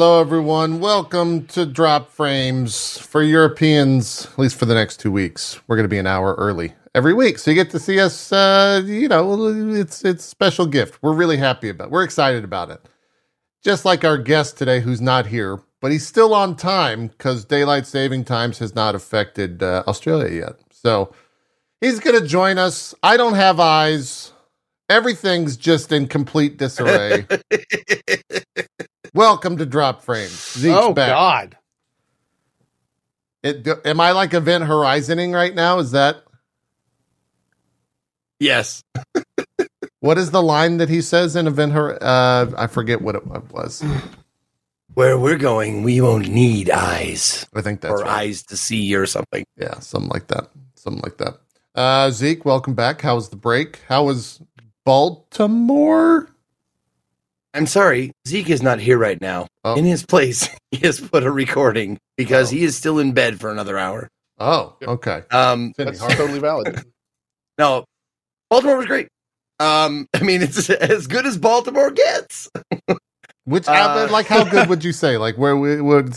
[0.00, 0.80] Hello, everyone.
[0.80, 5.60] Welcome to Drop Frames for Europeans, at least for the next two weeks.
[5.66, 8.32] We're going to be an hour early every week, so you get to see us.
[8.32, 11.02] Uh, you know, it's it's a special gift.
[11.02, 11.88] We're really happy about.
[11.88, 11.90] It.
[11.90, 12.80] We're excited about it.
[13.62, 17.86] Just like our guest today, who's not here, but he's still on time because daylight
[17.86, 20.54] saving times has not affected uh, Australia yet.
[20.70, 21.12] So
[21.82, 22.94] he's going to join us.
[23.02, 24.32] I don't have eyes.
[24.90, 27.24] Everything's just in complete disarray.
[29.14, 30.30] Welcome to Drop Frames.
[30.58, 31.10] Zeke's oh back.
[31.10, 31.56] God!
[33.44, 35.78] It, am I like Event Horizoning right now?
[35.78, 36.24] Is that
[38.40, 38.82] Yes.
[40.00, 43.24] what is the line that he says in Event Hor- Uh, I forget what it
[43.26, 43.84] was.
[44.94, 48.22] Where we're going, we won't need eyes I think that's or right.
[48.24, 49.44] eyes to see or something.
[49.56, 50.48] Yeah, something like that.
[50.74, 51.38] Something like that.
[51.76, 53.00] Uh, Zeke, welcome back.
[53.00, 53.78] How was the break?
[53.88, 54.40] How was
[54.94, 56.28] Baltimore?
[57.54, 59.46] I'm sorry, Zeke is not here right now.
[59.62, 59.76] Oh.
[59.76, 62.56] In his place, he has put a recording because Oh.
[62.56, 64.08] he is still in bed for another hour.
[64.40, 65.22] Oh, okay.
[65.30, 66.82] Um, That's totally valid.
[67.58, 67.84] no,
[68.48, 69.06] Baltimore was great.
[69.60, 72.50] Um, I mean, it's as good as Baltimore gets.
[73.44, 75.18] Which how- Uh, like how good would you say?
[75.18, 76.16] Like where we would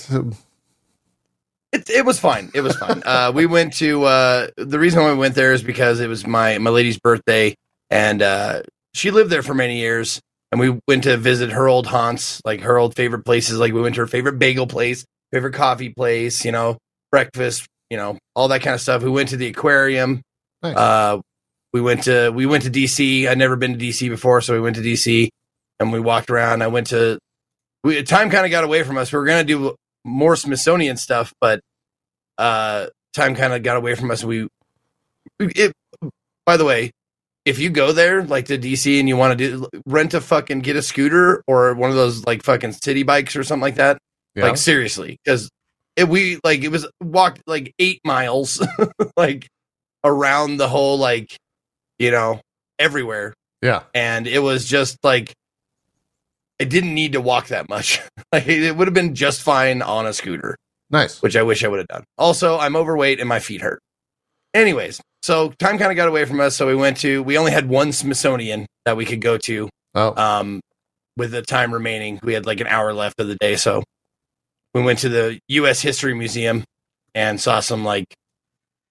[1.72, 2.50] It, it was fine.
[2.56, 3.04] It was fine.
[3.06, 6.26] Uh, we went to uh, the reason why we went there is because it was
[6.26, 7.54] my my lady's birthday,
[7.90, 8.64] and uh,
[8.94, 10.20] she lived there for many years.
[10.52, 13.58] And we went to visit her old haunts, like her old favorite places.
[13.58, 16.78] Like we went to her favorite bagel place, favorite coffee place, you know,
[17.12, 19.02] breakfast, you know, all that kind of stuff.
[19.02, 20.22] We went to the aquarium.
[20.62, 20.76] Nice.
[20.76, 21.22] Uh,
[21.74, 23.28] we went to we went to DC.
[23.28, 25.30] I'd never been to DC before, so we went to DC
[25.80, 26.62] and we walked around.
[26.62, 27.18] I went to
[27.84, 29.12] we time kind of got away from us.
[29.12, 31.62] We were gonna do more Smithsonian stuff, but
[32.38, 34.24] uh, time kind of got away from us.
[34.24, 34.48] We
[35.40, 35.74] it.
[36.46, 36.92] By the way,
[37.46, 40.60] if you go there like to DC and you want to do rent a fucking
[40.60, 43.98] get a scooter or one of those like fucking city bikes or something like that,
[44.36, 44.46] yeah.
[44.46, 45.50] like seriously, because
[45.96, 48.66] it we like it was walked like eight miles,
[49.18, 49.48] like
[50.04, 51.36] around the whole like
[52.00, 52.40] you know
[52.80, 53.84] everywhere, yeah.
[53.94, 55.34] and it was just like
[56.62, 58.02] I didn't need to walk that much.
[58.32, 60.56] like it would have been just fine on a scooter,
[60.90, 61.22] Nice.
[61.22, 62.06] which I wish I would have done.
[62.18, 63.82] Also, I'm overweight and my feet hurt.
[64.54, 67.52] Anyways, so time kind of got away from us, so we went to we only
[67.52, 70.60] had one Smithsonian that we could go to Oh, um,
[71.18, 72.20] with the time remaining.
[72.24, 73.84] We had like an hour left of the day, so
[74.74, 75.82] we went to the U.S.
[75.82, 76.64] History Museum
[77.14, 78.06] and saw some like,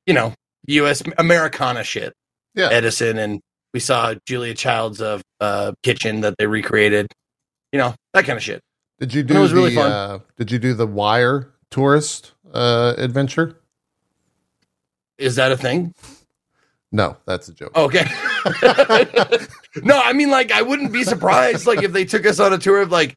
[0.06, 0.32] you know,
[0.68, 1.02] U.S.
[1.18, 2.12] Americana shit.
[2.54, 2.68] Yeah.
[2.70, 3.40] Edison, and
[3.74, 7.08] we saw Julia Child's uh, uh, kitchen that they recreated.
[7.72, 8.60] You know that kind of shit.
[9.00, 9.90] did you do it was the really fun.
[9.90, 13.56] Uh, did you do the wire tourist uh adventure?
[15.18, 15.94] Is that a thing?
[16.92, 17.74] No, that's a joke.
[17.74, 18.04] Okay.
[19.82, 22.58] no, I mean, like, I wouldn't be surprised, like, if they took us on a
[22.58, 23.16] tour of like,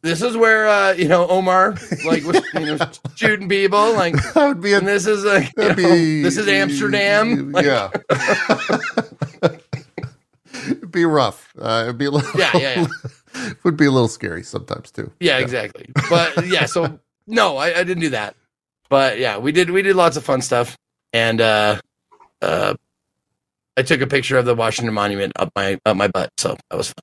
[0.00, 1.76] this is where uh, you know Omar
[2.06, 2.78] like was you know
[3.14, 6.38] shooting people like that would be a and this is like you know, be, this
[6.38, 7.52] is Amsterdam.
[7.56, 7.90] Like, yeah.
[10.64, 11.52] it'd be rough.
[11.58, 12.86] Uh, it'd be a little, Yeah, yeah,
[13.64, 15.12] would be a little scary sometimes too.
[15.20, 15.90] yeah, exactly.
[16.08, 18.34] But yeah, so no, I, I didn't do that.
[18.88, 20.76] But yeah, we did we did lots of fun stuff,
[21.12, 21.80] and uh,
[22.40, 22.74] uh,
[23.76, 26.76] I took a picture of the Washington Monument up my up my butt, so that
[26.76, 27.02] was fun.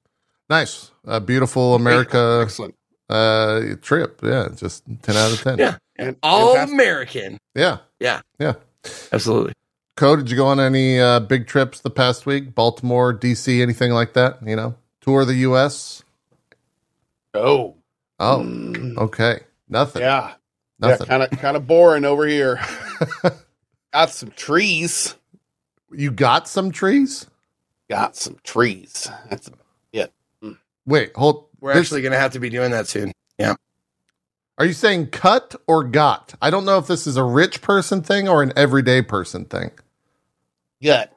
[0.50, 2.76] Nice, a beautiful America Excellent.
[3.10, 4.20] uh, trip.
[4.24, 5.58] Yeah, just ten out of ten.
[5.60, 5.78] Yeah.
[5.96, 6.74] And, All fantastic.
[6.74, 7.78] American, yeah.
[8.00, 8.54] Yeah, yeah,
[9.12, 9.54] absolutely.
[9.96, 12.56] Co, did you go on any uh, big trips the past week?
[12.56, 14.40] Baltimore, DC, anything like that?
[14.46, 16.04] You know, tour the U.S.
[17.36, 17.76] Oh,
[18.20, 18.98] Oh, Mm.
[18.98, 20.02] okay, nothing.
[20.02, 20.34] yeah,
[20.80, 21.06] nothing.
[21.08, 22.60] yeah, kind of kind of boring over here.
[23.94, 25.16] Got some trees.
[25.96, 27.28] You got some trees?
[27.90, 29.10] Got some trees.
[29.30, 29.50] That's
[30.44, 30.58] mm.
[30.86, 31.46] Wait, hold.
[31.60, 33.12] We're this- actually going to have to be doing that soon.
[33.38, 33.56] Yeah.
[34.58, 36.36] Are you saying cut or got?
[36.42, 39.72] I don't know if this is a rich person thing or an everyday person thing.
[40.82, 41.10] good.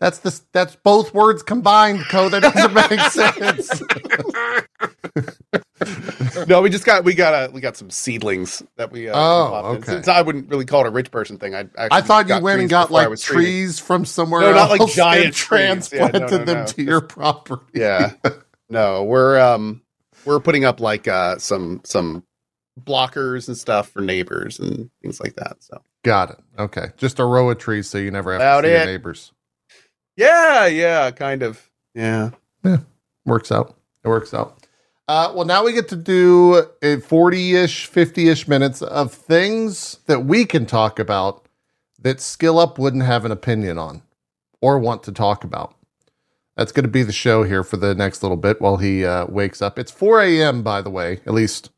[0.00, 2.28] That's the that's both words combined, Co.
[2.28, 3.82] That doesn't make sense.
[6.48, 9.08] No, we just got we got a we got some seedlings that we.
[9.08, 9.84] Uh, Oh, okay.
[9.92, 11.54] Since I wouldn't really call it a rich person thing.
[11.54, 13.78] I I thought you went and got like trees.
[13.78, 15.92] from somewhere No, not else like giant and trees.
[15.92, 17.62] Yeah, no, transplanted no, them to your property.
[17.74, 18.12] Yeah.
[18.70, 19.82] No, we're um
[20.24, 22.24] we're putting up like uh some some
[22.82, 25.56] blockers and stuff for neighbors and things like that.
[25.62, 26.38] So Got it.
[26.58, 28.86] Okay, just a row of trees so you never have About to see your it.
[28.86, 29.30] neighbors.
[30.16, 31.70] yeah, yeah, kind of.
[31.94, 32.30] Yeah,
[32.64, 32.78] yeah.
[33.26, 33.76] Works out.
[34.04, 34.61] It works out.
[35.08, 39.98] Uh, well, now we get to do a 40 ish, 50 ish minutes of things
[40.06, 41.46] that we can talk about
[42.00, 44.02] that Skill Up wouldn't have an opinion on
[44.60, 45.74] or want to talk about.
[46.56, 49.26] That's going to be the show here for the next little bit while he uh,
[49.26, 49.78] wakes up.
[49.78, 50.62] It's 4 a.m.
[50.62, 51.20] by the way.
[51.26, 51.70] At least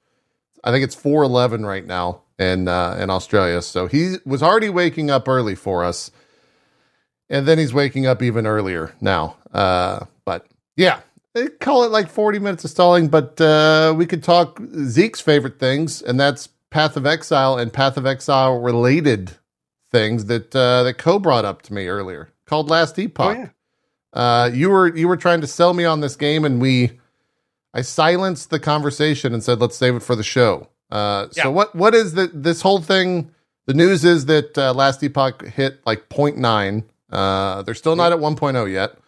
[0.64, 3.62] I think it's 4:11 right now in uh, in Australia.
[3.62, 6.10] So he was already waking up early for us,
[7.28, 9.36] and then he's waking up even earlier now.
[9.52, 11.00] Uh, but yeah,
[11.34, 13.08] they call it like 40 minutes of stalling.
[13.08, 17.96] But uh, we could talk Zeke's favorite things, and that's Path of Exile and Path
[17.96, 19.32] of Exile related
[19.90, 23.36] things that uh, that Co brought up to me earlier, called Last Epoch.
[23.36, 23.48] Oh yeah.
[24.12, 26.98] Uh, you were you were trying to sell me on this game, and we
[27.72, 31.44] I silenced the conversation and said, "Let's save it for the show." Uh, Yeah.
[31.44, 33.30] So what what is the this whole thing?
[33.66, 36.84] The news is that uh, Last Epoch hit like 0.9.
[37.10, 38.98] Uh, they're still not at 1.0 yet.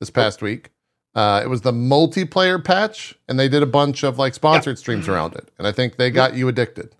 [0.00, 0.70] This past week,
[1.16, 5.08] uh, it was the multiplayer patch, and they did a bunch of like sponsored streams
[5.08, 6.94] around it, and I think they got you addicted.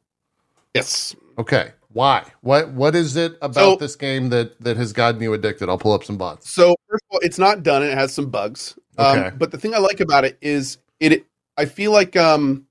[0.74, 1.14] Yes.
[1.38, 2.24] Okay, why?
[2.40, 5.68] What what is it about So- this game that that has gotten you addicted?
[5.68, 6.52] I'll pull up some bots.
[6.52, 8.78] So first of all, it's not done and it has some bugs.
[8.98, 9.28] Okay.
[9.28, 11.26] Um, but the thing I like about it is it.
[11.58, 12.66] I feel like um,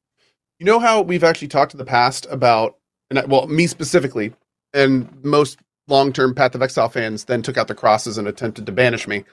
[0.60, 2.78] you know how we've actually talked in the past about,
[3.10, 4.34] and I, well, me specifically,
[4.74, 8.72] and most long-term Path of Exile fans then took out the crosses and attempted to
[8.72, 9.24] banish me.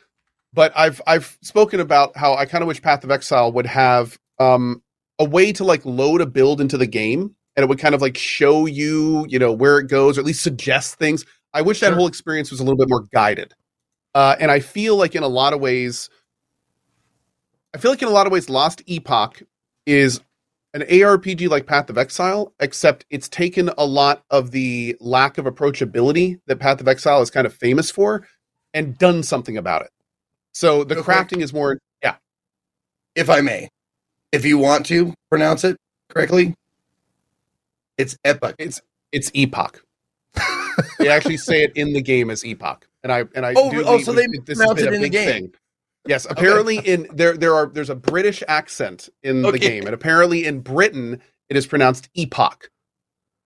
[0.54, 4.18] But I've I've spoken about how I kind of wish Path of Exile would have
[4.38, 4.82] um,
[5.18, 8.02] a way to like load a build into the game, and it would kind of
[8.02, 11.24] like show you, you know, where it goes, or at least suggest things.
[11.54, 13.54] I wish that whole experience was a little bit more guided.
[14.14, 16.10] Uh, and I feel like in a lot of ways,
[17.74, 19.42] I feel like in a lot of ways, Last Epoch
[19.86, 20.20] is
[20.74, 25.44] an ARPG like Path of Exile, except it's taken a lot of the lack of
[25.44, 28.26] approachability that Path of Exile is kind of famous for
[28.74, 29.90] and done something about it.
[30.52, 31.12] So the Okay.
[31.12, 32.16] crafting is more, yeah,
[33.14, 33.68] if I may,
[34.32, 35.76] if you want to pronounce it
[36.08, 36.54] correctly,
[37.98, 38.54] it's epic.
[38.58, 38.80] it's
[39.12, 39.82] it's Epoch.
[40.98, 43.84] they actually say it in the game as Epoch, and I and I Oh, do
[43.86, 45.26] oh, so they this pronounce it in the game.
[45.26, 45.54] thing.
[46.06, 50.44] Yes, apparently in there there are there's a British accent in the game, and apparently
[50.46, 52.70] in Britain it is pronounced epoch,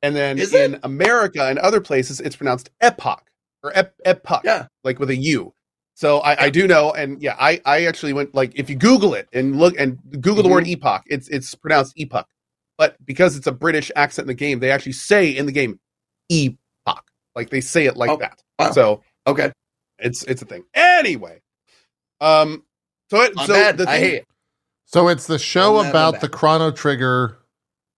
[0.03, 0.71] and then Is it?
[0.73, 3.25] in America and other places it's pronounced epoch
[3.63, 4.67] or ep- epoch, Yeah.
[4.85, 5.53] like with a U.
[5.97, 9.15] So I, I do know, and yeah, I I actually went like if you Google
[9.15, 10.53] it and look and Google the Mhm.
[10.53, 12.29] word epoch, it's it's pronounced epoch,
[12.77, 15.81] but because it's a British accent in the game, they actually say in the game
[16.31, 17.03] epoch,
[17.35, 18.43] like they say it like Oh, that.
[18.59, 18.71] wow.
[18.73, 19.51] So Okay.
[19.99, 20.65] it's it's a thing.
[20.75, 21.41] Anyway,
[22.21, 22.65] um,
[23.11, 23.79] so it, My so bad.
[23.79, 24.27] the I hate it.
[24.85, 27.39] So it's the show about the Chrono Trigger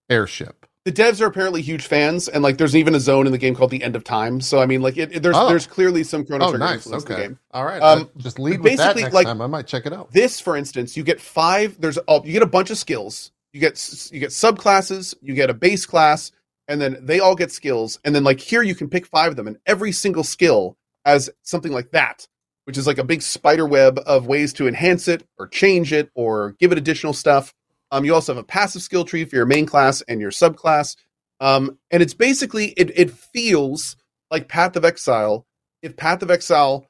[0.09, 0.58] airship.
[0.89, 3.55] The devs are apparently huge fans, and like there's even a zone in the game
[3.55, 4.41] called the End of Time.
[4.41, 5.49] So I mean, like it, it- there's Oh.
[5.49, 6.75] there's clearly some Chrono Oh, Trigger nice.
[6.87, 7.39] influence in the game.
[7.53, 7.83] All right.
[7.83, 9.43] Um, just lead with that basically, next like- time.
[9.43, 10.11] I might check it out.
[10.13, 11.79] This, for instance, you get five.
[11.81, 13.33] There's oh, you get a bunch of skills.
[13.53, 13.73] You get
[14.13, 15.15] you get subclasses.
[15.21, 16.33] You get a base class,
[16.69, 17.99] and then they all get skills.
[18.05, 21.29] And then like here, you can pick five of them, and every single skill has
[21.43, 22.27] something like that,
[22.65, 26.11] which is like a big spider web of ways to enhance it or change it
[26.15, 27.55] or give it additional stuff.
[27.91, 30.97] Um, you also have a passive skill tree for your main class and your subclass.
[31.41, 33.97] Um, and it's basically it it feels
[34.31, 35.47] like Path of Exile
[35.83, 36.87] if Path of Exile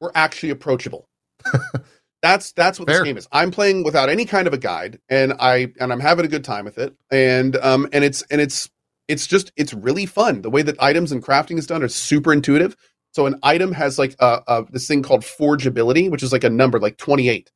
[0.00, 1.08] were actually approachable.
[2.22, 2.98] that's that's what Fair.
[2.98, 3.28] this game is.
[3.32, 6.44] I'm playing without any kind of a guide, and I and I'm having a good
[6.44, 6.94] time with it.
[7.10, 8.68] And um and it's and it's
[9.08, 10.42] it's just it's really fun.
[10.42, 12.76] The way that items and crafting is done are super intuitive.
[13.12, 16.50] So an item has like a, a this thing called forgeability, which is like a
[16.50, 17.50] number like 28.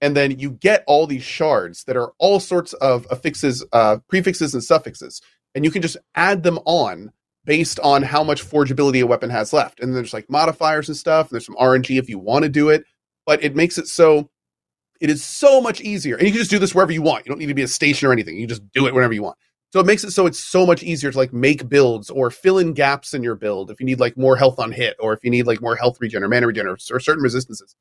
[0.00, 4.54] And then you get all these shards that are all sorts of affixes, uh, prefixes
[4.54, 5.20] and suffixes,
[5.54, 7.12] and you can just add them on
[7.44, 9.80] based on how much forgeability a weapon has left.
[9.80, 11.26] And there's like modifiers and stuff.
[11.26, 12.84] And there's some RNG if you want to do it,
[13.26, 14.30] but it makes it so
[15.00, 16.16] it is so much easier.
[16.16, 17.24] And you can just do this wherever you want.
[17.24, 18.36] You don't need to be a station or anything.
[18.36, 19.38] You just do it whenever you want.
[19.70, 22.58] So it makes it so it's so much easier to like make builds or fill
[22.58, 25.22] in gaps in your build if you need like more health on hit or if
[25.22, 27.76] you need like more health regen or mana regen or, or certain resistances.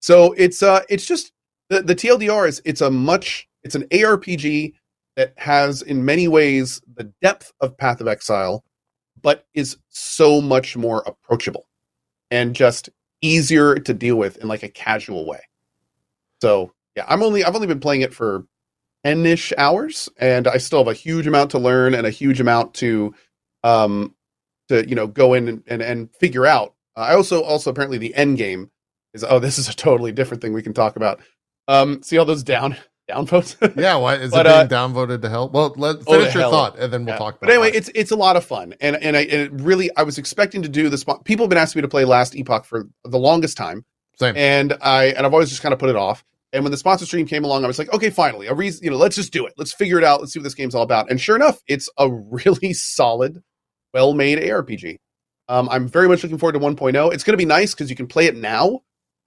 [0.00, 1.32] So it's uh it's just
[1.70, 4.74] the, the TLDR is it's a much it's an ARPG
[5.16, 8.64] that has in many ways the depth of Path of Exile,
[9.22, 11.66] but is so much more approachable
[12.30, 12.90] and just
[13.22, 15.40] easier to deal with in like a casual way.
[16.42, 18.44] So yeah, I'm only I've only been playing it for
[19.06, 22.74] 10-ish hours and I still have a huge amount to learn and a huge amount
[22.74, 23.14] to
[23.62, 24.14] um
[24.68, 26.74] to you know go in and and, and figure out.
[26.96, 28.70] I also also apparently the end game
[29.14, 31.20] is oh this is a totally different thing we can talk about.
[31.70, 32.76] Um see all those down
[33.08, 33.56] down votes?
[33.76, 35.48] Yeah, what is But, it uh, being downvoted to hell?
[35.50, 36.50] Well, let Oh, finish to your hell.
[36.50, 37.18] thought, and then we'll Yeah.
[37.18, 37.36] talk about.
[37.36, 37.40] It.
[37.46, 37.76] But anyway, that.
[37.78, 40.62] it's it's a lot of fun, and and I and it really I was expecting
[40.62, 41.04] to do this.
[41.24, 43.84] People have been asking me to play Last Epoch for the longest time,
[44.16, 44.36] same.
[44.36, 46.24] and I and I've always just kind of put it off.
[46.52, 48.90] And when the sponsor stream came along, I was like, okay, finally, a reason, you
[48.90, 49.54] know, let's just do it.
[49.56, 50.18] Let's figure it out.
[50.18, 51.08] Let's see what this game's all about.
[51.08, 53.40] And sure enough, it's a really solid,
[53.94, 54.96] well-made ARPG.
[55.48, 57.12] Um, I'm very much looking forward to 1.0.
[57.14, 58.80] It's going to be nice because you can play it now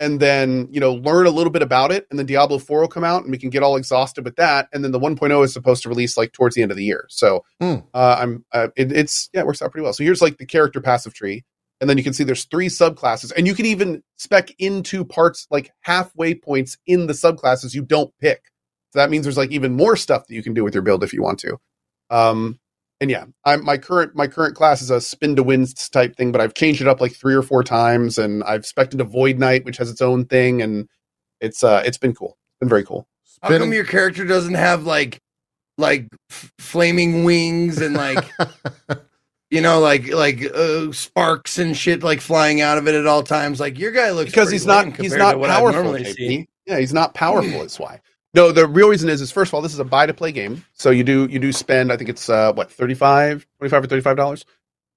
[0.04, 2.88] and then you know learn a little bit about it, and then Diablo Four will
[2.88, 5.54] come out, and we can get all exhausted with that, and then the 1.0 is
[5.54, 7.06] supposed to release like towards the end of the year.
[7.10, 7.76] So Hmm.
[7.94, 9.94] uh, I'm uh, it, it's yeah, it works out pretty well.
[9.94, 11.44] So here's like the character passive tree,
[11.82, 15.48] and then you can see there's three subclasses, and you can even spec into parts
[15.50, 18.44] like halfway points in the subclasses you don't pick.
[18.92, 21.04] So that means there's like even more stuff that you can do with your build
[21.04, 21.58] if you want to.
[22.10, 22.60] Um,
[23.04, 26.32] and yeah, I'm my current my current class is a spin to wins type thing,
[26.32, 29.38] but I've changed it up like three or four times, and I've spec'd into Void
[29.38, 30.88] Knight, which has its own thing, and
[31.42, 33.06] it's uh it's been cool, it's been very cool.
[33.42, 35.20] How come your character doesn't have like
[35.78, 38.26] like f- flaming wings and like
[39.52, 43.22] you know like like uh, sparks and shit like flying out of it at all
[43.22, 43.60] times?
[43.60, 45.98] Like your guy looks because he's not he's not to what I powerful.
[46.06, 46.48] see.
[46.66, 47.52] Yeah, he's not powerful.
[47.60, 48.00] That's why.
[48.34, 50.32] No, the real reason is is first of all, this is a buy to play
[50.32, 53.88] game, so you do you do spend I think it's uh what 35 25 or
[53.88, 54.46] thirty five dollars.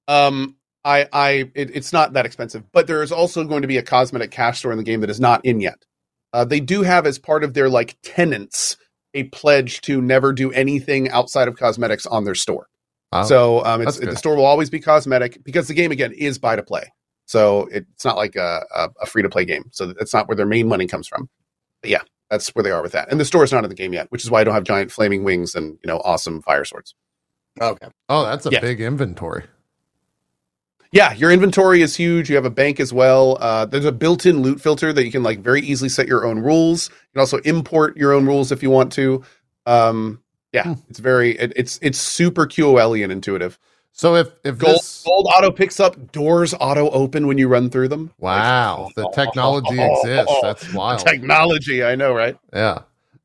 [0.09, 3.77] Um, I I it, it's not that expensive, but there is also going to be
[3.77, 5.85] a cosmetic cash store in the game that is not in yet.
[6.33, 8.77] Uh, they do have as part of their like tenants
[9.15, 12.69] a pledge to never do anything outside of cosmetics on their store.
[13.13, 14.11] Oh, So um, it's good.
[14.11, 16.93] the store will always be cosmetic because the game again is buy to play.
[17.27, 19.65] So it's not like a, a, a free to play game.
[19.73, 21.29] So that's not where their main money comes from.
[21.83, 23.11] But yeah, that's where they are with that.
[23.11, 24.65] And the store is not in the game yet, which is why I don't have
[24.65, 26.95] giant flaming wings and you know awesome fire swords.
[27.61, 27.89] Okay.
[28.09, 28.61] oh, that's a Yeah.
[28.61, 29.45] big inventory.
[30.93, 32.29] Yeah, your inventory is huge.
[32.31, 33.37] You have a bank as well.
[33.41, 36.39] Uh, there's a built-in loot filter that you can like very easily set your own
[36.39, 36.89] rules.
[36.91, 39.23] You can also import your own rules if you want to.
[39.67, 40.73] Um, yeah, Hmm.
[40.89, 43.59] it's very it, it's it's super QOL and intuitive.
[43.97, 47.71] So if if Gold, this gold auto picks up doors auto open when you run
[47.71, 48.13] through them.
[48.19, 50.35] wow, the technology exists.
[50.43, 51.01] That's wild.
[51.01, 52.37] Technology, I know, right?
[52.53, 52.81] Yeah.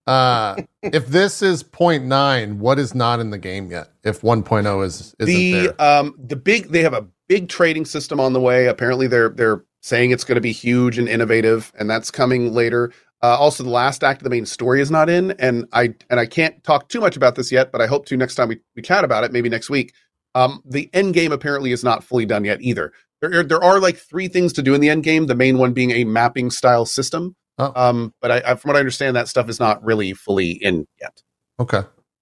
[0.07, 3.89] Uh, if this is 0.9, what is not in the game yet?
[4.03, 5.81] If 1.0 is isn't the there?
[5.81, 8.67] um the big they have a big trading system on the way.
[8.67, 12.93] Apparently they're they're saying it's going to be huge and innovative, and that's coming later.
[13.23, 16.17] Uh, also, the last act of the main story is not in, and I and
[16.17, 18.59] I can't talk too much about this yet, but I hope to next time we,
[18.77, 19.93] we chat about it, maybe next week.
[20.35, 22.93] Um, the end game apparently is not fully done yet either.
[23.21, 25.27] There are, there are like three things to do in the end game.
[25.27, 27.35] The main one being a mapping style system.
[27.57, 27.71] Oh.
[27.75, 30.87] Um, but I, I, from what I understand, that stuff is not really fully in
[30.99, 31.21] yet.
[31.59, 31.81] Okay.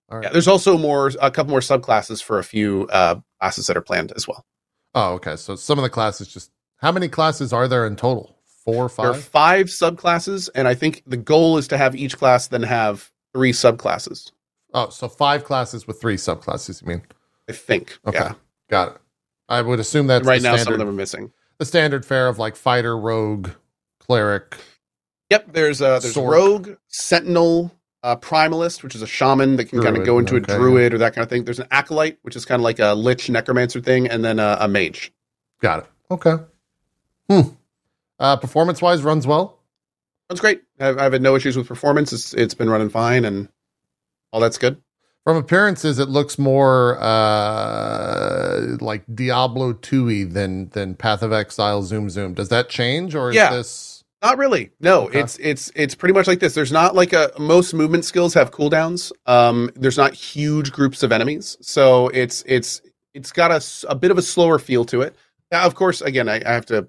[0.10, 0.24] All right.
[0.24, 3.82] Yeah, there's also more a couple more subclasses for a few uh, classes that are
[3.82, 4.46] planned as well.
[4.96, 5.36] Oh, okay.
[5.36, 8.38] So some of the classes just how many classes are there in total?
[8.66, 9.04] Four, five.
[9.04, 12.64] There are five subclasses, and I think the goal is to have each class then
[12.64, 14.32] have three subclasses.
[14.74, 17.02] Oh, so five classes with three subclasses, you mean?
[17.50, 17.98] I think.
[18.06, 18.20] Okay.
[18.20, 18.34] Yeah.
[18.70, 19.02] Got it.
[19.50, 21.32] I would assume that's right the now, standard, some of them are missing.
[21.58, 23.50] the standard fare of like fighter, rogue,
[24.00, 24.58] cleric.
[25.32, 25.54] Yep.
[25.54, 26.30] There's uh there's Sork.
[26.32, 30.54] rogue, sentinel, uh, primalist, which is a shaman that can kind of go into okay,
[30.54, 31.44] a druid or that kind of thing.
[31.44, 34.58] There's an acolyte, which is kind of like a lich necromancer thing, and then uh,
[34.60, 35.12] a mage.
[35.60, 35.86] Got it.
[36.12, 36.36] Okay.
[37.30, 37.42] Hmm.
[38.20, 39.60] Uh, performance wise, runs well.
[40.30, 40.62] Runs great.
[40.80, 42.14] I've, I've had no issues with performance.
[42.14, 43.50] It's it's been running fine, and
[44.32, 44.82] all that's good.
[45.30, 52.10] From appearances, it looks more uh, like Diablo 2 than than Path of Exile Zoom
[52.10, 52.34] Zoom.
[52.34, 53.52] Does that change or is Yeah.
[53.54, 54.72] this Not really.
[54.80, 55.20] No, Okay.
[55.20, 56.56] it's it's it's pretty much like this.
[56.56, 59.12] There's not like a most movement skills have cooldowns.
[59.28, 62.82] Um, there's not huge groups of enemies, so it's it's
[63.14, 63.52] it's got
[63.88, 65.16] a bit of a slower feel to it.
[65.52, 66.88] Now, of course, again, I, I have to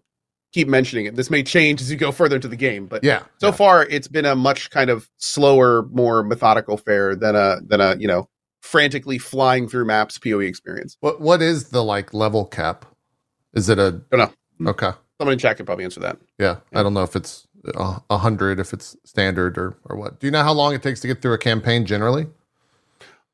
[0.52, 1.16] keep mentioning it.
[1.16, 3.22] This may change as you go further into the game, but yeah?
[3.38, 3.52] so yeah.
[3.52, 7.96] far it's been a much kind of slower, more methodical fare than a than a
[7.96, 8.28] you know
[8.60, 10.96] frantically flying through maps PoE experience.
[11.00, 12.84] What what is the like level cap?
[13.54, 14.70] Is it a Don't know.
[14.70, 14.92] okay?
[15.18, 16.18] Someone in chat could probably answer that.
[16.38, 20.20] Yeah, I don't know if it's a hundred, if it's standard or or what.
[20.20, 22.26] Do you know how long it takes to get through a campaign generally?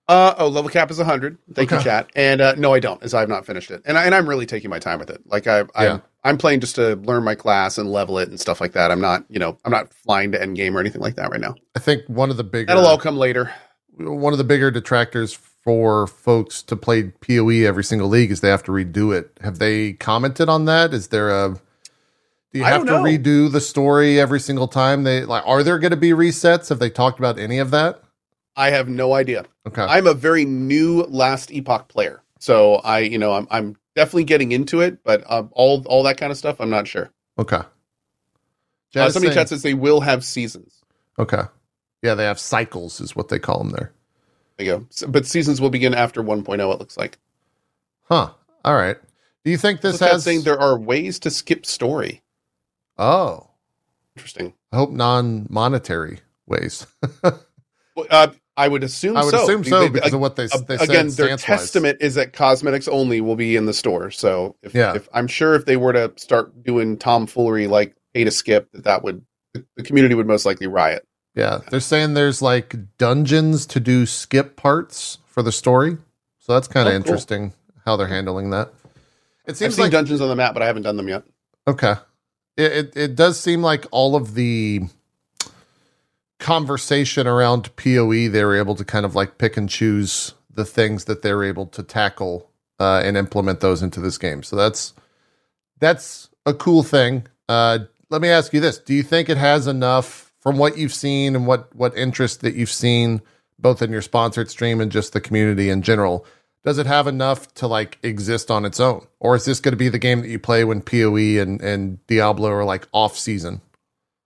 [0.08, 1.36] Uh oh, level cap is hundred.
[1.52, 2.10] Thank you, chat.
[2.14, 4.28] And uh, no, I don't, as I have not finished it, and I, and I'm
[4.28, 5.20] really taking my time with it.
[5.26, 6.02] Like I, I'm.
[6.25, 8.90] I'm playing just to learn my class and level it and stuff like that.
[8.90, 11.40] I'm not, you know, I'm not flying to end game or anything like that right
[11.40, 11.54] now.
[11.76, 13.52] I think one of the bigger That'll all come later.
[13.96, 18.48] one of the bigger detractors for folks to play PoE every single league is they
[18.48, 19.38] have to redo it.
[19.40, 20.92] Have they commented on that?
[20.92, 21.60] Is there a
[22.52, 25.04] do you have to redo the story every single time?
[25.04, 26.70] They like are there going to be resets?
[26.70, 28.02] Have they talked about any of that?
[28.56, 29.44] I have no idea.
[29.66, 29.82] Okay.
[29.82, 34.52] I'm a very new Last Epoch player, so I, you know, I'm, I'm definitely getting
[34.52, 37.10] into it, but um, all, all that kind of stuff, I'm not sure.
[37.38, 37.60] okay.
[38.94, 40.82] Uh, somebody chat says they will have seasons.
[41.18, 41.42] Okay.
[42.02, 43.92] Yeah, they have cycles is what they call them there.
[44.56, 44.86] There you go.
[44.90, 46.58] S- But seasons will begin after 1.0.
[46.58, 47.18] It looks like.
[48.04, 48.30] Huh.
[48.64, 48.96] All right.
[49.44, 52.22] Do you think this has saying there are ways to skip story.
[52.96, 53.50] Oh,
[54.16, 54.54] Interesting.
[54.72, 56.86] I hope non-monetary ways.
[57.22, 59.16] Well, Uh, I would assume.
[59.16, 59.42] I would so.
[59.44, 62.32] assume so They- because of what they, Uh, they again, said their testament is that
[62.32, 64.10] cosmetics only will be in the store.
[64.10, 64.94] So if, Yeah.
[64.94, 68.84] if I'm sure if they were to start doing tomfoolery like pay to skip, that
[68.84, 69.22] that would
[69.76, 71.06] the community would most likely riot.
[71.34, 75.98] Yeah, they're saying there's like dungeons to do skip parts for the story,
[76.38, 77.06] so that's kind of Oh, cool.
[77.06, 77.52] interesting
[77.84, 78.70] how they're handling that.
[79.46, 81.25] It seems like dungeons on the map, but I haven't done them yet.
[81.68, 81.94] okay,
[82.56, 84.80] it, it it does seem like all of the
[86.38, 91.05] conversation around POE they were able to kind of like pick and choose the things
[91.05, 94.43] that they're able to tackle uh, and implement those into this game.
[94.43, 94.95] So that's
[95.78, 97.26] that's a cool thing.
[97.49, 100.95] Uh, let me ask you this: Do you think it has enough from what you've
[100.95, 103.23] seen and what what interest that you've seen,
[103.59, 106.26] both in your sponsored stream and just the community in general?
[106.64, 109.78] Does it have enough to like exist on its own, or is this going to
[109.78, 113.61] be the game that you play when POE and and Diablo are like off season?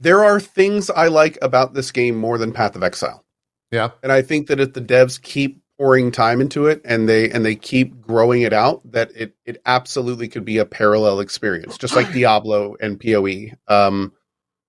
[0.01, 3.25] There are things I like about this game more than Path of Exile.
[3.71, 7.31] Yeah, and I think that if the devs keep pouring time into it and they
[7.31, 11.79] and they keep growing it out, that it it absolutely could be a parallel experience,
[11.79, 13.53] just like Diablo and PoE.
[13.69, 14.13] Um,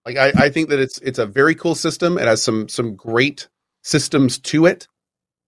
[0.06, 2.18] like I, I think that it's it's a very cool system.
[2.18, 3.50] It has some some great
[3.84, 4.88] systems to it.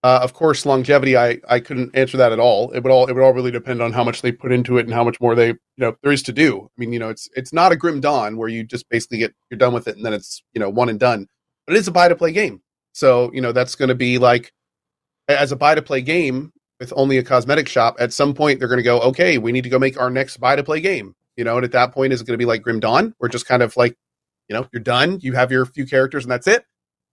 [0.04, 1.16] Uh, of course, longevity.
[1.16, 2.72] I I couldn't answer that at all.
[2.72, 4.86] It would all it would all really depend on how much they put into it
[4.86, 6.64] and how much more they you know there is to do.
[6.64, 9.34] I mean, you know, it's it's not a Grim Dawn where you just basically get
[9.50, 11.28] you're done with it and then it's you know one and done.
[11.66, 12.62] But it is a buy to play game.
[12.92, 14.52] So you know that's going to be like
[15.30, 17.96] as a buy to play game with only a cosmetic shop.
[17.98, 20.36] At some point, they're going to go, okay, we need to go make our next
[20.38, 21.16] buy to play game.
[21.38, 23.30] You know, and at that point, is it going to be like Grim Dawn, where
[23.30, 23.96] just kind of like
[24.50, 26.66] you know you're done, you have your few characters and that's it,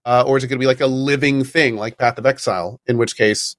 [0.05, 2.81] uh, or is it going to be like a living thing like Path of Exile?
[2.87, 3.57] In which case,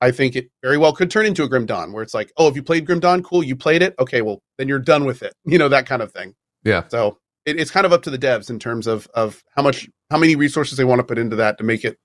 [0.00, 2.48] I think it very well could turn into a Grim Dawn, where it's like, oh,
[2.48, 5.22] if you played Grim Dawn, cool, you played it, okay, well then you're done with
[5.22, 5.34] it.
[5.44, 6.34] You know that kind of thing.
[6.64, 9.62] yeah, So it, it's kind of up to the devs in terms of of how
[9.62, 11.98] much how many resources they want to put into that to make it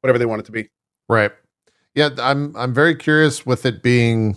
[0.00, 0.68] whatever they want it to be.
[1.08, 1.32] right.
[1.94, 4.36] Yeah, I'm I'm very curious with it being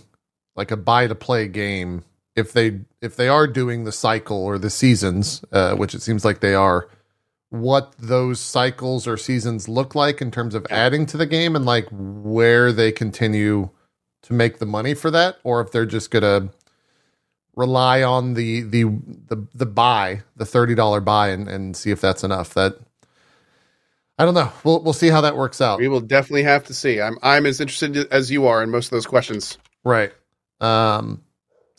[0.56, 2.04] like a buy to play game.
[2.34, 6.24] If they if they are doing the cycle or the seasons, uh, which it seems
[6.24, 6.88] like they are,
[7.50, 11.66] what those cycles or seasons look like in terms of adding to the game and
[11.66, 13.70] like where they continue
[14.22, 16.50] to make the money for that, or if they're just gonna
[17.56, 18.84] rely on the the
[19.28, 22.54] the the buy, the thirty dollar buy, and, and see if that's enough.
[22.54, 22.78] That
[24.18, 24.52] I don't know.
[24.64, 25.78] We'll we'll see how that works out.
[25.80, 27.00] We will definitely have to see.
[27.00, 29.58] I'm I'm as interested as you are in most of those questions.
[29.82, 30.12] Right.
[30.60, 31.22] Um,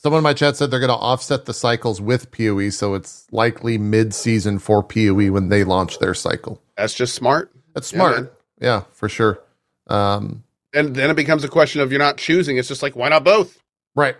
[0.01, 3.27] someone in my chat said they're going to offset the cycles with PoE, so it's
[3.31, 6.61] likely mid-season for PoE when they launch their cycle.
[6.77, 7.51] That's just smart.
[7.73, 8.15] That's smart.
[8.17, 8.29] man.
[8.59, 9.41] Yeah, for sure.
[9.87, 12.57] Um, And then it becomes a question of you're not choosing.
[12.57, 13.61] It's just like why not both?
[13.95, 14.15] right.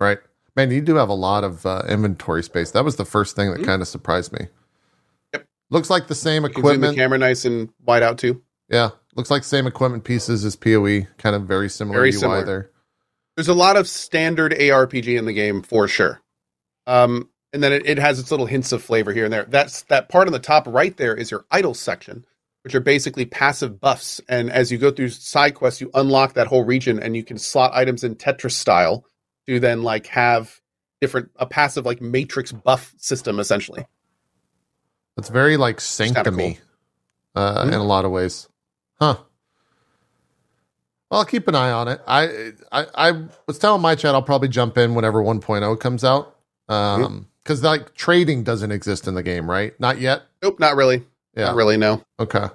[0.00, 0.18] Right.
[0.56, 2.70] Man, you do have a lot of uh, inventory space.
[2.72, 3.64] That was the first thing that Mhm.
[3.66, 4.46] kind of surprised me.
[5.32, 5.44] Yep.
[5.70, 6.96] Looks like the same zoom the equipment.
[6.96, 8.42] camera nice and wide out too.
[8.68, 11.06] Yeah, looks like same equipment pieces as PoE.
[11.18, 12.44] Kind of very similar Very UI similar.
[12.44, 12.70] there.
[13.38, 16.20] There's a lot of standard ARPG in the game for sure.
[16.88, 19.44] Um, and then it, it has its little hints of flavor here and there.
[19.44, 22.26] That's that part on the top right there is your idle section,
[22.64, 24.20] which are basically passive buffs.
[24.28, 27.38] And as you go through side quests, you unlock that whole region and you can
[27.38, 29.04] slot items in Tetris style
[29.46, 30.60] to then like have
[31.00, 33.86] different a passive like matrix buff system essentially.
[35.16, 36.58] It's very like kinda syncamy
[37.36, 37.68] uh, Mhm.
[37.68, 38.48] in a lot of ways.
[39.00, 39.18] Huh.
[41.10, 42.00] Well, I'll keep an eye on it.
[42.06, 46.36] I, I I was telling my chat I'll probably jump in whenever 1.0 comes out.
[46.68, 49.78] Um because like trading doesn't exist in the game, right?
[49.80, 50.24] Not yet.
[50.42, 51.06] Nope, not really.
[51.34, 51.46] Yeah.
[51.46, 52.02] Not really, no.
[52.20, 52.46] Okay.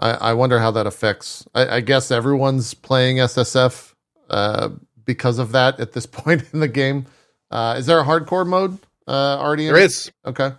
[0.00, 1.46] I, I wonder how that affects.
[1.54, 3.92] I, I guess everyone's playing SSF
[4.30, 4.70] uh,
[5.04, 7.04] because of that at this point in the game.
[7.50, 9.66] Uh, is there a hardcore mode uh, already?
[9.66, 9.82] in There.
[10.24, 10.56] Okay.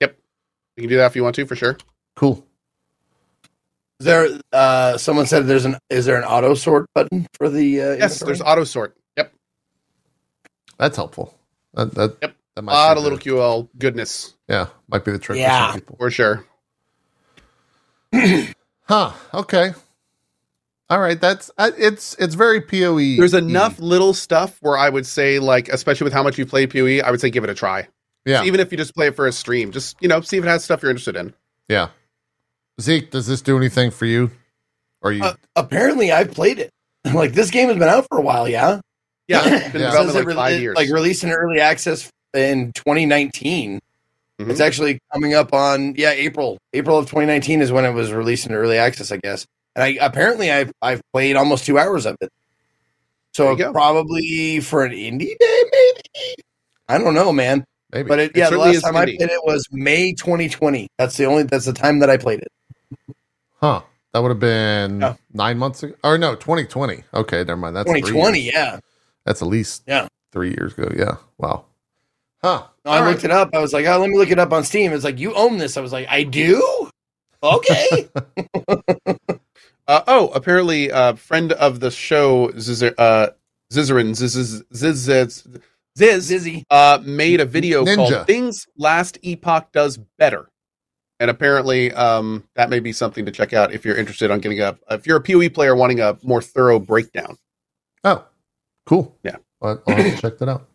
[0.00, 0.16] Yep.
[0.76, 1.76] You can do that if you want to, for sure.
[2.16, 2.46] Cool.
[4.04, 7.80] Is there uh someone said there's an is there an auto sort button for the
[7.80, 8.26] uh Yes, inventory?
[8.26, 8.94] there's auto sort.
[9.16, 9.32] Yep.
[10.78, 11.34] That's helpful.
[11.72, 12.36] That, that, Yep.
[12.56, 15.70] that A lot of little the- QL goodness Yeah, might be the trick for Yeah.
[15.70, 15.96] some people.
[15.98, 16.44] for sure.
[18.86, 19.12] Huh.
[19.32, 19.72] Okay.
[20.90, 21.18] All right.
[21.18, 22.98] That's uh, it's it's very Poe.
[22.98, 26.66] There's enough little stuff where I would say, like, especially with how much you play
[26.66, 27.88] PoE, I would say give it a try.
[28.26, 28.44] Yeah.
[28.44, 30.48] Even if you just play it for a stream, just you know, see if it
[30.48, 31.32] has stuff you're interested in.
[31.66, 31.88] Yeah.
[32.80, 34.30] Zeke, does this do anything for you?
[35.02, 35.22] Or you?
[35.22, 36.70] Uh, apparently I've played it.
[37.14, 38.80] like this game has been out for a while, yeah.
[39.28, 39.88] Yeah, it's been Yeah.
[39.88, 40.76] It development says it like re- five years.
[40.76, 43.80] Like released in early access in 2019.
[44.40, 44.50] Mhm.
[44.50, 46.58] It's actually coming up on yeah April.
[46.72, 49.46] April of 2019 is when it was released in early access, I guess.
[49.76, 52.30] And I apparently I've I've played almost two hours of it.
[53.32, 56.34] So probably for an indie day, maybe.
[56.88, 57.64] I don't know, man.
[57.92, 58.08] maybe.
[58.08, 60.88] But it, It yeah, the last is time I played it was May 2020.
[60.98, 62.48] That's the only that's the time that I played it.
[63.64, 63.80] Huh.
[64.12, 65.14] That would have been Yeah.
[65.32, 65.94] nine months ago.
[66.04, 67.02] Or no, 2020.
[67.14, 67.74] Okay, never mind.
[67.76, 68.54] That's three 2020, years.
[68.54, 68.78] yeah.
[69.24, 70.06] That's at least Yeah.
[70.32, 70.90] three years ago.
[70.96, 71.16] Yeah.
[71.38, 71.64] Wow.
[72.42, 72.64] Huh.
[72.84, 73.50] No, I All looked it up.
[73.54, 74.92] I was like, oh, let me look it up on Steam.
[74.92, 75.76] It's like, you own this.
[75.76, 76.90] I was like, I do?
[77.42, 78.08] Okay.
[79.86, 83.26] Uh, oh, apparently, uh, friend of the show, Zizzer, uh,
[83.70, 85.44] Zizaran, Ziz, Ziz, Ziz,
[85.98, 86.62] Ziz, Zizzy.
[86.70, 87.96] uh, made a video Ninja.
[87.96, 90.48] called "Things Last Epoch Does Better,"
[91.24, 94.60] and apparently, um, that may be something to check out if you're interested on getting
[94.60, 97.38] a if you're a PoE player wanting a more thorough breakdown.
[98.04, 98.26] Oh,
[98.84, 99.16] cool.
[99.22, 99.36] Yeah.
[99.62, 100.68] I'll, I'll have to check that out.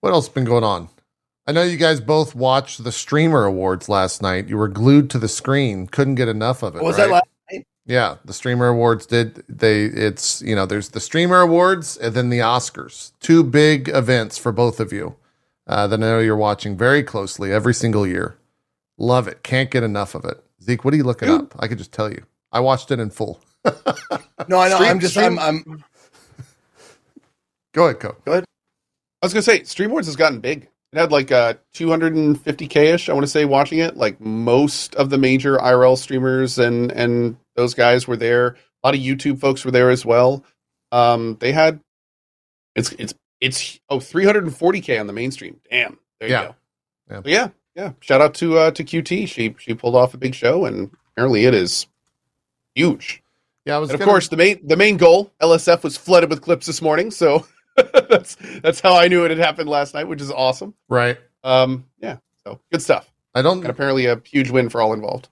[0.00, 0.88] What else has been going on?
[1.46, 4.48] I know you guys both watched the Streamer Awards last night.
[4.48, 6.82] You were glued to the screen, couldn't get enough of it.
[6.82, 7.06] What was right?
[7.06, 7.64] that last night?
[7.86, 12.30] Yeah, the Streamer Awards did they it's, you know, there's the Streamer Awards and then
[12.30, 13.12] the Oscars.
[13.20, 15.14] Two big events for both of you.
[15.68, 18.37] Uh, that I know you're watching very closely every single year.
[18.98, 19.42] Love it.
[19.42, 20.42] Can't get enough of it.
[20.62, 21.40] Zeke, what are you looking Dude.
[21.42, 21.54] up?
[21.58, 22.22] I could just tell you.
[22.52, 23.40] I watched it in full.
[24.48, 24.76] No, I know.
[24.76, 25.84] Stream- I'm just, stream- I'm, I'm,
[27.74, 28.16] Go ahead, Co.
[28.24, 28.44] Go ahead.
[29.22, 30.68] I was gonna say, Streamer Awards has gotten big.
[30.92, 33.08] It had like uh 250k ish.
[33.08, 33.96] I want to say watching it.
[33.96, 38.56] Like most of the major IRL streamers and and those guys were there.
[38.82, 40.44] A lot of YouTube folks were there as well.
[40.92, 41.80] Um, they had
[42.74, 45.60] it's it's it's oh 340k on the mainstream.
[45.70, 46.44] Damn, there you Yeah.
[46.46, 46.54] go.
[47.10, 47.16] Yeah.
[47.22, 47.92] So yeah, yeah.
[48.00, 49.28] Shout out to uh to QT.
[49.28, 51.86] She she pulled off a big show, and apparently it is
[52.74, 53.22] huge.
[53.64, 56.28] Yeah, I was And of gonna- course, the main the main goal, LSF was flooded
[56.30, 60.08] with clips this morning, so that's that's how I knew it had happened last night,
[60.08, 60.74] which is awesome.
[60.88, 61.18] right.
[61.44, 65.28] Um, yeah, so good stuff, I don't and apparently a huge win for all involved.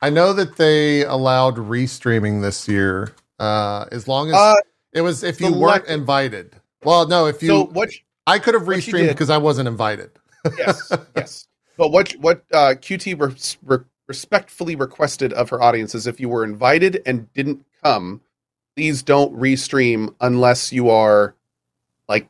[0.00, 3.12] I know that they allowed restreaming this year.
[3.40, 4.54] Uh as long as Uh,
[4.92, 6.54] it was if you weren't invited.
[6.84, 7.90] Well, no, if you so what?
[8.26, 10.10] I could have restreamed because I wasn't invited.
[10.56, 11.46] Yes, yes.
[11.78, 16.28] But what what uh, QT res- re- respectfully requested of her audience is if you
[16.28, 18.20] were invited and didn't come,
[18.76, 21.34] please don't restream unless you are
[22.08, 22.28] like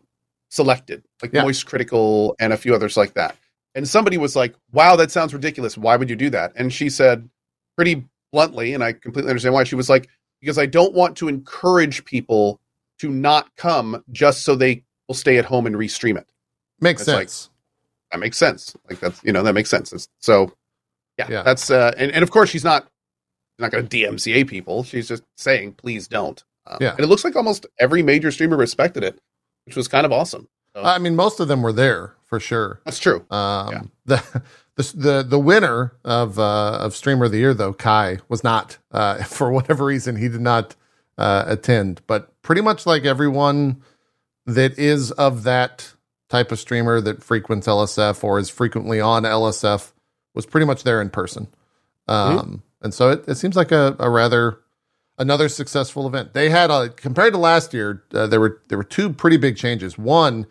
[0.50, 1.42] selected, like Yeah.
[1.42, 3.36] Moist Critical and a few others like that.
[3.74, 5.78] And somebody was like, "Wow, that sounds ridiculous.
[5.78, 7.28] Why would you do that?" And she said,
[7.76, 9.64] pretty bluntly, and I completely understand why.
[9.64, 10.08] She was like,
[10.40, 12.60] "Because I don't want to encourage people
[12.98, 16.28] to not come just so they will stay at home and restream it."
[16.80, 17.50] Makes It's like- sense.
[18.12, 18.74] That makes sense.
[18.88, 19.92] Like that's you know that makes sense.
[19.92, 20.52] It's- so
[21.18, 21.42] yeah, Yeah.
[21.42, 22.86] that's uh, and and of course she's not
[23.58, 24.84] not going to DMCA people.
[24.84, 26.42] She's just saying please don't.
[26.66, 26.90] Um, Yeah.
[26.92, 29.18] and it looks like almost every major streamer respected it,
[29.66, 30.48] which was kind of awesome.
[30.76, 32.80] I mean, most of them were there for sure.
[32.84, 33.24] That's true.
[33.30, 33.82] Um, Yeah.
[34.06, 34.42] the,
[34.76, 38.78] the the the winner of uh, of streamer of the year though Kai was not
[38.92, 40.76] uh, for whatever reason he did not
[41.16, 43.82] uh, attend, but pretty much like everyone
[44.46, 45.94] that is of that
[46.28, 49.92] type of streamer that frequents LSF or is frequently on LSF
[50.34, 51.48] was pretty much there in person.
[52.06, 54.60] Um, And so it, it seems like a, a rather
[55.18, 56.32] another successful event.
[56.34, 59.56] They had a compared to last year, uh, there were there were two pretty big
[59.56, 59.98] changes.
[59.98, 60.46] One,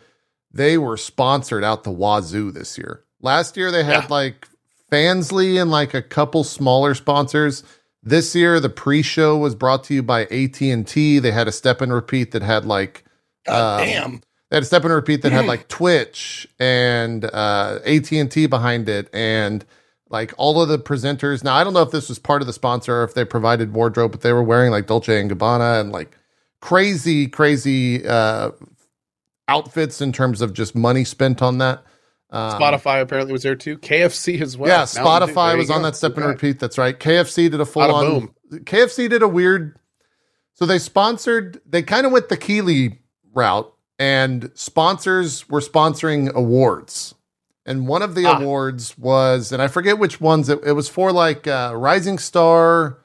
[0.52, 3.04] they were sponsored out the wazoo this year.
[3.22, 4.08] Last year they had Yeah.
[4.10, 4.48] like
[4.92, 7.64] Fansly and like a couple smaller sponsors.
[8.04, 11.20] This year the pre-show was brought to you by AT&T.
[11.20, 13.04] They had a step and repeat that had like
[13.46, 14.22] God Um, damn.
[14.50, 18.48] They had a step and repeat that had like Twitch and uh, AT and T
[18.48, 19.66] behind it, and
[20.10, 21.44] like all of the presenters.
[21.44, 23.74] Now I don't know if this was part of the sponsor or if they provided
[23.74, 26.18] wardrobe, but they were wearing like Dolce and Gabbana and like
[26.62, 28.52] crazy, crazy uh,
[29.48, 31.84] outfits in terms of just money spent on that.
[32.30, 33.78] Um, Spotify apparently was there too.
[33.78, 34.70] KFC as well.
[34.70, 35.84] yeah, Mountain Spotify was on go.
[35.84, 36.60] that step and repeat.
[36.60, 36.98] That's right.
[36.98, 38.30] KFC did a full on.
[38.52, 39.80] KFC did a weird.
[40.54, 41.62] So they sponsored.
[41.66, 43.00] They kind of went the Keighley
[43.34, 47.16] route, and sponsors were sponsoring awards.
[47.66, 48.40] And one of the Ah.
[48.40, 50.48] awards was, and I forget which ones.
[50.50, 52.98] It, it was for like uh, Rising Star,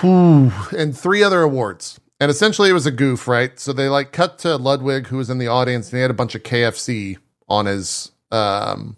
[0.00, 1.98] whew, and three other awards.
[2.20, 3.58] And essentially, it was a goof, right?
[3.58, 6.14] So they like cut to Ludwig, who was in the audience, and he had a
[6.14, 8.96] bunch of KFC on his um,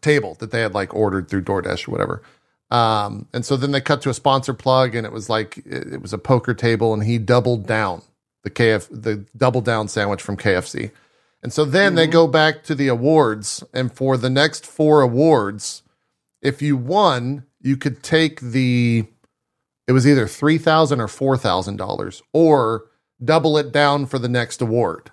[0.00, 2.22] table that they had like ordered through DoorDash or whatever.
[2.70, 5.94] Um, and so then they cut to a sponsor plug, and it was like it,
[5.94, 8.02] it was a poker table, and he doubled down
[8.42, 10.90] the KF the double down sandwich from KFC.
[11.42, 15.82] And so then they go back to the awards, and for the next four awards,
[16.40, 19.06] if you won, you could take the
[19.88, 22.84] it was either three thousand or four thousand dollars, or
[23.22, 25.10] double it down for the next award.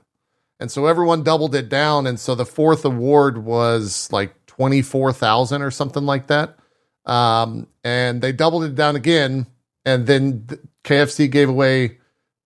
[0.59, 5.11] And so everyone doubled it down, and so the fourth award was like twenty four
[5.11, 6.57] thousand or something like that.
[7.05, 9.47] Um, and they doubled it down again,
[9.83, 10.47] and then
[10.83, 11.97] KFC gave away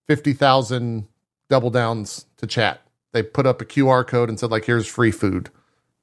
[0.08, 1.08] fifty thousand
[1.50, 2.82] double downs to chat.
[3.12, 5.50] They put up a QR code and said like, "Here's free food,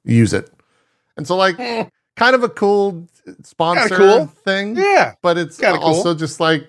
[0.03, 0.49] use it."
[1.17, 1.85] And so like, Eh.
[2.15, 3.07] kind of a cool
[3.43, 4.25] sponsor cool.
[4.27, 5.87] thing Yeah, but it's Kinda cool.
[5.87, 6.67] also just like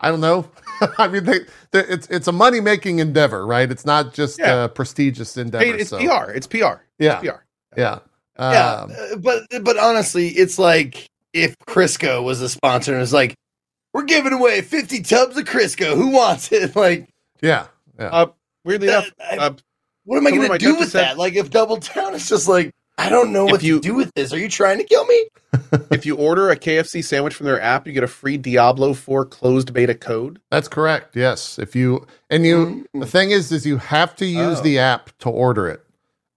[0.00, 0.50] I don't know.
[0.98, 1.40] I mean, they,
[1.72, 3.70] it's it's a money making endeavor, right?
[3.70, 4.64] It's not just Yeah.
[4.64, 5.64] a prestigious endeavor.
[5.64, 6.32] Hey, it's so- PR.
[6.32, 6.82] It's PR.
[6.98, 7.26] Yeah, PR.
[7.76, 7.98] yeah,
[8.36, 13.12] yeah, Um, uh, but but honestly, it's like if Crisco was a sponsor and it's
[13.12, 13.34] like,
[13.94, 15.94] we're giving away 50 tubs of Crisco.
[15.96, 16.74] Who wants it?
[16.76, 17.08] Like,
[17.40, 17.66] yeah,
[17.98, 18.26] yeah.
[18.64, 19.54] Weirdly That- enough, I- uh,
[20.04, 21.18] what am I going to do with said- that?
[21.18, 23.94] Like, if Double Down is just like, I don't know If what you- to do
[23.94, 24.32] with this.
[24.32, 25.26] Are you trying to kill me?
[25.90, 29.24] if you order a KFC sandwich from their app, you get a free Diablo 4
[29.26, 30.40] closed beta code.
[30.50, 31.16] That's correct.
[31.16, 34.62] Yes, if you and you, the thing is, is you have to use Oh.
[34.62, 35.84] the app to order it,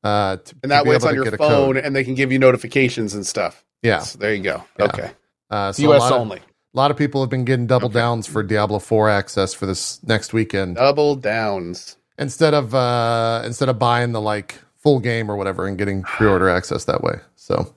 [0.03, 1.49] uh, to, And that to be way it's able on to your get a phone
[1.75, 1.77] code.
[1.77, 3.63] and they can give you notifications and stuff.
[3.83, 4.63] Yeah, So there you go.
[4.79, 4.85] Yeah.
[4.85, 5.11] Okay.
[5.51, 6.39] uh, so a US lot, of, only.
[6.77, 7.95] A lot of people have been getting double Okay.
[7.95, 11.97] downs for Diablo Four access for this next weekend Double downs.
[12.19, 16.47] instead of uh, instead of buying the like full game or whatever and getting pre-order
[16.49, 17.15] access that way.
[17.35, 17.73] So,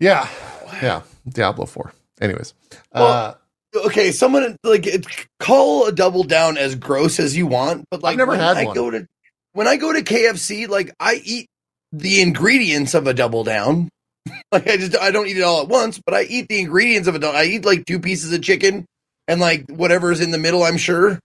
[0.00, 0.28] yeah,
[0.82, 1.92] yeah, Diablo Four.
[2.20, 2.54] Anyways,
[2.92, 3.34] uh,
[3.86, 5.04] Okay, someone like it-
[5.40, 8.64] call a Double Down as gross as you want, but like I never had I
[8.66, 8.74] one.
[8.74, 9.06] go to
[9.52, 11.48] when I go to KFC, like I eat
[11.92, 13.88] the ingredients of a Double Down.
[14.52, 17.08] like I just I don't eat it all at once, but I eat the ingredients
[17.08, 17.36] of a double.
[17.36, 18.86] I eat like two pieces of chicken
[19.28, 20.62] and like whatever's in the middle.
[20.62, 21.18] I'm sure.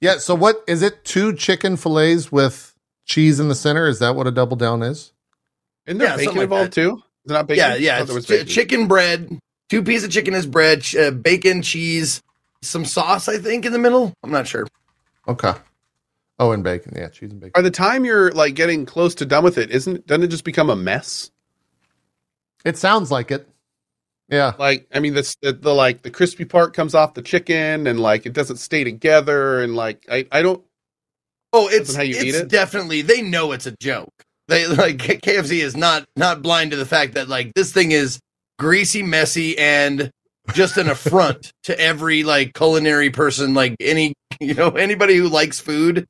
[0.00, 0.18] yeah.
[0.18, 1.04] So, what is it?
[1.04, 3.86] Two chicken fillets with cheese in the center.
[3.86, 5.12] Is that what a double down is?
[5.86, 7.02] Isn't there Yeah, bacon something like involved too?
[7.24, 7.64] Is it not bacon?
[7.64, 7.98] Yeah, yeah.
[7.98, 8.46] thought there It's was bacon.
[8.46, 9.38] chicken bread,
[9.68, 12.20] two pieces of chicken as bread, ch- uh, bacon, cheese,
[12.62, 13.28] some sauce.
[13.28, 14.12] I think in the middle.
[14.22, 14.66] I'm not sure.
[15.28, 15.52] Okay.
[16.38, 16.92] Oh, and bacon.
[16.96, 17.52] Yeah, cheese and bacon.
[17.54, 20.44] By the time you're like getting close to done with it, isn't doesn't it just
[20.44, 21.30] become a mess?
[22.66, 23.48] It sounds like it.
[24.28, 24.52] Yeah.
[24.58, 28.00] Like, I mean, this the, the like the crispy part comes off the chicken, and
[28.00, 30.62] like it doesn't stay together, and like I I don't.
[31.52, 32.48] Oh, it's how you it's eat it?
[32.48, 34.10] definitely they know it's a joke.
[34.48, 38.18] They like KFC is not not blind to the fact that like this thing is
[38.58, 40.10] greasy, messy, and
[40.52, 45.60] just an affront to every like culinary person, like any you know anybody who likes
[45.60, 46.04] food.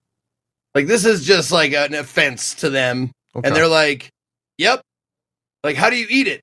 [0.75, 3.47] Like this is just like an offense to them, Okay.
[3.47, 4.09] and they're like,
[4.57, 4.81] "Yep."
[5.65, 6.41] Like, how do you eat it?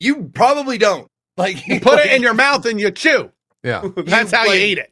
[0.00, 1.08] You probably don't.
[1.38, 3.30] Like, You put it in your mouth and you chew.
[3.62, 3.86] yeah.
[3.96, 4.90] That's how like- you eat it.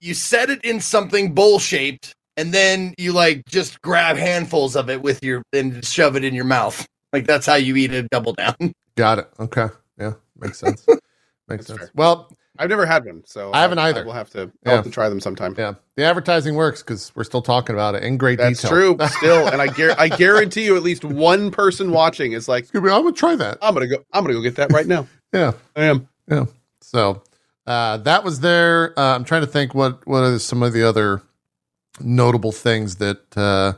[0.00, 4.90] you set it in something bowl shaped and then you like just grab handfuls of
[4.90, 8.02] it with your and shove it in your mouth like that's how you eat a
[8.08, 8.54] double down
[8.96, 9.30] Got it.
[9.40, 9.68] Okay.
[9.98, 10.12] Yeah.
[10.38, 10.86] Makes sense.
[11.48, 11.78] Makes That's sense.
[11.78, 11.90] fair.
[11.94, 14.02] Well, I've never had one, so I haven't either.
[14.02, 14.40] I will have to.
[14.42, 14.72] I'll Yeah.
[14.76, 15.54] have to try them sometime.
[15.56, 15.74] yeah.
[15.96, 18.94] The advertising works because we're still talking about it in great That's detail.
[18.94, 19.28] That's true.
[19.30, 22.82] Still, and I gar- I guarantee you, at least one person watching is like, I'm
[22.82, 23.58] gonna try that.
[23.62, 23.96] I'm gonna go.
[24.12, 25.06] I'm gonna go get that right now.
[25.34, 25.52] Yeah.
[25.74, 26.08] I am.
[26.30, 26.44] Yeah.
[26.82, 27.22] So
[27.66, 28.92] uh, that was there.
[28.98, 31.22] Uh, I'm trying to think what what are some of the other
[32.00, 33.72] notable things that uh,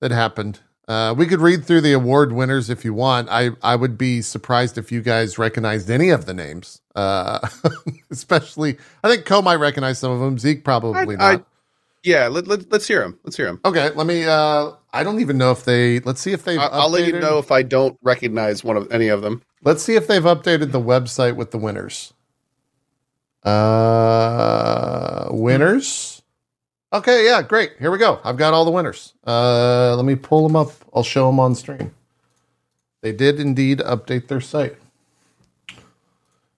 [0.00, 0.60] that happened.
[0.88, 3.28] Uh, we could read through the award winners if you want.
[3.28, 6.80] I I would be surprised if you guys recognized any of the names.
[6.94, 7.40] Uh,
[8.10, 10.38] especially, I think Co might recognize some of them.
[10.38, 11.46] Zeke probably I- I- not.
[12.04, 12.28] Yeah.
[12.28, 13.18] Let, let, let's hear him.
[13.24, 13.60] Let's hear him.
[13.64, 14.24] okay, let me.
[14.26, 15.98] Uh, I don't even know if they.
[16.00, 16.60] Let's see if they've.
[16.60, 19.42] I- I'll let you know if I don't recognize one of any of them.
[19.64, 22.12] Let's see if they've updated the website with the winners.
[23.42, 26.22] Uh, winners.
[26.92, 27.72] Okay, yeah, great.
[27.78, 28.20] Here we go.
[28.24, 29.12] I've got all the winners.
[29.26, 30.70] Uh, let me pull them up.
[30.94, 31.92] I'll show them on stream.
[33.02, 34.76] They did indeed update their site.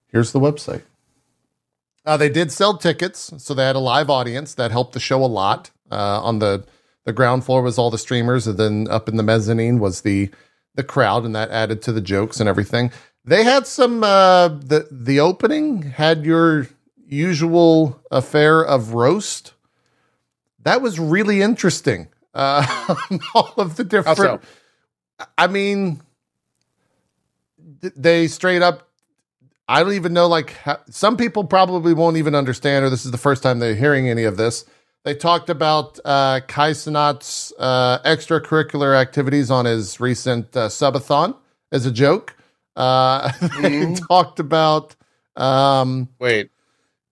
[0.07, 0.83] Here's the website.
[2.05, 5.23] Uh, they did sell tickets, so they had a live audience that helped the show
[5.23, 5.71] a lot.
[5.91, 6.63] Uh, on the
[7.05, 10.29] the ground floor was all the streamers, and then up in the mezzanine was the
[10.75, 12.91] the crowd, and that added to the jokes and everything.
[13.25, 14.03] They had some.
[14.03, 16.67] Uh, the The opening had your
[17.05, 19.53] usual affair of roast.
[20.63, 22.07] That was really interesting.
[22.33, 22.65] Uh,
[23.33, 24.17] all of the different.
[24.17, 24.39] So?
[25.37, 26.01] I mean,
[27.95, 28.87] they straight up.
[29.67, 30.27] I don't even know.
[30.27, 33.75] Like how, some people probably won't even understand, or this is the first time they're
[33.75, 34.65] hearing any of this.
[35.03, 41.35] They talked about uh, Kai Cenat's uh, extracurricular activities on his recent uh, subathon
[41.71, 42.35] as a joke.
[42.75, 43.47] Uh, they
[43.85, 44.07] Mhm.
[44.07, 44.95] talked about,
[45.35, 46.51] um, Wait.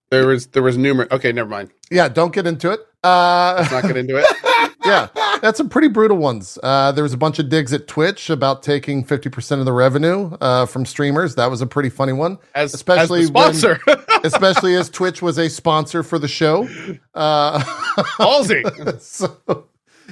[0.10, 1.10] There was there was numerous.
[1.12, 1.70] Okay, never mind.
[1.92, 2.80] yeah, don't get into it.
[3.04, 4.26] Uh, Let's not get into it.
[4.86, 5.08] yeah,
[5.42, 6.58] that's some pretty brutal ones.
[6.64, 10.32] Uh, there was a bunch of digs at Twitch about taking 50% of the revenue
[10.42, 11.36] uh, from streamers.
[11.36, 13.80] That was a pretty funny one, As Especially as sponsor.
[14.24, 16.68] especially as Twitch was a sponsor for the show.
[17.14, 17.60] Uh,
[18.20, 19.00] Ballsy.
[19.00, 19.66] so,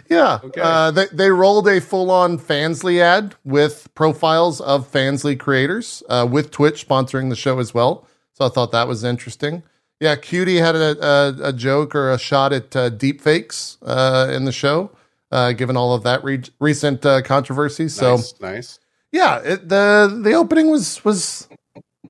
[0.09, 0.61] yeah, Okay.
[0.63, 6.27] uh, they, they rolled a full on Fansly ad with profiles of Fansly creators uh,
[6.29, 8.07] with Twitch sponsoring the show as well.
[8.33, 9.63] So I thought that was interesting.
[9.99, 14.45] Yeah, Cutie had a, a, a joke or a shot at uh, deepfakes uh, in
[14.45, 14.91] the show,
[15.31, 17.87] uh, given all of that re- recent uh, controversy.
[17.87, 18.79] So nice, nice.
[19.11, 21.47] yeah, it, the the opening was was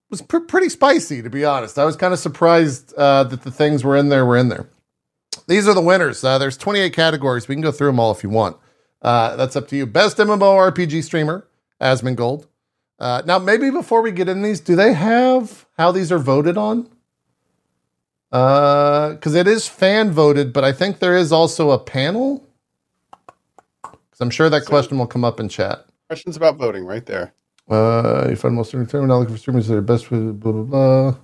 [0.09, 1.77] was pr- pretty spicy, to be honest.
[1.77, 4.67] I was kind of surprised uh, that the things were in there were in there.
[5.47, 6.23] These are the winners.
[6.23, 7.47] Uh, there's 28 categories.
[7.47, 8.57] We can go through them all if you want.
[9.01, 9.85] Uh, that's up to you.
[9.85, 11.47] Best MMORPG streamer,
[11.79, 12.47] Asmongold.
[12.97, 16.57] Uh, now, maybe before we get in these, do they have how these are voted
[16.57, 16.89] on?
[18.35, 22.45] Because it is fan voted, but I think there is also a panel.
[23.81, 25.85] Because I'm sure that So- question will come up in chat.
[26.09, 27.33] Questions about voting right there.
[27.69, 30.63] Uh, you find most streamers now looking for streamers that are best with blah blah
[30.63, 31.15] blah.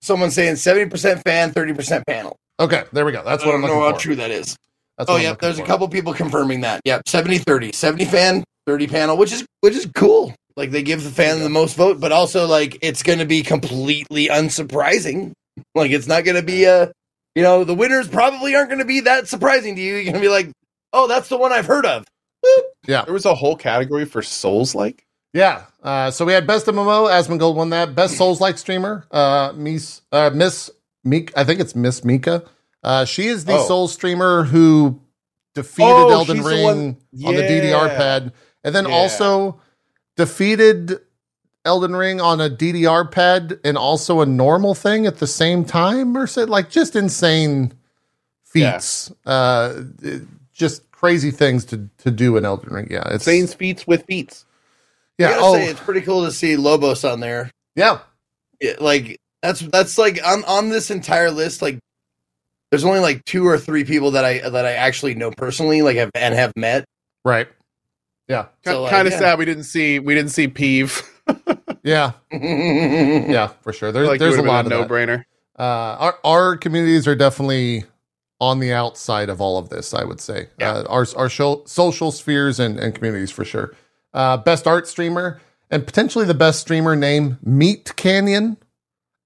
[0.00, 2.36] Someone's saying 70% fan, 30% panel.
[2.58, 3.22] Okay, there we go.
[3.22, 4.00] That's what I what don't I'm know looking how for.
[4.02, 4.56] true that is.
[4.98, 5.30] That's Oh, what yeah.
[5.30, 6.80] looking There's a couple people confirming that.
[6.84, 7.06] Yep.
[7.06, 7.70] 70 30.
[7.72, 10.34] 70 fan, 30 panel, which is which is cool.
[10.56, 13.42] Like they give the fan the most vote, but also like it's going to be
[13.42, 15.32] completely unsurprising.
[15.74, 16.90] Like it's not going to be a,
[17.34, 19.94] you know, the winners probably aren't going to be that surprising to you.
[19.96, 20.50] You're going to be like,
[20.94, 22.06] "Oh, that's the one I've heard of."
[22.88, 23.04] Yeah.
[23.04, 25.04] There was a whole category for Souls like.
[25.34, 25.64] Yeah.
[25.82, 27.06] Uh, so we had best MMO.
[27.10, 27.94] Asmongold won that.
[27.94, 29.06] Best Souls like streamer.
[29.10, 30.70] Uh, Miss uh, Miss
[31.04, 31.32] Meek.
[31.36, 32.44] I think it's Miss Mika.
[32.82, 33.66] Uh, she is the Oh.
[33.68, 34.98] Souls streamer who
[35.54, 38.32] defeated Oh, Elden she's the Ring on the DDR pad,
[38.64, 38.94] and then Yeah.
[38.94, 39.60] also
[40.16, 40.98] defeated
[41.64, 46.16] Elden Ring on a DDR pad and also a normal thing at the same time,
[46.16, 47.72] or said like just insane
[48.44, 49.12] feats.
[49.26, 50.22] Uh, it-
[50.52, 52.86] just crazy things to to do in Elden Ring.
[52.90, 54.44] Yeah, it's Saints feats with feats.
[55.18, 55.28] I Yeah.
[55.30, 57.50] gotta Oh, say, it's pretty cool to see Lobos on there.
[57.74, 58.00] yeah.
[58.60, 61.78] it, like that's that's like on on this entire list like
[62.70, 65.96] there's only like two or three people that I that I actually know personally like
[65.96, 66.84] have and have met.
[67.24, 67.48] Right.
[68.32, 68.46] Yeah.
[68.64, 69.18] So, like, kind of yeah.
[69.20, 71.02] sad we didn't see we didn't see Peeve.
[71.84, 72.12] Yeah.
[72.32, 73.48] Yeah.
[73.62, 73.92] For sure.
[73.92, 75.24] There's like there's a no lot of no brainer.
[75.58, 75.62] Uh,
[75.98, 77.84] our our communities are definitely
[78.40, 79.92] on the outside of all of this.
[79.94, 80.48] I would say.
[80.58, 80.72] Yeah.
[80.72, 83.74] Uh, our our sho- social spheres and, and communities for sure.
[84.14, 85.40] Uh, best art streamer
[85.70, 88.56] and potentially the best streamer name Meat Canyon.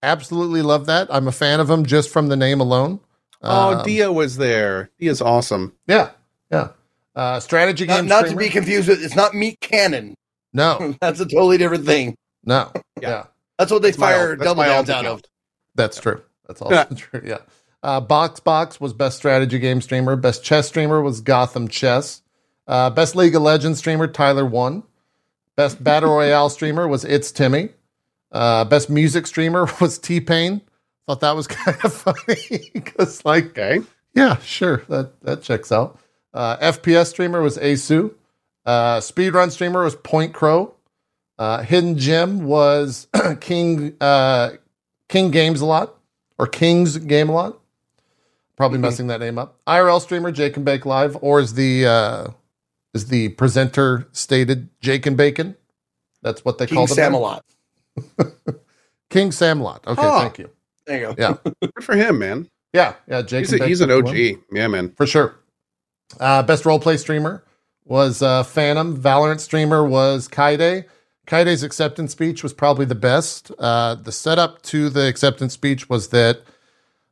[0.03, 1.09] Absolutely love that.
[1.11, 3.01] I'm a fan of him just from the name alone.
[3.43, 4.91] Oh, Um, Dia was there.
[5.01, 5.75] Dia's awesome.
[5.87, 6.11] Yeah.
[6.51, 6.69] Yeah.
[7.17, 8.07] Uh, strategy not game.
[8.07, 10.15] not to be confused with it's not meat cannon.
[10.53, 12.17] no, That's a totally different thing.
[12.45, 12.71] no.
[13.03, 13.09] Yeah.
[13.09, 13.25] yeah.
[13.59, 15.19] That's what they That's fire alt- that's double my downs out of.
[15.19, 15.27] account.
[15.75, 16.23] That's true.
[16.47, 17.23] That's also true.
[17.25, 17.39] Yeah.
[17.83, 20.15] Uh, Box Box was best strategy game streamer.
[20.17, 22.23] Best chess streamer was Gotham Chess.
[22.67, 24.83] Uh, best League of Legends streamer Tyler One.
[25.57, 27.71] Best Battle Royale streamer was It's Timmy.
[28.33, 30.61] Uh, best music streamer was T Pain.
[31.07, 33.81] Thought that was kind of funny because, like, Okay.
[34.15, 35.99] yeah, sure, that that checks out.
[36.37, 38.13] Uh, FPS streamer was Asu.
[38.65, 40.75] Uh, speedrun streamer was Point Crow.
[41.39, 43.09] Uh, Hidden Gem was
[43.41, 44.51] King uh,
[45.09, 45.95] King Games a lot
[46.39, 47.59] or King's Game a lot.
[48.57, 48.83] Probably Mhm.
[48.83, 49.59] messing that name up.
[49.67, 52.27] IRL streamer Jake and Bake Live, or is the uh,
[52.95, 55.57] is the presenter stated Jake and Bacon?
[56.23, 57.13] That's what they King call them.
[57.13, 57.19] now?
[57.19, 57.41] Samalot.
[59.11, 59.87] King Samlot.
[59.87, 60.51] Okay, thank you.
[60.87, 61.15] There you go.
[61.19, 62.49] Yeah, Good for him, man.
[62.73, 63.23] yeah, yeah.
[63.23, 63.41] Jake.
[63.45, 63.91] He's, and a, he's an.
[63.91, 64.15] OG.
[64.53, 64.93] Yeah, man.
[64.97, 65.35] for sure.
[66.21, 67.45] Uh, best roleplay streamer
[67.85, 68.97] was uh, Phantom.
[68.97, 70.85] Valorant streamer was Kyedae.
[71.27, 73.51] Kyedae's acceptance speech was probably the best.
[73.59, 76.43] Uh, the setup to the acceptance speech was that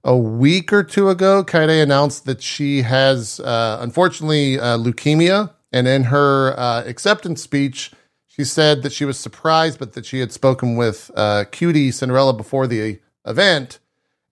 [0.05, 5.51] a week or two ago, Kyedae announced that she has, uh, unfortunately, uh, leukemia.
[5.73, 7.91] And in her uh, acceptance speech,
[8.27, 12.67] she said that she was surprised, but that she had spoken with uh, QTCinderella before
[12.67, 13.79] the event,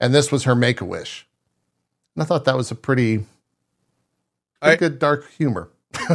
[0.00, 1.26] and this was her make a wish.
[2.14, 3.26] And I thought that was a pretty, pretty
[4.62, 5.70] I- good dark humor.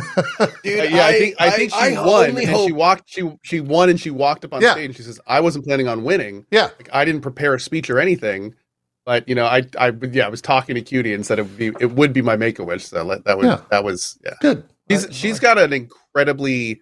[0.63, 3.03] Dude, yeah, I, think I, think she I won, and hope- she walked.
[3.05, 4.71] She she won, and she walked up on Yeah.
[4.71, 4.85] stage.
[4.87, 6.45] and She says, "I wasn't planning on winning.
[6.49, 8.55] Yeah, Like I didn't prepare a speech or anything,
[9.05, 11.57] but you know, I I yeah, I was talking to Cutie and said it would
[11.57, 12.85] be it would be my make a wish.
[12.87, 13.61] So let, that was Yeah.
[13.69, 14.33] that was yeah.
[14.41, 14.63] good.
[14.89, 16.81] She's I- she's got an incredibly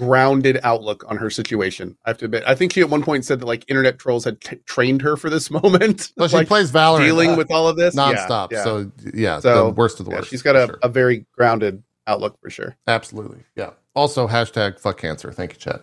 [0.00, 1.96] grounded outlook on her situation.
[2.04, 2.42] I have to admit.
[2.46, 5.16] I think she at one point said that like internet trolls had t- trained her
[5.16, 8.12] for this moment, well, she like plays Valorant dealing uh, with all of this Yeah,
[8.14, 8.50] nonstop.
[8.52, 8.64] yeah.
[8.64, 10.30] So yeah, So, the worst of the Yeah, worst.
[10.30, 10.78] she's got a, sure.
[10.82, 12.76] a very grounded outlook for sure.
[12.86, 13.44] Absolutely.
[13.56, 13.70] Yeah.
[13.94, 15.32] Also, hashtag fuck cancer.
[15.32, 15.82] Thank you, Chet.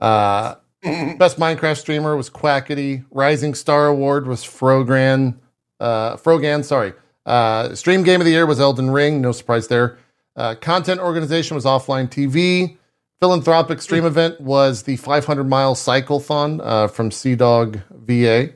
[0.00, 0.54] Uh,
[1.18, 3.04] best Minecraft streamer was Quackity.
[3.10, 5.36] Rising Star Award was Frogran.
[5.80, 6.92] Uh, Frogan, sorry.
[7.26, 9.20] Uh, stream game of the year was Elden Ring.
[9.20, 9.98] No surprise there.
[10.36, 12.77] Uh, content organization was Offline TV.
[13.20, 18.50] Philanthropic stream event was the 500 mile cyclethon uh, from Sea Dog VA.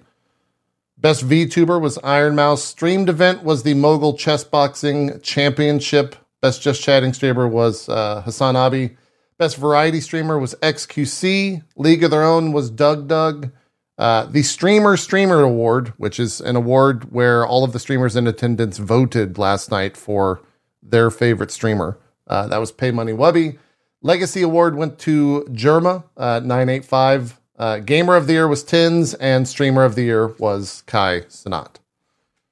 [0.96, 2.62] Best VTuber was Iron Mouse.
[2.62, 6.14] Streamed event was the Mogul Chess Boxing Championship.
[6.40, 8.96] Best Just Chatting streamer was uh, HasanAbi.
[9.36, 11.64] Best variety streamer was XQC.
[11.74, 13.50] League of Their Own was Doug Doug.
[13.98, 18.28] Uh, the Streamer Streamer Award, which is an award where all of the streamers in
[18.28, 20.40] attendance voted last night for
[20.82, 21.98] their favorite streamer.
[22.28, 23.58] Uh, that was Pay Money Wubby.
[24.02, 27.38] Legacy Award went to Jerma, uh, 985.
[27.58, 31.76] Uh, Gamer of the Year was TenZ, and Streamer of the Year was Kai Cenat.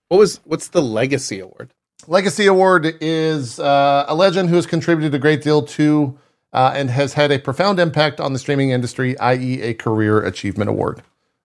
[0.09, 1.72] What was what's the legacy award?
[2.07, 6.18] Legacy Award is uh, a legend who has contributed a great deal to
[6.53, 10.68] uh, and has had a profound impact on the streaming industry, i.e., a career achievement
[10.70, 11.03] award.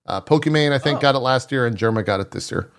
[0.07, 1.01] Uh, Pokimane, I think, Oh.
[1.01, 2.69] got it last year, and Jerma got it this year.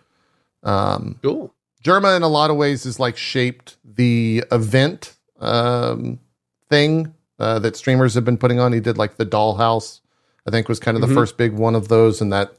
[0.62, 1.52] Um, Cool.
[1.84, 6.18] Jerma, in a lot of ways, is like shaped the event um,
[6.68, 8.72] thing uh, that streamers have been putting on.
[8.72, 10.00] He did like the Dollhouse,
[10.46, 11.14] I think, was kind of the Mhm.
[11.14, 12.52] first big one of those, and that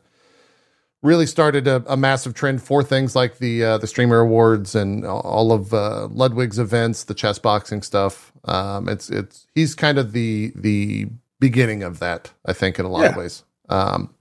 [1.04, 5.06] really started a, a massive trend for things like the uh, the streamer awards and
[5.06, 8.32] all of uh, Ludwig's events, the chess boxing stuff.
[8.46, 11.08] Um, it's it's he's kind of the the
[11.40, 13.44] beginning of that, I think, in a lot of ways.
[13.70, 14.14] Um,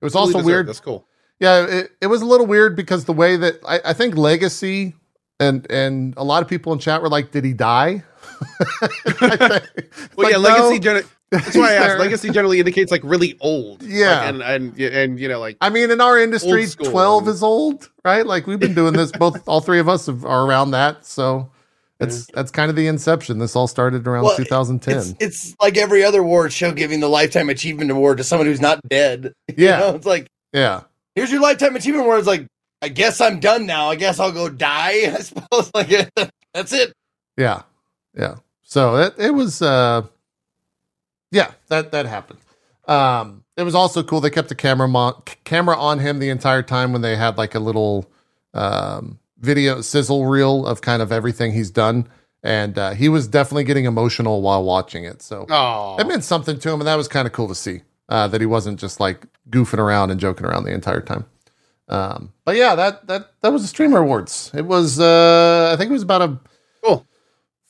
[0.00, 0.46] it was also deserved.
[0.46, 1.06] weird That's cool.
[1.40, 4.94] yeah, it, it was a little weird because the way that I, I think Legacy
[5.40, 8.04] and and a lot of people in chat were like, "Did he die?"
[8.40, 10.38] I think- Well, like, yeah, no.
[10.38, 10.78] legacy.
[10.80, 11.98] Gen- that's why I He's asked.
[12.00, 13.82] Legacy generally indicates like really old.
[13.82, 14.20] Yeah.
[14.20, 17.90] Like, and and and you know like I mean, in our industry, twelve is old,
[18.04, 18.24] right?
[18.26, 19.10] Like we've been doing this.
[19.12, 21.50] Both, all three of us have, are around that, so
[21.98, 23.38] it's that's kind of the inception.
[23.38, 24.96] This all started around Well, 2010.
[24.96, 28.60] It's, it's like every other award show giving the lifetime achievement award to someone who's
[28.60, 29.32] not dead.
[29.56, 30.82] You yeah, know, it's like yeah,
[31.16, 32.18] here's your lifetime achievement award.
[32.20, 32.46] It's like
[32.82, 33.90] I guess I'm done now.
[33.90, 35.12] I guess I'll go die.
[35.14, 36.10] I suppose like
[36.52, 36.92] that's it.
[37.36, 37.62] yeah,
[38.16, 38.36] yeah.
[38.62, 40.02] So it it was, uh
[41.30, 42.40] yeah, that that happened.
[42.86, 44.20] Um, it was also cool.
[44.20, 47.54] They kept the camera mo- camera on him the entire time when they had like
[47.54, 48.08] a little
[48.52, 52.08] um, video sizzle reel of kind of everything he's done,
[52.42, 55.22] and uh, he was definitely getting emotional while watching it.
[55.22, 57.82] So oh it meant something to him, and that was kind of cool to see
[58.08, 61.24] uh, that he wasn't just like goofing around and joking around the entire time.
[61.88, 64.50] Um, but yeah, that that that was the streamer awards.
[64.54, 66.38] It was uh, I think it was about a.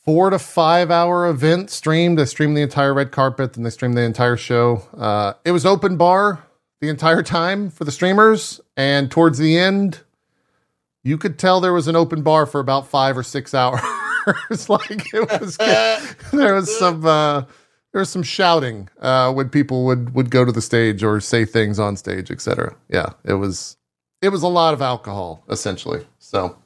[0.05, 2.19] four to five hour event streamed.
[2.19, 4.83] They streamed the entire red carpet and they streamed the entire show.
[4.97, 6.45] Uh, it was open bar
[6.81, 10.01] the entire time for the streamers, and towards the end,
[11.03, 13.81] you could tell there was an open bar for about five or six hours.
[14.69, 15.57] like it was
[16.33, 17.43] there was some uh
[17.93, 21.45] there was some shouting uh when people would would go to the stage or say
[21.45, 23.77] things on stage etc yeah it was
[24.23, 26.57] it was a lot of alcohol essentially so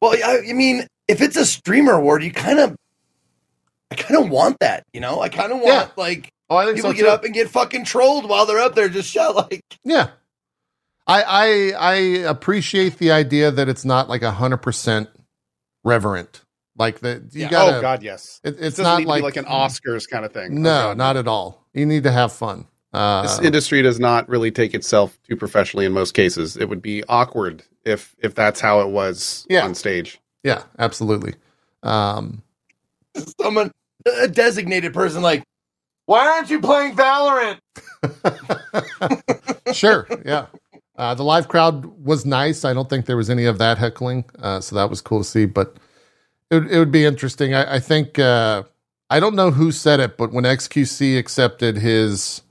[0.00, 2.76] Well, I, I mean, if it's a streamer award, you kind of,
[3.90, 4.84] I kind of want that.
[4.92, 5.88] You know, I kind of want Yeah.
[5.96, 7.08] like oh i think people so get too.
[7.08, 10.10] up and get fucking trolled while they're up there, just shout like, yeah
[11.08, 11.94] i i i
[12.28, 15.08] appreciate the idea that it's not like a hundred percent
[15.84, 16.42] reverent
[16.76, 17.50] like that you Yeah.
[17.50, 18.40] gotta oh god yes.
[18.44, 20.62] it, It it's doesn't not need to like, be like an Oscars kind of thing.
[20.62, 20.98] no Oh, God.
[20.98, 24.72] not at all you need to have fun uh This industry does not really take
[24.74, 26.56] itself too professionally in most cases.
[26.56, 29.64] It would be awkward if if that's how it was Yeah.
[29.64, 30.20] on stage.
[30.46, 31.34] Yeah absolutely
[31.82, 32.42] um
[33.40, 33.72] someone,
[34.22, 35.44] a designated person, like,
[36.06, 37.58] why aren't you playing Valorant?
[39.72, 40.46] sure, yeah.
[40.96, 42.64] Uh, the live crowd was nice.
[42.64, 45.24] I don't think there was any of that heckling, uh, so that was cool to
[45.24, 45.46] see.
[45.46, 45.76] But
[46.50, 47.54] it, would- it would be interesting.
[47.54, 48.62] I, I think uh,
[49.10, 52.42] I don't know who said it, but when XQC accepted his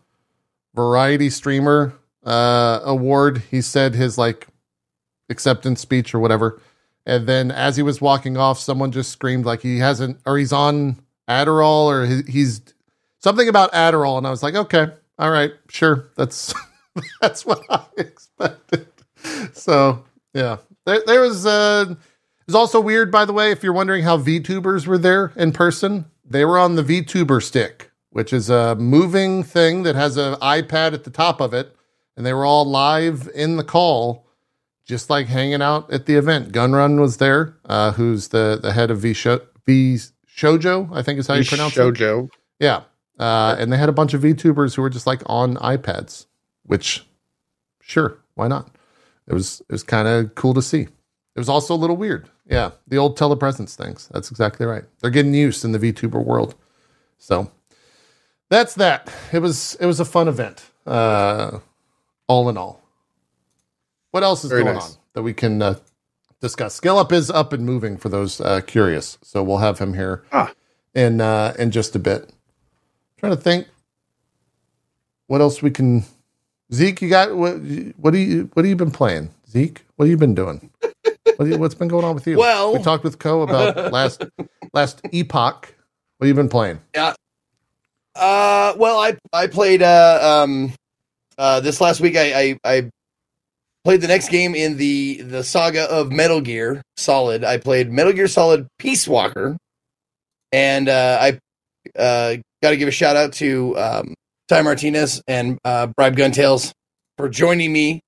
[0.76, 1.94] variety streamer
[2.26, 4.48] uh, award, he said his like
[5.30, 6.62] acceptance speech or whatever,
[7.06, 10.54] and then as he was walking off, someone just screamed like he hasn't or he's
[10.54, 11.00] on
[11.30, 12.62] Adderall or he, he's
[13.20, 14.88] something about Adderall, and I was like, okay,
[15.18, 16.54] all right, sure, that's
[17.22, 18.88] that's what I expected.
[19.54, 20.04] So
[20.34, 21.46] yeah, there, there was.
[21.46, 25.34] Uh, it was also weird, by the way, if you're wondering how VTubers were there
[25.36, 26.06] in person.
[26.24, 30.94] They were on the VTuber stick, which is a moving thing that has an iPad
[30.94, 31.76] at the top of it,
[32.16, 34.25] and they were all live in the call,
[34.86, 36.52] just like hanging out at the event.
[36.52, 41.20] Gunrun was there, uh, who's the the head of V Sho- V Shoujo, I think
[41.20, 41.82] is how you pronounce it.
[41.82, 42.30] Shoujo.
[42.60, 42.84] Yeah.
[43.18, 46.26] Uh, and they had a bunch of VTubers who were just like on iPads,
[46.64, 47.06] which
[47.82, 48.76] sure, why not?
[49.28, 50.82] It was it was kind of cool to see.
[50.82, 52.30] It was also a little weird.
[52.46, 54.10] Yeah, the old telepresence things.
[54.14, 54.84] That's exactly right.
[55.00, 56.56] They're getting used in the VTuber world.
[57.18, 57.52] So
[58.50, 59.12] that's that.
[59.32, 60.70] It was it was a fun event.
[60.86, 61.60] Uh,
[62.28, 62.85] all in all.
[64.16, 64.92] What else is Very going nice.
[64.94, 65.76] on that we can uh,
[66.40, 66.74] discuss?
[66.74, 69.18] Skill Up is up and moving for those uh, curious.
[69.22, 70.54] So we'll have him here Ah.
[70.94, 72.32] in uh, in just a bit.
[73.18, 73.68] trying to think
[75.28, 76.06] what else we can.
[76.74, 77.56] Zeke, you got what?
[77.98, 79.32] What do you what have you been playing?
[79.50, 80.70] Zeke, what have you been doing?
[81.36, 82.38] what you, what's been going on with you?
[82.38, 84.24] Well- we talked with Co about last
[84.72, 85.74] Last Epoch.
[86.20, 86.80] What have you been playing?
[86.94, 87.16] Yeah.
[88.16, 90.72] Uh, well, I I played uh um
[91.38, 92.16] uh this last week.
[92.16, 92.90] I I, I
[93.86, 97.46] played the next game in the the saga of Metal Gear Solid.
[97.46, 99.56] I played Metal Gear Solid Peace Walker,
[100.52, 101.40] and uh, I
[101.98, 104.14] uh, got to give a shout out to um,
[104.50, 106.72] Ty Martinez and uh, Bribe Guntails
[107.18, 108.02] for joining me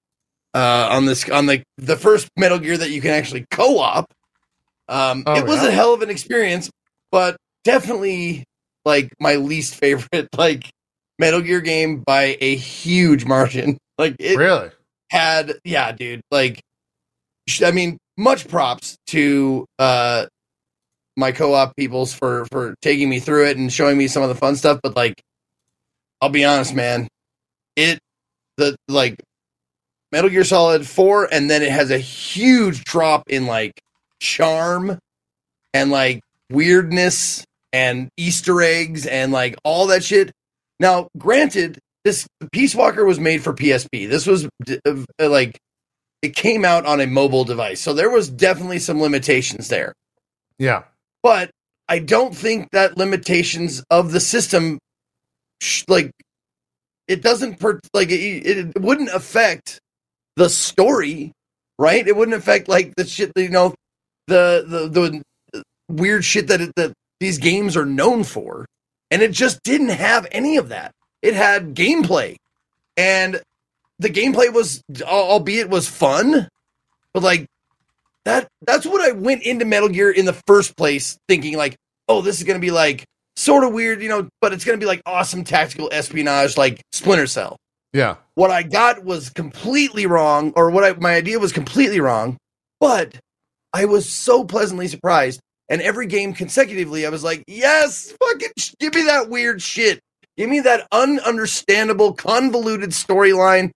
[0.53, 4.05] uh, on this on the the first Metal Gear that you can actually co-op.
[4.89, 5.69] Um, Oh, it was yeah?
[5.69, 6.69] a hell of an experience,
[7.11, 8.45] but definitely
[8.83, 10.69] like my least favorite like
[11.19, 13.77] Metal Gear game by a huge margin.
[13.97, 14.71] Like it really?
[15.09, 16.61] Had yeah dude like
[17.63, 20.25] i mean much props to uh
[21.15, 24.35] my co-op peoples for for taking me through it and showing me some of the
[24.35, 25.21] fun stuff but like
[26.21, 27.07] i'll be honest man
[27.75, 27.99] it
[28.57, 29.15] the like
[30.11, 33.81] metal gear solid 4 and then it has a huge drop in like
[34.19, 34.99] charm
[35.73, 40.31] and like weirdness and easter eggs and like all that shit.
[40.79, 44.09] Now granted this Peace Walker was made for PSP.
[44.09, 45.57] This was uh, like
[46.21, 49.93] it came out on a mobile device, so there was definitely some limitations there.
[50.57, 50.83] Yeah.
[51.21, 51.51] But
[51.89, 54.79] I don't think that limitations of the system,
[55.61, 56.11] sh- like
[57.09, 59.79] it doesn't per- like it, it wouldn't affect
[60.37, 61.33] the story,
[61.77, 62.07] right?
[62.07, 63.75] It wouldn't affect like the shit you know
[64.27, 68.65] the the the weird shit that it, that these games are known for,
[69.11, 70.93] and it just didn't have any of that.
[71.21, 72.35] It had gameplay,
[72.95, 73.41] and
[73.99, 76.47] the gameplay was, albeit was fun,
[77.13, 77.47] but like
[78.25, 78.47] that.
[78.61, 81.75] That's what I went into Metal Gear in the first place, thinking like,
[82.07, 83.03] oh, this is gonna be like
[83.35, 87.27] sort of weird, you know, but it's gonna be like awesome tactical espionage, like Splinter
[87.27, 87.57] Cell
[87.93, 88.17] Yeah.
[88.35, 92.37] what I got was completely wrong, or what I, my idea was completely wrong,
[92.79, 93.15] but
[93.73, 95.39] I was so pleasantly surprised.
[95.69, 99.99] And every game consecutively, I was like, yes, fucking give me that weird shit.
[100.37, 103.71] Give me that ununderstandable, convoluted storyline.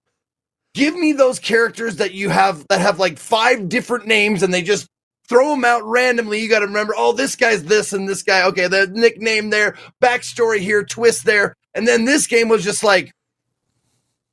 [0.73, 4.61] Give me those characters that you have that have like five different names and they
[4.61, 4.87] just
[5.27, 6.39] throw them out randomly.
[6.39, 8.45] You got to remember, oh, this guy's this and this guy.
[8.47, 11.55] Okay, the nickname there, backstory here, twist there.
[11.73, 13.11] And then this game was just like,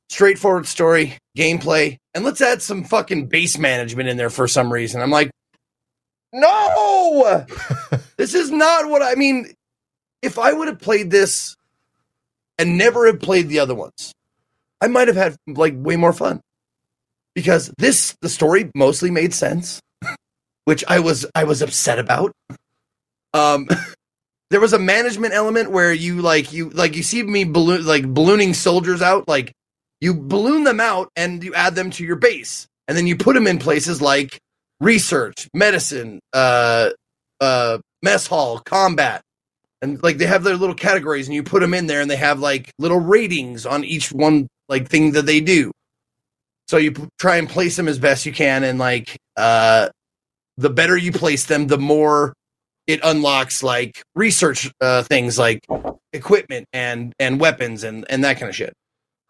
[0.09, 5.01] straightforward story, gameplay, and let's add some fucking base management in there for some reason.
[5.01, 5.31] I'm like,
[6.33, 7.45] no,
[8.17, 9.53] this is not what I mean.
[10.21, 11.55] If I would have played this
[12.59, 14.11] and never have played the other ones,
[14.81, 16.41] I might have had like way more fun.
[17.33, 19.79] Because this the story mostly made sense,
[20.65, 22.33] which I was I was upset about.
[23.33, 23.67] Um,
[24.49, 28.05] there was a management element where you like you like you see me balloon like
[28.13, 29.53] ballooning soldiers out like
[30.01, 32.67] you balloon them out and you add them to your base.
[32.87, 34.39] And then you put them in places like
[34.81, 36.89] research medicine uh
[37.41, 39.21] uh mess hall combat
[39.81, 42.15] and like they have their little categories and you put them in there and they
[42.17, 45.71] have like little ratings on each one like thing that they do
[46.67, 49.89] so you p- try and place them as best you can and like uh
[50.57, 52.33] the better you place them the more
[52.87, 55.65] it unlocks like research uh things like
[56.13, 58.73] equipment and and weapons and and that kind of shit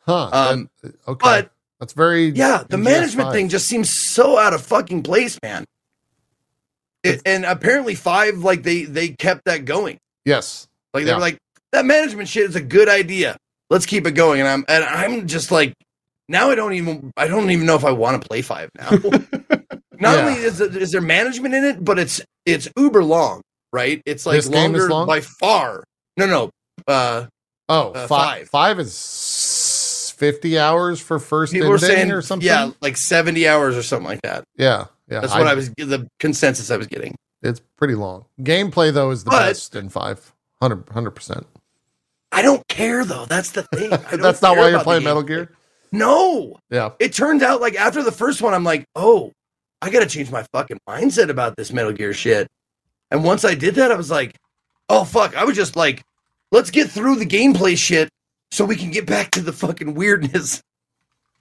[0.05, 0.29] Huh.
[0.33, 1.19] Um, that- okay.
[1.23, 2.83] but That's very yeah, the MGS5.
[2.83, 5.65] management thing just seems so out of fucking place, man.
[7.03, 9.99] It, and apparently, five like they they kept that going.
[10.25, 10.67] Yes.
[10.93, 11.15] Like they Yeah.
[11.15, 11.37] were like
[11.71, 13.37] that management shit is a good idea.
[13.69, 14.39] Let's keep it going.
[14.39, 15.73] And I'm and I'm just like
[16.27, 18.89] now I don't even I don't even know if I want to play five now.
[20.01, 20.25] Not Yeah.
[20.27, 23.41] only is, it, is there management in it, but it's it's uber long,
[23.73, 24.01] right?
[24.05, 25.05] It's like This longer long?
[25.07, 25.83] by far.
[26.17, 26.49] No, no.
[26.87, 27.25] Uh,
[27.71, 28.49] Oh, Uh, five.
[28.49, 28.79] five.
[28.79, 32.47] Is fifty hours for first people ending saying or something.
[32.47, 34.43] yeah, like seventy hours or something like that.
[34.57, 34.85] Yeah.
[35.07, 35.19] Yeah.
[35.21, 37.15] That's what I was the consensus I was getting.
[37.41, 38.25] It's pretty long.
[38.41, 40.33] Gameplay though is the But- best in five.
[40.59, 41.47] 100 percent.
[42.31, 43.25] I don't care though.
[43.25, 43.89] That's the thing.
[44.21, 45.03] That's not why you're playing.
[45.03, 45.51] Metal Gear.
[45.91, 46.91] No, Yeah.
[46.99, 49.31] it turned out like after the first one, I'm like, oh,
[49.81, 52.47] I got to change my fucking mindset about this Metal Gear shit.
[53.09, 54.35] And once I did that, I was like,
[54.89, 56.03] oh fuck, I was just like,
[56.51, 58.09] let's get through the gameplay shit
[58.51, 60.61] so we can get back to the fucking weirdness.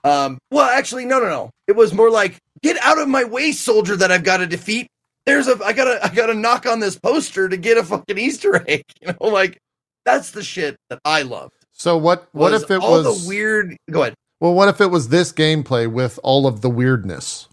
[0.01, 1.49] Um, well, actually, no, no, no.
[1.67, 4.87] It was more like, get out of my way, soldier that I've got to defeat.
[5.29, 8.63] There's a, I gotta, I gotta knock on this poster to get a fucking Easter
[8.67, 8.83] egg.
[9.01, 9.57] You know, like
[10.05, 11.51] that's the shit that I love.
[11.71, 13.77] So what what if it all was the weird?
[13.91, 14.15] Go ahead.
[14.39, 17.47] Well, what if it was this gameplay with all of the weirdness?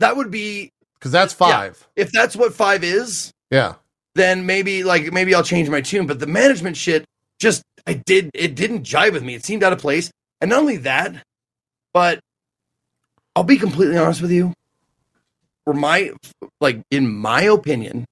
[0.00, 0.70] That would be
[1.00, 1.46] Cuz that's Yeah.
[1.72, 1.88] 5.
[1.96, 3.32] if that's what five is.
[3.50, 3.74] Yeah.
[4.14, 6.06] Then maybe like maybe I'll change my tune.
[6.06, 7.04] But the management shit
[7.38, 9.34] just I did it didn't jive with me.
[9.34, 10.10] It seemed out of place.
[10.40, 11.16] And not only that,
[11.92, 12.20] but
[13.34, 14.52] I'll be completely honest with you.
[15.66, 16.12] For my
[16.60, 18.06] like in my opinion,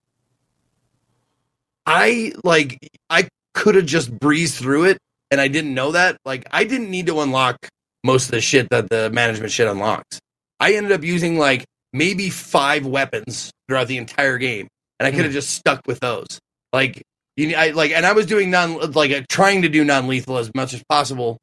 [1.87, 2.79] I like
[3.09, 4.99] I could have just breezed through it
[5.31, 6.17] and I didn't know that.
[6.25, 7.57] Like I didn't need to unlock
[8.03, 10.19] most of the shit that the management shit unlocks.
[10.61, 14.69] I ended up using like maybe five weapons throughout the entire game.
[14.99, 16.39] And I could have just stuck with those.
[16.73, 17.03] Like
[17.37, 20.39] You need, I like, and I was doing non like trying to do non lethal
[20.39, 21.39] as much as possible.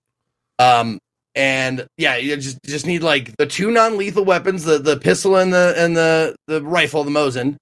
[0.59, 0.99] Um,
[1.35, 5.37] and yeah, you just just need like the two non lethal weapons, the the pistol
[5.37, 7.55] and the and the the rifle, the Mosin,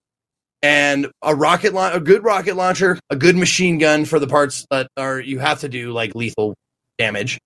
[0.61, 4.65] and a rocket launch, a good rocket launcher, a good machine gun for the parts
[4.71, 6.55] that are you have to do like lethal
[6.97, 7.39] damage,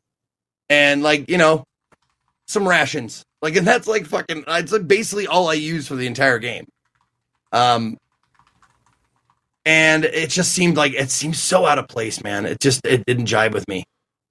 [0.69, 1.63] and like you know
[2.47, 3.23] some rations.
[3.41, 4.45] Like, and that's like fucking.
[4.47, 6.65] It's like basically all I use for the entire game.
[7.51, 7.97] Um,
[9.65, 12.45] and it just seemed like it seemed so out of place, man.
[12.45, 13.83] It just it didn't jive with me.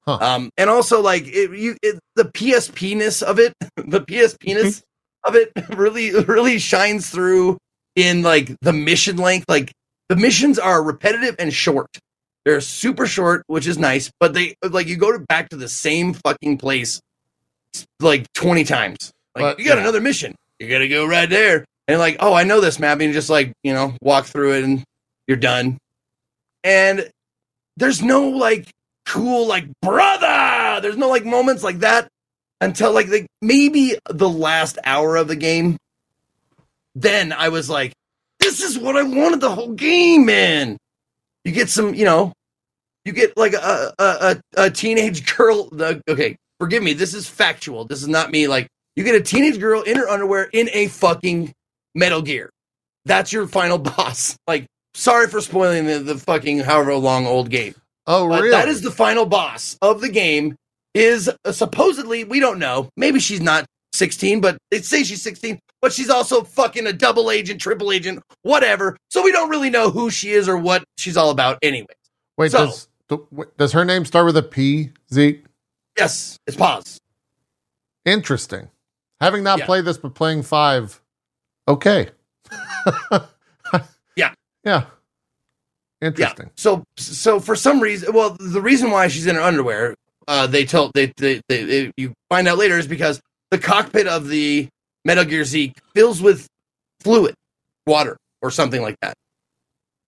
[0.04, 0.18] Huh.
[0.20, 4.82] Um, and also like it, you, it, the PSP ness of it, the PSP ness
[5.24, 7.58] of it really, really shines through
[7.94, 9.46] in like the mission length.
[9.48, 9.72] Like
[10.08, 11.88] the missions are repetitive and short.
[12.44, 15.68] They're super short, which is nice, but they like you go to back to the
[15.68, 17.00] same fucking place
[18.00, 19.12] like 20 times.
[19.34, 19.82] Like But, you got yeah.
[19.82, 20.34] another mission.
[20.58, 21.64] You got to go right there.
[21.88, 22.98] And like, oh, I know this map.
[22.98, 24.84] And you just like, you know, walk through it and
[25.26, 25.78] you're done.
[26.64, 27.10] And
[27.76, 28.70] there's no like
[29.06, 30.80] cool, like, brother.
[30.80, 32.08] There's no like moments like that
[32.60, 35.76] until like the, maybe the last hour of the game.
[36.94, 37.92] Then I was like,
[38.40, 40.76] this is what I wanted the whole game, man.
[41.44, 42.32] You get some, you know,
[43.04, 45.68] you get like a a, a, a teenage girl.
[45.70, 46.92] the- Okay, forgive me.
[46.92, 47.84] This is factual.
[47.84, 48.46] This is not me.
[48.46, 51.52] Like you get a teenage girl in her underwear in a fucking
[51.94, 52.50] Metal Gear.
[53.06, 54.36] That's your final boss.
[54.46, 57.74] Like, sorry for spoiling the, the fucking however long old game.
[58.06, 58.50] Oh, But really?
[58.50, 60.56] that is the final boss of the game.
[60.94, 62.90] Is uh, supposedly we don't know.
[62.98, 65.58] Maybe she's not 16, but they say she's 16.
[65.80, 68.96] But she's also fucking a double agent, triple agent, whatever.
[69.10, 71.58] So we don't really know who she is or what she's all about.
[71.62, 71.86] Anyway,
[72.36, 72.88] Wait, so- does
[73.58, 74.90] does her name start with a P?
[75.12, 75.44] Zeke?
[75.98, 76.98] yes, it's pause.
[78.04, 78.68] Interesting.
[79.20, 79.66] Having not Yeah.
[79.66, 81.00] played this, but playing five,
[81.68, 82.10] okay.
[84.16, 84.34] Yeah.
[84.64, 84.84] Yeah.
[86.02, 86.50] Interesting.
[86.56, 89.94] So so for some reason, well, the reason why she's in her underwear,
[90.28, 94.06] uh, they tell they, they, they, they you find out later is because the cockpit
[94.08, 94.68] of the
[95.04, 96.46] Metal Gear Zeke fills with
[97.00, 97.34] fluid,
[97.86, 99.14] water, or something like that.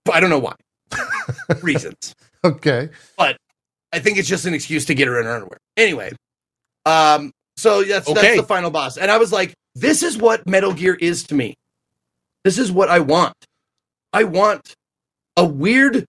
[0.04, 0.54] But I don't know why.
[1.62, 2.12] Reasons.
[2.44, 2.90] Okay.
[3.16, 3.36] But
[3.92, 5.58] I think it's just an excuse to get her in her underwear.
[5.76, 6.12] Anyway,
[6.86, 8.20] um, so that's Okay.
[8.20, 11.34] that's the final boss, and I was like, this is what Metal Gear is to
[11.34, 11.54] me.
[12.42, 13.34] This is what I want.
[14.12, 14.74] I want
[15.36, 16.04] a weird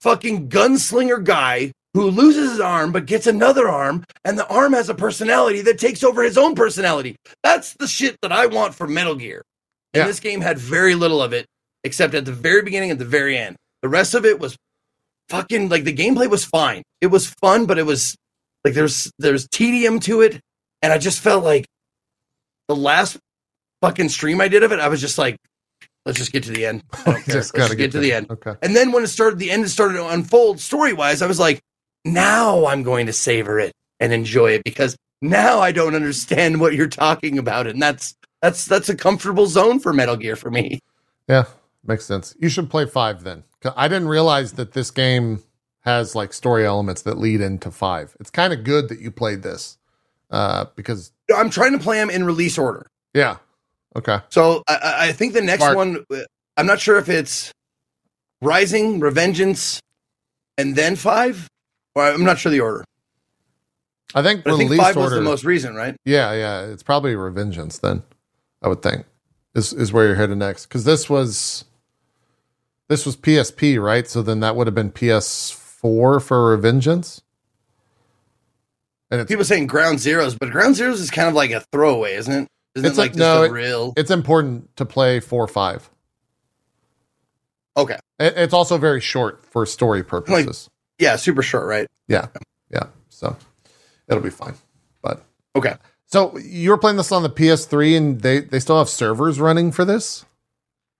[0.00, 4.88] fucking gunslinger guy who loses his arm but gets another arm, and the arm has
[4.88, 7.16] a personality that takes over his own personality.
[7.42, 9.42] That's the shit that I want for Metal Gear.
[9.94, 10.06] And Yeah.
[10.06, 11.46] this game had very little of it,
[11.84, 13.56] except at the very beginning and the very end.
[13.82, 14.56] The rest of it was
[15.28, 16.82] fucking like the gameplay was fine.
[17.00, 18.16] It was fun, but it was
[18.64, 20.40] like there's there's tedium to it,
[20.80, 21.66] and I just felt like
[22.68, 23.18] the last
[23.82, 25.36] fucking stream I did of it, I was just like,
[26.04, 26.82] let's just get to the end.
[26.92, 27.34] I don't care.
[27.34, 28.30] Just just get, to the end.
[28.30, 28.54] Okay.
[28.62, 31.22] And then when it started, the end started to unfold story wise.
[31.22, 31.62] I was like,
[32.04, 36.74] now I'm going to savor it and enjoy it because now I don't understand what
[36.74, 40.80] you're talking about, and that's that's that's a comfortable zone for Metal Gear for me.
[41.28, 41.44] Yeah.
[41.84, 42.34] Makes sense.
[42.38, 43.44] You should play five then.
[43.76, 45.42] I didn't realize that this game
[45.80, 48.16] has like story elements that lead into five.
[48.20, 49.78] It's kind of good that you played this
[50.30, 52.86] uh, because, I'm trying to play them in release order.
[53.14, 53.38] yeah.
[53.96, 54.18] Okay.
[54.30, 55.76] So I- I, think the next Smart.
[55.76, 56.04] one,
[56.56, 57.52] I'm not sure if it's
[58.40, 59.80] Rising, Revengeance,
[60.58, 61.48] and then five,
[61.94, 62.84] or I'm not sure the order.
[64.14, 65.96] I think But I think five was the most recent, right?
[66.04, 66.62] Yeah, yeah.
[66.66, 68.02] It's probably Revengeance then.
[68.62, 69.06] I would think
[69.54, 71.64] is is where you're headed next because this was
[72.88, 74.06] this was PSP, right?
[74.06, 77.22] So then that would have been PS4 for Revengeance.
[79.10, 82.14] And it's People saying Ground Zeroes, but Ground Zeroes is kind of like a throwaway,
[82.14, 82.48] isn't it?
[82.74, 83.92] Isn't It's it like no, a it- real?
[83.96, 85.88] it's important to play four five.
[87.76, 90.68] okay, It, it's also very short for story purposes.
[90.98, 91.86] yeah, super short, right?
[92.08, 92.26] yeah,
[92.70, 92.84] yeah.
[93.08, 93.36] So
[94.08, 94.54] it'll be fine.
[95.02, 95.22] But
[95.56, 95.74] Okay,
[96.06, 99.72] so you were playing this on the PS3, and they they still have servers running
[99.72, 100.24] for this.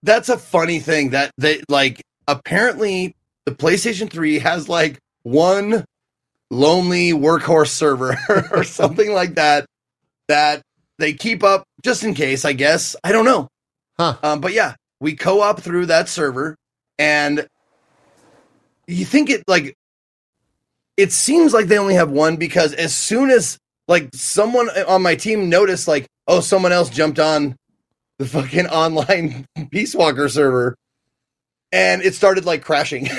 [0.03, 2.03] that's a funny thing that they like.
[2.29, 3.17] Apparently,
[3.47, 5.85] the PlayStation 3 has like one
[6.51, 8.17] lonely workhorse server
[8.53, 9.67] or something like that
[10.29, 10.63] that
[11.03, 12.95] they keep up just in case, I guess.
[13.03, 13.49] I don't know.
[13.99, 14.17] Huh.
[14.23, 16.57] Um, but yeah, we co-op through that server,
[16.99, 17.47] and
[18.87, 19.75] you think it like
[20.97, 25.17] it seems like they only have one because as soon as like someone on my
[25.17, 27.57] team noticed like oh someone else jumped on
[28.19, 30.77] the fucking online Peace Walker server,
[31.73, 33.09] and it started like crashing.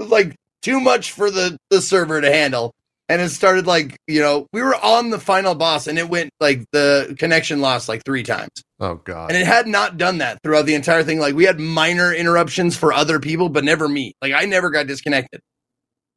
[0.00, 2.72] Like too much for the the server to handle.
[3.08, 6.30] And it started like you know we were on the final boss, and it went
[6.40, 8.50] like the connection lost like three times,
[8.80, 9.30] Oh god.
[9.30, 11.18] and it had not done that throughout the entire thing.
[11.18, 14.12] Like we had minor interruptions for other people, but never me.
[14.22, 15.40] Like I never got disconnected,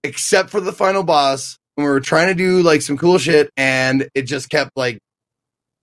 [0.04, 3.50] except for the final boss when we were trying to do like some cool shit,
[3.58, 5.00] and it just kept like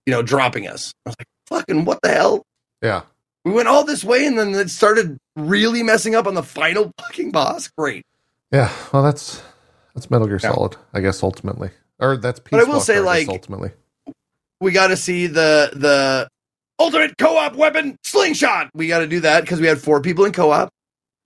[0.05, 0.93] you know dropping us.
[1.05, 2.43] I was like, fucking what the hell?
[2.81, 3.01] yeah.
[3.45, 6.91] We went all this way, and then it started really messing up on the final
[6.99, 7.69] fucking boss.
[7.77, 8.03] Great.
[8.51, 8.69] Yeah.
[8.91, 9.41] Well, that's
[9.99, 10.51] that's Metal Gear Yeah.
[10.53, 11.69] Solid, I guess ultimately.
[11.99, 13.71] Or that's Peace But I will Walker, say, guess, like- ultimately.
[14.61, 16.27] we got to see the the
[16.79, 18.69] ultimate co-op weapon slingshot.
[18.73, 20.69] We got to do that because we had four people in co-op,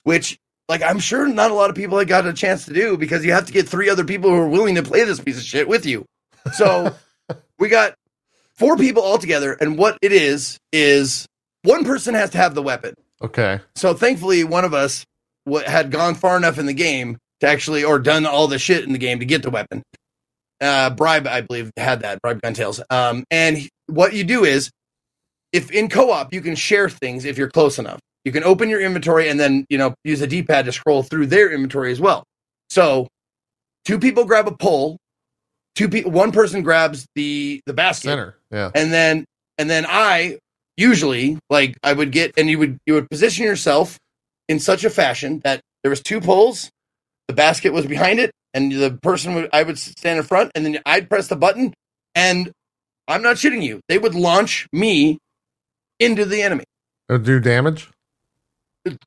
[0.03, 0.37] which
[0.69, 3.23] like I'm sure not a lot of people had got a chance to do because
[3.23, 5.43] you have to get three other people who are willing to play this piece of
[5.43, 6.05] shit with you.
[6.53, 6.95] So
[7.59, 7.93] we got
[8.55, 11.27] four people all together, and what it is is
[11.63, 12.95] one person has to have the weapon.
[13.21, 13.59] Okay.
[13.75, 15.05] So thankfully, one of us
[15.45, 18.85] w- had gone far enough in the game to actually, or done all the shit
[18.85, 19.83] in the game to get the weapon.
[20.61, 22.21] Uh, Bribe, I believe, had that.
[22.21, 22.81] Bribe Guntails.
[22.89, 24.71] Um, and what you do is,
[25.51, 27.99] if in co-op, you can share things if you're close enough.
[28.23, 31.27] You can open your inventory and then you know use a D-pad to scroll through
[31.27, 32.23] their inventory as well.
[32.69, 33.07] So,
[33.83, 34.97] two people grab a pole.
[35.75, 38.37] Two people, one person grabs the the basket Center.
[38.51, 38.71] Yeah.
[38.73, 39.25] and then
[39.57, 40.39] and then I
[40.77, 43.97] usually like I would get and you would you would position yourself
[44.47, 46.69] in such a fashion that there was two poles,
[47.27, 50.65] the basket was behind it, and the person would I would stand in front, and
[50.65, 51.73] then I'd press the button,
[52.15, 52.51] and
[53.07, 55.17] I'm not shooting you, they would launch me
[55.99, 56.63] into the enemy.
[57.09, 57.89] It'll do damage.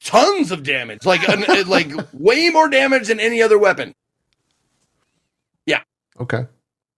[0.02, 3.92] Tons of damage, like an- like way more damage than any other weapon.
[5.66, 5.82] Yeah.
[6.18, 6.46] Okay.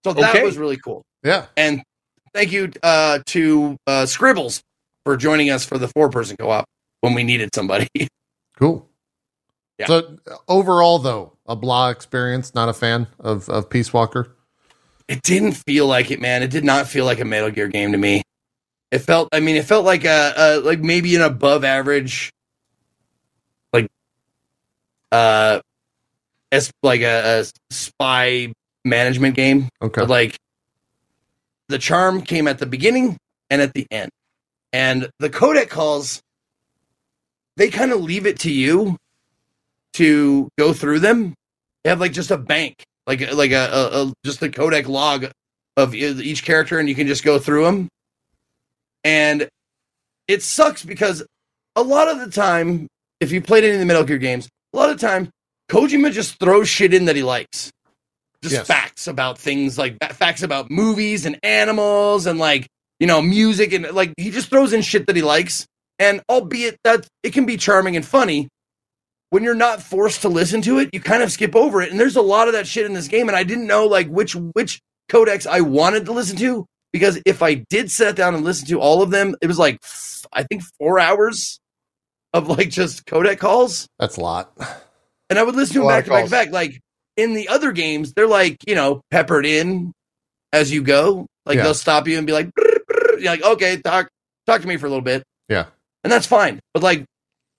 [0.05, 0.45] So that Okay.
[0.45, 1.03] was really cool.
[1.25, 1.47] Yeah.
[1.57, 1.83] And
[2.35, 4.63] thank you uh, to uh, Scribbles
[5.05, 6.65] for joining us for the four person co op
[7.01, 7.89] when we needed somebody.
[8.57, 8.88] Cool.
[9.79, 9.87] Yeah.
[9.87, 10.19] So
[10.49, 12.55] overall, though, a blah experience.
[12.55, 14.35] Not a fan of of Peace Walker.
[15.09, 16.43] it didn't feel like it, man.
[16.43, 18.23] It did not feel like a Metal Gear game to me.
[18.91, 22.33] It felt, I mean, it felt like a, a like maybe an above average,
[23.73, 23.89] like,
[25.13, 25.61] uh,
[26.53, 28.53] as like a, a spy
[28.85, 29.69] management game.
[29.83, 30.03] Okay.
[30.03, 30.37] But like
[31.69, 33.17] the charm came at the beginning
[33.51, 34.11] and at the end.
[34.73, 36.23] And the codec calls,
[37.57, 38.97] they kind of leave it to you
[39.95, 41.35] to go through them.
[41.85, 45.27] They have like just a bank, like like a, a, a just a codec log
[45.77, 47.89] of each character, and you can just go through them.
[49.05, 49.49] And
[50.27, 51.25] it sucks because
[51.77, 52.89] a lot of the time,
[53.21, 55.31] if you played any of the Metal Gear games, a lot of the time
[55.71, 57.71] Kojima just throws shit in that he likes
[58.43, 58.67] just Yes.
[58.67, 62.69] facts about things like facts about movies and animals and like
[63.01, 65.67] you know music and like he just throws in shit that he likes
[65.99, 68.47] and albeit that it can be charming and funny
[69.31, 71.99] when you're not forced to listen to it you kind of skip over it and
[72.01, 74.35] there's a lot of that shit in this game and i didn't know like which
[74.35, 78.67] which codecs i wanted to listen to because if i did sit down and listen
[78.67, 79.79] to all of them it was like
[80.33, 81.61] I think four hours
[82.35, 84.53] of like just codec calls That's a lot.
[85.31, 86.51] and I would listen to them back to back to back.
[86.51, 86.81] Like
[87.17, 89.93] in the other games, they're like you know peppered in
[90.53, 91.27] as you go.
[91.47, 91.63] Like Yeah.
[91.63, 94.09] they'll stop you and be like, "Brr, brr." you're like, okay, talk
[94.47, 95.23] talk to me for a little bit.
[95.49, 95.67] Yeah.
[96.05, 96.61] and that's fine.
[96.75, 97.05] But like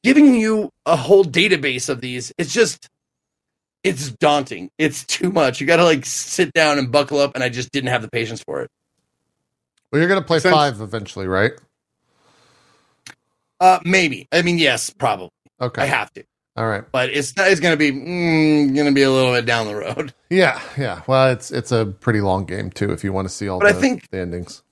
[0.04, 2.88] giving you a whole database of these, it's just
[3.84, 4.70] it's daunting.
[4.78, 5.62] It's too much.
[5.62, 8.10] You got to like sit down and buckle up, and I just didn't have the
[8.10, 8.70] patience for it.
[9.91, 11.52] Well, you're gonna play Since- five eventually, right?
[13.60, 14.28] Uh, maybe.
[14.32, 15.30] I mean, yes, probably.
[15.62, 15.82] Okay.
[15.82, 16.24] I have to,
[16.56, 16.84] All right.
[16.91, 17.50] but it's not.
[17.50, 20.14] It's gonna be mm, gonna be a little bit down the road.
[20.30, 20.62] Yeah.
[20.78, 21.02] Yeah.
[21.08, 22.91] Well, it's it's a pretty long game too.
[22.93, 24.64] If you want to see all But I the, think- the endings,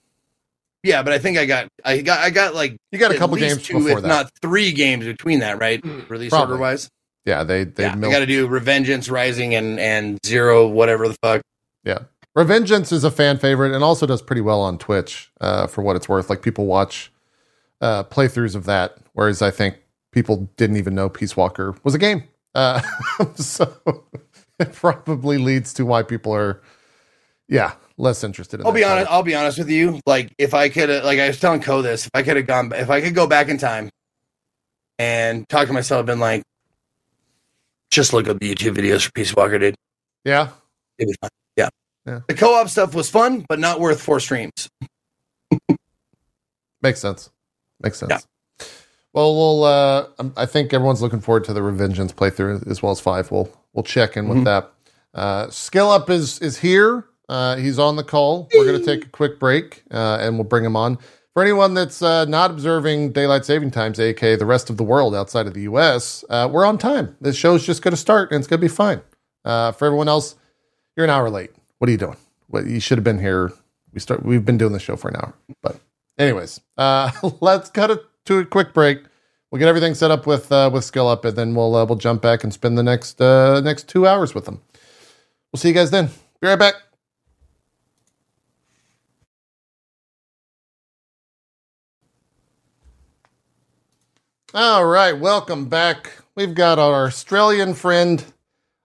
[0.87, 3.35] Yeah, but I think I got I got I got like you got a couple
[3.35, 4.07] games two, before if that.
[4.07, 5.83] not three games between that, right?
[6.07, 6.53] Release Probably.
[6.53, 6.89] order wise.
[7.25, 7.43] yeah.
[7.43, 11.41] They they Yeah, I got to do Revengeance Rising and and Zero, whatever the fuck.
[11.83, 11.99] Yeah.
[12.37, 15.97] Revengeance is a fan favorite and also does pretty well on Twitch uh, for what
[15.97, 16.29] it's worth.
[16.29, 17.11] Like people watch
[17.81, 19.83] uh, playthroughs of that, whereas I think
[20.13, 22.23] people didn't even know Peace Walker was a game.
[22.55, 22.81] Uh,
[23.35, 23.75] so
[24.59, 26.61] it probably leads to why people are,
[27.49, 28.59] yeah, less interested.
[28.59, 29.11] in I'll that be honest.
[29.11, 29.99] I'll be honest with you.
[30.05, 32.71] Like if I could, like I was telling Co this, if I could have gone,
[32.73, 33.89] if I could go back in time
[34.99, 36.43] and talk to myself, been like,
[37.91, 39.75] just look up the YouTube videos for Peace Walker, dude.
[40.25, 40.49] Yeah,
[40.97, 41.29] It'd be fun.
[41.55, 41.69] Yeah.
[42.05, 42.19] Yeah.
[42.27, 44.67] The co-op stuff was fun, but not worth four streams.
[46.81, 47.29] makes sense.
[47.81, 48.27] Makes sense.
[49.13, 49.63] Well, we'll.
[49.63, 53.31] Uh, I think everyone's looking forward to the Revengeance playthrough as well as five.
[53.31, 54.45] We'll we'll check in with Mhm.
[54.45, 54.71] that.
[55.13, 57.05] Uh, Skill Up is is here.
[57.29, 58.47] Uh, he's on the call.
[58.53, 60.97] We're going to take a quick break uh, and we'll bring him on.
[61.33, 65.13] For anyone that's uh, not observing daylight saving times, aka the rest of the world
[65.13, 67.15] outside of the U.S., uh, we're on time.
[67.21, 69.01] This show's just going to start and it's going to be fine.
[69.45, 70.35] Uh, for everyone else,
[70.95, 71.51] You're an hour late.
[71.77, 72.17] What are you doing?
[72.47, 73.51] What you should have been here.
[73.93, 74.23] We start.
[74.23, 75.33] We've been doing the show for an hour.
[75.61, 75.79] But,
[76.17, 77.11] anyways, uh,
[77.41, 79.03] let's cut it to a quick break.
[79.51, 82.43] We'll get everything set up with with Skill Up, and then we'll we'll jump back
[82.43, 84.61] and spend the next next two hours with them.
[85.53, 86.07] We'll see you guys then.
[86.41, 86.75] Be right back.
[94.59, 96.13] All right, welcome back.
[96.33, 98.25] We've got our Australian friend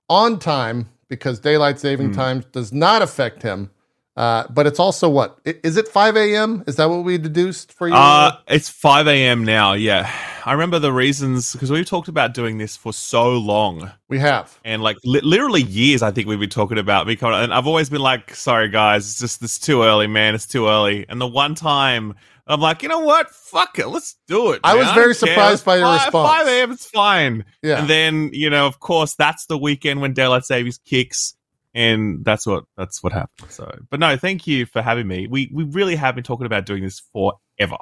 [0.06, 2.12] on time because daylight saving Hmm.
[2.14, 3.70] time does not affect him.
[4.14, 6.62] Uh, but it's also what is it 5 a.m.?
[6.66, 7.94] Is that what we deduced for you?
[7.94, 9.46] Uh, it's 5 a.m.
[9.46, 9.72] now.
[9.72, 10.12] Yeah.
[10.44, 14.58] I remember the reasons because we've talked about doing this for so long we have.
[14.66, 16.02] and like li- literally years.
[16.02, 19.18] I think we've been talking about because, and I've always been like, sorry guys, it's
[19.20, 20.34] just, it's too early, man.
[20.34, 21.06] It's too early.
[21.08, 22.14] And the one time
[22.46, 23.30] I'm like, you know what?
[23.30, 23.86] Fuck it.
[23.88, 24.60] Let's do it.
[24.64, 24.84] I man.
[24.84, 25.14] was very care.
[25.14, 26.38] surprised by your five- response.
[26.40, 26.72] 5 a.m.
[26.72, 27.44] It's fine.
[27.62, 27.78] Yeah.
[27.80, 31.34] And then, you know, of course, that's the weekend when daylight savings kicks,
[31.74, 33.50] and that's what that's what happened.
[33.50, 35.26] So, but no, thank you for having me.
[35.28, 37.76] We we really have been talking about doing this forever.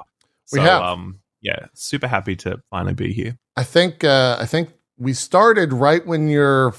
[0.53, 0.81] We So, have.
[0.83, 3.37] um, yeah, super happy to finally be here.
[3.57, 6.75] I think uh, I think we started right when your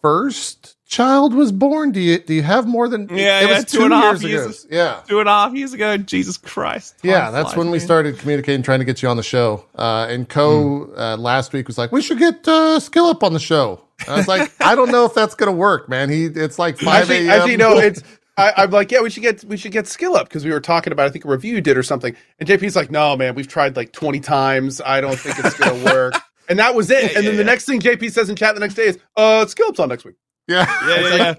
[0.00, 1.92] first child was born.
[1.92, 3.08] Do you do you have more than?
[3.10, 4.64] Yeah, it yeah, was two two, and a half years, years.
[4.64, 4.76] ago.
[4.76, 6.98] Yeah, Two and a half years ago, Jesus Christ.
[7.02, 7.30] Time yeah.
[7.30, 9.64] That's flies, when we started communicating, trying to get you on the show.
[9.74, 10.98] Uh, and Co Hmm.
[10.98, 14.10] uh, last week was like, "We should get uh, Skill Up on the show." And
[14.10, 16.08] I was like, "I don't know if that's gonna work, man.
[16.10, 17.40] He it's like five Actually, a.m.
[17.40, 17.78] actually, no.
[17.78, 18.02] It's
[18.38, 20.60] I, I'm like, yeah, we should get we should get skill up because we were
[20.60, 22.14] talking about I think a review you did or something.
[22.38, 24.80] And JP's like, no, man, we've tried like 20 times.
[24.82, 26.14] I don't think it's gonna work.
[26.48, 27.02] And that was it.
[27.02, 27.42] Yeah, and then yeah, the yeah.
[27.44, 30.04] next thing JP says in chat the next day is, uh, skill up's on next
[30.04, 30.16] week.
[30.46, 31.34] Yeah, yeah, yeah, yeah.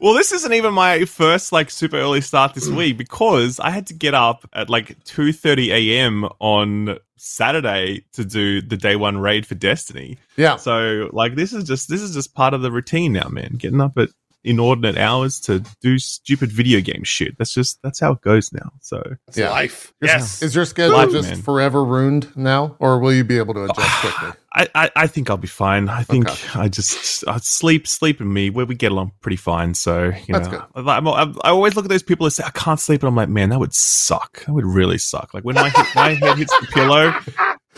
[0.00, 2.76] Well, this isn't even my first like super early start this mm.
[2.76, 6.24] week because I had to get up at like two thirty a.m.
[6.40, 10.18] on Saturday to do the day one raid for Destiny.
[10.36, 10.56] yeah.
[10.56, 13.54] So like this is just this is just part of the routine now, man.
[13.56, 14.10] Getting up at
[14.44, 17.36] inordinate hours to do stupid video game shit.
[17.38, 18.70] That's just that's how it goes now.
[18.80, 19.50] So That's Yeah.
[19.50, 19.92] life.
[20.02, 20.42] Yes.
[20.42, 21.42] Is your schedule Life, just man.
[21.42, 24.30] forever ruined now, or will you be able to oh, adjust quickly?
[24.56, 25.88] I, I, I think I'll be fine.
[25.88, 26.60] I think Okay.
[26.60, 29.74] I just I sleep sleep and me where we get along pretty fine.
[29.74, 32.44] So you That's know, I, I'm, I'm- I always look at those people that say
[32.44, 34.44] I can't sleep, and I'm like, man, that would suck.
[34.44, 35.34] That would really suck.
[35.34, 37.12] Like when my my head hits the pillow,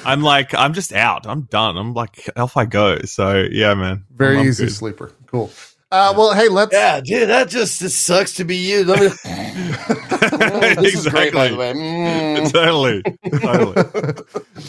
[0.05, 1.27] I'm like, I'm just out.
[1.27, 1.79] I'm done.
[1.79, 2.99] I'm like, off I go.
[3.07, 4.73] So yeah, man, Very I'm- I'm easy good.
[4.75, 5.13] sleeper.
[5.29, 5.51] Cool.
[5.93, 8.83] Uh, well, hey, let's Yeah, dude, that just it sucks to be you.
[8.85, 9.09] Let me.
[10.83, 11.73] this is great, by the way.
[11.73, 12.53] Mm.
[12.53, 13.03] totally,
[13.41, 14.15] totally.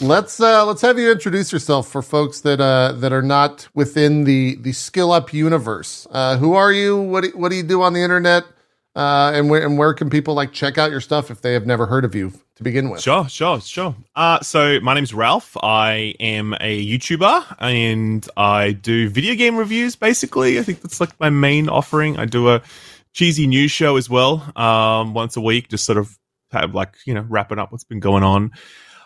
[0.00, 4.24] let's uh, let's have you introduce yourself for folks that uh, that are not within
[4.24, 6.06] the the Skill Up universe.
[6.12, 7.00] Uh, who are you?
[7.00, 8.44] What do, what do you do on the internet?
[8.98, 11.64] Uh, and where and where can people like check out your stuff if they have
[11.64, 13.00] never heard of you to begin with?
[13.00, 13.94] Sure, sure, sure.
[14.16, 15.56] Uh, so my name's Ralph.
[15.62, 19.94] I am a YouTuber and I do video game reviews.
[19.94, 22.18] Basically, I think that's like my main offering.
[22.18, 22.60] I do a
[23.12, 26.18] cheesy news show as well, um, once a week, just sort of
[26.50, 28.50] have like you know wrapping up what's been going on.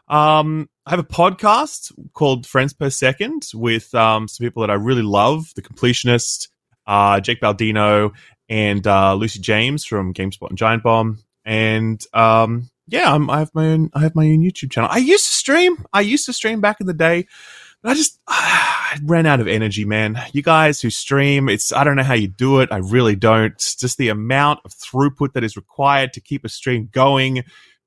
[0.09, 4.75] Um, I have a podcast called Friends Per Second with um, some people that I
[4.75, 6.49] really love, The Completionist,
[6.87, 8.13] uh, Jake Baldino,
[8.49, 11.19] and uh, Lucy James from GameSpot and Giant Bomb.
[11.45, 13.91] And um, yeah, I'm, I have my own.
[13.95, 14.91] I have my own YouTube channel.
[14.93, 15.85] I used to stream.
[15.93, 17.27] I used to stream back in the day,
[17.83, 20.21] but I just I ran out of energy, man.
[20.33, 22.71] You guys who stream, it's I don't know how you do it.
[22.71, 23.53] I really don't.
[23.53, 27.45] It's just the amount of throughput that is required to keep a stream going,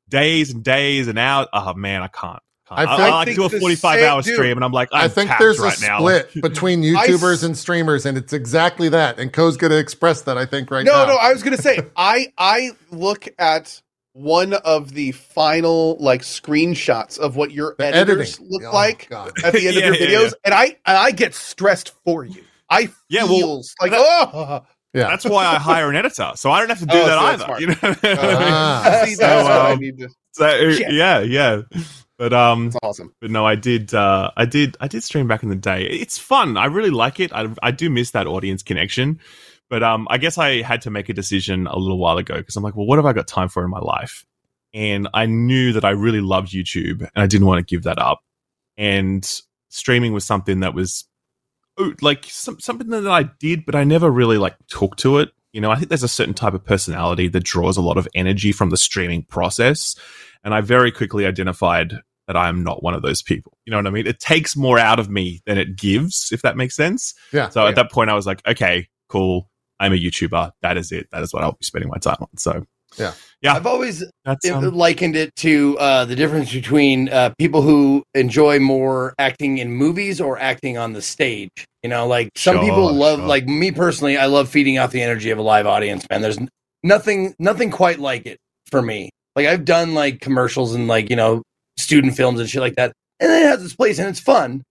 [0.10, 1.48] days and days and hours.
[1.54, 2.42] Oh man, I can't.
[2.70, 4.58] I I, think- I, I like to think do a 45 same- hour dude, stream,
[4.58, 6.00] and I'm like, I'm I think there's right a now.
[6.00, 9.20] split between YouTubers s- and streamers, and it's exactly that.
[9.20, 11.06] And Co's going to express that, I think, right no, now.
[11.06, 13.82] no, no, I was gonna say I I look at
[14.14, 18.48] one of the final like screenshots of what your The editors editing.
[18.50, 19.32] look Oh, like God.
[19.44, 22.24] at the end Yeah, of your yeah, videos, and I and I get stressed for
[22.26, 22.42] you.
[22.70, 25.10] I Yeah, feel well, like that- oh Yeah.
[25.10, 27.46] That's why I hire an editor, so I don't have to do Oh, that so
[27.46, 27.46] either.
[27.48, 27.62] that's.
[27.62, 28.20] You know?
[28.24, 29.02] Ah.
[29.06, 30.10] see So, that's what I um, need to.
[30.32, 30.94] So Shit.
[30.94, 31.62] yeah, yeah.
[32.18, 33.14] But um, It's awesome.
[33.20, 35.84] but no, I did, uh, I did, I did stream back in the day.
[35.84, 36.56] It's fun.
[36.58, 37.34] I really like it.
[37.34, 39.20] I, I do miss that audience connection.
[39.70, 42.56] But um, I guess I had to make a decision a little while ago because
[42.56, 44.26] I'm like, well, what have I got time for in my life?
[44.74, 47.98] And I knew that I really loved YouTube, and I didn't want to give that
[47.98, 48.22] up.
[48.78, 49.26] And
[49.70, 51.06] streaming was something that was
[51.78, 55.32] oh, like some, something that I did, but I never really like took to it.
[55.54, 58.08] You know, I think there's a certain type of personality that draws a lot of
[58.14, 59.96] energy from the streaming process.
[60.44, 63.54] And I very quickly identified that I am not one of those people.
[63.66, 64.08] You know what I mean?
[64.08, 67.14] It takes more out of me than it gives, if that makes sense.
[67.32, 67.50] Yeah.
[67.50, 67.70] So Yeah.
[67.70, 69.50] at that point, I was like, okay, cool.
[69.80, 70.52] I'm a YouTuber.
[70.62, 71.08] That is it.
[71.12, 72.30] That is what I'll be spending my time on.
[72.38, 72.64] So
[72.98, 73.54] yeah, yeah.
[73.54, 79.14] I've always um, likened it to uh, the difference between uh, people who enjoy more
[79.20, 81.50] acting in movies or acting on the stage.
[81.84, 83.28] You know, like some Sure, people love, sure.
[83.28, 86.06] like me personally, I love feeding off the energy of a live audience.
[86.10, 86.40] Man, there's
[86.84, 88.38] nothing, nothing quite like it
[88.72, 89.10] for me.
[89.36, 91.44] Like I've done like commercials and like you know
[91.78, 94.64] student films and shit like that, and it has its place and it's fun.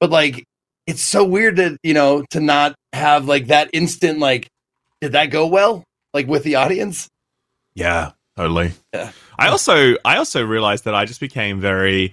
[0.00, 0.44] But like,
[0.86, 4.48] it's so weird that you know to not have like that instant like,
[5.00, 5.84] did that go well?
[6.14, 7.08] Like with the audience.
[7.74, 8.72] Yeah, totally.
[8.94, 9.12] Yeah.
[9.38, 12.12] I also I also realized that I just became very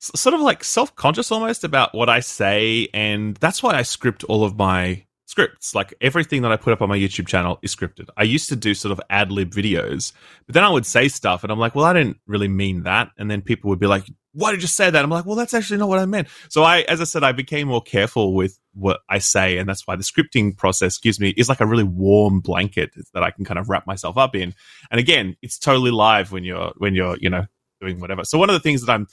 [0.00, 4.44] sort of like self-conscious almost about what I say and that's why I script all
[4.44, 5.04] of my
[5.34, 5.74] scripts.
[5.74, 8.08] Like everything that I put up on my YouTube channel is scripted.
[8.16, 10.12] I used to do sort of ad lib videos,
[10.46, 13.10] but then I would say stuff and I'm like, well, I didn't really mean that.
[13.18, 15.04] And then people would be like, why did you say that?
[15.04, 16.28] I'm like, well, that's actually not what I meant.
[16.48, 19.58] So I, as I said, I became more careful with what I say.
[19.58, 23.24] And that's why the scripting process gives me, is like a really warm blanket that
[23.24, 24.54] I can kind of wrap myself up in.
[24.92, 27.46] And again, it's totally live when you're, when you're, you know,
[27.80, 28.22] doing whatever.
[28.22, 29.08] So one of the things that I'm,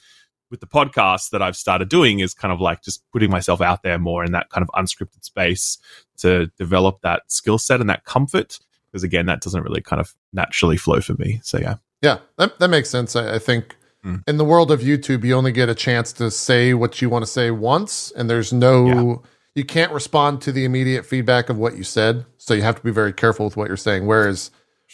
[0.51, 3.81] with the podcast that I've started doing is kind of like just putting myself out
[3.83, 5.77] there more in that kind of unscripted space
[6.17, 8.59] to develop that skill set and that comfort.
[8.91, 11.39] Because again, that doesn't really kind of naturally flow for me.
[11.43, 11.75] So yeah.
[12.01, 13.15] Yeah, that, that makes sense.
[13.15, 14.23] I, I think Mm.
[14.27, 17.23] in the world of YouTube, you only get a chance to say what you want
[17.23, 19.15] to say once, and there's no, Yeah.
[19.53, 22.25] you can't respond to the immediate feedback of what you said.
[22.37, 24.07] So you have to be very careful with what you're saying.
[24.07, 24.49] Whereas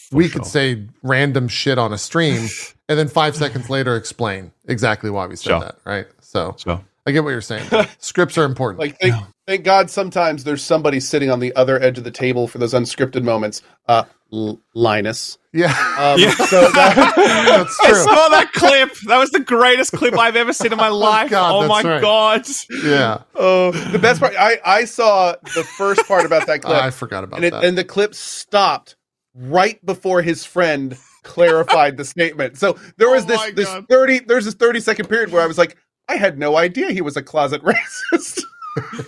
[0.10, 0.42] For we sure.
[0.42, 2.50] could say random shit on a stream
[2.90, 5.60] and then five seconds later explain exactly why we said Sure.
[5.62, 6.08] that, right?
[6.22, 6.84] So Sure.
[7.06, 7.68] I get what you're saying.
[8.00, 8.80] Scripts are important.
[8.80, 9.16] Like thank,
[9.48, 12.74] thank God sometimes there's somebody sitting on the other edge of the table for those
[12.74, 13.62] unscripted moments.
[13.88, 15.38] Uh L- Linus.
[15.54, 15.68] yeah,
[15.98, 16.32] Um, Yeah.
[16.32, 17.14] so that,
[17.48, 18.04] that's I true.
[18.04, 18.92] saw that clip.
[19.08, 21.30] That was the greatest clip I've ever seen in my life.
[21.30, 22.02] God, oh that's my right.
[22.02, 22.46] god.
[22.84, 26.92] Yeah, oh, the best part I I saw the first part about that clip I
[26.92, 27.64] forgot about and it that.
[27.64, 28.98] and the clip stopped
[29.34, 30.98] right before his friend
[31.28, 32.58] clarified the statement.
[32.58, 33.86] So there was Oh this this God.
[33.90, 37.02] 30 there's this 30 second period where I was like I had no idea he
[37.02, 37.62] was a closet
[38.14, 38.42] racist.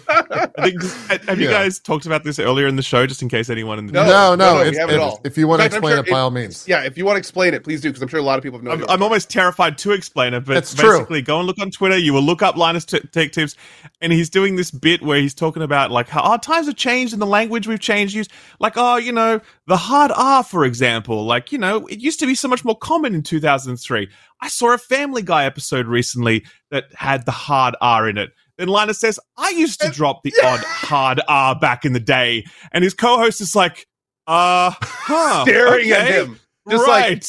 [0.10, 0.82] I think,
[1.28, 1.52] have you Yeah.
[1.52, 4.04] guys talked about this earlier in the show, just in case anyone in the No.
[4.04, 5.22] no, no, no, we it's, haven't at if, all.
[5.24, 6.66] if you want to fact, I'm explain sure it, by all means.
[6.68, 8.44] yeah, if you want to explain it, please do because I'm sure a lot of
[8.44, 8.94] people have no I'm, idea.
[8.94, 10.92] I'm almost terrified to explain it, but That's true.
[10.98, 11.98] basically, go and look on Twitter.
[11.98, 13.56] You will look up Linus T- Tech Tips,
[14.02, 17.14] and he's doing this bit where he's talking about like how oh, times have changed
[17.14, 18.14] and the language we've changed.
[18.14, 18.28] Use
[18.60, 21.26] like oh, you know, the hard R, for example.
[21.26, 24.10] Like you know, it used to be so much more common in 2003.
[24.42, 28.32] I saw a Family Guy episode recently that had the hard R in it.
[28.60, 32.45] Then Linus says, I used to drop the odd hard R back in the day.
[32.74, 33.88] And his co host is like,
[34.28, 35.43] uh, huh.
[35.47, 36.39] staring at him.
[36.70, 37.24] Just like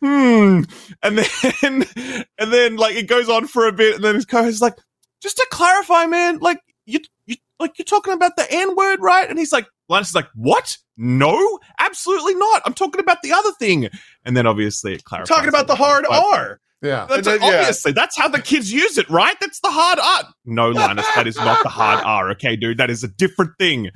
[0.00, 0.62] hmm.
[1.02, 1.26] And then,
[2.38, 4.76] and then, like, it goes on for a bit, and then his co-host is like,
[5.22, 9.28] "Just to clarify, man, like, you, you, like, you're talking about the N word, right?"
[9.28, 10.78] And he's like, Linus is like, "What?
[10.96, 12.62] No, absolutely not.
[12.64, 13.90] I'm talking about the other thing."
[14.24, 15.28] And then, obviously, it clarifies.
[15.28, 16.58] talking about the hard R.
[16.82, 17.58] Yeah, That's And then, yeah.
[17.60, 19.36] obviously that's how the kids use it, right?
[19.40, 20.32] That's the hard R.
[20.46, 22.30] No, Linus, that is not the hard R.
[22.32, 23.90] Okay, dude, that is a different thing.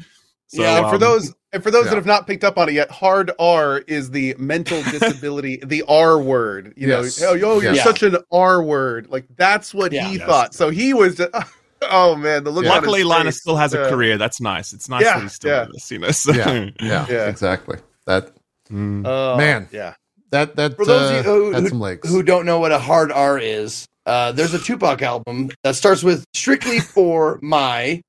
[0.48, 1.90] So, yeah, and for um, those and for those yeah.
[1.90, 5.82] that have not picked up on it yet, hard R is the mental disability, the
[5.88, 6.74] R word.
[6.76, 7.20] You Yes.
[7.20, 7.82] know, oh, yo, you're Yeah.
[7.84, 9.06] such an R word.
[9.08, 10.06] Like that's what Yeah.
[10.06, 10.26] he Yes.
[10.26, 10.54] thought.
[10.54, 11.16] So he was.
[11.16, 11.30] Just,
[11.82, 12.64] oh man, the look.
[12.66, 14.18] on Luckily, Linus still has a career.
[14.18, 14.74] That's nice.
[14.74, 15.66] It's nice Yeah, that he's still yeah.
[15.66, 16.10] with us, you know.
[16.10, 16.32] So.
[16.34, 17.28] yeah, yeah, Yeah.
[17.28, 17.78] exactly.
[18.06, 18.30] That
[18.70, 19.02] Mm.
[19.06, 19.68] Oh, Man.
[19.72, 19.94] yeah.
[20.34, 23.10] That that For those uh, of you who, who- who don't know what a hard
[23.12, 28.02] R is, uh, there's a Tupac album that starts with strictly for my,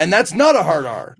[0.00, 1.16] and that's not a hard R.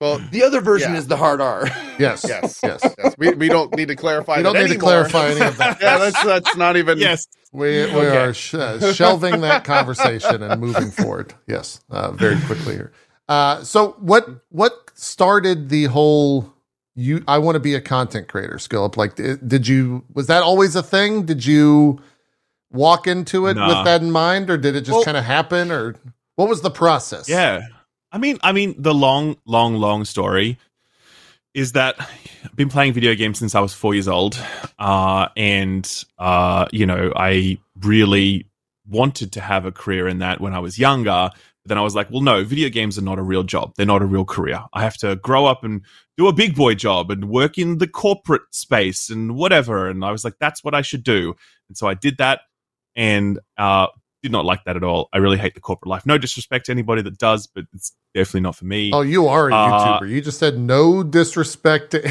[0.00, 0.98] Well, The other version Yeah.
[0.98, 1.66] is the hard R.
[1.98, 2.80] yes, yes, yes.
[2.98, 3.14] yes.
[3.16, 4.36] We, we don't need to clarify.
[4.38, 5.78] We don't that need to clarify any of that.
[5.82, 6.98] yeah, that's that's not even.
[6.98, 8.16] Yes, We, we Okay.
[8.18, 11.32] are sh- uh, shelving that conversation and moving forward.
[11.46, 12.92] Yes, uh, very quickly here.
[13.28, 16.52] Uh, so what what started the whole
[16.96, 17.22] you?
[17.28, 18.96] I want to be a content creator skill up.
[18.96, 20.04] Like, did, you?
[20.14, 21.24] Was that always a thing?
[21.26, 22.00] Did you
[22.72, 23.68] walk into it Nah.
[23.68, 25.94] with that in mind, or did it just Well- kind of happen, or
[26.34, 27.28] what was the process?
[27.28, 27.60] yeah.
[28.12, 30.58] I mean, I mean, the long, long, long story
[31.54, 31.96] is that
[32.44, 34.38] I've been playing video games since I was four years old,
[34.78, 38.46] uh, and uh, you know, I really
[38.88, 41.30] wanted to have a career in that when I was younger.
[41.64, 43.72] But then I was like, well, no, video games are not a real job.
[43.76, 44.60] They're not a real career.
[44.72, 45.82] I have to grow up and
[46.16, 49.88] do a big boy job and work in the corporate space and whatever.
[49.88, 51.34] And I was like, that's what I should do.
[51.68, 52.40] And so I did that
[52.94, 53.88] and uh,
[54.22, 55.08] did not like that at all.
[55.12, 56.06] I really hate the corporate life.
[56.06, 58.90] No disrespect to anybody that does, but it's definitely not for me.
[58.94, 60.08] Oh, you are a Uh, YouTuber.
[60.08, 62.02] You just said no disrespect to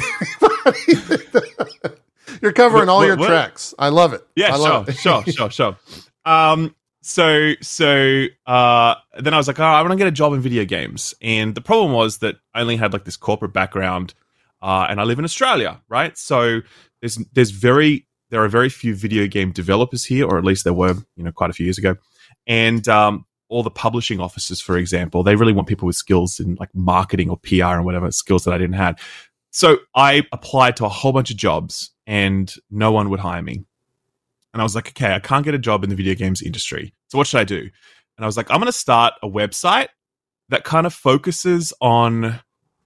[0.77, 1.95] anybody.
[2.41, 3.27] You're covering all what- your what?
[3.27, 3.73] tracks.
[3.79, 4.25] I love it.
[4.35, 5.25] Yeah, I love sure, it.
[5.33, 5.77] sure, sure, sure.
[6.27, 6.75] Um,
[7.07, 10.41] so so uh, then I was like, oh, I want to get a job in
[10.41, 14.15] video games, and the problem was that I only had like this corporate background,
[14.63, 16.17] uh, and I live in Australia, right?
[16.17, 16.61] So
[17.01, 20.73] there's there's very there are very few video game developers here, or at least there
[20.73, 21.95] were, you know, quite a few years ago,
[22.47, 26.55] and um, all the publishing offices, for example, they really want people with skills in
[26.55, 28.99] like marketing or PR and whatever skills that I didn't have.
[29.51, 33.63] So I applied to a whole bunch of jobs, and no one would hire me.
[34.55, 36.93] And I was like, okay, I can't get a job in the video games industry.
[37.09, 37.57] So what should I do?
[37.59, 39.89] And I was like, I'm going to start a website
[40.47, 42.39] that kind of focuses on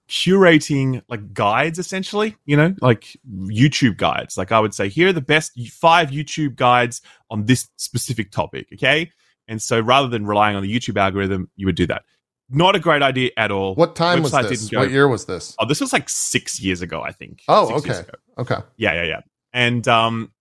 [0.09, 3.15] curating like guides essentially you know like
[3.45, 6.99] youtube guides like i would say here are the best five youtube guides
[7.30, 9.11] on this specific topic okay
[9.47, 12.01] and so rather than relying on the youtube algorithm you would do that
[12.49, 14.72] not a great idea at all What time was this?
[14.72, 15.55] What year was this?
[15.59, 18.03] oh this was like six years ago i think Oh, okay.
[18.39, 18.57] Okay.
[18.78, 19.22] Yeah, yeah, yeah.
[19.53, 20.32] And um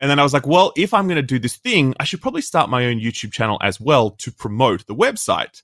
[0.00, 2.22] and then I was like, well, if I'm going to do this thing, I should
[2.22, 5.62] probably start my own YouTube channel as well to promote the website.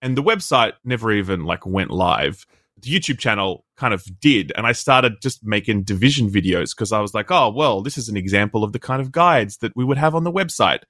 [0.00, 2.46] And the website never even like went live.
[2.80, 7.00] The YouTube channel kind of did, and I started just making division videos because I
[7.00, 9.84] was like, oh, well, this is an example of the kind of guides that we
[9.84, 10.82] would have on the website.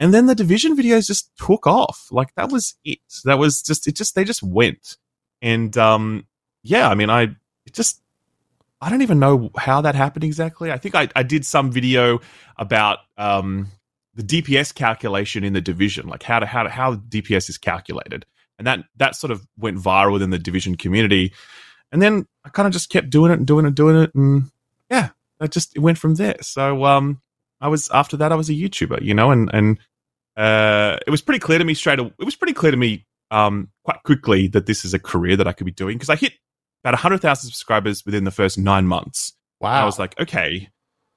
[0.00, 2.06] And then the division videos just took off.
[2.10, 3.00] Like that was it.
[3.24, 4.96] That was just it just they just went.
[5.42, 6.26] And um
[6.62, 7.22] yeah, I mean I
[7.66, 8.00] it just
[8.80, 10.70] I don't even know how that happened exactly.
[10.70, 12.20] I think I, I did some video
[12.56, 13.68] about um,
[14.14, 18.24] the DPS calculation in the division, like how to how to, how DPS is calculated,
[18.58, 21.32] and that that sort of went viral within the division community.
[21.90, 24.14] And then I kind of just kept doing it and doing it and doing it,
[24.14, 24.50] and
[24.90, 25.10] yeah,
[25.40, 26.36] that just it went from there.
[26.42, 27.20] So um,
[27.60, 29.78] I was after that I was a YouTuber, you know, and and
[30.36, 31.98] uh, it was pretty clear to me straight.
[31.98, 35.48] It was pretty clear to me um, quite quickly that this is a career that
[35.48, 36.34] I could be doing because I hit
[36.88, 39.34] about 100,000 subscribers within the first nine months.
[39.60, 39.82] Wow.
[39.82, 40.70] I was like, okay,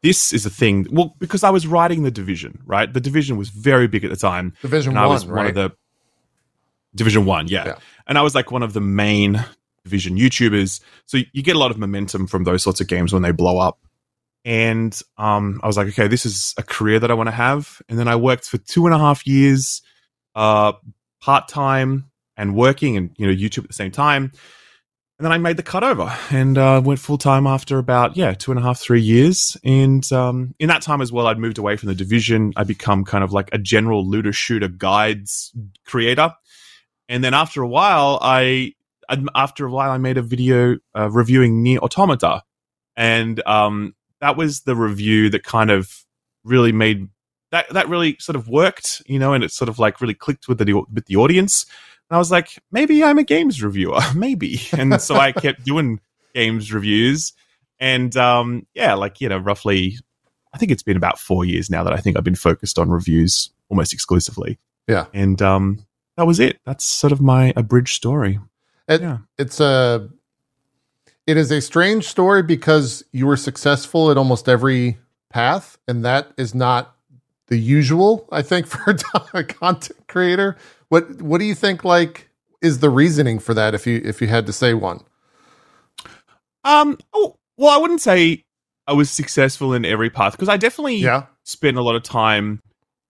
[0.04, 0.86] this is a thing.
[0.92, 2.92] Well, because I was writing the division, right?
[2.92, 4.54] The division was very big at the time.
[4.62, 5.48] Division and I was one, right?
[5.50, 5.72] of the
[6.94, 7.66] Division One, yeah.
[7.68, 7.76] Yeah.
[8.06, 9.46] And I was like one of the main
[9.86, 10.82] division YouTubers.
[11.06, 13.58] So you get a lot of momentum from those sorts of games when they blow
[13.58, 13.80] up.
[14.44, 17.82] And um, I was like, okay, this is a career that I want to have.
[17.88, 19.82] And then I worked for two and a half years,
[20.36, 20.74] uh,
[21.22, 24.34] part time and working and you know YouTube at the same time.
[25.22, 28.34] And then I made the cut over and uh, went full time after about yeah
[28.34, 29.56] two and a half three years.
[29.64, 32.54] And um, in that time as well, I'd moved away from the division.
[32.56, 35.52] I become kind of like a general looter shooter guides
[35.86, 36.34] creator.
[37.08, 38.74] And then after a while, I
[39.36, 42.42] after a while I made a video uh, reviewing Nier Automata,
[42.96, 46.04] and um, that was the review that kind of
[46.44, 47.10] really made
[47.52, 50.48] that that really sort of worked, you know, and it sort of like really clicked
[50.48, 51.68] with the with the audience.
[52.12, 54.60] And I was like, maybe I'm a games reviewer, maybe.
[54.74, 56.02] And so I kept doing
[56.36, 57.32] games reviews,
[57.80, 59.98] and um, yeah, like you know, roughly,
[60.54, 62.90] I think it's been about four years now that I think I've been focused on
[62.90, 64.60] reviews almost exclusively.
[64.90, 65.06] Yeah.
[65.14, 65.86] and um,
[66.18, 66.60] that was it.
[66.66, 68.42] That's sort of my abridged story.
[68.90, 69.20] It- yeah.
[69.38, 70.10] it's a
[71.26, 74.98] it is a strange story because you were successful at almost every
[75.30, 76.94] path and that is not
[77.52, 78.98] the usual i think for
[79.36, 80.58] a content creator
[80.90, 82.30] what what do you think like
[82.64, 85.02] is the reasoning for that if you if you had to say one
[86.66, 86.98] Um.
[87.14, 88.44] Oh, well, I wouldn't say
[88.88, 92.62] I was successful in every path because I definitely yeah spent a lot of time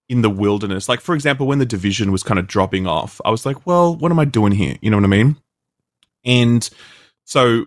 [0.09, 0.89] in the wilderness.
[0.89, 3.95] Like, for example, when the division was kind of dropping off, I was like, well,
[3.95, 4.77] what am I doing here?
[4.81, 5.37] You know what I mean?
[6.25, 6.69] And
[7.25, 7.65] so,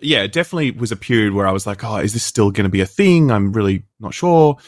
[0.00, 2.64] yeah, it definitely was a period where I was like, oh, is this still going
[2.64, 3.30] to be a thing?
[3.30, 4.58] I'm really not sure.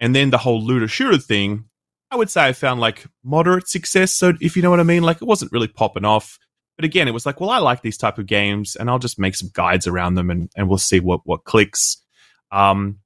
[0.00, 1.64] And then the whole looter shooter thing,
[2.10, 4.12] I would say I found like moderate success.
[4.12, 6.38] So, if you know what I mean, like it wasn't really popping off.
[6.76, 9.18] But again, it was like, well, I like these type of games, and I'll just
[9.18, 12.02] make some guides around them, and, and we'll see what what clicks.
[12.52, 12.98] Um,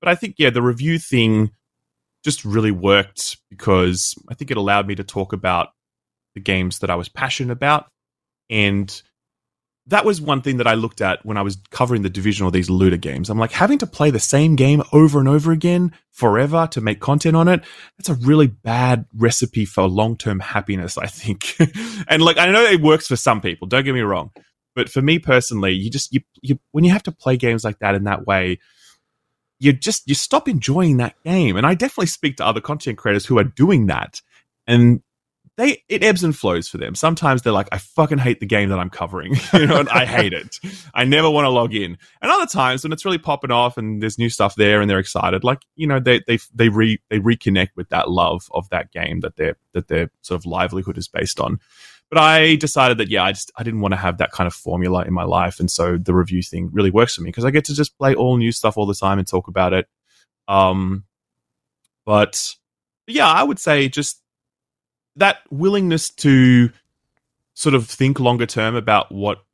[0.00, 1.50] but I think yeah, the review thing
[2.22, 5.68] just really worked because I think it allowed me to talk about
[6.34, 7.86] the games that I was passionate about,
[8.50, 9.02] and
[9.86, 12.50] that was one thing that I looked at when I was covering the division or
[12.50, 13.28] these looter games.
[13.28, 17.00] I'm like, having to play the same game over and over again forever to make
[17.00, 17.62] content on it,
[17.98, 21.56] that's a really bad recipe for long term happiness, I think.
[22.08, 24.30] and like, I know it works for some people, don't get me wrong.
[24.74, 27.78] But for me personally, you just, you, you, when you have to play games like
[27.78, 28.58] that in that way,
[29.60, 31.56] you just, you stop enjoying that game.
[31.56, 34.20] And I definitely speak to other content creators who are doing that.
[34.66, 35.02] And
[35.56, 36.94] they it ebbs and flows for them.
[36.94, 39.36] Sometimes they're like, I fucking hate the game that I'm covering.
[39.52, 40.58] you know, and I hate it.
[40.94, 41.96] I never want to log in.
[42.20, 44.98] And other times when it's really popping off and there's new stuff there and they're
[44.98, 48.90] excited, like, you know, they they they re they reconnect with that love of that
[48.90, 51.60] game that their that their sort of livelihood is based on.
[52.10, 54.54] But I decided that yeah, I just I didn't want to have that kind of
[54.54, 55.60] formula in my life.
[55.60, 58.14] And so the review thing really works for me because I get to just play
[58.14, 59.88] all new stuff all the time and talk about it.
[60.48, 61.04] Um
[62.04, 62.54] but
[63.06, 64.20] yeah, I would say just
[65.16, 66.70] that willingness to
[67.54, 69.44] sort of think longer term about what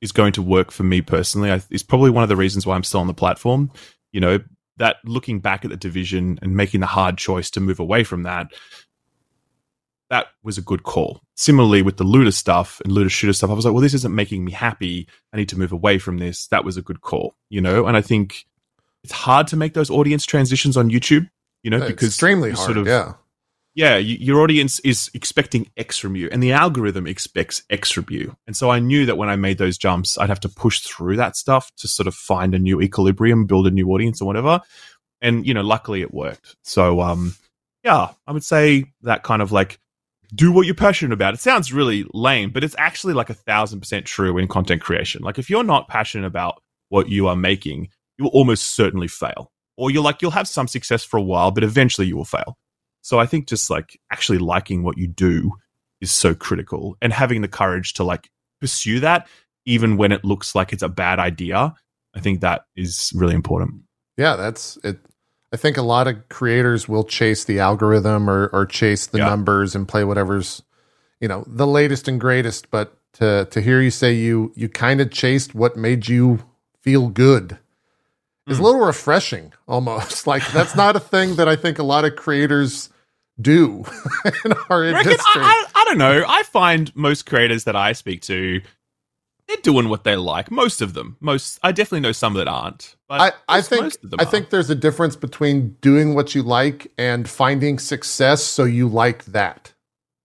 [0.00, 2.74] is going to work for me personally I, is probably one of the reasons why
[2.74, 3.70] I'm still on the platform.
[4.12, 4.40] you know,
[4.78, 8.24] that looking back at the division and making the hard choice to move away from
[8.24, 8.48] that,
[10.10, 11.20] that was a good call.
[11.34, 14.14] Similarly, with the looter stuff and looter shooter stuff, I was like, well, this isn't
[14.14, 15.08] making me happy.
[15.32, 16.46] I need to move away from this.
[16.48, 17.86] That was a good call, you know?
[17.86, 18.46] And I think
[19.02, 21.28] it's hard to make those audience transitions on YouTube,
[21.62, 22.64] you know, It's because extremely hard.
[22.64, 23.14] sort of yeah.
[23.76, 28.06] Yeah, you, your audience is expecting X from you, and the algorithm expects X from
[28.08, 28.34] you.
[28.46, 31.16] And so I knew that when I made those jumps, I'd have to push through
[31.16, 34.62] that stuff to sort of find a new equilibrium, build a new audience, or whatever.
[35.20, 36.56] And you know, luckily it worked.
[36.62, 37.34] So, um,
[37.84, 39.78] yeah, I would say that kind of like
[40.34, 41.34] do what you're passionate about.
[41.34, 45.22] It sounds really lame, but it's actually like a thousand percent true in content creation.
[45.22, 49.52] Like if you're not passionate about what you are making, you will almost certainly fail.
[49.76, 52.56] Or you're like you'll have some success for a while, but eventually you will fail.
[53.06, 55.52] So I think just like actually liking what you do
[56.00, 58.28] is so critical and having the courage to like
[58.60, 59.28] pursue that
[59.64, 61.72] even when it looks like it's a bad idea.
[62.16, 63.82] I think that is really important.
[64.16, 64.98] Yeah, that's it.
[65.52, 69.26] I think a lot of creators will chase the algorithm or, or chase the Yeah.
[69.26, 70.62] numbers and play whatever's,
[71.20, 72.72] you know, the latest and greatest.
[72.72, 76.40] But to to hear you say you you kind of chased what made you
[76.80, 77.56] feel good
[78.48, 78.64] is a Mm.
[78.64, 80.26] little refreshing almost.
[80.32, 82.90] like that's not a thing that I think a lot of creators
[83.40, 83.84] do
[84.44, 85.16] in our I, industry.
[85.42, 86.24] I, I, I don't know.
[86.26, 88.60] I find most creators that I speak to,
[89.48, 90.50] they're doing what they like.
[90.50, 91.16] Most of them.
[91.20, 91.58] Most.
[91.62, 92.96] I definitely know some that aren't.
[93.08, 94.26] But I, I think most of them I are.
[94.26, 99.24] think there's a difference between doing what you like and finding success so you like
[99.26, 99.72] that.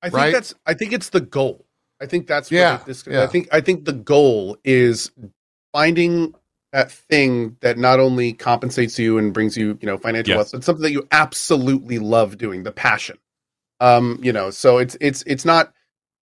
[0.01, 0.33] I think Right?
[0.33, 0.55] that's.
[0.65, 1.65] I think it's the goal.
[2.01, 2.49] I think that's.
[2.49, 3.21] what Yeah, it- this, yeah.
[3.23, 3.47] I think.
[3.51, 5.11] I think the goal is
[5.73, 6.33] finding
[6.73, 10.37] that thing that not only compensates you and brings you, you know, financial Yeah.
[10.37, 12.63] wealth, but something that you absolutely love doing.
[12.63, 13.17] The passion.
[13.79, 15.73] Um, you know, so it's it's it's not.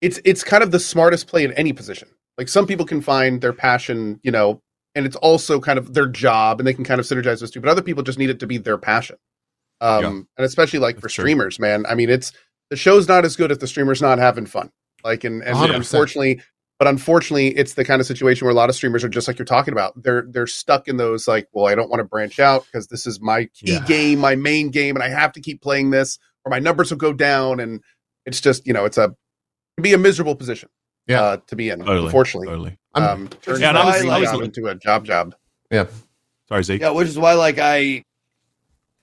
[0.01, 2.07] It's it's kind of the smartest play in any position.
[2.37, 4.61] Like some people can find their passion, you know,
[4.95, 7.59] and it's also kind of their job, and they can kind of synergize those two.
[7.59, 9.17] But other people just need it to be their passion.
[9.81, 10.09] Um, Yeah.
[10.09, 11.23] and especially like for That's true.
[11.23, 11.85] streamers, man.
[11.87, 12.31] I mean, it's
[12.69, 14.71] the show's not as good if the streamer's not having fun.
[15.03, 15.75] Like, and, and 100%.
[15.75, 16.41] unfortunately,
[16.79, 19.37] but unfortunately, it's the kind of situation where a lot of streamers are just like
[19.37, 20.01] you're talking about.
[20.01, 23.05] They're they're stuck in those like, well, I don't want to branch out because this
[23.05, 23.85] is my key Yeah.
[23.85, 26.97] game, my main game, and I have to keep playing this, or my numbers will
[26.97, 27.59] go down.
[27.59, 27.81] And
[28.25, 29.11] it's just you know, it's a it
[29.77, 30.69] can be a miserable position,
[31.07, 31.21] Yeah.
[31.21, 31.79] uh, to be in.
[31.79, 32.05] Totally.
[32.05, 32.77] Unfortunately, Totally.
[32.95, 35.35] Um, turns Yeah, and I my was- I was job into a job job.
[36.47, 36.81] Sorry, Zeke.
[36.81, 38.03] Yeah, which is why like I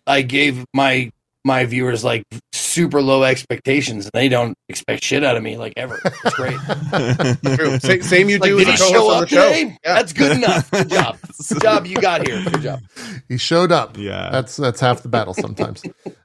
[0.07, 1.11] I gave my
[1.47, 5.73] my viewers like super low expectations and they don't expect shit out of me like
[5.77, 6.01] ever.
[6.05, 6.59] It's great.
[7.56, 7.78] True.
[7.78, 9.78] Sa- same you like, do did he show up today?
[9.85, 9.94] Yeah.
[9.94, 10.70] That's good enough.
[10.70, 11.16] Good job.
[11.48, 12.43] Good job you got here.
[12.44, 12.81] Good job.
[13.28, 13.97] he showed up.
[13.97, 14.31] yeah.
[14.31, 15.82] That's that's half the battle sometimes.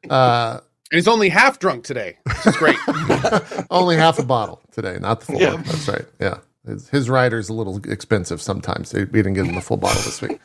[0.09, 0.59] Uh,
[0.91, 2.75] And he's only half drunk today, which is great.
[3.71, 5.53] only half a bottle today, not the full Yeah.
[5.53, 5.63] one.
[5.63, 6.05] That's right.
[6.19, 8.93] Yeah, his, his rider's a little expensive sometimes.
[8.93, 10.37] We didn't get him the full bottle this week.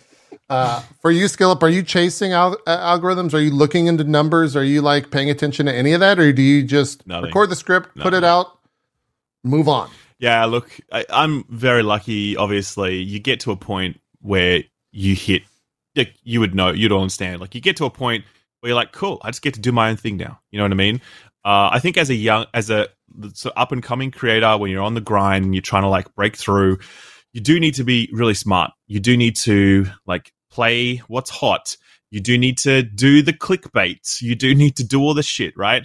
[0.48, 3.34] Uh, for you, Skill Up, are you chasing al- uh, algorithms?
[3.34, 4.54] Are you looking into numbers?
[4.54, 7.26] Are you like paying attention to any of that, or do you just Nothing.
[7.26, 8.58] record the script, put it out,
[9.42, 9.90] move on?
[10.18, 12.36] Yeah, look, I, I'm very lucky.
[12.36, 14.62] Obviously, you get to a point where
[14.92, 15.42] you hit,
[15.94, 17.40] like, you would know, you'd understand.
[17.40, 18.24] Like, you get to a point
[18.60, 20.40] where you're like, cool, I just get to do my own thing now.
[20.50, 21.00] You know what I mean?
[21.44, 22.88] Uh, I think as a young, as a
[23.34, 26.12] so up and coming creator, when you're on the grind and you're trying to like
[26.14, 26.78] break through,
[27.32, 28.72] you do need to be really smart.
[28.86, 31.76] You do need to like play what's hot.
[32.10, 34.20] You do need to do the clickbait.
[34.22, 35.84] You do need to do all the shit, right?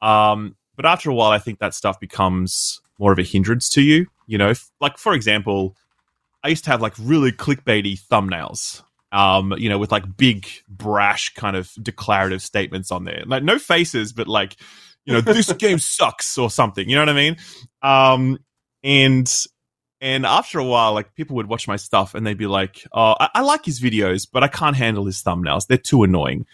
[0.00, 3.82] Um, but after a while, I think that stuff becomes more of a hindrance to
[3.82, 4.06] you.
[4.26, 5.76] You know, F- like for example,
[6.42, 8.82] I used to have like really clickbaity thumbnails.
[9.10, 13.22] Um, you know, with like big, brash kind of declarative statements on there.
[13.26, 14.56] Like no faces, but like,
[15.06, 16.86] you know, this game sucks or something.
[16.88, 17.36] You know what I mean?
[17.80, 18.38] Um,
[18.84, 19.46] and
[20.00, 23.14] and after a while, like people would watch my stuff and they'd be like, "Oh,
[23.18, 25.66] I, I like his videos, but I can't handle his thumbnails.
[25.66, 26.46] They're too annoying."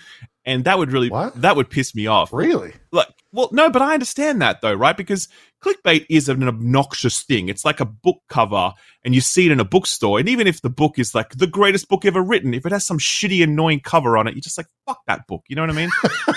[0.47, 1.41] And that would really What?
[1.41, 2.33] that would piss me off.
[2.33, 2.75] Really?
[2.93, 4.97] Like, well, no, but I understand that though, right?
[4.97, 5.29] Because
[5.63, 7.49] clickbait is an obnoxious thing.
[7.49, 8.73] It's like a book cover,
[9.05, 10.19] and you see it in a bookstore.
[10.19, 12.85] And even if the book is like the greatest book ever written, if it has
[12.85, 15.43] some shitty, annoying cover on it, you're just like, fuck that book.
[15.49, 15.91] You know what I mean?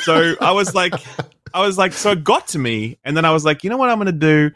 [0.04, 0.94] so I was like,
[1.54, 3.78] I was like, so it got to me, and then I was like, you know
[3.78, 4.52] what I'm going to do?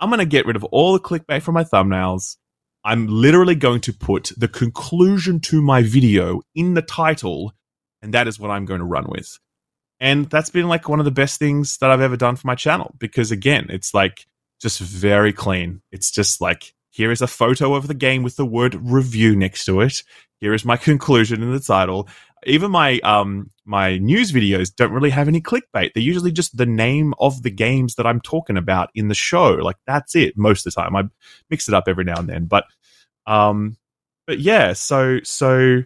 [0.00, 2.36] I'm going to get rid of all the clickbait from my thumbnails.
[2.82, 7.52] I'm literally going to put the conclusion to my video in the title,
[8.00, 9.38] and that is what I'm going to run with.
[10.00, 12.54] And that's been like one of the best things that I've ever done for my
[12.54, 14.26] channel because again, it's like
[14.60, 15.82] just very clean.
[15.92, 19.66] It's just like here is a photo of the game with the word review next
[19.66, 20.02] to it.
[20.40, 22.08] Here is my conclusion in the title.
[22.46, 25.92] Even my um my news videos don't really have any clickbait.
[25.94, 29.52] They're usually just the name of the games that I'm talking about in the show.
[29.52, 30.96] Like that's it most of the time.
[30.96, 31.04] I
[31.50, 32.64] mix it up every now and then, but
[33.26, 33.76] um
[34.26, 35.82] but yeah, so so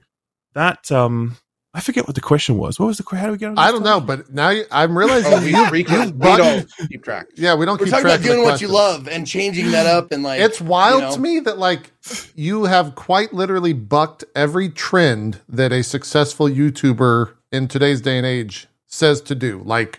[0.55, 1.37] that um
[1.77, 2.79] I forget what the question was.
[2.79, 3.21] What was the question?
[3.21, 3.59] How do we get on?
[3.59, 5.79] I don't know, but now you, I'm realizing Oh, we, you, we,
[6.13, 7.27] we don't keep track.
[7.35, 9.85] Yeah, we don't We're keep talking track about doing what you love and changing that
[9.87, 11.15] up and like It's wild you know.
[11.17, 11.91] to me that like
[12.37, 18.27] you have quite literally bucked every trend that a successful YouTuber in today's day and
[18.27, 19.61] age says to do.
[19.65, 19.99] Like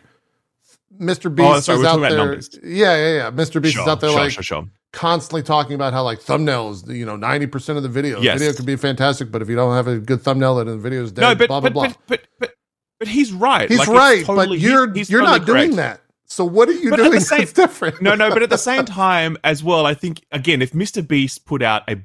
[0.97, 1.25] Mr.
[1.25, 2.17] Oh, Beast Oh, sorry, is out there.
[2.17, 2.49] numbers.
[2.63, 3.31] Yeah, yeah, yeah.
[3.31, 3.61] Mr.
[3.61, 4.69] Beast Sure, is out there sure, like sure, sure.
[4.95, 8.39] Constantly talking about how like thumbnails, you know, ninety percent of the video, Yes.
[8.39, 11.03] video could be fantastic, but if you don't have a good thumbnail, then the video
[11.03, 11.21] is dead.
[11.21, 11.87] No, but blah blah but, blah.
[11.87, 12.51] but but but
[12.99, 13.69] but he's right.
[13.69, 16.01] he's Like, right, totally- but you're he's you're totally not doing that.
[16.27, 18.01] So what are you But at doing the same- that's different?
[18.01, 21.07] No, no, but at the same time as well, I think again, if Mr.
[21.07, 21.97] Beast put out a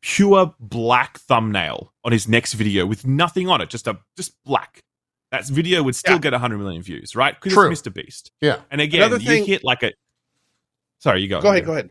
[0.00, 4.82] pure black thumbnail on his next video with nothing on it, just a just black,
[5.32, 6.20] that video would still Yeah.
[6.20, 7.34] get 100 million views, right?
[7.34, 7.70] Because True.
[7.70, 7.92] it's Mr.
[7.92, 8.30] Beast.
[8.40, 8.60] Yeah.
[8.70, 9.92] And again, Another you hit like a.
[11.00, 11.42] Sorry, you go.
[11.42, 11.90] Go ahead, go ahead.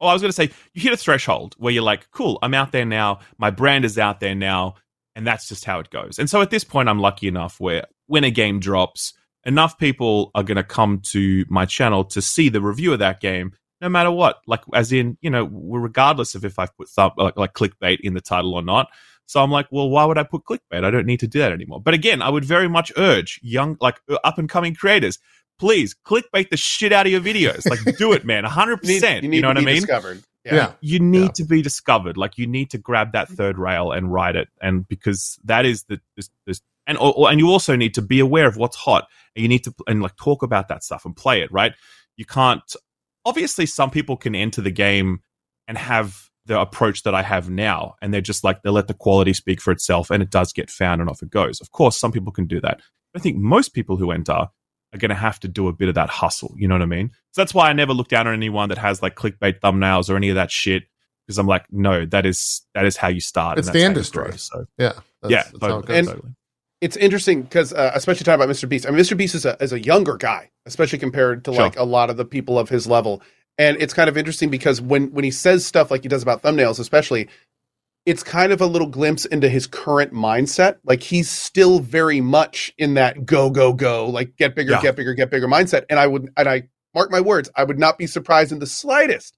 [0.00, 2.54] Oh, I was going to say, you hit a threshold where you're like, cool, I'm
[2.54, 3.20] out there now.
[3.38, 4.74] My brand is out there now.
[5.14, 6.18] And that's just how it goes.
[6.18, 9.14] And so at this point, I'm lucky enough where when a game drops,
[9.46, 13.20] enough people are going to come to my channel to see the review of that
[13.20, 14.40] game, no matter what.
[14.46, 18.12] Like, as in, you know, regardless of if I've put thumb, like, like clickbait in
[18.12, 18.88] the title or not.
[19.24, 20.84] So I'm like, well, why would I put clickbait?
[20.84, 21.80] I don't need to do that anymore.
[21.80, 25.18] But again, I would very much urge young, like uh, up and coming creators,
[25.58, 27.68] please clickbait the shit out of your videos.
[27.68, 28.44] Like, do it, man.
[28.44, 28.82] 100%.
[28.82, 29.74] You need, you need know to what I mean?
[29.76, 30.22] discovered.
[30.44, 30.72] Yeah.
[30.80, 31.28] you need Yeah.
[31.28, 33.34] to be discovered like you need to grab that mm-hmm.
[33.34, 37.30] third rail and ride it and because that is the this, this and or, or-
[37.30, 40.02] and you also need to be aware of what's hot and you need to and
[40.02, 41.72] like talk about that stuff and play it right
[42.16, 42.76] you can't
[43.24, 45.18] obviously some people can enter the game
[45.66, 48.94] and have the approach that I have now and they're just like they let the
[48.94, 51.98] quality speak for itself and it does get found and off it goes of course
[51.98, 52.80] some people can do that
[53.12, 54.46] but I think most people who enter
[54.96, 56.54] are going to have to do a bit of that hustle.
[56.56, 57.10] You know what I mean?
[57.32, 60.16] So that's why I never look down on anyone that has like clickbait thumbnails or
[60.16, 60.84] any of that shit
[61.26, 63.58] because I'm like, no, that is that is how you start.
[63.58, 64.24] It's and the that's how industry.
[64.24, 64.36] grow.
[64.36, 64.92] So Yeah.
[65.22, 65.98] That's, yeah, that's how it totally.
[65.98, 66.32] And- totally.
[66.80, 68.68] it's interesting because uh, especially talking about Mr.
[68.68, 68.86] Beast.
[68.86, 69.16] I mean, Mr.
[69.16, 71.62] Beast is a is a younger guy, especially compared to Sure.
[71.62, 73.22] like a lot of the people of his level.
[73.58, 76.42] And it's kind of interesting because when when he says stuff like he does about
[76.42, 77.28] thumbnails, especially,
[78.06, 80.76] it's kind of a little glimpse into his current mindset.
[80.84, 84.82] Like he's still very much in that go go go, like get bigger, Yeah.
[84.82, 85.84] get bigger, get bigger mindset.
[85.90, 88.66] And I would and I mark my words, I would not be surprised in the
[88.66, 89.36] slightest.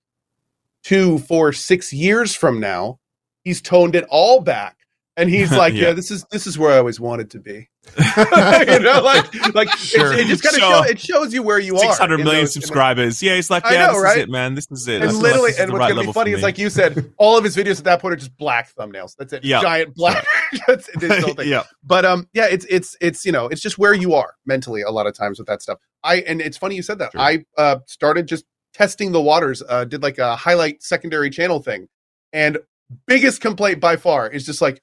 [0.84, 3.00] Two, four, six years from now,
[3.42, 4.77] he's toned it all back.
[5.18, 5.88] And he's like, Yeah.
[5.88, 5.92] yeah.
[5.92, 7.68] this is this is where I always wanted to be.
[8.16, 10.12] you know, like like Sure.
[10.12, 10.84] it's, it just kind of Sure.
[10.84, 11.80] show, it shows you where you are.
[11.80, 13.22] Six hundred million those- subscribers.
[13.22, 14.16] Yeah, it's like, yeah, know, this right?
[14.18, 14.54] is it, man.
[14.54, 15.02] This is it.
[15.02, 17.36] And feel like literally, and what's right gonna be funny is like you said, all
[17.36, 19.16] of his videos at that point are just black thumbnails.
[19.18, 19.60] That's it, Yeah.
[19.60, 20.24] giant black.
[20.66, 21.48] That's his whole thing.
[21.48, 24.82] yeah, But um, yeah, it's it's it's you know, it's just where you are mentally
[24.82, 25.78] a lot of times with that stuff.
[26.04, 27.10] I and it's funny you said that.
[27.16, 29.62] I uh started just testing the waters.
[29.68, 31.88] Uh, did like a highlight secondary channel thing,
[32.32, 32.58] and
[33.06, 34.80] biggest complaint by far is just like,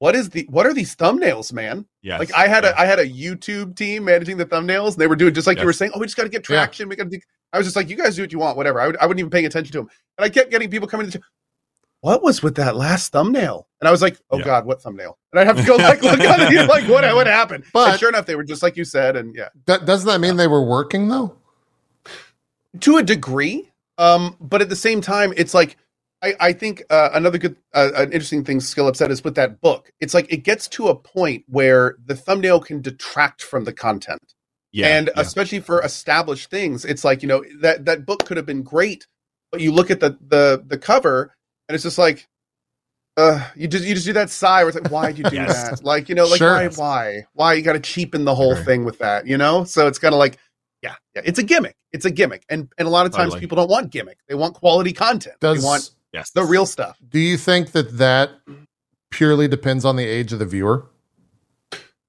[0.00, 1.84] what is the what are these thumbnails, man?
[2.02, 2.70] Yeah, Like I had yeah.
[2.76, 5.58] a I had a YouTube team managing the thumbnails, and they were doing just like
[5.58, 5.92] you were saying.
[5.94, 6.56] Oh, we just got to get Yeah.
[6.56, 6.88] traction.
[6.88, 7.10] We got to.
[7.10, 7.20] do
[7.52, 8.78] I was just like, you guys do what you want, whatever.
[8.80, 9.88] I, would, I wouldn't even paying attention to them,
[10.18, 11.20] and I kept getting people coming to.
[12.00, 13.66] What was with that last thumbnail?
[13.80, 14.44] And I was like, oh Yeah.
[14.44, 15.18] god, what thumbnail?
[15.32, 17.64] And I'd have to go like look on it, like what what happened?
[17.72, 20.20] But- and sure enough, they were just like you said, and yeah, That, doesn't that
[20.20, 21.34] mean they were working though?
[22.80, 23.70] to a degree.
[23.96, 25.76] Um, but at the same time, it's like
[26.22, 29.60] I, I think uh, another good, uh, an interesting thing Skill said is with that
[29.60, 29.92] book.
[30.00, 34.34] It's like it gets to a point where the thumbnail can detract from the content.
[34.72, 35.22] yeah, and yeah.
[35.22, 39.06] especially for established things it's like you know that that book could have been great
[39.50, 41.32] but you look at the the the cover
[41.68, 42.26] and it's just like
[43.16, 45.70] uh you just you just do that sigh where it's like why'd you do Yes.
[45.70, 46.52] that like you know like Sure.
[46.54, 48.64] why why why you got to cheapen the whole Agree.
[48.64, 50.36] thing with that you know so it's kind of like
[50.82, 53.40] yeah yeah it's a gimmick it's a gimmick and and a lot of times Totally.
[53.40, 56.98] people don't want gimmick they want quality content Does they want yes, the real stuff
[57.08, 58.30] do you think that that
[59.10, 60.86] purely depends on the age of the viewer?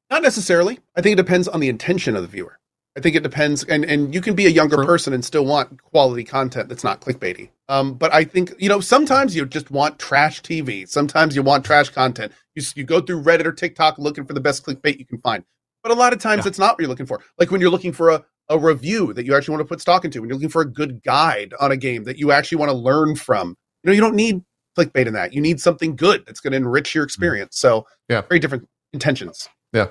[0.09, 0.79] Not necessarily.
[0.95, 2.59] I think it depends on the intention of the viewer.
[2.97, 4.85] I think it depends, and and you can be a younger True.
[4.85, 7.49] person and still want quality content that's not clickbaity.
[7.69, 10.87] Um, but I think you know sometimes you just want trash TV.
[10.89, 12.31] Sometimes you want trash content.
[12.55, 15.43] You you go through Reddit or TikTok looking for the best clickbait you can find.
[15.83, 16.49] But a lot of times Yeah.
[16.49, 17.21] it's not what you're looking for.
[17.37, 20.03] Like when you're looking for a a review that you actually want to put stock
[20.03, 22.71] into, when you're looking for a good guide on a game that you actually want
[22.71, 23.55] to learn from.
[23.89, 24.43] You know, you don't need
[24.77, 25.33] clickbait in that.
[25.33, 27.57] You need something good that's going to enrich your experience.
[27.57, 28.21] So Yeah.
[28.21, 29.49] very different intentions.
[29.73, 29.87] Yeah,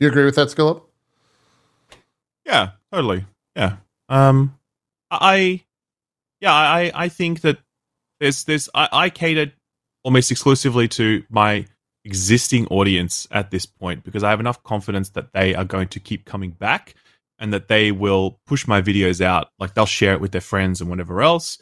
[0.00, 0.88] you agree with that, Skill Up?
[2.44, 3.24] Yeah, totally.
[3.56, 3.76] Yeah.
[4.08, 4.58] Um,
[5.10, 5.62] I,
[6.40, 7.58] yeah, I, I think that
[8.20, 8.68] there's this.
[8.74, 9.52] I, I catered
[10.04, 11.66] almost exclusively to my
[12.04, 16.00] existing audience at this point because I have enough confidence that they are going to
[16.00, 16.94] keep coming back
[17.38, 19.48] and that they will push my videos out.
[19.58, 21.58] Like they'll share it with their friends and whatever else.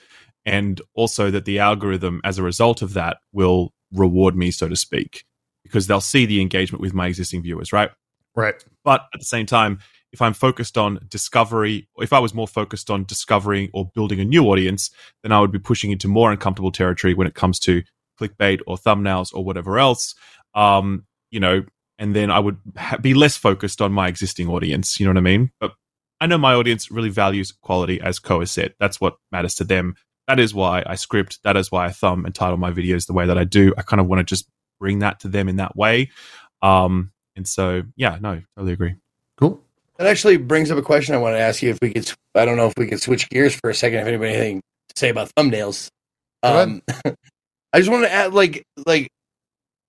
[0.46, 4.76] And also that the algorithm, as a result of that, will reward me, so to
[4.76, 5.24] speak.
[5.66, 7.90] because they'll see the engagement with my existing viewers, right?
[8.34, 8.64] Right.
[8.84, 9.80] But at the same time,
[10.12, 14.24] if I'm focused on discovery, if I was more focused on discovering or building a
[14.24, 14.90] new audience,
[15.22, 17.82] then I would be pushing into more uncomfortable territory when it comes to
[18.20, 20.14] clickbait or thumbnails or whatever else.
[20.54, 21.64] Um, you know,
[21.98, 25.00] and then I would ha- be less focused on my existing audience.
[25.00, 25.50] You know what I mean?
[25.58, 25.72] But
[26.20, 28.74] I know my audience really values quality, as Ko has said.
[28.78, 29.96] That's what matters to them.
[30.28, 31.40] That is why I script.
[31.44, 33.72] That is why I thumb and title my videos the way that I do.
[33.78, 34.48] I kind of want to just
[34.80, 36.10] bring that to them in that way.
[36.62, 38.94] Um, and so, yeah, no, totally agree.
[39.38, 39.60] Cool.
[39.98, 41.70] That actually brings up a question I want to ask you.
[41.70, 44.00] If we could, I don't know if we could switch gears for a second.
[44.00, 45.88] If anybody has anything to say about thumbnails,
[46.42, 46.82] um,
[47.72, 49.08] I just want to add, like, like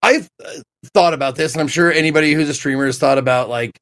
[0.02, 0.62] I've uh,
[0.94, 3.78] thought about this, and I'm sure anybody who's a streamer has thought about like,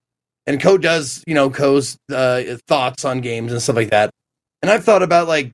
[0.47, 4.11] and Co does, you know, Co's uh, thoughts on games and stuff like that.
[4.61, 5.51] And I've thought about like,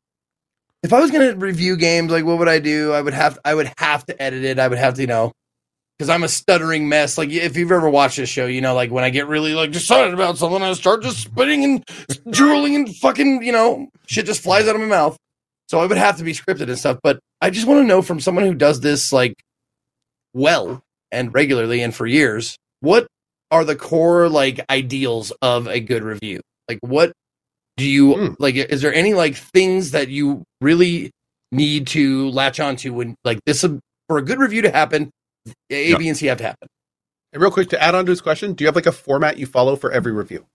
[0.84, 2.92] if I was going to review games, like, what would I do?
[2.92, 4.60] I would have, I would have to edit it.
[4.60, 5.32] I would have to, you know,
[5.98, 7.18] because I'm a stuttering mess.
[7.18, 9.70] Like, if you've ever watched this show, you know, like when I get really like
[9.70, 11.84] excited about something, I start just spitting and
[12.32, 15.18] drooling and fucking, you know, shit just flies out of my mouth.
[15.70, 17.00] So I would have to be scripted and stuff.
[17.04, 19.36] But I just want to know from someone who does this like
[20.34, 20.82] well
[21.12, 23.08] and regularly and for years, what
[23.52, 26.42] are the core like ideals of a good review?
[26.68, 27.14] Like, what
[27.78, 28.34] do you Hmm.
[28.40, 28.56] like?
[28.56, 31.12] Is there any like things that you really
[31.52, 33.62] need to latch onto when like this
[34.08, 35.10] for a good review to happen?
[35.70, 35.98] A, Yeah.
[35.98, 36.68] B, and C have to happen.
[37.34, 39.38] And real quick to add on to his question, do you have like a format
[39.38, 40.46] you follow for every review?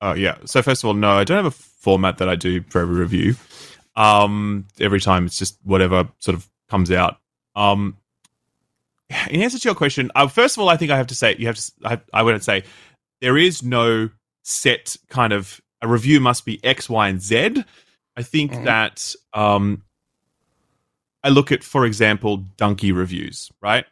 [0.00, 0.36] Oh yeah.
[0.44, 2.94] So first of all, no, I don't have a format that I do for every
[2.96, 3.34] review.
[3.96, 7.18] Um, every time it's just whatever sort of comes out.
[7.56, 7.96] Um,
[9.28, 11.34] in answer to your question, uh, first of all, I think I have to say
[11.38, 11.72] you have to.
[11.84, 12.62] I, I wouldn't say
[13.20, 14.10] there is no
[14.44, 17.64] set kind of a review must be X, Y, and Z.
[18.16, 18.64] I think Mhm.
[18.64, 19.82] that um,
[21.22, 23.84] I look at, for example, Dunkey reviews, right?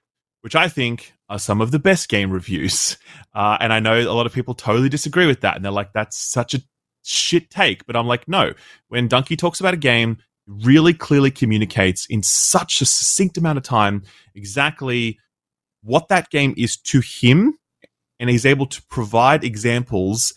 [0.42, 2.96] Which I think are some of the best game reviews.
[3.34, 5.56] Uh, and I know a lot of people totally disagree with that.
[5.56, 6.62] And they're like, that's such a
[7.02, 7.84] shit take.
[7.84, 8.54] But I'm like, no.
[8.88, 13.62] When Dunkey talks about a game, really clearly communicates in such a succinct amount of
[13.64, 14.04] time
[14.34, 15.18] exactly
[15.82, 17.58] what that game is to him.
[18.18, 20.32] And he's able to provide examples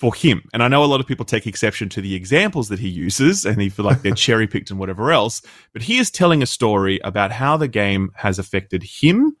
[0.00, 0.42] for him.
[0.54, 3.44] And I know a lot of people take exception to the examples that he uses
[3.44, 5.42] and he feel like they're cherry picked and whatever else.
[5.74, 9.36] But he is telling a story about how the game has affected him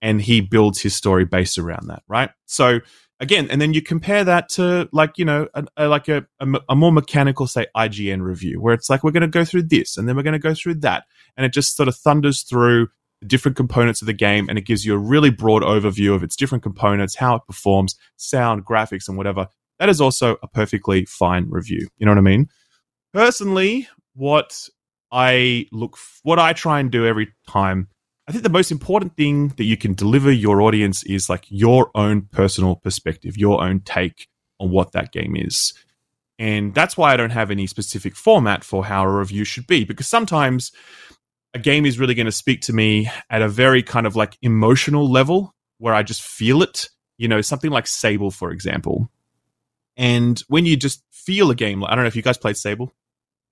[0.00, 2.30] and he builds his story based around that, right?
[2.44, 2.78] So
[3.18, 6.46] again, and then you compare that to like, you know, a, a, like a, a,
[6.68, 9.96] a more mechanical, say, IGN review, where it's like, we're going to go through this
[9.96, 11.02] and then we're going to go through that.
[11.36, 12.86] And it just sort of thunders through
[13.20, 16.22] the different components of the game and it gives you a really broad overview of
[16.22, 19.48] its different components, how it performs, sound, graphics, and whatever.
[19.78, 21.88] That is also a perfectly fine review.
[21.98, 22.48] You know what I mean?
[23.12, 24.68] Personally, what
[25.12, 27.88] I look, f- what I try and do every time
[28.28, 31.90] I think the most important thing that you can deliver your audience is like your
[31.94, 34.26] own personal perspective, your own take
[34.58, 35.74] on what that game is.
[36.38, 39.84] And that's why I don't have any specific format for how a review should be,
[39.84, 40.72] because sometimes
[41.54, 44.36] a game is really going to speak to me at a very kind of like
[44.42, 46.88] emotional level where I just feel it.
[47.18, 49.08] You know, something like Sable, for example.
[49.96, 52.92] And when you just feel a game, I don't know if you guys played Sable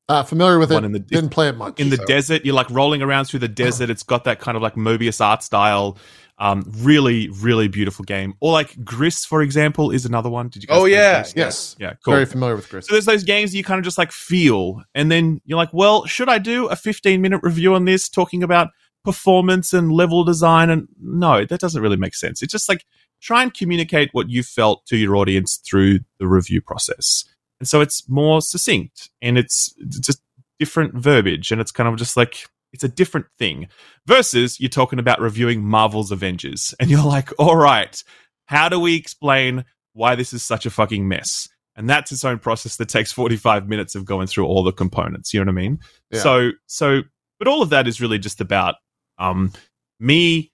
[0.09, 0.75] Uh, familiar with it.
[0.75, 1.81] One in the- Didn't play it much.
[1.81, 2.45] in the desert.
[2.45, 3.89] You're like rolling around through the desert.
[3.91, 5.97] It's got that kind of like Moebius art style.
[6.37, 8.35] Um, really, really beautiful game.
[8.41, 10.49] Or like Gris, for example, is another one.
[10.49, 10.67] Did you?
[10.67, 11.21] Guys Oh, play yeah.
[11.23, 11.33] Gris?
[11.37, 11.77] Yes.
[11.79, 12.13] yeah, cool.
[12.15, 12.87] Very familiar with Gris.
[12.89, 16.05] so there's those games you kind of just like feel, and then you're like, well,
[16.07, 18.69] should I do a 15 minute review on this, talking about
[19.05, 20.71] performance and level design?
[20.71, 22.43] And no, that doesn't really make sense.
[22.43, 22.85] It's just like
[23.25, 27.25] try and communicate what you felt to your audience through the review process.
[27.59, 30.21] And so it's more succinct and it's just
[30.59, 33.69] different verbiage and it's kind of just like it's a different thing
[34.07, 38.03] versus you're talking about reviewing Marvel's Avengers and you're like, all right,
[38.47, 39.65] how do we explain
[39.95, 41.49] why this is such a fucking mess?
[41.77, 45.33] And that's its own process that takes 45 minutes of going through all the components.
[45.33, 45.79] You know what I mean?
[46.11, 46.21] Yeah.
[46.21, 47.01] So, so,
[47.39, 48.77] but all of that is really just about
[49.19, 49.53] um,
[49.99, 50.53] me.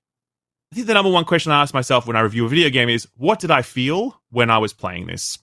[0.72, 2.88] I think the number one question I ask myself when I review a video game
[2.88, 5.38] is, what did I feel when I was playing this?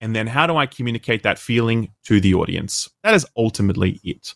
[0.00, 2.88] And then how do I communicate that feeling to the audience?
[3.02, 4.34] That is ultimately it.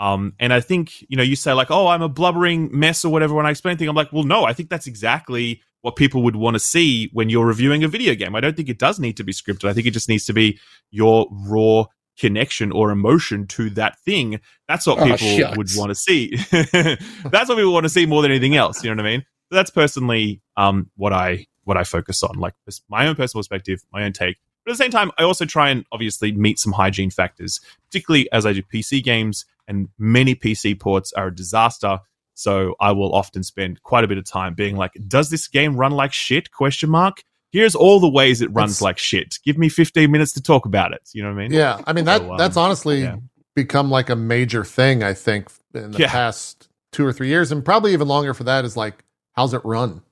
[0.00, 3.12] Um, and I think, you know, you say like, oh, I'm a blubbering mess or
[3.12, 3.88] whatever when I explain things.
[3.88, 7.28] I'm like, well, no, I think that's exactly what people would want to see when
[7.28, 8.34] you're reviewing a video game.
[8.34, 9.68] I don't think it does need to be scripted.
[9.68, 10.58] I think it just needs to be
[10.90, 11.84] your raw
[12.18, 14.40] connection or emotion to that thing.
[14.66, 15.56] That's what Oh, people shucks.
[15.56, 16.34] would want to see.
[16.50, 18.82] that's what people want to see more than anything else.
[18.82, 19.24] You know what I mean?
[19.50, 22.54] That's personally um, what I what I focus on, like
[22.88, 24.36] my own personal perspective, my own take.
[24.64, 28.30] But at the same time, I also try and obviously meet some hygiene factors, particularly
[28.32, 32.00] as I do PC games, and many PC ports are a disaster.
[32.34, 35.76] So I will often spend quite a bit of time being like, does this game
[35.76, 36.50] run like shit?
[36.50, 37.22] Question mark.
[37.52, 39.38] Here's all the ways it runs It's- like shit.
[39.44, 41.08] Give me 15 minutes to talk about it.
[41.12, 41.52] You know what I mean?
[41.52, 43.16] Yeah, I mean that So, um, that's honestly yeah.
[43.54, 45.02] become like a major thing.
[45.04, 46.10] I think in the Yeah.
[46.10, 49.03] past two or three years, and probably even longer for that is like,
[49.34, 50.02] how's it run?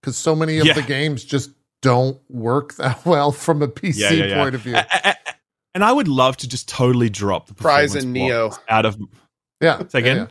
[0.00, 0.74] Because so many of Yeah.
[0.74, 1.50] the games just
[1.82, 4.42] don't work that well from a PC Yeah, yeah, yeah.
[4.42, 4.76] point of view.
[5.74, 8.50] And I would love to just totally drop the Cries performance and Neo.
[8.68, 8.98] out of.
[9.60, 10.16] yeah, Say again?
[10.16, 10.26] Yeah,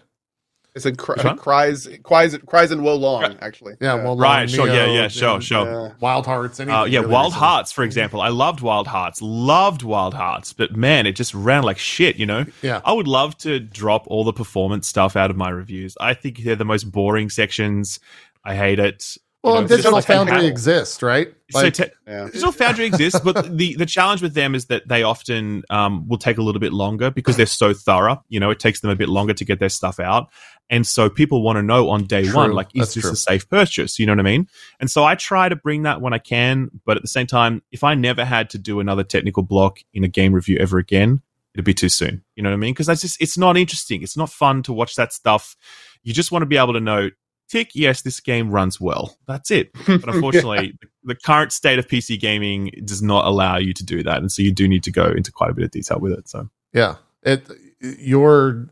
[0.73, 3.37] It's a cry, Which cries, cries, cries and Wo Long.
[3.41, 3.93] Actually, yeah.
[3.93, 5.65] well, Right, Long sure, yeah, yeah, sure, sure.
[5.65, 5.91] Yeah.
[5.99, 6.59] Wild Hearts.
[6.59, 7.43] anything Uh, yeah, really Wild recent.
[7.43, 8.21] Hearts, for example.
[8.21, 12.25] I loved Wild Hearts, loved Wild Hearts, but man, it just ran like shit, you
[12.25, 12.45] know?
[12.63, 15.95] Yeah, I would love to drop all the performance stuff out of my reviews.
[16.01, 17.99] I think they're the most boring sections.
[18.45, 19.17] I hate it.
[19.43, 21.33] well, know, and it's just Digital like- Foundry exists, right?
[21.51, 22.25] So te- yeah.
[22.25, 26.17] Digital Foundry exists, but the, the challenge with them is that they often um, will
[26.17, 28.23] take a little bit longer because they're so thorough.
[28.29, 30.29] You know, it takes them a bit longer to get their stuff out.
[30.71, 32.35] And so people want to know on day True.
[32.35, 33.11] one, like, is That's this true.
[33.11, 33.99] a safe purchase?
[33.99, 34.47] You know what I mean?
[34.79, 36.71] And so I try to bring that when I can.
[36.85, 40.03] But at the same time, if I never had to do another technical block in
[40.03, 41.21] a game review ever again,
[41.53, 42.23] it'd be too soon.
[42.35, 42.73] You know what I mean?
[42.73, 44.01] Because that's just, it's not interesting.
[44.01, 45.55] It's not fun to watch that stuff.
[46.01, 47.11] You just want to be able to know,
[47.49, 49.17] tick, yes, this game runs well.
[49.27, 49.71] That's it.
[49.85, 54.03] But unfortunately, the, the current state of PC gaming does not allow you to do
[54.03, 56.11] that, and so you do need to go into quite a bit of detail with
[56.13, 56.27] it.
[56.29, 56.95] So Yeah.
[57.23, 57.47] It
[57.81, 58.69] your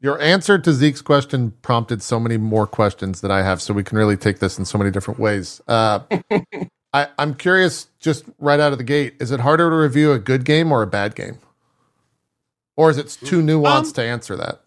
[0.00, 3.82] your answer to Zeke's question prompted so many more questions that I have, so we
[3.84, 5.62] can really take this in so many different ways.
[5.66, 6.00] Uh,
[6.92, 10.18] I, I'm curious, just right out of the gate, is it harder to review a
[10.18, 11.38] good game or a bad game,
[12.76, 14.60] or is it too nuanced Um, to answer that?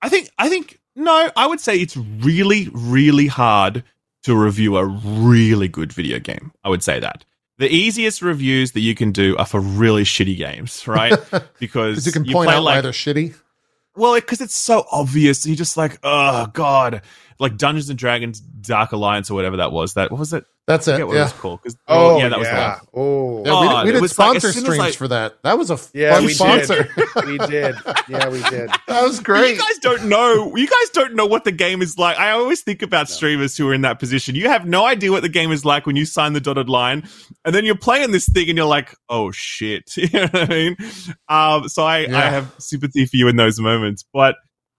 [0.00, 3.84] I think I think no, I would say it's really really hard
[4.24, 6.52] to review a really good video game.
[6.64, 7.24] I would say that.
[7.58, 11.12] The easiest reviews that you can do are for really shitty games, right?
[11.58, 13.34] Because you can point play out like why they're shitty.
[13.96, 15.44] Well, because it's so obvious.
[15.44, 17.02] You're just like, oh god,
[17.38, 19.94] like Dungeons and Dragons Dark Alliance or whatever that was.
[19.94, 20.44] That what was it?
[20.68, 20.92] That's it.
[20.92, 21.22] forget what it Yeah.
[21.24, 21.62] was called.
[21.64, 22.28] 'Cause- Oh, yeah, yeah.
[22.28, 22.76] that was the.
[22.94, 24.98] Oh, Yeah, we, Oh, did- we did was like- sponsor as soon as streams I-
[24.98, 25.34] for that.
[25.42, 26.88] That was a Yeah, fun we sponsor.
[26.96, 27.26] did.
[27.26, 27.74] we did.
[28.08, 28.70] Yeah, we did.
[28.86, 29.56] that was great.
[29.56, 30.54] You guys don't know.
[30.54, 32.18] You guys don't know what the game is like.
[32.18, 33.14] I always think about No.
[33.14, 34.34] streamers who are in that position.
[34.36, 37.08] You have no idea what the game is like when you sign the dotted line,
[37.44, 40.46] and then you're playing this thing, and you're like, "Oh shit!" You know what I
[40.46, 40.76] mean?
[41.28, 42.18] Um, so I, Yeah.
[42.18, 44.36] I have sympathy for you in those moments, but.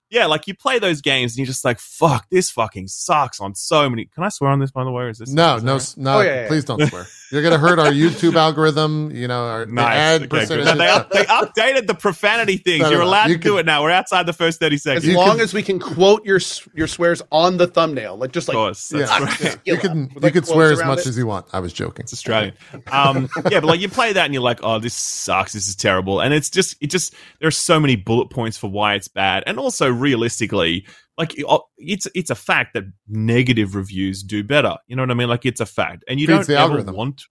[0.10, 3.54] Yeah, like you play those games and you're just like, fuck, this fucking sucks on
[3.56, 4.06] so many.
[4.06, 5.04] Can I swear on this, by the way?
[5.04, 6.18] Or is this No, is no, that s- no.
[6.18, 7.06] Oh, yeah, yeah, please don't swear.
[7.32, 9.12] You're gonna hurt our YouTube algorithm.
[9.12, 9.96] You know, our the Nice.
[9.96, 10.78] ad Okay, percentage.
[10.78, 12.80] They, up, they updated the profanity things.
[12.82, 13.10] No, no, You're no.
[13.10, 13.84] allowed You to do it now.
[13.84, 15.04] We're outside the first 30 seconds.
[15.06, 16.40] As You long can- as we can quote your
[16.74, 18.92] your swears on the thumbnail, like just of like course.
[18.92, 19.20] Yeah.
[19.24, 19.42] right.
[19.42, 21.08] Yeah, you With, can you like, can swear as much it.
[21.08, 21.46] as you want.
[21.54, 22.04] I was joking.
[22.04, 22.54] It's Australian.
[22.92, 25.54] Um, yeah, but like you play that and you're like, oh, this sucks.
[25.54, 26.20] This is terrible.
[26.22, 29.44] And it's just, it just, there are so many bullet points for why it's bad.
[29.46, 30.86] And also realistically,
[31.20, 34.78] like oh, it's, it's a fact that negative reviews do better.
[34.88, 35.30] You know what I mean?
[35.30, 36.04] Like it's a fact.
[36.08, 36.96] And you Feeds don't ever algorithm.
[36.96, 37.24] want.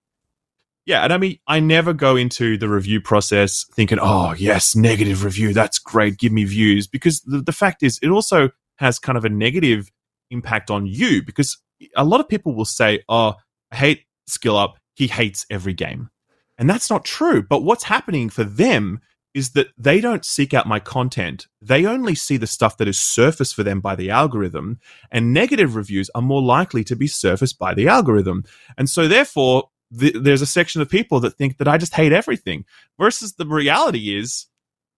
[0.86, 1.02] Yeah.
[1.02, 5.52] And I mean, I never go into the review process thinking, oh, yes, negative review.
[5.52, 6.18] That's great.
[6.18, 6.86] Give me views.
[6.86, 9.90] Because the, the fact is, it also has kind of a negative
[10.30, 11.58] impact on you because
[11.96, 13.34] a lot of people will say, oh,
[13.72, 14.78] I hate Skill Up.
[14.94, 16.10] He hates every game.
[16.58, 17.42] And that's not true.
[17.42, 19.00] But what's happening for them
[19.38, 21.46] is that they don't seek out my content.
[21.62, 24.80] They only see the stuff that is surfaced for them by the algorithm.
[25.10, 28.44] And negative reviews are more likely to be surfaced by the algorithm.
[28.76, 32.12] And so, therefore, th- there's a section of people that think that I just hate
[32.12, 32.64] everything.
[32.98, 34.46] Versus the reality is,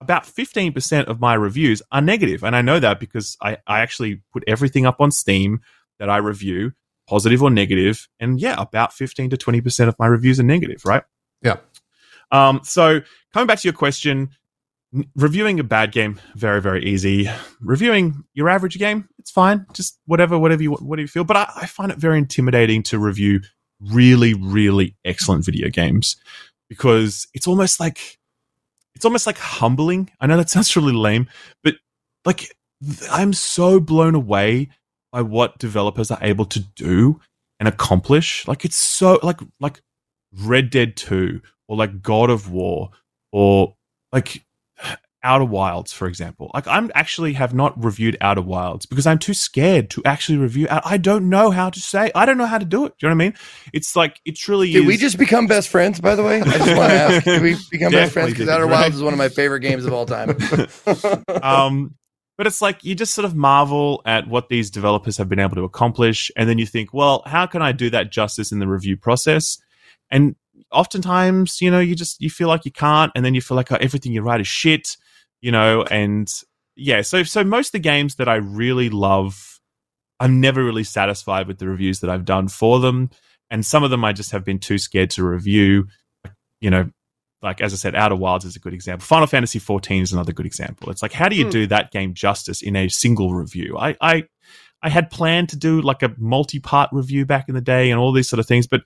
[0.01, 2.43] about 15% of my reviews are negative.
[2.43, 5.61] And I know that because I, I actually put everything up on Steam
[5.99, 6.73] that I review,
[7.07, 8.09] positive or negative.
[8.19, 11.03] And yeah, about 15 to 20% of my reviews are negative, right?
[12.31, 13.01] Um, so
[13.33, 14.31] coming back to your question,
[15.15, 17.29] reviewing a bad game, very, very easy.
[17.61, 19.67] Reviewing your average game, it's fine.
[19.73, 21.25] Just whatever, whatever you, whatever you feel.
[21.25, 23.41] But I, I find it very intimidating to review
[23.81, 26.17] really, really excellent video games
[26.69, 28.19] because it's almost like,
[28.95, 30.11] it's almost like humbling.
[30.21, 31.29] I know that sounds really lame,
[31.63, 31.75] but
[32.25, 32.55] like
[33.11, 34.69] I'm so blown away
[35.13, 37.21] by what developers are able to do
[37.59, 38.47] and accomplish.
[38.47, 39.81] Like it's so like like
[40.33, 41.41] Red Dead 2
[41.71, 42.91] or like God of War
[43.31, 43.77] or
[44.13, 44.45] like
[45.23, 46.51] Outer Wilds, for example.
[46.53, 50.67] Like I'm actually have not reviewed Outer Wilds because I'm too scared to actually review.
[50.69, 52.11] Out- I don't know how to say.
[52.13, 52.95] I don't know how to do it.
[52.99, 53.35] Do you know what I mean?
[53.73, 54.87] It's like it truly Did is.
[54.87, 56.41] we just become best friends, by the way?
[56.41, 57.25] I just want to ask.
[57.25, 58.31] Did we become best friends?
[58.31, 58.73] Because Outer right?
[58.73, 60.37] Wilds is one of my favorite games of all time.
[61.43, 61.95] um,
[62.37, 65.55] but it's like you just sort of marvel at what these developers have been able
[65.55, 68.67] to accomplish, and then you think, well, how can I do that justice in the
[68.67, 69.59] review process?
[70.11, 70.35] And
[70.73, 73.71] oftentimes, you know, you just you feel like you can't, and then you feel like
[73.73, 74.97] oh, everything you write is shit,
[75.41, 76.29] you know, and
[76.77, 77.03] yeah.
[77.03, 79.61] So so most of the games that I really love
[80.19, 83.11] I'm never really satisfied with the reviews that I've done for them,
[83.51, 85.87] and some of them I just have been too scared to review.
[86.61, 86.91] You know,
[87.43, 89.05] like as I said, Outer Wilds is a good example.
[89.07, 90.91] Final Fantasy 14 is another good example.
[90.91, 91.51] It's like how do you Hmm.
[91.51, 93.77] do that game justice in a single review?
[93.79, 94.25] I I
[94.83, 98.13] I had planned to do like a multi-part review back in the day and all
[98.13, 98.83] these sort of things, but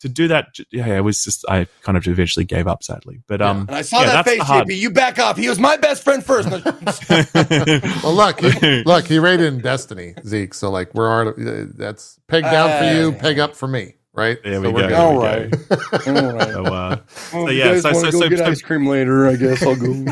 [0.00, 3.20] to do that, yeah, it was just I kind of eventually gave up, sadly.
[3.26, 4.76] But um, And I saw yeah, that face, hard- JP.
[4.78, 5.36] You back off.
[5.36, 6.48] He was my best friend first.
[8.02, 10.54] Well, look, he, look, he rated in Destiny, Zeke.
[10.54, 13.94] So like, we're already, uh, that's peg down for you, Uh, peg up for me,
[14.14, 14.38] right?
[14.44, 14.88] There so we we're go.
[14.88, 14.94] good.
[14.94, 16.04] All There we right.
[16.04, 16.14] go.
[16.14, 16.48] All right.
[16.52, 16.96] So, uh,
[17.34, 20.04] Well, if yeah, so- so- so- get so- ice cream later, I guess I'll go.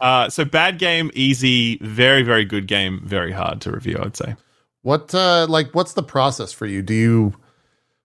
[0.00, 1.78] uh, so bad game, easy.
[1.78, 3.00] Very, very good game.
[3.04, 3.98] Very hard to review.
[4.02, 4.36] I'd say.
[4.82, 6.82] What uh like what's the process for you?
[6.82, 7.34] Do you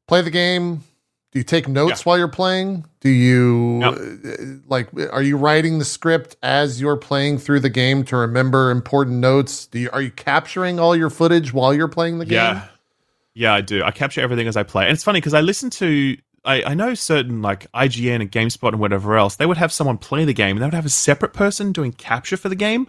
[0.08, 0.84] play the game?
[1.32, 2.04] Do you take notes Yeah.
[2.04, 2.86] while you're playing?
[3.00, 8.04] Do you uh, like are you writing the script as you're playing through the game
[8.06, 9.66] to remember important notes?
[9.66, 12.36] Do you are you capturing all your footage while you're playing the game?
[12.36, 12.68] Yeah.
[13.36, 13.84] Yeah, I do.
[13.84, 14.84] I capture everything as I play.
[14.86, 18.68] And it's funny because I listen to I, I know certain like IGN and GameSpot
[18.70, 20.90] and whatever else, they would have someone play the game and they would have a
[20.90, 22.86] separate person doing capture for the game.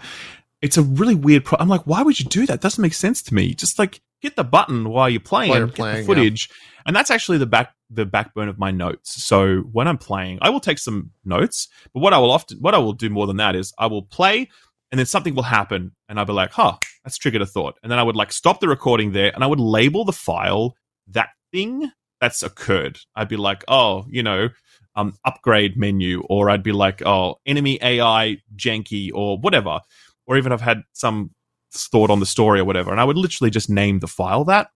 [0.61, 2.61] It's a really weird pro- I'm like, why would you do that?
[2.61, 3.55] doesn't make sense to me.
[3.55, 6.51] Just like hit the button while you're playing, you're get playing, the footage.
[6.87, 9.23] And that's actually the back the backbone of my notes.
[9.25, 12.75] So when I'm playing, I will take some notes, but what I will often what
[12.75, 14.49] I will do more than that is I will play
[14.91, 17.79] and then something will happen and I'll be like, huh, that's triggered a thought.
[17.83, 20.77] And then I would like stop the recording there and I would label the file
[21.09, 21.91] that thing
[22.21, 22.99] that's occurred.
[23.15, 24.51] I'd be like, oh, you know,
[24.97, 29.81] um, upgrade menu, or I'd be like, oh, enemy AI janky, or whatever.
[30.27, 31.33] Or even I've had some
[31.73, 32.91] thought on the story or whatever.
[32.91, 34.69] And I would literally just name the file that.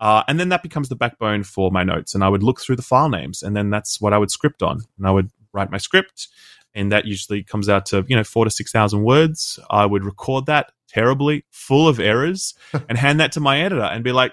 [0.00, 2.14] Uh, and then that becomes the backbone for my notes.
[2.14, 4.62] And I would look through the file names, and then that's what I would script
[4.62, 4.80] on.
[4.98, 6.28] And I would write my script,
[6.74, 9.58] and that usually comes out to you know four to six thousand words.
[9.70, 12.54] I would record that terribly, full of errors,
[12.88, 14.32] and hand that to my editor and be like,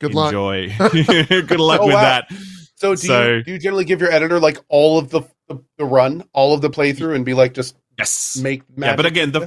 [0.00, 0.28] Good luck.
[0.32, 0.68] enjoy.
[0.78, 2.02] Good luck Oh, with wow.
[2.02, 2.32] that.
[2.76, 5.62] So do So- you do you generally give your editor like all of the the,
[5.78, 8.38] the run, all of the playthrough, and be like just Yes.
[8.40, 9.46] make yeah, but again, the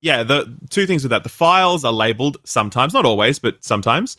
[0.00, 4.16] yeah, the two things with that: the files are labeled sometimes, not always, but sometimes,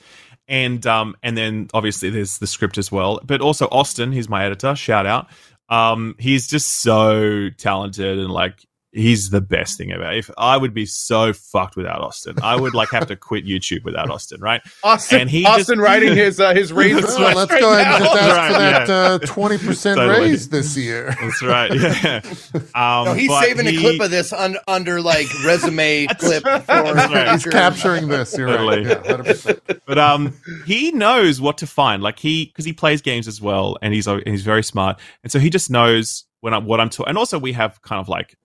[0.48, 3.20] and um, and then obviously there's the script as well.
[3.24, 4.76] But also Austin, he's my editor.
[4.76, 5.28] Shout out.
[5.70, 8.66] Um, he's just so talented and like
[8.96, 10.12] he's the best thing ever.
[10.12, 13.84] If I would be so fucked without Austin, I would like have to quit YouTube
[13.84, 14.62] without Austin, right?
[14.84, 17.02] Austin and he Austin just- writing his uh, his razor.
[17.02, 17.36] That's Well, right.
[17.36, 18.10] let's right go ahead and now.
[18.14, 18.96] just ask Right, for that yeah.
[18.96, 20.20] uh, twenty percent Totally.
[20.30, 21.16] raise this year.
[21.22, 21.74] That's right.
[21.74, 22.22] Yeah.
[22.74, 26.60] Um, No, he's saving he- a clip of this un- under like resume clip for
[26.60, 27.32] That's right.
[27.34, 28.38] He's capturing this.
[28.38, 28.86] You're Totally.
[28.86, 29.06] right.
[29.06, 29.80] Yeah, 100%.
[29.86, 30.34] but um,
[30.66, 32.02] he knows what to find.
[32.02, 35.32] Like he, because he plays games as well, and he's and he's very smart, and
[35.32, 37.10] so he just knows when I'm what I'm talking.
[37.10, 38.38] And also, we have kind of like that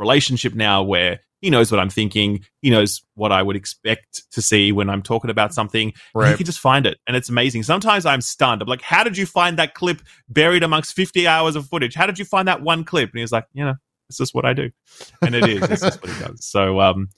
[0.00, 2.44] relationship now where he knows what I'm thinking.
[2.60, 5.92] He knows what I would expect to see when I'm talking about something.
[6.14, 7.62] and He can just find it, and it's amazing.
[7.62, 8.62] Sometimes I'm stunned.
[8.62, 11.94] I'm like, "How did you find that clip buried amongst 50 hours of footage?
[11.94, 13.74] How did you find that one clip?" And he's like, "You know,
[14.08, 14.70] it's just what I do,"
[15.22, 15.62] and it is.
[15.62, 16.44] It's just what he does.
[16.50, 17.08] So um,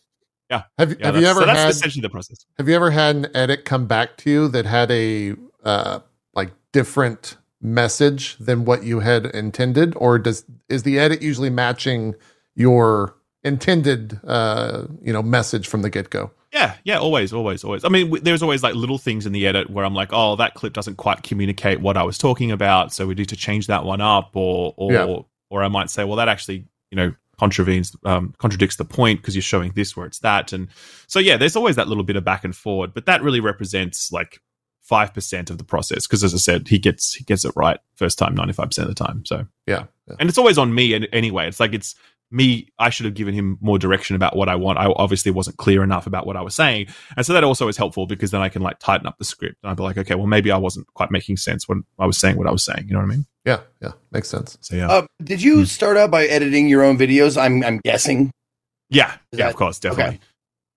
[0.78, 2.44] Have, yeah, have you ever so that's had essentially the process.
[2.58, 5.34] Have you ever had an edit come back to you that had a
[5.64, 6.00] uh,
[6.34, 12.14] like different message than what you had intended, or does is the edit usually matching
[12.54, 16.30] your intended uh, you know message from the get go?
[16.52, 17.82] Yeah, yeah, always, always, always.
[17.82, 20.36] I mean, w- there's always like little things in the edit where I'm like, oh,
[20.36, 23.68] that clip doesn't quite communicate what I was talking about, so we need to change
[23.68, 25.16] that one up, or or Yeah.
[25.50, 29.34] or I might say, well, that actually, you know, contravenes, um, contradicts the point because
[29.34, 30.68] you're showing this where it's that, and
[31.06, 34.12] so yeah, there's always that little bit of back and forward, but that really represents
[34.12, 34.40] like
[34.82, 37.80] five percent of the process because, as I said, he gets he gets it right
[37.94, 39.24] first time, ninety five percent of the time.
[39.24, 40.16] So Yeah, yeah.
[40.20, 41.48] and it's always on me anyway.
[41.48, 41.94] It's like it's
[42.32, 42.68] me.
[42.78, 44.78] I should have given him more direction about what I want.
[44.78, 46.86] I obviously wasn't clear enough about what I was saying,
[47.16, 49.56] and so that also is helpful because then I can like tighten up the script
[49.62, 52.18] and I'd be like, okay, well maybe I wasn't quite making sense when I was
[52.18, 52.86] saying what I was saying.
[52.88, 53.26] You know what I mean?
[53.44, 54.56] Yeah, yeah, makes sense.
[54.60, 57.40] So yeah, Uh, did you start out by editing your own videos?
[57.40, 58.30] I'm I'm guessing.
[58.90, 59.44] yeah, is yeah.
[59.46, 60.20] that- Of course, definitely.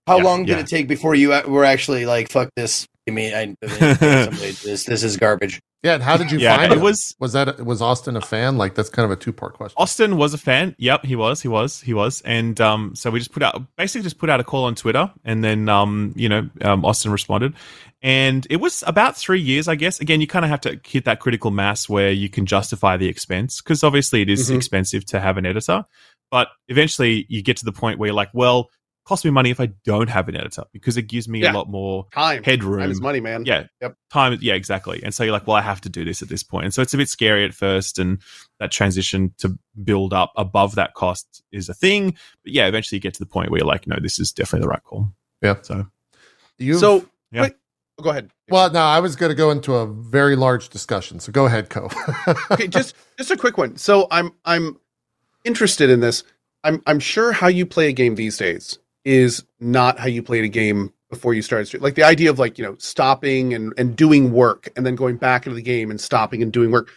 [0.07, 0.59] How Yeah, long did yeah.
[0.59, 2.85] it take before you were actually like, "Fuck this"?
[3.07, 5.61] I mean, I, somebody, this this is garbage.
[5.83, 6.81] Yeah, and how did you Yeah, find it it?
[6.81, 8.57] was Was that was Austin a fan?
[8.57, 9.75] Like that's kind of a two part question.
[9.77, 10.75] Austin was a fan.
[10.79, 11.41] Yep, he was.
[11.41, 11.79] He was.
[11.81, 12.21] He was.
[12.21, 15.11] And um, so we just put out basically just put out a call on Twitter,
[15.23, 17.53] and then um, you know, um, Austin responded,
[18.01, 19.99] and it was about three years, I guess.
[19.99, 23.07] Again, you kind of have to hit that critical mass where you can justify the
[23.07, 24.55] expense because obviously it is Mhm.
[24.55, 25.85] expensive to have an editor,
[26.31, 28.71] but eventually you get to the point where you're like, well,
[29.05, 31.51] cost me money if I don't have an editor because it gives me Yeah.
[31.51, 32.43] a lot more Time.
[32.43, 32.79] headroom.
[32.81, 33.45] Time is money, man.
[33.45, 33.67] Yeah.
[33.81, 33.95] Yep.
[34.11, 34.37] Time.
[34.41, 35.01] Yeah, exactly.
[35.03, 36.65] And so you're like, well, I have to do this at this point.
[36.65, 37.99] And so it's a bit scary at first.
[37.99, 38.19] And
[38.59, 42.15] that transition to build up above that cost is a thing.
[42.43, 44.65] But yeah, eventually you get to the point where you're like, no, this is definitely
[44.65, 45.13] the right call.
[45.41, 45.55] Yeah.
[45.61, 45.85] So
[46.57, 47.43] You so Yeah.
[47.43, 47.53] wait,
[48.01, 48.31] go ahead.
[48.49, 51.19] well, no, I was going to go into a very large discussion.
[51.19, 51.89] So go ahead, Co.
[52.51, 53.77] okay, just just a quick one.
[53.77, 54.79] So I'm I'm
[55.43, 56.23] interested in this.
[56.63, 60.43] I'm I'm sure how you play a game these days is not how you played
[60.43, 61.65] a game before you started.
[61.67, 64.95] stream- Like the idea of like you know stopping and and doing work and then
[64.95, 66.89] going back into the game and stopping and doing work.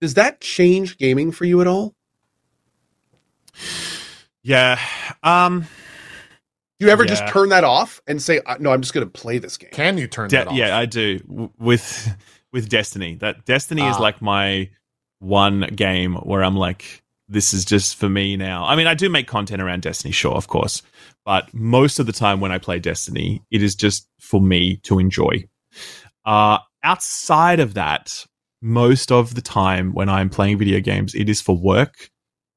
[0.00, 1.94] Does that change gaming for you at all?
[4.42, 4.78] yeah,
[5.22, 5.66] um,
[6.80, 7.10] Do you ever Yeah.
[7.10, 9.70] just turn that off and say, "Uh, "No, I'm just going to play this game"?
[9.72, 10.54] Can you turn De- that off?
[10.56, 12.14] yeah, I do W- with
[12.52, 13.14] with Destiny.
[13.16, 14.02] That Destiny is Ah.
[14.02, 14.70] like my
[15.20, 18.64] one game where I'm like, this is just for me now.
[18.64, 20.82] I mean, I do make content around Destiny, sure, of course,
[21.24, 24.98] but most of the time when I play Destiny, it is just for me to
[24.98, 25.44] enjoy.
[26.24, 28.26] Uh, outside of that,
[28.60, 32.10] most of the time when I'm playing video games, it is for work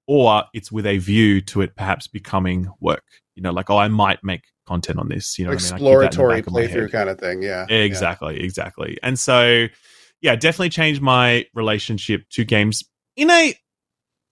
[0.08, 3.04] or it's with a view to it perhaps becoming work.
[3.36, 5.38] You know, like, oh, I might make content on this.
[5.38, 5.74] You know, what I mean?
[5.74, 7.42] I keep that in the Exploratory of playthrough kind of thing.
[7.42, 8.98] Yeah, Exactly, exactly.
[9.04, 9.68] And so
[10.22, 12.84] yeah, definitely changed my relationship to games
[13.16, 13.54] in a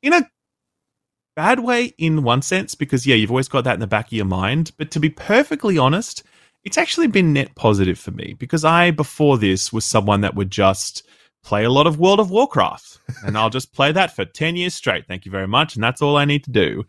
[0.05, 0.29] in a
[1.35, 4.13] bad way in one sense because yeah, you've always got that in the back of
[4.13, 6.23] your mind, but to be perfectly honest,
[6.63, 10.51] it's actually been net positive for me because I before this was someone that would
[10.51, 11.05] just
[11.43, 14.73] play a lot of World of Warcraft and I'll just play that for 10 years
[14.73, 15.07] straight.
[15.07, 16.85] Thank you very much and that's all I need to do.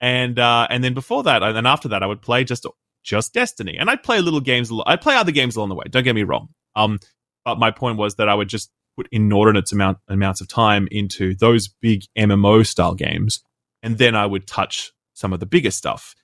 [0.00, 2.66] And uh and then before that and then after that I would play just
[3.02, 3.76] just Destiny.
[3.78, 4.70] And I'd play little games.
[4.84, 5.84] I'd play other games along the way.
[5.88, 6.48] Don't get me wrong.
[6.74, 6.98] Um,
[7.44, 11.34] but my point was that I would just put inordinate amount amounts of time into
[11.34, 13.42] those big MMO style games,
[13.82, 16.14] and then I would touch some of the bigger stuff.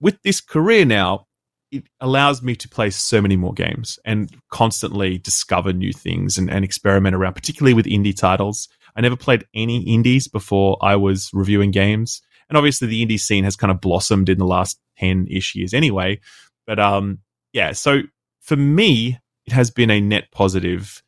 [0.00, 1.26] With this career now,
[1.70, 6.50] it allows me to play so many more games and constantly discover new things and,
[6.50, 8.68] and experiment around, particularly with indie titles.
[8.94, 12.20] I never played any indies before I was reviewing games.
[12.50, 15.72] And obviously the indie scene has kind of blossomed in the last 10 ish years
[15.72, 16.20] anyway.
[16.66, 17.20] But um,
[17.54, 18.02] yeah, so
[18.40, 21.02] for me, it has been a net positive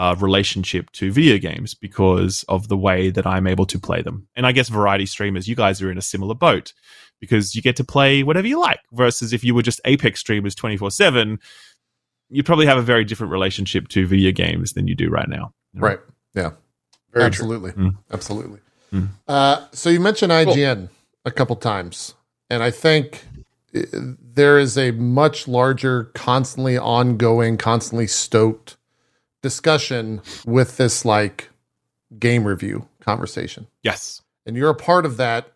[0.00, 4.26] uh, relationship to video games because of the way that I'm able to play them.
[4.34, 6.72] And I guess variety streamers, you guys are in a similar boat
[7.20, 8.80] because you get to play whatever you like.
[8.92, 11.38] Versus if you were just Apex streamers 24 7,
[12.30, 15.52] you'd probably have a very different relationship to video games than you do right now.
[15.74, 15.86] You know?
[15.86, 16.00] Right.
[16.34, 16.52] Yeah.
[17.12, 17.26] Very.
[17.26, 17.72] Absolutely.
[17.72, 17.98] Mm.
[18.10, 18.60] Absolutely.
[18.94, 19.08] Mm.
[19.28, 20.88] Uh, so you mentioned IGN
[21.26, 22.14] a couple times,
[22.48, 23.26] and I think
[23.76, 28.78] uh, there is a much larger, constantly ongoing, constantly stoked
[29.42, 31.50] discussion with this like
[32.18, 33.66] game review conversation.
[33.82, 34.22] Yes.
[34.46, 35.52] And you're a part of that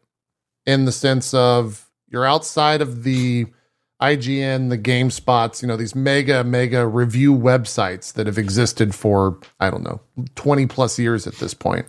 [0.66, 3.46] in the sense of you're outside of the
[4.00, 9.70] IGN, the GameSpots, you know, these mega, mega review websites that have existed for, I
[9.70, 10.00] don't know,
[10.34, 11.86] 20 plus years at this point.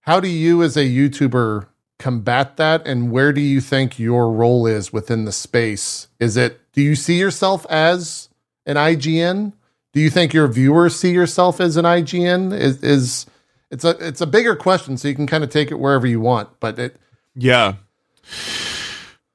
[0.00, 1.66] How do you, as a YouTuber,
[1.98, 2.86] combat that?
[2.86, 6.08] And where do you think your role is within the space?
[6.18, 8.28] Is it, do you see yourself as
[8.66, 9.52] an IGN?
[9.98, 12.56] Do you think your viewers see yourself as an IGN?
[12.56, 13.26] Is, is,
[13.68, 16.20] it's a it's a bigger question, so you can kind of take it wherever you
[16.20, 16.48] want.
[16.60, 16.96] But it
[17.34, 17.74] Yeah.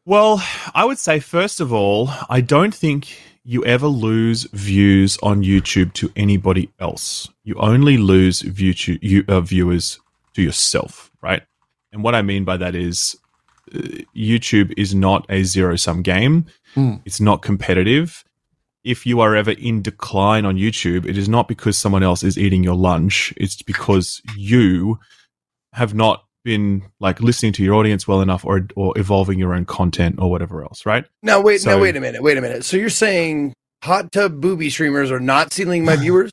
[0.06, 0.42] Well,
[0.74, 3.10] I would say, first of all, I don't think
[3.44, 7.28] you ever lose views on YouTube to anybody else.
[7.44, 10.00] You only lose view to, you, uh, viewers
[10.36, 11.44] to yourself, right?
[11.92, 13.18] And what I mean by that is
[13.76, 13.80] uh,
[14.16, 16.96] YouTube is not a zero sum game, Hmm.
[17.04, 18.24] it's not competitive.
[18.84, 22.38] If you are ever in decline on YouTube, it is not because someone else is
[22.38, 25.00] eating your lunch, it's because you
[25.74, 29.64] have not been like listening to your audience well enough or or evolving your own
[29.66, 31.06] content or whatever else, right?
[31.22, 32.66] Now wait, So- now wait a minute, wait a minute.
[32.66, 36.32] So you're saying hot tub booby streamers are not stealing my viewers?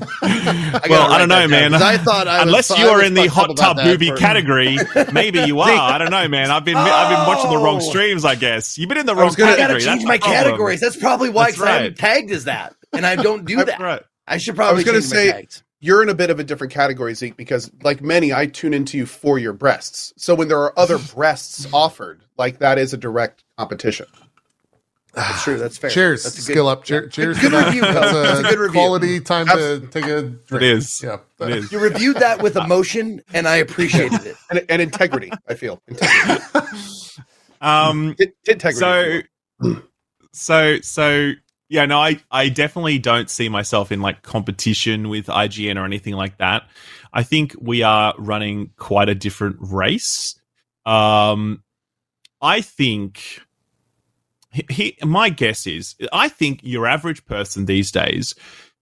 [0.22, 1.72] well, I don't know, that down, man.
[1.72, 4.10] 'cause I thought I Unless I you are was in the hot tub that movie
[4.12, 4.78] category,
[5.12, 5.68] maybe you are.
[5.70, 6.50] I don't know, man.
[6.50, 7.88] I've been I've been watching the wrong Oh.
[7.90, 8.24] streams.
[8.24, 10.80] I guess you've been in the wrong was gonna- I gotta change That's my categories.
[10.80, 11.82] That's probably why That's 'cause I right.
[11.82, 13.80] haven't tagged as that, and I don't do that.
[13.80, 14.02] right.
[14.26, 14.72] I should probably.
[14.72, 15.46] I was gonna say-
[15.80, 18.96] You're in a bit of a different category, Zeke, because like many, I tune into
[18.98, 20.12] you for your breasts.
[20.16, 24.06] So when there are other breasts offered, like that is a direct competition.
[25.16, 25.56] That's true.
[25.58, 25.90] That's fair.
[25.90, 26.84] cheers, That's a good, skill up.
[26.84, 27.94] Cheer, cheers, Good to review, Coach.
[27.94, 28.72] That's That's a good review.
[28.80, 30.52] Quality time to take a drink.
[30.52, 31.00] It is.
[31.02, 31.72] Yeah, It is.
[31.72, 34.36] You reviewed that with emotion, and I appreciated it.
[34.50, 35.82] And, and integrity, I feel.
[35.88, 36.44] Integrity.
[37.60, 39.26] Um, Tit- integrity.
[39.60, 39.76] so
[40.32, 41.32] so so
[41.70, 46.12] yeah no i i definitely don't see myself in like competition with ign or anything
[46.12, 46.64] like that
[47.14, 50.38] i think we are running quite a different race
[50.84, 51.62] um
[52.42, 53.40] i think
[54.70, 58.34] he, my guess is i think your average person these days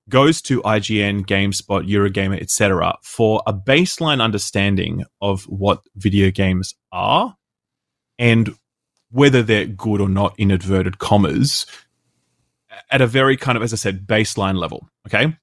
[0.09, 7.37] goes to ign gamespot eurogamer etc for a baseline understanding of what video games are
[8.19, 8.55] and
[9.11, 11.67] whether they're good or not in inverted commas
[12.91, 14.89] at a very kind of, as I said, baseline level.
[15.07, 15.37] Okay.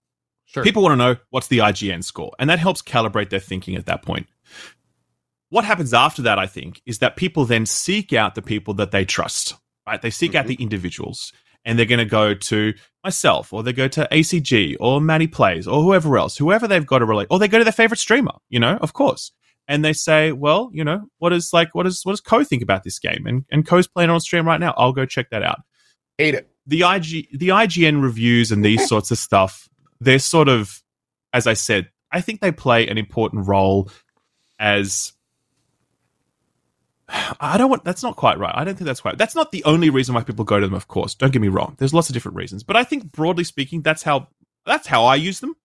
[0.45, 0.64] Sure.
[0.64, 3.86] People want to know what's the IGN score, and that helps calibrate their thinking at
[3.86, 4.28] that point.
[5.49, 8.91] What happens after that, I think, is that people then seek out the people that
[8.91, 9.56] they trust,
[9.92, 10.02] right?
[10.02, 10.50] They seek out Mhm.
[10.50, 11.32] the individuals,
[11.66, 12.74] and they're going to go to
[13.04, 17.00] myself, or they go to ACG, or Matty Plays, or whoever else, whoever they've got
[17.00, 19.32] to relate, or they go to their favorite streamer, you know, of course.
[19.68, 22.64] And they say, well, you know, what is like, what is, what does Co think
[22.64, 23.26] about this game?
[23.28, 24.74] And and Co's playing on stream right now.
[24.78, 25.60] I'll go check that out
[26.18, 26.50] Hate it.
[26.66, 29.70] the IG the IGN reviews and these sorts of stuff,
[30.00, 30.82] they're sort of,
[31.32, 33.90] as I said, I think they play an important role
[34.60, 35.14] as.
[37.40, 37.84] I don't want.
[37.84, 38.54] That's not quite right.
[38.56, 39.18] I don't think that's quite.
[39.18, 40.74] That's not the only reason why people go to them.
[40.74, 41.76] Of course, don't get me wrong.
[41.78, 44.28] There's lots of different reasons, but I think broadly speaking, that's how
[44.66, 45.56] that's how I use them,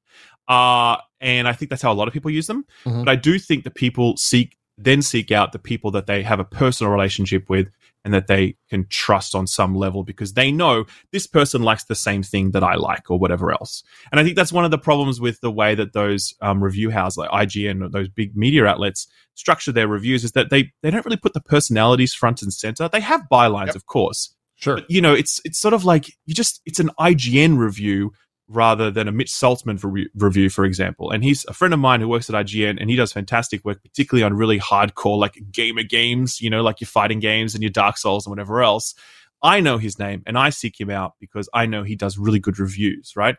[0.49, 2.65] uh, and I think that's how a lot of people use them.
[2.85, 3.05] Mhm.
[3.05, 6.39] But I do think that people seek then seek out the people that they have
[6.39, 7.69] a personal relationship with
[8.07, 11.97] and that they can trust on some level because they know this person likes the
[11.97, 13.83] same thing that I like or whatever else.
[14.13, 16.91] And I think that's one of the problems with the way that those um, review
[16.91, 20.91] houses like IGN or those big media outlets structure their reviews is that they they
[20.93, 22.89] don't really put the personalities front and center.
[22.89, 23.75] They have bylines, Yep.
[23.75, 24.77] of course, Sure.
[24.77, 28.13] but you know, it's it's sort of like you just it's an IGN review
[28.49, 31.11] rather than a Mitch Saltzman re- review, for example.
[31.11, 33.83] And he's a friend of mine who works at IGN, and he does fantastic work,
[33.83, 37.71] particularly on really hardcore like gamer games, you know, like your fighting games and your
[37.71, 38.95] Dark Souls and whatever else.
[39.43, 42.39] I know his name and I seek him out because I know he does really
[42.39, 43.37] good reviews, right?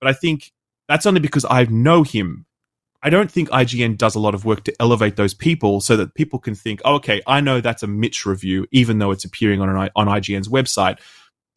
[0.00, 0.52] But I think
[0.88, 2.46] that's only because I know him.
[3.02, 6.14] I don't think IGN does a lot of work to elevate those people so that
[6.14, 9.60] people can think, oh, okay, I know that's a Mitch review, even though it's appearing
[9.60, 10.98] on an, on IGN's website.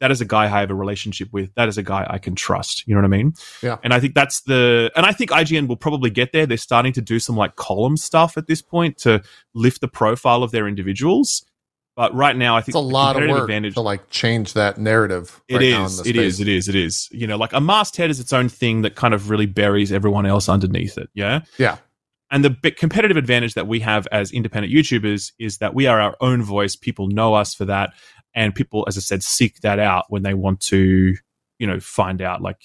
[0.02, 1.54] That is a guy I have a relationship with.
[1.54, 2.86] That is a guy I can trust.
[2.88, 3.32] You know what I mean?
[3.62, 3.78] Yeah.
[3.84, 6.44] And I think that's the, and I think IGN will probably get there.
[6.44, 9.22] They're starting to do some like column stuff at this point to
[9.54, 11.46] lift the profile of their individuals.
[11.94, 14.76] But right now, I think It's a lot of work advantage- to like change that
[14.78, 15.40] narrative.
[15.46, 16.04] it right is.
[16.06, 16.40] It is.
[16.40, 16.68] It is.
[16.68, 17.08] It is.
[17.12, 20.26] You know, like a masthead is its own thing that kind of really buries everyone
[20.26, 21.10] else underneath it.
[21.14, 21.40] Yeah.
[21.58, 21.76] Yeah.
[22.30, 26.00] And the big competitive advantage that we have as independent YouTubers is that we are
[26.00, 26.74] our own voice.
[26.76, 27.92] People know us for that,
[28.34, 31.14] and people, as I said, seek that out when they want to,
[31.58, 32.60] you know, find out like,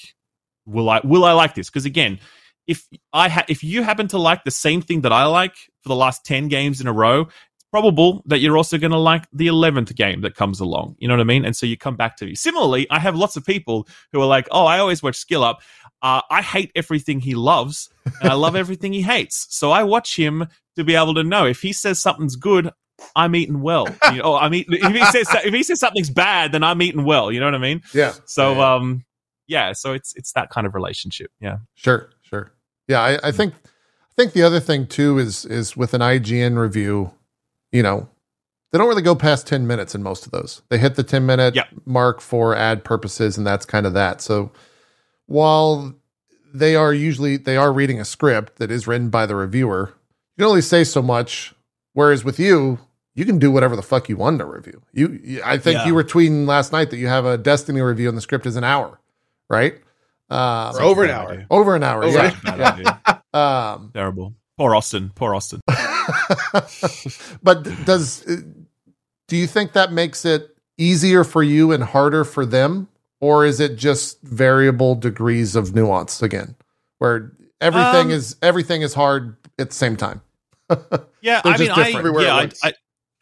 [0.66, 1.70] will I will I like this?
[1.70, 2.20] Because again,
[2.68, 5.90] if I ha- if you happen to like the same thing that I like for
[5.90, 9.26] the last ten games in a row, it's probable that you're also going to like
[9.34, 10.96] the eleventh game that comes along.
[11.00, 11.46] You know what I mean?
[11.46, 12.36] And so you come back to me.
[12.36, 15.62] Similarly, I have lots of people who are like, "Oh, I always watch Skill Up.
[16.02, 17.90] Uh, I hate everything he loves,
[18.22, 19.48] and I love everything he hates.
[19.50, 22.72] So I watch him to be able to know if he says something's good."
[23.16, 23.88] I'm eating well.
[24.12, 26.82] You know, oh, I'm eating, if he says if he says something's bad, then I'm
[26.82, 27.32] eating well.
[27.32, 27.82] You know what I mean?
[27.94, 28.14] Yeah.
[28.26, 28.74] So Yeah.
[28.76, 29.06] um,
[29.48, 29.74] yeah.
[29.74, 31.32] So it's it's that kind of relationship.
[31.40, 31.58] Yeah.
[31.76, 32.52] Sure, sure.
[32.88, 36.58] Yeah, I, I think I think the other thing too is is with an IGN
[36.58, 37.12] review,
[37.72, 38.10] you know,
[38.72, 40.62] they don't really go past 10 minutes in most of those.
[40.70, 44.22] They hit the 10 minute mark for ad purposes and that's kind of that.
[44.22, 44.52] So
[45.26, 45.94] while
[46.54, 49.94] they are usually they are reading a script that is written by the reviewer,
[50.38, 51.54] you can only say so much
[51.94, 52.80] whereas with you
[53.18, 54.82] you can do whatever the fuck you want to review.
[54.94, 55.88] You, you I think Yeah.
[55.88, 58.56] you were tweeting last night that you have a Destiny review and the script is
[58.56, 59.00] an hour,
[59.50, 59.76] right?
[60.30, 61.32] Um, over an Bad hour.
[61.32, 61.48] idea.
[61.50, 62.36] over an hour, Over yeah.
[62.46, 62.58] an
[63.04, 64.34] Bad Um, Terrible.
[64.58, 65.12] Poor Austin.
[65.16, 65.60] Poor Austin.
[67.44, 68.22] but does
[69.28, 72.88] do you think that makes it easier for you and harder for them,
[73.20, 76.56] or is it just variable degrees of nuance again,
[77.00, 77.32] where
[77.62, 80.22] everything Um, is everything is hard at the same time?
[81.22, 81.98] Yeah, I mean, just I.
[81.98, 82.50] Everywhere yeah, I.
[82.64, 82.74] I,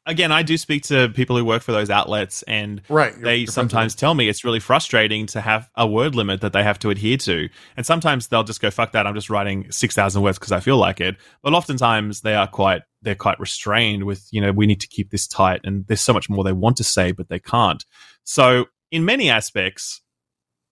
[0.06, 3.12] again, I do speak to people who work for those outlets, and Right.
[3.14, 6.54] you're- they you're sometimes tell me it's really frustrating to have a word limit that
[6.54, 7.50] they have to adhere to.
[7.76, 9.08] And sometimes they'll just go, "Fuck that!
[9.08, 12.48] I'm just writing six thousand words because I feel like it." But oftentimes they are
[12.48, 16.02] quite they're quite restrained with you know we need to keep this tight, and there's
[16.02, 17.84] so much more they want to say but they can't.
[18.24, 20.02] So in many aspects,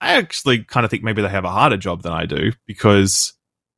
[0.01, 3.33] I actually kind of think maybe they have a harder job than I do because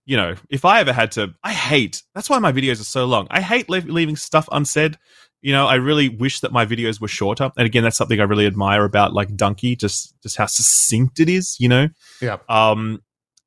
[0.08, 2.04] you know, if I ever had to, I hate.
[2.14, 3.26] That's why my videos are so long.
[3.32, 5.00] I hate leave, leaving stuff unsaid.
[5.42, 7.52] You know, I really wish that my videos were shorter.
[7.56, 11.30] And again, that's something I really admire about like Dunkey, just just how succinct it
[11.30, 11.56] is.
[11.60, 11.88] You know,
[12.22, 12.38] Yeah.
[12.50, 13.02] um,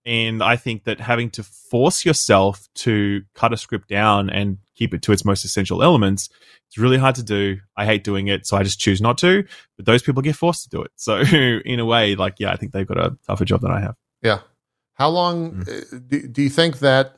[0.06, 4.94] and I think that having to force yourself to cut a script down and keep
[4.94, 6.28] it to its most essential elements,
[6.69, 7.59] it's really hard to do.
[7.77, 9.44] I hate doing it, so I just choose not to.
[9.77, 10.93] But those people get forced to do it.
[10.97, 11.19] So
[11.65, 13.97] in a way, like, yeah, I think they've got a tougher job than I have.
[14.23, 14.39] Yeah.
[14.94, 15.69] How long Mm.
[15.69, 17.16] uh, do, do you think that?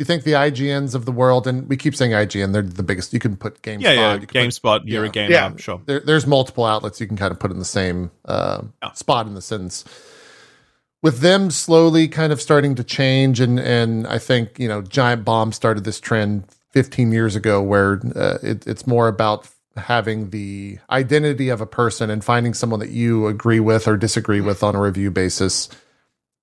[0.00, 3.12] You think the IGNs of the world, and we keep saying IGN, they're the biggest.
[3.12, 3.82] You can put GameSpot.
[3.82, 4.14] yeah, yeah.
[4.14, 5.08] you put- GameSpot, you're yeah.
[5.10, 5.44] a gamer, Yeah.
[5.44, 5.82] I'm sure.
[5.84, 8.92] there, there's multiple outlets you can kind of put in the same uh, Yeah.
[8.92, 9.84] spot in the sentence.
[11.02, 15.22] With them slowly kind of starting to change, and and I think you know Giant
[15.24, 20.78] Bomb started this trend 15 years ago, where uh, it, it's more about having the
[20.90, 24.74] identity of a person and finding someone that you agree with or disagree with on
[24.74, 25.68] a review basis.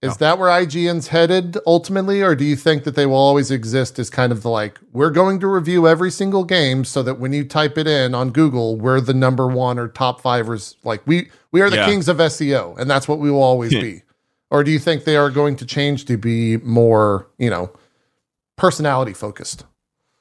[0.04, 0.18] Is Yeah.
[0.20, 4.12] that where IGN's headed ultimately, or do you think that they will always exist as
[4.12, 7.44] kind of the like, we're going to review every single game so that when you
[7.44, 10.76] type it in on Google, we're the number one or top fivers?
[10.84, 11.86] Like we we are the Yeah.
[11.88, 14.04] kings of SEO, and that's what we will always be.
[14.52, 17.72] Or do you think they are going to change to be more, you know,
[18.56, 19.64] personality focused?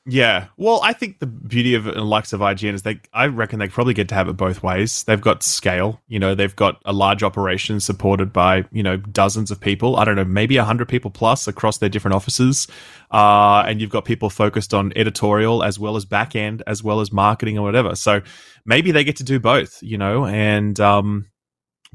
[0.09, 0.47] Yeah.
[0.57, 3.67] Well, I think the beauty of and likes of IGN is they I reckon they
[3.67, 5.03] probably get to have it both ways.
[5.03, 9.51] They've got scale, you know, they've got a large operation supported by, you know, dozens
[9.51, 9.97] of people.
[9.97, 12.69] I don't know, maybe a hundred people plus across their different offices.
[13.11, 17.01] Uh, and you've got people focused on editorial as well as back end, as well
[17.01, 17.97] as marketing or whatever.
[17.97, 18.23] So
[18.65, 21.27] maybe they get to do both, you know, and um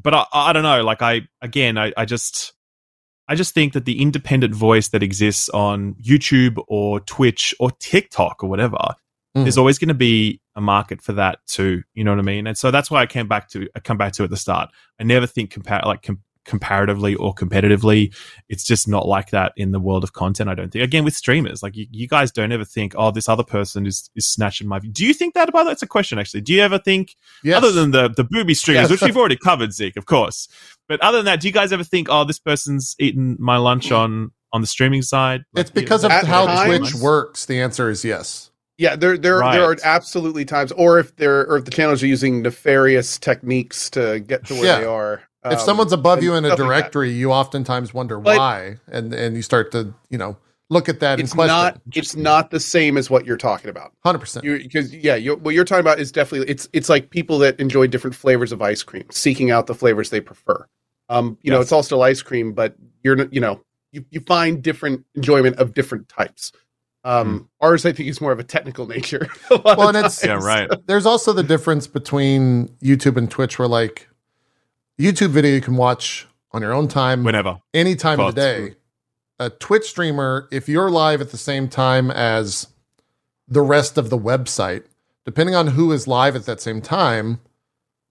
[0.02, 2.52] but I, I don't know, like I again I, I just
[3.32, 8.44] I just think that the independent voice that exists on YouTube or Twitch or TikTok
[8.44, 8.78] or whatever,
[9.38, 9.44] Mhm.
[9.44, 11.84] there's always going to be a market for that too.
[11.94, 12.46] You know what I mean?
[12.48, 14.70] And so that's why I came back to I come back to at the start.
[15.00, 18.14] I never think compare like com- comparatively or competitively.
[18.50, 20.50] It's just not like that in the world of content.
[20.50, 20.84] I don't think.
[20.84, 24.10] Again, with streamers, like you, you guys don't ever think, oh, this other person is
[24.16, 24.92] is snatching my view.
[24.92, 25.72] Do you think that about that?
[25.74, 26.42] It's a question actually.
[26.42, 27.58] Do you ever think Yes.
[27.58, 28.92] other than the the booby streamers, Yes.
[28.92, 30.48] which we've already covered, Zeke, of course.
[30.88, 33.90] But other than that, do you guys ever think, oh, this person's eaten my lunch
[33.90, 33.98] mm.
[33.98, 35.44] on on the streaming side?
[35.56, 37.46] it's Like, because of how times- Twitch works.
[37.46, 38.50] The answer is yes.
[38.78, 39.54] Yeah, there there Right.
[39.54, 43.90] there are absolutely times, or if they're or if the channels are using nefarious techniques
[43.92, 44.80] to get to where Yeah.
[44.80, 45.22] they are.
[45.46, 48.78] If um, someone's above you in a stuff like directory, you oftentimes wonder But- why,
[48.92, 50.38] and and you start to you know
[50.70, 51.48] look at that it's and question.
[51.56, 53.92] not it's not the same as what you're talking about.
[54.04, 54.46] Hundred percent.
[54.46, 57.88] because yeah, you what you're talking about is definitely it's it's like people that enjoy
[57.88, 60.66] different flavors of ice cream, seeking out the flavors they prefer.
[61.10, 63.62] Um, you know, it's all still ice cream, but you're you know
[63.92, 66.52] you you find different enjoyment of different types.
[67.04, 69.28] Um, ours I think is more of a technical nature.
[69.50, 69.58] a.
[69.66, 70.70] Well, of and it's Yeah, right.
[70.86, 74.08] there's also the difference between YouTube and Twitch, where like
[75.00, 77.60] YouTube video you can watch on your own time, Whenever.
[77.74, 78.76] any time of the day.
[79.40, 82.68] A Twitch streamer, if you're live at the same time as
[83.48, 84.84] the rest of the website,
[85.26, 87.40] depending on who is live at that same time,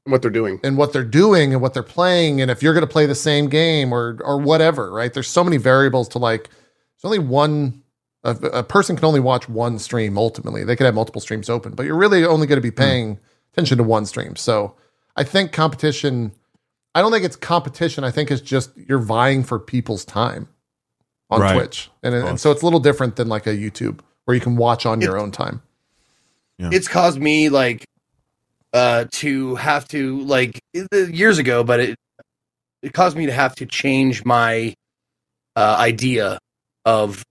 [0.05, 0.61] what they're doing.
[0.63, 3.15] and what they're doing and what they're playing and if you're going to play the
[3.15, 7.83] same game or or whatever right there's so many variables to like there's only one
[8.25, 11.75] a, a person can only watch one stream ultimately they could have multiple streams open
[11.75, 12.83] but you're really only going to be hmm.
[12.83, 13.19] paying
[13.53, 14.75] attention to one stream so
[15.17, 16.33] i think competition
[16.95, 18.05] i don't think it's competition.
[18.05, 20.49] I think it's just you're vying for people's time
[21.31, 21.55] on Right.
[21.55, 21.91] twitch.
[22.03, 24.85] And, and so it's a little different than like a youtube where you can watch
[24.87, 25.63] on your own time.
[26.59, 27.85] It's caused me like
[28.73, 30.61] uh to have to like
[30.93, 31.97] years ago but it
[32.83, 34.75] it caused me to have to change my
[35.57, 36.39] uh idea
[36.85, 37.23] of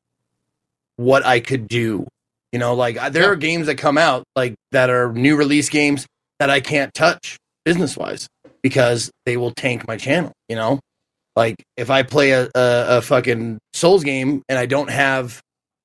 [0.97, 2.07] what i could do.
[2.51, 3.29] You know like I- there Yeah.
[3.29, 6.05] are games that come out like that are new release games
[6.39, 8.27] that i can't touch business wise
[8.63, 10.79] because they will tank my channel you know
[11.35, 12.49] like if i play a, a,
[12.97, 15.39] a fucking souls game and i don't have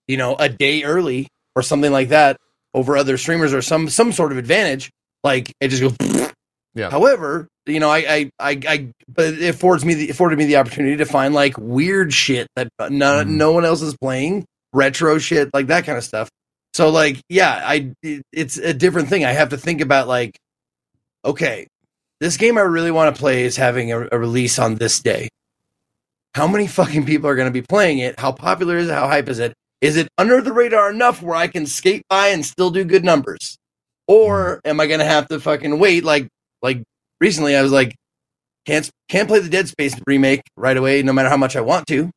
[0.08, 2.36] you know a day early or something like that
[2.74, 4.90] over other streamers or some some sort of advantage
[5.22, 5.96] like it just goes
[6.76, 6.90] Yeah.
[6.90, 10.56] however you know i i i, I but it affords me the afforded me the
[10.56, 13.28] opportunity to find like weird shit that no, Mhm.
[13.28, 16.28] no one else is playing retro shit like that kind of stuff
[16.74, 20.36] so like yeah i it- it's a different thing i have to think about like
[21.24, 21.66] okay
[22.24, 25.28] this game i really want to play is having a, a release on this day
[26.34, 29.06] how many fucking people are going to be playing it how popular is it how
[29.06, 32.42] hype is it is it under the radar enough where I can skate by and
[32.42, 33.58] still do good numbers?
[34.08, 36.26] Or am I gonna have to fucking wait like
[36.62, 36.82] like
[37.20, 37.94] recently I was like
[38.64, 41.86] can't can't play the Dead Space remake right away no matter how much I want
[41.88, 42.10] to.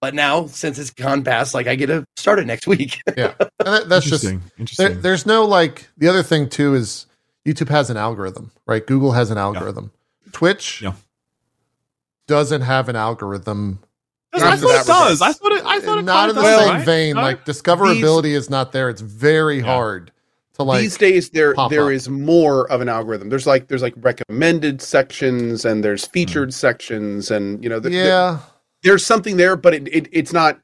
[0.00, 3.02] But now since it's gone past like I get to start it next week.
[3.14, 4.38] yeah and that, that's just Interesting.
[4.38, 5.00] there, Interesting.
[5.02, 7.04] there's no like the other thing too is
[7.46, 8.86] YouTube has an algorithm, right?
[8.86, 9.92] Google has an algorithm.
[10.32, 10.92] Twitch Yeah.
[12.26, 13.80] doesn't have an algorithm.
[14.32, 15.22] Not I thought it does.
[15.22, 15.64] I thought it.
[15.64, 16.84] I thought it not in the does, same right?
[16.84, 17.16] vein.
[17.16, 17.22] No?
[17.22, 18.88] Like discoverability is not there.
[18.88, 19.64] It's very Yeah.
[19.64, 20.12] hard
[20.54, 20.82] to like.
[20.82, 21.90] These days there pop there up.
[21.92, 23.28] is more of an algorithm.
[23.28, 28.06] There's like there's like recommended sections and there's featured sections and you know th- th-
[28.06, 28.38] yeah,
[28.84, 30.60] there's something there, but it, it it's not.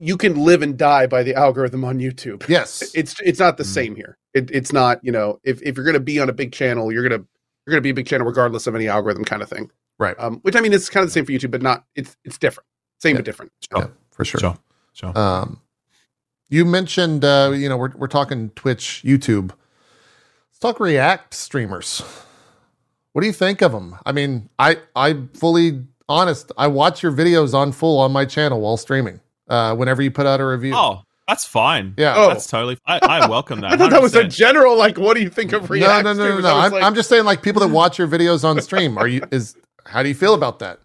[0.00, 2.46] You can live and die by the algorithm on YouTube.
[2.48, 3.66] yes, It's it's not the Mm.
[3.66, 4.18] same here.
[4.36, 6.92] It, it's not you know if, if you're going to be on a big channel,
[6.92, 7.24] you're gonna
[7.66, 9.70] you're gonna be a big channel regardless of any algorithm kind of thing.
[9.98, 10.14] right.
[10.18, 12.38] Um, which I mean, it's kind of the same for YouTube, but not it's it's
[12.38, 12.66] different.
[12.98, 13.18] Same Yeah.
[13.18, 13.52] but different.
[13.70, 13.80] Sure.
[13.82, 14.40] Yeah, for sure.
[14.40, 14.58] Sure.
[14.92, 15.18] Sure.
[15.18, 15.60] Um,
[16.48, 19.50] you mentioned, uh, you know, we're we're talking Twitch, YouTube.
[20.50, 22.02] Let's talk React streamers.
[23.12, 23.96] What do you think of them?
[24.06, 26.52] I mean, I I fully honest.
[26.56, 29.20] I watch your videos on full on my channel while streaming.
[29.48, 31.94] Uh, whenever you put out a review, Oh, That's fine.
[31.96, 32.14] Yeah.
[32.16, 32.28] Oh.
[32.28, 32.78] That's totally.
[32.86, 33.72] I, I welcome that.
[33.72, 34.96] I thought that was a general like.
[34.98, 36.04] What do you think of No, React?
[36.04, 36.44] no, no, no, streamers?
[36.44, 36.50] no.
[36.50, 38.96] I was I'm, like, I'm just saying, like people that watch your videos on stream.
[38.96, 40.78] Are you is how do you feel about that?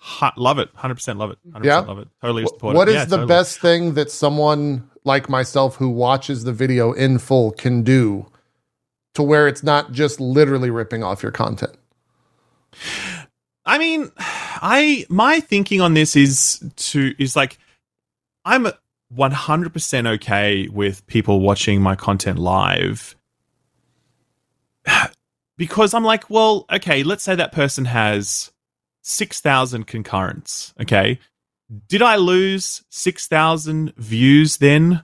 [0.00, 0.68] Ha- love it.
[0.74, 1.38] Hundred percent love it.
[1.52, 1.78] 100% Yeah?
[1.80, 2.08] love it.
[2.20, 2.92] Totally support What it.
[2.92, 3.28] is Yeah, the totally.
[3.28, 8.26] best thing that someone like myself who watches the video in full can do
[9.14, 11.76] to where it's not just literally ripping off your content?
[13.64, 17.58] I mean, I my thinking on this is to is like
[18.44, 18.68] I'm
[19.16, 23.16] 100% okay with people watching my content live
[25.56, 28.50] because I'm like, well, okay, let's say that person has
[29.02, 31.18] 6,000 concurrents, okay?
[31.88, 35.02] Did I lose 6,000 views then?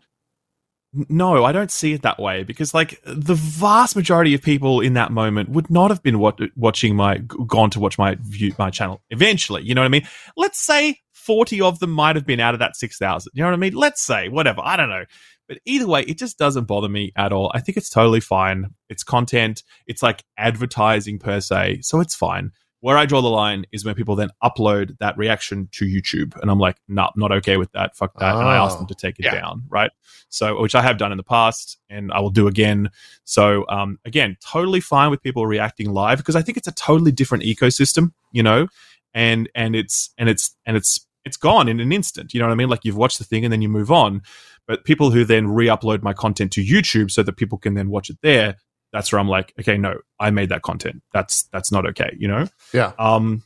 [1.09, 4.95] No, I don't see it that way because, like, the vast majority of people in
[4.95, 8.71] that moment would not have been wat- watching my, gone to watch my view, my
[8.71, 9.65] channel eventually.
[9.65, 10.07] You know what I mean?
[10.37, 13.31] Let's say 40 of them might have been out of that 6,000.
[13.35, 13.75] You know what I mean?
[13.75, 14.61] Let's say, whatever.
[14.65, 15.05] I don't know.
[15.49, 17.51] But either way, it just doesn't bother me at all.
[17.55, 18.67] I think it's totally fine.
[18.89, 19.63] It's content.
[19.87, 21.81] It's like advertising per se.
[21.83, 22.53] So it's fine.
[22.81, 26.39] Where I draw the line is when people then upload that reaction to YouTube.
[26.43, 27.97] And I'm like, no, not okay with that.
[27.97, 28.35] Fuck that.
[28.37, 28.79] And I ask Oh.
[28.81, 29.35] them to take it Yeah.
[29.35, 29.65] down.
[29.69, 29.91] Right.
[30.29, 32.91] So, which I have done in the past and I will do again.
[33.25, 37.13] So, um, again, totally fine with people reacting live because I think it's a totally
[37.13, 38.69] different ecosystem, you know,
[39.15, 42.35] and, and it's, and it's, and it's, it's gone in an instant.
[42.35, 42.69] You know what I mean?
[42.69, 44.23] Like you've watched the thing and then you move on.
[44.67, 48.09] But people who then re-upload my content to YouTube so that people can then watch
[48.11, 48.57] it there,
[48.93, 51.03] that's where I'm like, okay, no, I made that content.
[51.13, 52.47] That's that's not okay, you know?
[52.73, 52.93] Yeah.
[52.99, 53.43] Um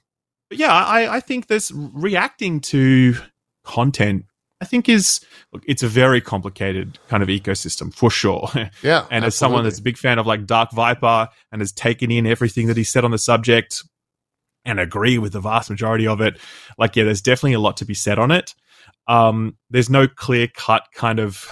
[0.49, 3.17] but yeah, I, I think there's reacting to
[3.65, 4.25] content,
[4.61, 5.21] I think is
[5.53, 8.49] look, it's a very complicated kind of ecosystem for sure.
[8.83, 9.07] Yeah.
[9.11, 12.27] and as someone that's a big fan of like Dark Viper and has taken in
[12.27, 13.83] everything that he said on the subject
[14.69, 16.39] and agree with the vast majority of it,
[16.79, 18.55] like yeah, there's definitely a lot to be said on it.
[19.09, 21.49] Um, there's no clear cut kind of.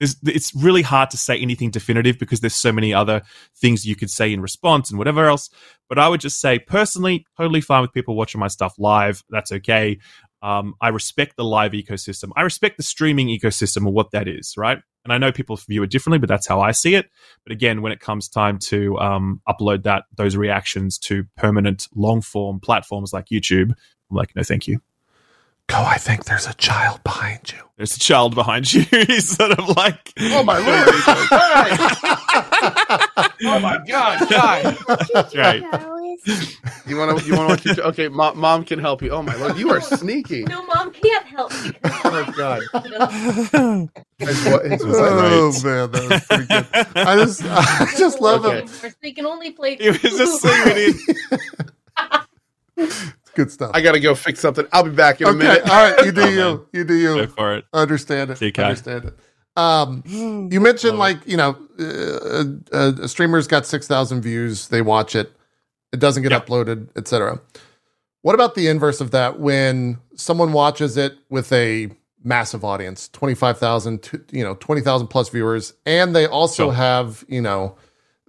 [0.00, 3.22] It's really hard to say anything definitive because there's so many other
[3.56, 5.48] things you could say in response and whatever else.
[5.88, 9.22] But I would just say personally, totally fine with people watching my stuff live.
[9.30, 10.00] That's okay.
[10.42, 12.30] Um, I respect the live ecosystem.
[12.36, 14.78] I respect the streaming ecosystem or what that is, right?
[15.04, 17.08] And I know people view it differently, but that's how I see it.
[17.44, 22.20] But again, when it comes time to um, upload that those reactions to permanent long
[22.20, 23.70] form platforms like YouTube,
[24.10, 24.80] I'm like, no, thank you.
[25.72, 27.58] Go, I think there's a child behind you.
[27.78, 28.82] There's a child behind you.
[28.90, 30.88] He's sort of like, oh my lord!
[33.42, 34.76] oh my god, guy!
[35.14, 35.62] That's right.
[36.86, 37.24] You want to?
[37.26, 37.78] You want to watch?
[37.78, 39.10] Your, okay, mom, mom can help you.
[39.12, 40.42] Oh my lord, you are sneaky.
[40.42, 41.72] No, mom can't help me.
[41.84, 42.60] Oh god.
[42.74, 43.88] No.
[44.18, 45.32] It's what- it's Oh Right.
[45.32, 46.66] Oh, man, that was pretty good.
[46.96, 48.58] I just, I just love Okay.
[48.58, 48.68] it.
[48.68, 49.76] First, they can only play.
[49.76, 50.94] He was just saying
[52.76, 53.14] it.
[53.34, 53.70] Good stuff.
[53.74, 54.66] I gotta go fix something.
[54.72, 55.62] I'll be back in a okay, minute.
[55.70, 56.04] all right.
[56.04, 56.36] You do Oh, you.
[56.36, 56.60] man.
[56.72, 57.14] You do you.
[57.14, 57.64] Go for it.
[57.72, 58.38] Understand it.
[58.38, 59.14] See you, Understand it.
[59.56, 62.44] Um, you mentioned Love like you know, uh,
[62.76, 64.68] uh, a streamer's got six thousand views.
[64.68, 65.32] They watch it.
[65.92, 66.46] It doesn't get Yep.
[66.46, 67.40] uploaded, etc.
[68.22, 69.38] What about the inverse of that?
[69.40, 71.90] When someone watches it with a
[72.24, 76.72] massive audience, twenty five thousand, you know, twenty thousand plus viewers, and they also Sure.
[76.72, 77.76] have you know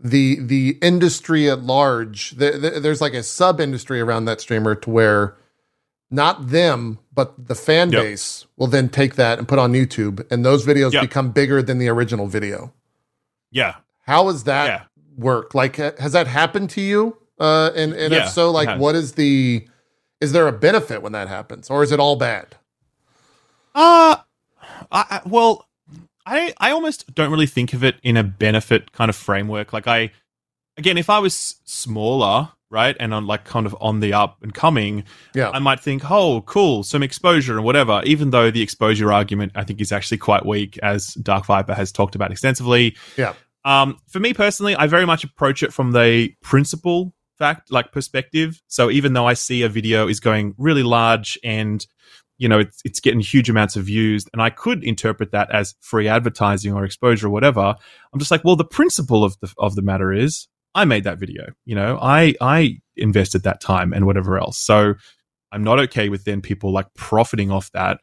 [0.03, 2.31] the the industry at large.
[2.31, 5.35] There, there- there's like a sub industry around that streamer to where
[6.11, 8.03] not them, but the fan Yep.
[8.03, 11.01] base will then take that and put on YouTube, and those videos Yep.
[11.01, 12.71] become bigger than the original video.
[13.51, 13.75] Yeah.
[14.05, 14.81] How does that Yeah.
[15.17, 15.55] work?
[15.55, 17.17] Like, has that happened to you?
[17.39, 19.67] Uh, and and Yeah, if so, like, what is the?
[20.21, 22.55] Is there a benefit when that happens, or is it all bad?
[23.75, 24.17] Uh
[24.91, 25.67] I, I well,
[26.25, 29.73] I I almost don't really think of it in a benefit kind of framework.
[29.73, 30.11] Like I
[30.77, 34.53] again, if I was smaller, right, and on like kind of on the up and
[34.53, 35.03] coming,
[35.35, 38.01] Yeah, I might think, oh, cool, some exposure and whatever.
[38.05, 41.91] Even though the exposure argument I think is actually quite weak, as Dark Viper has
[41.91, 42.95] talked about extensively.
[43.17, 43.33] Yeah.
[43.65, 48.61] Um, for me personally, I very much approach it from the principle fact, like perspective.
[48.67, 51.85] So even though I see a video is going really large and
[52.37, 55.75] you know it's it's getting huge amounts of views, and I could interpret that as
[55.81, 57.75] free advertising or exposure or whatever,
[58.13, 61.19] I'm just like, well, the principle of the of the matter is I made that
[61.19, 61.53] video.
[61.65, 64.57] You know, I I invested that time and whatever else.
[64.57, 64.95] So
[65.51, 67.99] I'm not okay with then people like profiting off that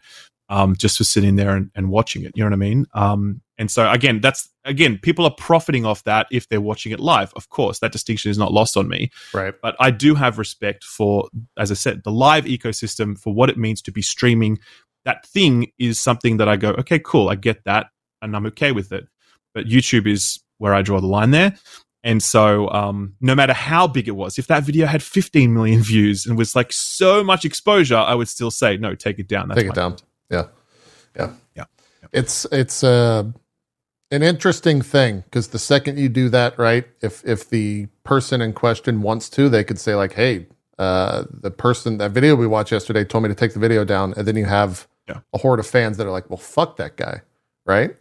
[0.51, 2.33] um, just for sitting there and, and watching it.
[2.35, 2.87] You know what I mean?
[2.93, 6.99] Um, and so again, that's again, people are profiting off that if they're watching it
[6.99, 7.31] live.
[7.37, 9.11] Of course, that distinction is not lost on me.
[9.35, 9.55] right.
[9.61, 11.29] But I do have respect for,
[11.59, 14.59] as I said, the live ecosystem for what it means to be streaming.
[15.05, 17.89] That thing is something that I go, okay, cool, I get that,
[18.23, 19.07] and I'm okay with it.
[19.53, 21.55] But YouTube is where I draw the line there.
[22.03, 25.83] And so, um, no matter how big it was, if that video had 15 million
[25.93, 29.49] views and was like so much exposure, I would still say, no, take it down.
[29.49, 29.91] That's Take it down.
[29.93, 30.09] content.
[30.31, 30.47] Yeah,
[31.15, 31.65] yeah, Yeah.
[32.13, 33.25] It's it's uh,
[34.11, 36.85] an interesting thing because the second you do that, right?
[37.01, 40.47] If if the person in question wants to, they could say like, "Hey,
[40.79, 44.15] uh, the person that video we watched yesterday told me to take the video down,"
[44.17, 45.19] and then you have Yeah.
[45.33, 47.23] a horde of fans that are like, "Well, fuck that guy,"
[47.67, 47.97] right?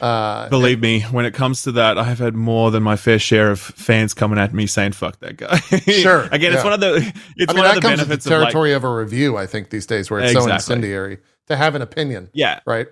[0.00, 3.18] Uh, Believe me, when it comes to that, I have had more than my fair
[3.18, 5.58] share of fans coming at me saying "fuck that guy."
[5.92, 6.64] Sure, Again, it's yeah.
[6.64, 6.96] one of the
[7.36, 8.92] it's I mean, one that of the with the benefits of like, territory of a
[8.94, 9.36] review.
[9.36, 12.88] I think these days where it's so incendiary to have an opinion, yeah, right?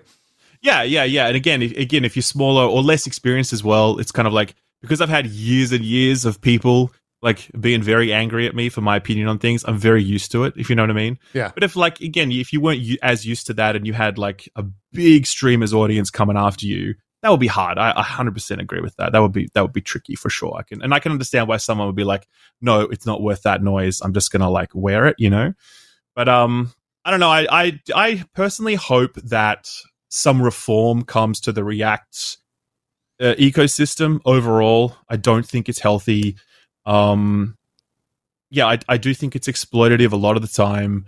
[0.63, 1.27] Yeah, yeah, yeah.
[1.27, 4.33] And again, if, again, if you're smaller or less experienced as well, it's kind of
[4.33, 6.91] like because I've had years and years of people
[7.21, 9.63] like being very angry at me for my opinion on things.
[9.65, 11.19] I'm very used to it, if you know what I mean.
[11.33, 11.51] Yeah.
[11.53, 14.49] But if like again, if you weren't as used to that and you had like
[14.55, 17.77] a big streamers audience coming after you, that would be hard.
[17.77, 19.13] I, I 100% agree with that.
[19.13, 20.55] That would be that would be tricky for sure.
[20.57, 22.27] I can and I can understand why someone would be like,
[22.61, 24.01] no, it's not worth that noise.
[24.01, 25.53] I'm just gonna like wear it, you know.
[26.15, 26.73] But um,
[27.05, 27.29] I don't know.
[27.29, 29.69] I I I personally hope that
[30.15, 32.37] some reform comes to the React
[33.19, 34.95] uh, ecosystem overall.
[35.09, 36.35] I don't think it's healthy.
[36.85, 37.57] Um,
[38.51, 41.07] yeah, I, I do think it's exploitative a lot of the time,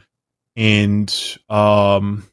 [0.56, 2.27] and um,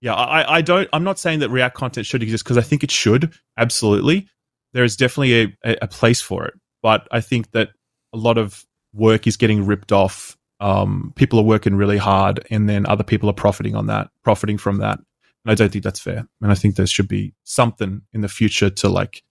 [0.00, 0.88] yeah, I, I don't.
[0.94, 4.26] I'm not saying that React content should exist because I think it should absolutely.
[4.72, 7.68] There is definitely a, a, place for it, but I think that
[8.14, 8.64] a lot of
[8.94, 10.38] work is getting ripped off.
[10.58, 14.56] Um, people are working really hard, and then other people are profiting on that, profiting
[14.56, 15.00] from that.
[15.44, 16.26] And I don't think that's fair.
[16.40, 19.22] And I think there should be something in the future to like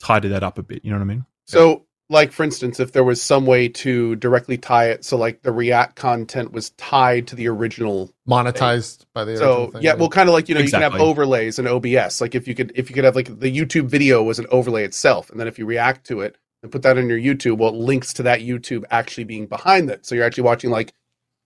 [0.00, 0.84] tidy that up a bit.
[0.84, 1.26] You know what I mean?
[1.46, 5.42] So, like for instance, if there was some way to directly tie it, so like
[5.42, 8.10] the React content was tied to the original.
[8.28, 10.82] Monetized by the So original thing, yeah, well, kind of like you know you can
[10.82, 12.20] have overlays in OBS.
[12.20, 14.84] Like if you could if you could have like the YouTube video was an overlay
[14.84, 17.70] itself, and then if you react to it and put that in your YouTube, well,
[17.70, 20.04] it links to that YouTube actually being behind it.
[20.04, 20.92] So you're actually watching like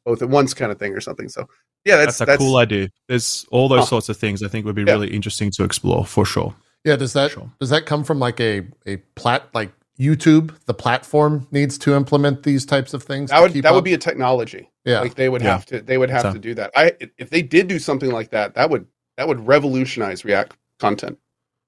[0.05, 1.29] both at once kind of thing or something.
[1.29, 1.49] So
[1.87, 2.91] yeah, that's That's, a cool idea.
[3.09, 3.87] There's all those Huh.
[3.87, 4.93] sorts of things I think would be Yeah.
[4.93, 6.55] really interesting to explore for sure.
[6.85, 7.51] Yeah, does that Sure.
[7.61, 10.53] does that come from like a a plat like YouTube?
[10.67, 13.31] The platform needs to implement these types of things.
[13.31, 14.69] that would keep that would be a technology.
[14.85, 15.01] yeah.
[15.01, 15.53] Like they would Yeah.
[15.53, 16.71] have to they would have So- to do that.
[16.77, 18.87] I if they did do something like that, that would
[19.17, 21.19] that would revolutionize React content.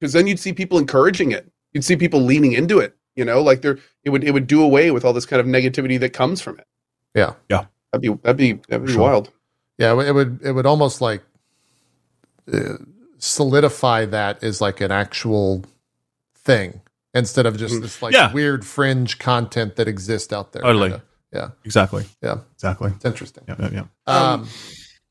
[0.00, 1.50] Because then you'd see people encouraging it.
[1.72, 2.94] You'd see people leaning into it.
[3.16, 5.46] You know, like there it would it would do away with all this kind of
[5.46, 6.66] negativity that comes from it.
[7.14, 7.32] Yeah.
[7.48, 7.64] Yeah.
[7.92, 9.02] That'd be that'd be that'd be Sure.
[9.02, 9.30] wild.
[9.78, 11.22] Yeah, it would it would almost like
[12.52, 12.74] uh,
[13.18, 15.64] solidify that as like an actual
[16.36, 16.80] thing
[17.14, 17.82] instead of just Mhm.
[17.82, 18.32] this like Yeah.
[18.32, 20.62] weird fringe content that exists out there.
[20.62, 20.90] Totally.
[20.90, 21.02] kinda.
[21.32, 22.06] Yeah, Exactly.
[22.22, 22.38] Yeah.
[22.54, 22.92] Exactly.
[22.94, 23.44] it's interesting.
[23.48, 23.56] Yeah.
[23.58, 23.68] Yeah.
[23.72, 23.84] yeah.
[24.06, 24.48] Um, Um,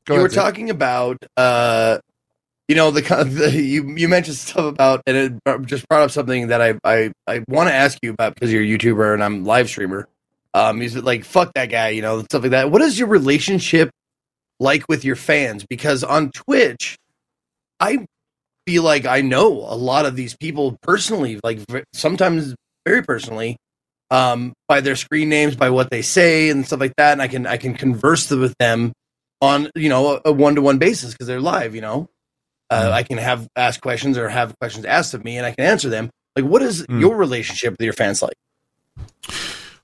[0.06, 0.36] go you ahead, were Zeke.
[0.40, 1.98] talking about uh
[2.66, 6.48] you know the, the you you mentioned stuff about and it just brought up something
[6.48, 9.44] that I I I want to ask you about because you're a YouTuber and I'm
[9.44, 10.08] live streamer.
[10.54, 12.70] Um, is it like fuck that guy, you know, stuff like that.
[12.70, 13.90] What is your relationship
[14.60, 15.64] like with your fans?
[15.68, 16.96] Because on Twitch,
[17.80, 18.06] I
[18.66, 21.60] feel like I know a lot of these people personally, like
[21.92, 22.54] sometimes
[22.86, 23.56] very personally,
[24.10, 27.28] um, by their screen names, by what they say and stuff like that, and I
[27.28, 28.92] can I can converse with them
[29.40, 31.74] on you know a one to one basis because they're live.
[31.74, 32.08] You know,
[32.70, 35.64] uh, I can have ask questions or have questions asked of me, and I can
[35.64, 36.10] answer them.
[36.36, 37.00] Like, what is Mm.
[37.00, 38.34] your relationship with your fans like?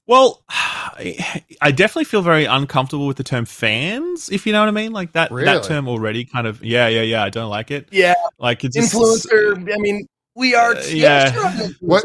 [0.06, 4.68] Well, I I definitely feel very uncomfortable with the term fans, if you know what
[4.68, 4.93] I mean.
[4.93, 5.47] Like that Really?
[5.47, 7.22] that term already kind of yeah, yeah, yeah.
[7.24, 7.89] I don't like it.
[7.90, 9.56] Yeah, Like it's just, influencer.
[9.72, 10.72] I mean, we are.
[10.74, 11.32] Uh, yeah, yeah.
[11.32, 12.05] sure, I'm an What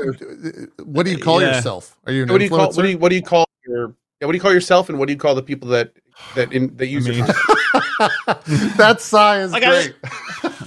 [0.86, 1.56] what do you call Yeah.
[1.56, 1.98] yourself?
[2.06, 2.76] Are you an What do you call influencer?
[2.78, 4.98] what do you what do you call your yeah, what do you call yourself and
[5.00, 5.94] what do you call the people that
[6.36, 8.78] that in that use I mean- content?
[8.78, 9.96] that sigh is Like, I- great.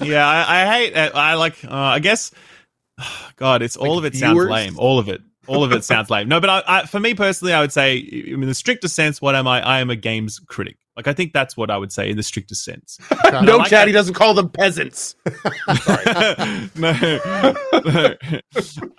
[0.09, 0.97] yeah, I, I hate.
[0.97, 1.65] I like.
[1.65, 2.31] Uh, I guess.
[3.37, 4.79] God, it's all Like of it sounds lame.
[4.79, 5.23] All of it.
[5.47, 6.29] All of it sounds lame.
[6.29, 9.35] No, but I, I, for me personally, I would say, in the strictest sense, what
[9.35, 9.61] am I?
[9.61, 10.77] I am a games critic.
[10.97, 12.99] Like I think that's what I would say in the strictest sense.
[13.33, 15.17] no, like Chad, he doesn't call them peasants.
[16.77, 16.95] no,
[17.73, 18.15] no.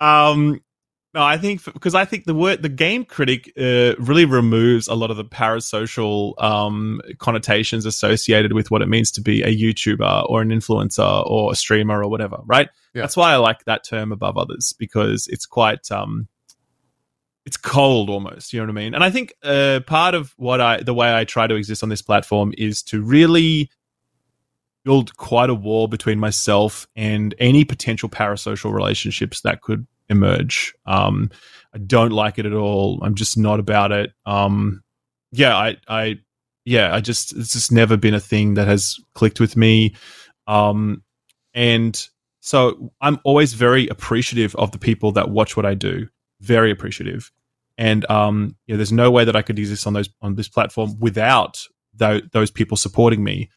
[0.00, 0.60] um,
[1.14, 4.94] no, I think because I think the word the game critic uh, really removes a
[4.94, 10.28] lot of the parasocial um, connotations associated with what it means to be a YouTuber
[10.28, 12.40] or an influencer or a streamer or whatever.
[12.44, 12.68] Right?
[12.92, 13.02] Yeah.
[13.02, 16.26] That's why I like that term above others because it's quite um,
[17.46, 18.52] it's cold almost.
[18.52, 18.94] You know what I mean?
[18.94, 21.88] And I think uh, part of what I the way I try to exist on
[21.88, 23.70] this platform is to really
[24.84, 30.74] build quite a wall between myself and any potential parasocial relationships that could emerge.
[30.86, 31.30] Um,
[31.74, 33.00] I don't like it at all.
[33.02, 34.12] I'm just not about it.
[34.26, 34.82] Um,
[35.32, 36.18] yeah, I, I,
[36.64, 39.94] yeah, I just it's just never been a thing that has clicked with me.
[40.46, 41.02] Um,
[41.54, 42.08] and
[42.40, 46.08] so I'm always very appreciative of the people that watch what I do.
[46.44, 47.32] Very appreciative.
[47.78, 50.98] And um, yeah, there's no way that I could exist on those on this platform
[51.00, 53.50] without tho- those people supporting me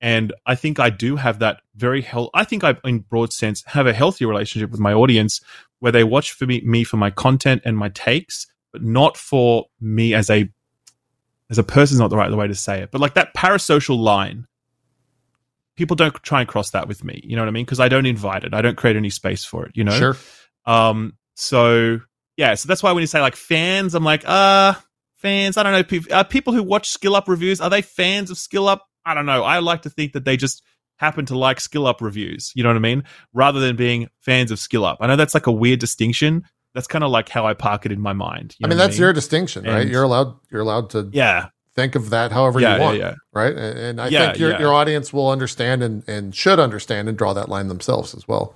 [0.00, 2.30] And I think I do have that very health.
[2.34, 5.40] I think I, in broad sense, have a healthy relationship with my audience
[5.80, 9.66] where they watch for me, me for my content and my takes, but not for
[9.80, 10.48] me as a
[11.50, 13.98] as a person is not the right way to say it, but like that parasocial
[13.98, 14.46] line.
[15.76, 17.20] People don't try and cross that with me.
[17.24, 17.64] You know what I mean?
[17.64, 18.54] Because I don't invite it.
[18.54, 19.72] I don't create any space for it.
[19.76, 19.98] You know.
[19.98, 20.16] Sure.
[20.66, 21.14] Um.
[21.34, 22.00] So
[22.40, 22.54] yeah.
[22.54, 24.72] So that's why when you say like fans, I'm like, uh,
[25.16, 25.56] fans.
[25.58, 25.84] I don't know.
[25.84, 28.86] Pe- uh, people who watch Skill Up reviews are they fans of Skill Up?
[29.04, 29.42] I don't know.
[29.44, 30.62] I like to think that they just
[30.96, 32.52] happen to like Skill Up reviews.
[32.54, 33.04] You know what I mean?
[33.34, 34.98] Rather than being fans of Skill Up.
[35.00, 36.44] I know that's like a weird distinction.
[36.74, 38.56] That's kind of like how I park it in my mind.
[38.58, 39.86] You I mean, that's your distinction, right?
[39.86, 40.34] You're allowed.
[40.50, 41.48] You're allowed to yeah.
[41.74, 43.14] think of that however Yeah, you yeah, want, yeah.
[43.34, 43.54] right?
[43.54, 44.60] And, and I Yeah, think your yeah.
[44.60, 48.54] your audience will understand and and should understand and draw that line themselves as well.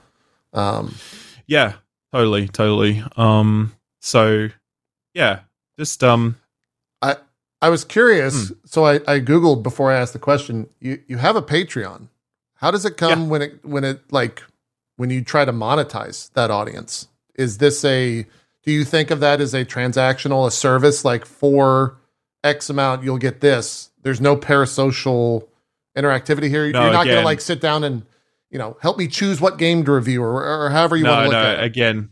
[0.52, 0.94] Um,
[1.47, 1.74] Yeah,
[2.14, 3.02] totally, totally.
[3.16, 4.48] Um, so
[5.14, 5.40] yeah,
[5.78, 6.36] just um,
[7.02, 7.16] I
[7.60, 8.54] I was curious, Hmm.
[8.64, 10.68] so I, I googled before I asked the question.
[10.80, 12.08] You you have a Patreon.
[12.56, 14.42] How does it come when it when it like
[14.96, 17.08] when you try to monetize that audience?
[17.34, 18.22] Is this a
[18.62, 21.96] do you think of that as a transactional, a service like for
[22.42, 23.90] X amount you'll get this?
[24.02, 25.48] There's no parasocial
[25.96, 26.70] interactivity here.
[26.70, 28.04] No, You're not gonna like sit down and
[28.55, 31.24] you know help me choose what game to review or, or however you want to
[31.24, 31.64] look no, at it.
[31.64, 32.10] again,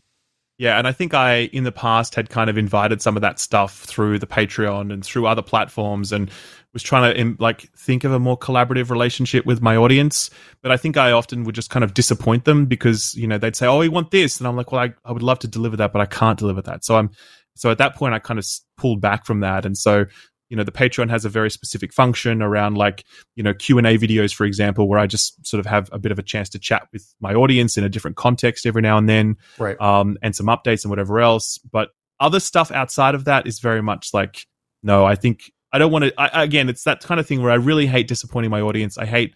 [0.59, 3.39] yeah, and I think I in the past had kind of invited some of that
[3.39, 6.31] stuff through the Patreon and through other platforms, and
[6.73, 10.31] was trying to like think of a more collaborative relationship with my audience.
[10.63, 13.55] But I think I often would just kind of disappoint them because you know they'd
[13.55, 15.77] say, "Oh, we want this," and I'm like, "Well, I, I would love to deliver
[15.77, 17.11] that, but I can't deliver that." So I'm
[17.55, 18.47] so at that point I kind of
[18.77, 20.07] pulled back from that, and so
[20.53, 23.07] you know the Patreon has a very specific function around like
[23.37, 25.99] you know Q and A videos, for example, where I just sort of have a
[25.99, 28.99] bit of a chance to chat with my audience in a different context every now
[28.99, 29.81] and then Right.
[29.81, 31.57] um, and some updates and whatever else.
[31.57, 31.89] But
[32.21, 34.47] other stuff outside of that is very much like,
[34.83, 36.39] no, I think I don't want to.
[36.39, 38.99] Again, it's that kind of thing where I really hate disappointing my audience.
[38.99, 39.35] I hate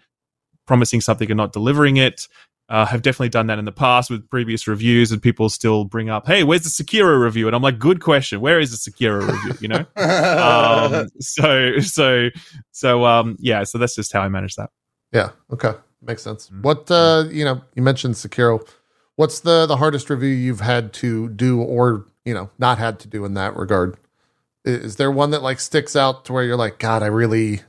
[0.66, 2.28] promising something and not delivering it.
[2.68, 6.10] Uh, have definitely done that in the past with previous reviews, and people still bring
[6.10, 8.40] up, "Hey, where's the Sekiro review?" And I'm like, "Good question.
[8.40, 9.86] Where is the Sekiro review?" You know.
[9.96, 12.28] um, so so
[12.72, 13.62] so um, yeah.
[13.62, 14.70] So that's just how I manage that.
[15.12, 15.30] Yeah.
[15.52, 15.74] Okay.
[16.02, 16.50] Makes sense.
[16.50, 16.62] Mm.
[16.62, 18.66] What uh you know, you mentioned Sekiro.
[19.16, 23.08] What's the the hardest review you've had to do or, you know, not had to
[23.08, 23.96] do in that regard?
[24.64, 27.62] Is there one that like sticks out to where you're like, God, I really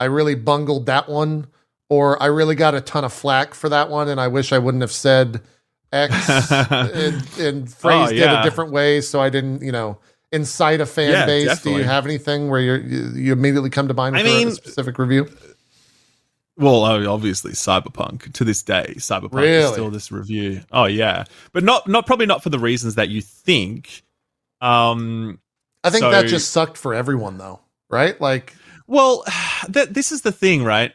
[0.00, 1.46] I really bungled that one
[1.88, 4.58] or I really got a ton of flack for that one and I wish I
[4.58, 5.40] wouldn't have said
[5.92, 6.12] X
[6.70, 8.40] and, and phrased it Oh, yeah.
[8.40, 9.98] a different way so I didn't, you know,
[10.32, 11.62] incite a fan Yeah, base.
[11.62, 14.34] Do you have anything where you're, you you immediately come to mind I with a-
[14.36, 15.28] mean- a specific review?
[16.56, 19.62] Well, obviously, Cyberpunk to this day, Cyberpunk Really?
[19.64, 20.62] is still this review.
[20.72, 24.02] Oh yeah, but not not probably not for the reasons that you think.
[24.60, 25.38] Um,
[25.84, 28.20] I think So- that just sucked for everyone, though, right?
[28.20, 28.56] Like,
[28.88, 29.24] well,
[29.72, 30.92] th- this is the thing, right?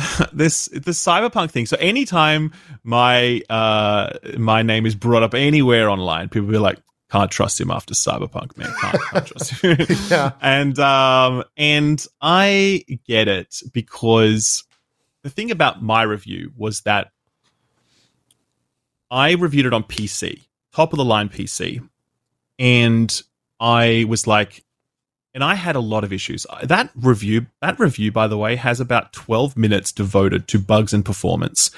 [0.32, 1.66] this the cyberpunk thing.
[1.66, 2.52] So anytime
[2.82, 6.78] my uh my name is brought up anywhere online, people be like,
[7.10, 8.72] "Can't trust him after cyberpunk, man.
[8.80, 9.76] Can't, can't trust him."
[10.10, 14.64] yeah, and um and I get it because
[15.22, 17.10] the thing about my review was that
[19.10, 21.86] I reviewed it on PC, top of the line PC,
[22.58, 23.22] and
[23.58, 24.64] I was like,
[25.34, 26.46] and I had a lot of issues.
[26.48, 30.92] Uh, that review, that review, by the way, has about twelve minutes devoted to bugs
[30.92, 31.70] and performance,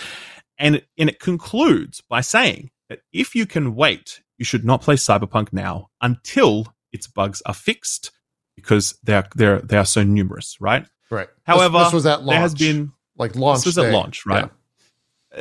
[0.59, 4.97] and and it concludes by saying that if you can wait, you should not play
[4.97, 8.11] Cyberpunk now until its bugs are fixed
[8.57, 10.87] because they are they are they are so numerous, right?
[11.11, 11.29] right.
[11.45, 12.31] However, this, this was at launch.
[12.31, 13.59] There has been like launch.
[13.59, 14.45] this was at launch, right?
[14.45, 14.49] Uh,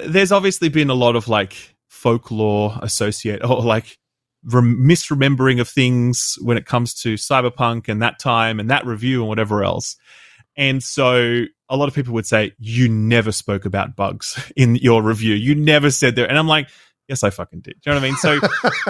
[0.08, 3.98] there's obviously been a lot of like folklore associate or like
[4.46, 9.22] rem- misremembering of things when it comes to cyberpunk and that time and that review
[9.22, 9.96] and whatever else.
[10.58, 15.02] And so a lot of people would say you never spoke about bugs in your
[15.02, 15.36] review.
[15.36, 16.28] You never said there.
[16.28, 16.70] And I'm like,
[17.08, 17.76] yes, I fucking did.
[17.82, 18.18] Do you know what I mean?
[18.18, 18.40] So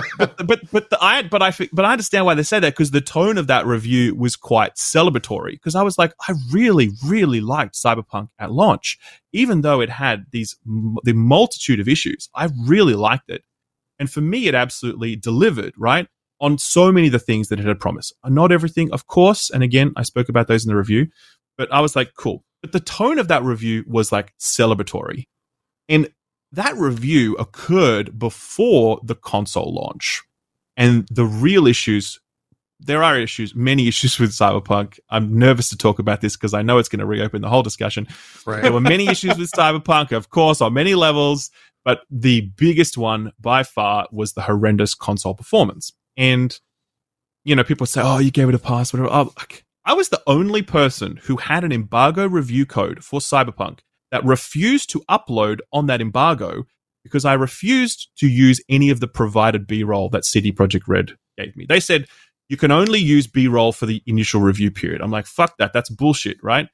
[0.18, 2.92] but but but the, I but I but I understand why they say that because
[2.92, 7.42] the tone of that review was quite celebratory because I was like I really really
[7.42, 9.00] liked Cyberpunk at launch
[9.34, 10.56] even though it had these
[11.04, 13.44] the multitude of issues I really liked it
[14.02, 16.08] and for me it absolutely delivered right
[16.42, 19.64] on so many of the things that it had promised not everything of course and
[19.64, 21.08] again I spoke about those in the review
[21.58, 25.28] but I was like cool but the tone of that review was like celebratory
[25.88, 26.10] and
[26.52, 30.22] that review occurred before the console launch.
[30.78, 32.20] And the real issues,
[32.80, 35.00] there are issues, many issues with Cyberpunk.
[35.10, 37.64] I'm nervous to talk about this because I know it's going to reopen the whole
[37.64, 38.08] discussion.
[38.46, 38.62] right.
[38.62, 41.52] There were many issues with Cyberpunk, of course, on many levels,
[41.84, 45.92] but the biggest one by far was the horrendous console performance.
[46.18, 46.58] And,
[47.44, 49.10] you know, people say, oh, you gave it a pass, whatever.
[49.12, 49.34] Oh,
[49.84, 53.80] I was the only person who had an embargo review code for Cyberpunk
[54.12, 56.66] that refused to upload on that embargo
[57.04, 61.14] because I refused to use any of the provided B roll that CD Projekt Red
[61.38, 61.66] gave me.
[61.68, 62.06] They said
[62.48, 65.02] you can only use B roll for the initial review period.
[65.02, 65.74] I'm like, fuck that.
[65.74, 66.68] That's bullshit, right?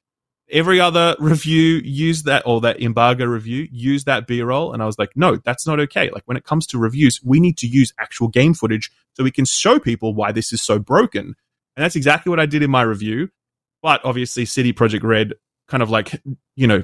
[0.49, 4.73] Every other review used that, or that embargo review used that B roll.
[4.73, 6.09] And I was like, no, that's not okay.
[6.09, 9.31] Like when it comes to reviews, we need to use actual game footage so we
[9.31, 11.35] can show people why this is so broken.
[11.75, 13.29] And that's exactly what I did in my review.
[13.81, 15.33] But obviously, CD Projekt Red
[15.67, 16.21] kind of like,
[16.55, 16.83] you know,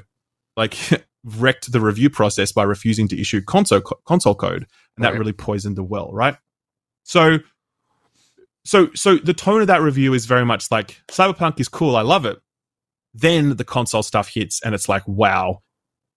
[0.56, 0.76] like
[1.24, 4.66] wrecked the review process by refusing to issue console console code,
[4.96, 6.36] and that really poisoned the well, right?
[7.02, 7.38] So,
[8.64, 12.02] so, so the tone of that review is very much like Cyberpunk is cool, I
[12.02, 12.38] love it.
[13.14, 15.60] Then the console stuff hits, and it's like, wow,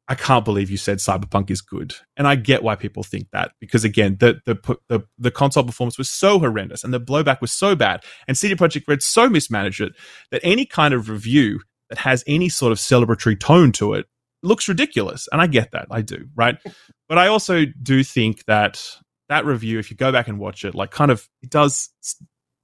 [0.08, 3.52] I can't believe you said Cyberpunk is good, and I get why people think that
[3.60, 7.52] because again, the the the the console performance was so horrendous, and the blowback was
[7.52, 9.94] so bad, and CD Projekt Red so mismanaged it
[10.32, 14.08] that any kind of review that has any sort of celebratory tone to it
[14.44, 15.28] looks ridiculous.
[15.32, 15.88] And i get that.
[15.92, 16.58] I do right?
[17.10, 18.86] But i also do think that
[19.30, 21.90] that review if you go back and watch it like kind of it does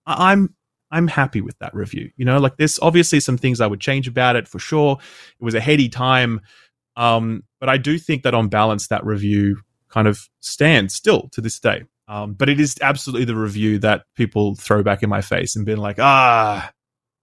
[0.05, 0.53] i'm
[0.93, 4.07] i'm happy with that review you know like there's obviously some things i would change
[4.07, 4.97] about it for sure.
[5.39, 6.39] It was a heady time
[6.95, 9.59] um but i do think that on balance that review
[9.89, 11.83] kind of stands still to this day.
[12.07, 15.65] Um but it is absolutely the review that people throw back in my face and
[15.65, 16.71] been like ah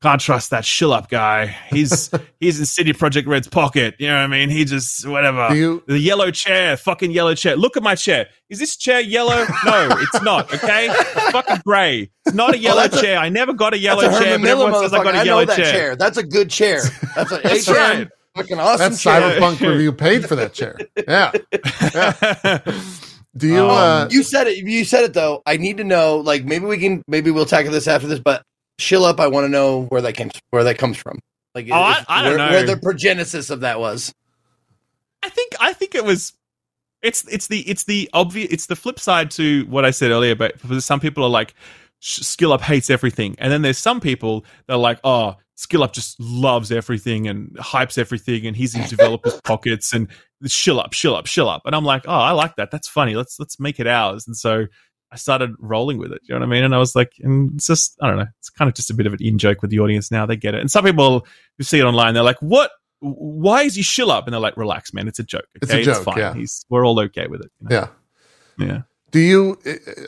[0.02, 1.46] can't trust that shill up guy.
[1.68, 2.10] He's
[2.40, 3.94] he's in CD Projekt Red's pocket.
[3.98, 4.48] You know what I mean?
[4.48, 5.54] He just whatever.
[5.54, 7.54] You the yellow chair, fucking yellow chair.
[7.56, 8.28] Look at my chair.
[8.48, 9.44] Is this chair yellow?
[9.64, 10.48] No, it's not.
[10.60, 12.10] Okay, it's fucking grey.
[12.26, 13.18] It's not a yellow that's chair.
[13.18, 15.16] I never got a yellow a chair, but Miller everyone says I got motherfucker.
[15.16, 15.72] a I yellow know that chair.
[15.72, 15.96] chair.
[15.96, 16.80] That's a good chair.
[17.14, 18.08] That's an That's right.
[18.36, 19.20] fucking awesome that chair.
[19.40, 20.76] cyberpunk review paid for that chair?
[21.06, 21.32] Yeah.
[23.36, 23.60] Do you?
[23.64, 24.58] Um, uh, You said it.
[24.58, 25.42] You said it though.
[25.46, 26.16] I need to know.
[26.18, 27.02] Like maybe we can.
[27.06, 28.18] Maybe we'll tackle this after this.
[28.18, 28.42] But
[28.80, 29.20] chill up.
[29.20, 30.30] I want to know where that came.
[30.50, 31.18] Where that comes from.
[31.54, 32.52] Like Oh, I- I don't where, know.
[32.52, 34.12] where the progenesis of that was.
[35.22, 36.32] I think I think it was
[37.02, 40.34] it's it's the it's the obvious it's the flip side to what I said earlier
[40.34, 41.54] but some people are like
[41.98, 45.82] "Sh- skill up hates everything and then there's some people that are like oh skill
[45.82, 50.08] up just loves everything and hypes everything and he's in developers pockets and
[50.46, 53.14] shill up shill up shill up and I'm like oh I like that that's funny
[53.14, 54.66] let's let's make it ours and so
[55.12, 57.54] I started rolling with it you know what I mean and I was like and
[57.56, 59.62] it's just I don't know it's kind of just a bit of an in joke
[59.62, 61.26] with the audience now they get it and some people
[61.58, 62.70] who see it online they're like what
[63.00, 64.26] why is he shill up?
[64.26, 65.46] And they're like, relax, man, it's a joke.
[65.54, 66.18] It's a Okay, joke, fine.
[66.18, 66.34] yeah.
[66.34, 67.50] He's we're all okay with it.
[67.60, 67.76] you know?
[68.58, 68.66] yeah.
[68.66, 68.80] yeah.
[69.10, 69.58] Do you?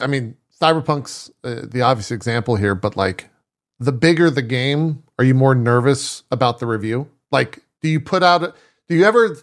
[0.01, 3.31] I mean, Cyberpunk's uh, the obvious example here, but like,
[3.81, 7.11] the bigger the game, are you more nervous about the review?
[7.31, 8.55] Like, do you put out?
[8.89, 9.39] Do you ever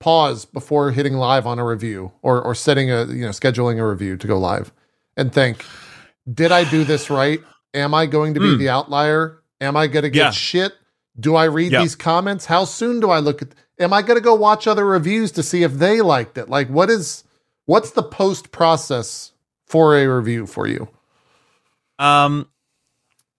[0.00, 3.86] pause before hitting live on a review or or setting a you know scheduling a
[3.86, 4.72] review to go live
[5.16, 5.64] and think,
[6.32, 7.40] did I do this right?
[7.74, 8.58] Am I going to be Hmm.
[8.58, 9.42] the outlier?
[9.60, 10.30] Am I going to get Yeah.
[10.30, 10.72] shit?
[11.18, 11.80] Do I read Yeah.
[11.82, 12.46] these comments?
[12.46, 13.48] How soon do I look at?
[13.78, 16.48] Am I going to go watch other reviews to see if they liked it?
[16.48, 17.24] Like, what is
[17.66, 19.32] what's the post process
[19.66, 20.88] for a review for you?
[21.98, 22.48] Um.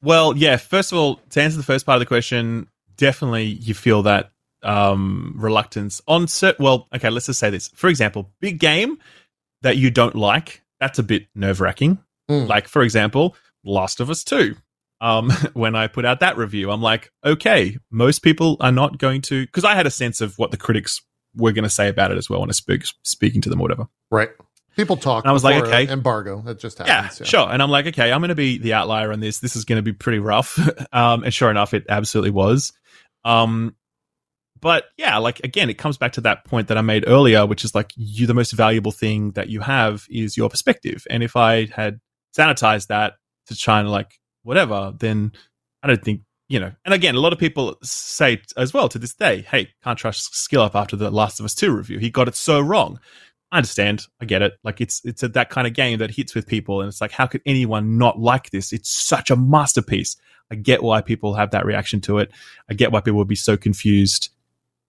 [0.02, 0.58] Well, yeah.
[0.58, 2.68] First of all, to answer the first part of the question,
[2.98, 4.32] definitely you feel that
[4.64, 6.60] um reluctance on cert.
[6.60, 7.10] Well, okay.
[7.10, 7.70] Let's just say this.
[7.76, 8.98] For example, big game
[9.62, 10.62] that you don't like.
[10.84, 11.98] That's a bit nerve wracking.
[12.30, 12.50] Mm.
[12.50, 14.58] Like, for example, Last of Us Two.
[15.00, 19.22] Um, when I put out that review, I'm like, okay, most people are not going
[19.22, 21.02] to because I had a sense of what the critics
[21.38, 23.64] were going to say about it as well when I spoke speaking to them, or
[23.64, 23.88] whatever.
[24.12, 24.32] Right.
[24.76, 25.24] People talk.
[25.24, 25.88] And I was like, okay.
[25.88, 26.42] embargo.
[26.42, 26.94] That just happened.
[26.94, 27.30] Yeah, happens.
[27.30, 27.48] sure.
[27.50, 29.40] And I'm like, okay, I'm going to be the outlier on this.
[29.40, 30.60] This is going to be pretty rough.
[30.92, 32.74] um, and sure enough, it absolutely was.
[33.24, 33.78] Um,
[34.64, 37.66] but yeah, like again, it comes back to that point that I made earlier, which
[37.66, 41.06] is like you, the most valuable thing that you have is your perspective.
[41.10, 42.00] And if I had
[42.36, 43.16] sanitized that
[43.48, 45.34] to and like whatever, then
[45.84, 46.72] I don't think you know.
[46.86, 50.34] And again, a lot of people say as well to this day, "Hey, can't trust
[50.34, 52.00] skill up after the Last of Us Two review.
[52.00, 53.02] He got it so wrong."
[53.52, 54.08] I understand.
[54.22, 54.54] I get it.
[54.64, 57.12] Like it's it's a, that kind of game that hits with people, and it's like,
[57.12, 58.72] how could anyone not like this?
[58.72, 60.16] It's such a masterpiece.
[60.50, 62.32] I get why people have that reaction to it.
[62.70, 64.30] I get why people would be so confused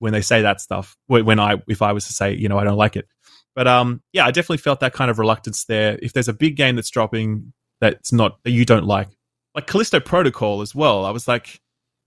[0.05, 0.99] when they say that stuff.
[1.07, 3.09] When I if I was to say, you know, I don't like it.
[3.55, 5.99] But um, yeah, I definitely felt that kind of reluctance there.
[6.03, 9.09] If there's a big game that's dropping that's not that you don't like,
[9.55, 11.59] like Callisto Protocol as well, I was like,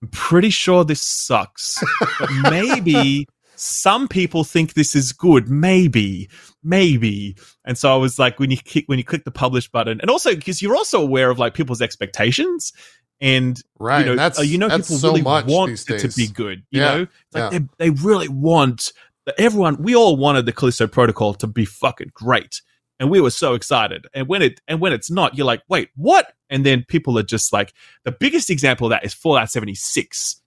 [0.04, 1.84] I'm pretty sure this sucks,
[2.20, 3.26] but maybe
[3.56, 5.50] some people think this is good.
[5.50, 6.30] Maybe,
[6.64, 7.36] maybe.
[7.66, 10.12] And so I was like, when you kick, when you click the publish button, and
[10.12, 12.74] also because you're also aware of like people's expectations,
[13.22, 14.00] and Right.
[14.00, 16.02] you know, that's uh, you know, that's people so really much want it days.
[16.14, 16.64] to be good.
[16.72, 17.60] You Yeah, know, it's like yeah.
[17.78, 18.92] they they really want
[19.26, 19.82] that everyone.
[19.82, 22.62] We all wanted the Callisto Protocol to be fucking great,
[23.00, 24.08] and we were so excited.
[24.14, 26.34] And when it and when it's not, you're like, wait, what?
[26.50, 27.74] And then people are just like,
[28.04, 30.42] the biggest example of that is Fallout 76.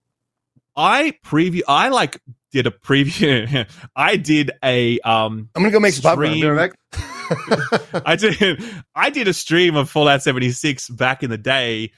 [0.75, 2.19] I preview, I like
[2.51, 3.67] did a preview.
[3.95, 6.27] I did a um I'm gonna go make some popcorn.
[6.29, 8.01] I'll be Stream- right back.
[8.05, 8.63] I did
[8.95, 11.91] I did a stream of Fallout 76 back in the day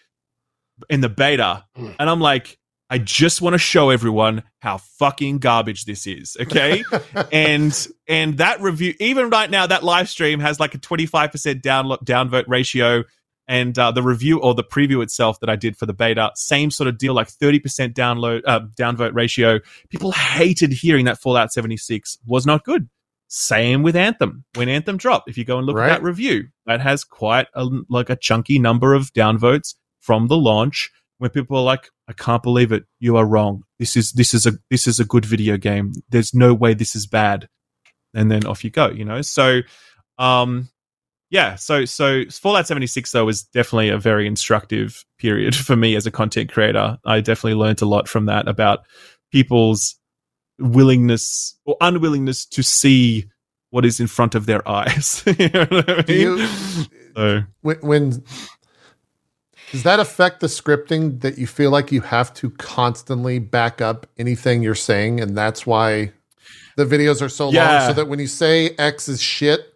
[0.90, 1.96] in the beta, Mm.
[2.00, 2.58] and I'm like,
[2.90, 6.84] I just want to show everyone how fucking garbage this is, okay?
[7.32, 12.04] and and that review, even right now, that live stream has like a 25% download
[12.04, 13.04] downvote ratio.
[13.46, 16.72] And uh, the review or the preview itself that I did for the beta, same
[16.72, 17.60] sort of deal, like 30%
[17.94, 19.60] download uh, downvote ratio.
[19.90, 22.88] People hated hearing that Fallout 76 was not good.
[23.28, 24.46] Same with Anthem.
[24.56, 25.90] When Anthem dropped, if you go and look Right.
[25.92, 30.38] at that review, that has quite a, like a chunky number of downvotes from the
[30.38, 30.92] launch.
[31.20, 33.64] When people are like, "I can't believe it, you are wrong.
[33.80, 35.94] This is this is a this is a good video game.
[36.10, 37.48] There's no way this is bad."
[38.14, 38.90] And then off you go.
[38.90, 39.22] You know.
[39.22, 39.62] So,
[40.20, 40.70] um,
[41.30, 41.56] yeah.
[41.56, 46.12] So so Fallout 76 though was definitely a very instructive period for me as a
[46.12, 46.98] content creator.
[47.06, 48.82] I definitely learned a lot from that about
[49.32, 49.96] people's
[50.60, 53.26] willingness or unwillingness to see
[53.70, 55.24] what is in front of their eyes.
[55.40, 56.20] you know what I mean?
[56.38, 56.48] you-
[57.16, 58.24] so, when
[59.74, 64.06] does that affect the scripting that you feel like you have to constantly back up
[64.18, 66.12] anything you're saying and that's why
[66.78, 69.74] the videos are so long so that when you say x is shit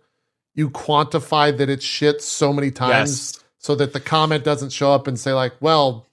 [0.53, 3.43] you quantify that it's shit so many times yes.
[3.57, 6.05] so that the comment doesn't show up and say like well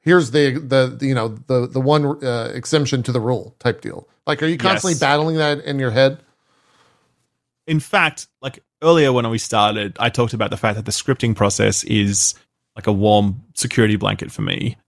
[0.00, 4.08] here's the the you know the the one uh, exemption to the rule type deal
[4.26, 5.00] like are you constantly Yes.
[5.00, 6.18] battling that in your head
[7.66, 11.36] in fact, like earlier when we started, I talked about the fact that the scripting
[11.36, 12.34] process is
[12.80, 14.78] like a warm security blanket for me.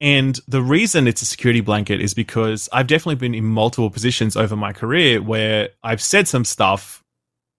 [0.00, 4.36] And the reason it's a security blanket is because I've definitely been in multiple positions
[4.36, 7.04] over my career where I've said some stuff,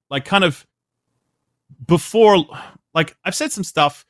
[0.09, 0.65] like kind of
[1.85, 2.43] before,
[2.95, 4.03] like I've said some stuff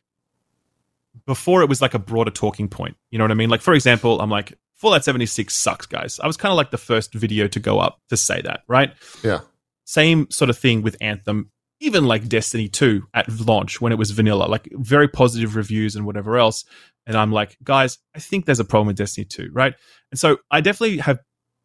[1.25, 2.95] before it was like a broader talking point.
[3.09, 3.49] You know what I mean?
[3.49, 6.17] Like, for example, I'm like, Fallout 76 sucks, guys.
[6.21, 8.93] I was kind of like the first video to go up to say that, right?
[9.21, 9.41] Yeah.
[9.83, 11.51] Same sort of thing with Anthem,
[11.81, 16.05] even like Destiny 2 at launch when it was vanilla, like very positive reviews and
[16.05, 16.63] whatever else.
[17.07, 19.73] And I'm like, guys, I think there's a problem with Destiny 2, right?
[20.11, 21.19] And so I definitely have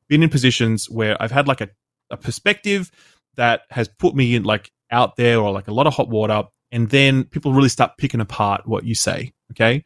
[0.09, 1.69] been in positions where I've had like a,
[2.11, 2.91] a perspective
[3.37, 6.45] that has put me in like out there or like a lot of hot water.
[6.73, 9.35] And then people really start picking apart what you say.
[9.53, 9.85] Okay.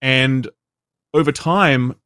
[0.00, 0.48] And
[1.12, 1.96] over time,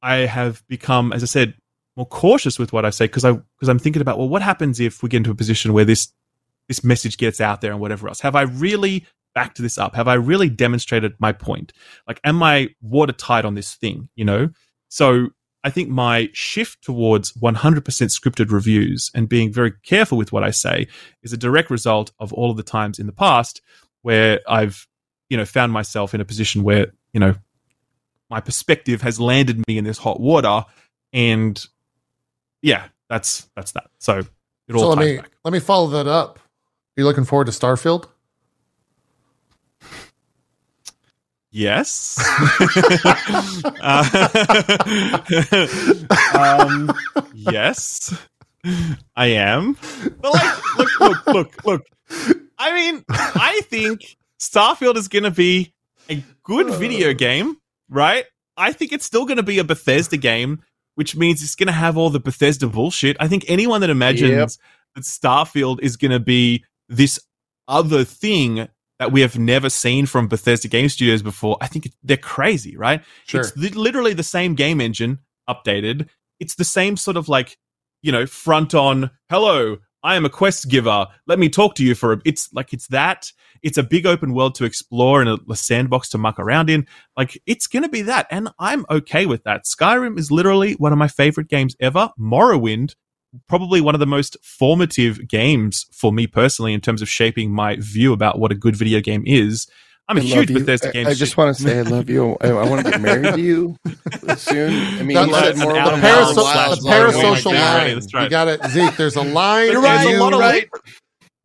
[0.00, 1.54] I have become, as I said,
[1.96, 4.80] more cautious with what I say because I because I'm thinking about well, what happens
[4.80, 6.12] if we get into a position where this
[6.68, 8.20] this message gets out there and whatever else?
[8.20, 9.94] Have I really backed this up?
[9.94, 11.72] Have I really demonstrated my point?
[12.06, 14.08] Like, am I watertight on this thing?
[14.14, 14.50] You know,
[14.88, 15.28] so
[15.64, 20.50] I think my shift towards 100% scripted reviews and being very careful with what I
[20.50, 20.86] say
[21.22, 23.62] is a direct result of all of the times in the past
[24.02, 24.86] where I've
[25.30, 27.34] you know found myself in a position where you know
[28.30, 30.64] my perspective has landed me in this hot water
[31.12, 31.64] and
[32.62, 34.18] yeah that's that's that so
[34.68, 36.38] it all so let ties me back let me follow that up
[36.96, 38.06] you looking forward to starfield?
[41.50, 42.18] Yes.
[43.86, 44.28] Uh,
[46.38, 46.90] um
[47.34, 48.14] yes
[49.14, 49.76] i am.
[50.20, 51.82] But like look look look look.
[52.58, 55.74] I mean i think starfield is gonna be
[56.08, 57.56] a good video game
[57.90, 58.24] right?
[58.56, 60.62] I think it's still gonna be a bethesda game
[60.94, 63.16] which means it's gonna have all the bethesda bullshit.
[63.20, 64.48] I think anyone that imagines Yep.
[64.94, 66.64] that starfield is gonna be
[66.96, 67.18] this
[67.68, 68.68] other thing
[68.98, 73.02] that we have never seen from Bethesda Game Studios before, I think they're crazy, right?
[73.26, 75.18] sure It's li- literally the same game engine
[75.48, 76.08] updated.
[76.40, 77.58] It's the same sort of like,
[78.02, 81.06] you know, front on, hello, I am a quest giver.
[81.26, 83.32] Let me talk to you for a it's like it's that.
[83.62, 86.86] It's a big open world to explore and a, a sandbox to muck around in.
[87.16, 88.26] Like it's gonna be that.
[88.30, 89.64] And I'm okay with that.
[89.64, 92.10] Skyrim is literally one of my favorite games ever.
[92.20, 92.94] Morrowind,
[93.48, 97.76] probably one of the most formative games for me personally in terms of shaping my
[97.78, 99.66] view about what a good video game is.
[100.06, 100.58] I'm a I love huge you.
[100.58, 101.06] Bethesda game.
[101.06, 102.36] I just want to say I love you.
[102.42, 103.76] I, I want to get married to you
[104.36, 104.72] soon.
[104.98, 107.44] I mean, That's you said more the, about paraso- slash the Lord of the parasocial
[107.46, 107.46] Rings.
[107.46, 107.94] line.
[107.94, 108.24] That's right.
[108.24, 108.96] You got it, Zeke.
[108.96, 109.70] There's a line.
[109.72, 110.06] You're right.
[110.10, 110.68] you- a lot of right.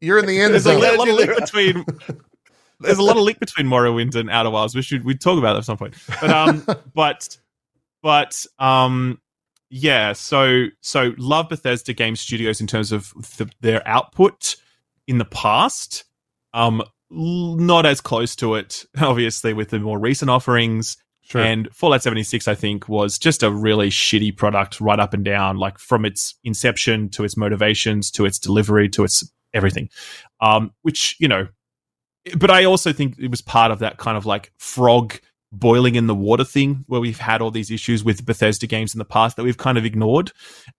[0.01, 0.97] You're in the end there's a zone.
[0.97, 1.85] lot of link between
[2.81, 4.75] there's a lot of link between Morrowind and Outer Wilds.
[4.75, 5.95] We should we talk about that at some point.
[6.21, 7.37] But um, but
[8.03, 9.19] but um,
[9.69, 10.13] yeah.
[10.13, 14.55] So so love Bethesda Game Studios in terms of the, their output
[15.07, 16.05] in the past.
[16.53, 16.81] Um,
[17.11, 20.97] l- not as close to it, obviously, with the more recent offerings.
[21.21, 21.41] Sure.
[21.41, 25.57] And Fallout 76, I think, was just a really shitty product right up and down,
[25.57, 29.89] like from its inception to its motivations to its delivery to its everything.
[30.41, 31.47] Um, which, you know,
[32.35, 35.19] but I also think it was part of that kind of like frog
[35.51, 38.99] boiling in the water thing where we've had all these issues with Bethesda games in
[38.99, 40.31] the past that we've kind of ignored.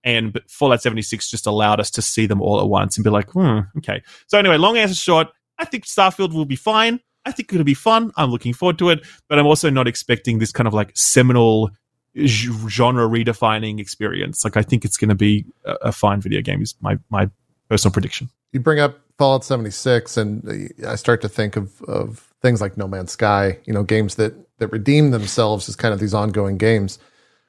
[0.04, 3.30] And Fallout 76 just allowed us to see them all at once and be like,
[3.30, 4.02] hmm, okay.
[4.28, 5.28] So anyway, long answer short,
[5.58, 7.00] I think Starfield will be fine.
[7.24, 8.12] I think it'll be fun.
[8.16, 11.70] I'm looking forward to it, but I'm also not expecting this kind of like seminal
[12.16, 14.42] genre redefining experience.
[14.44, 16.62] Like I think it's going to be a, a fine video game.
[16.62, 17.30] Is my my
[17.68, 18.30] personal prediction.
[18.52, 22.88] you bring up Fallout 76, and I start to think of, of things like No
[22.88, 26.98] Man's Sky, you know, games that, that redeem themselves as kind of these ongoing games.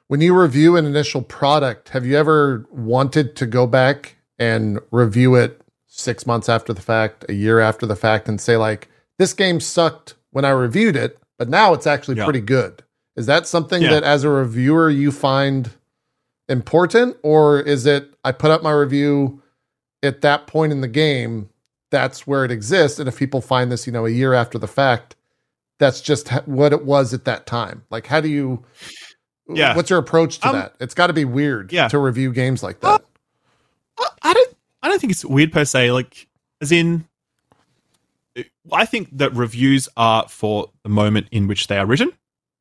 [0.08, 5.36] When you review an initial product, have you ever wanted to go back and review
[5.36, 9.34] it six months after the fact, a year after the fact, and say, like, this
[9.34, 12.26] game sucked when I reviewed it, but now it's actually Yeah.
[12.26, 12.84] pretty good?
[13.16, 13.92] Is that something Yeah.
[13.92, 15.70] that as a reviewer you find
[16.50, 19.42] important, or is it I put up my review
[20.04, 21.50] at that point in the game?
[21.92, 24.68] That's where it exists, and if people find this, you know, a year after the
[24.68, 25.16] fact,
[25.78, 27.84] that's just what it was at that time.
[27.92, 28.64] Like, how do you?
[29.50, 29.76] Yeah.
[29.76, 30.76] What's your approach to Um, that?
[30.80, 31.90] It's got to be weird Yeah.
[31.90, 33.04] to review games like that.
[34.00, 35.92] I- I don't I don't think it's weird per se.
[35.92, 36.28] Like
[36.62, 37.06] as in,
[38.72, 42.12] I think that reviews are for the moment in which they are written,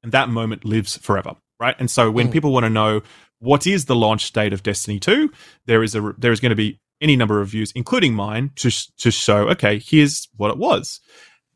[0.02, 1.76] and that moment lives forever, right?
[1.78, 2.32] And so when Mm.
[2.32, 3.02] people want to know
[3.38, 5.30] what is the launch date of Destiny Two,
[5.66, 8.70] there is a there is going to be any number of reviews, including mine, to
[8.98, 11.00] to show okay, here's what it was,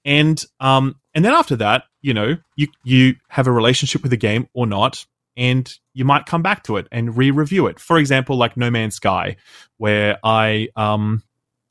[0.04, 4.16] and um and then after that, you know, you you have a relationship with the
[4.16, 5.04] game or not,
[5.36, 7.78] and you might come back to it and re-review it.
[7.78, 9.36] For example, like No Man's Sky,
[9.76, 11.22] where I um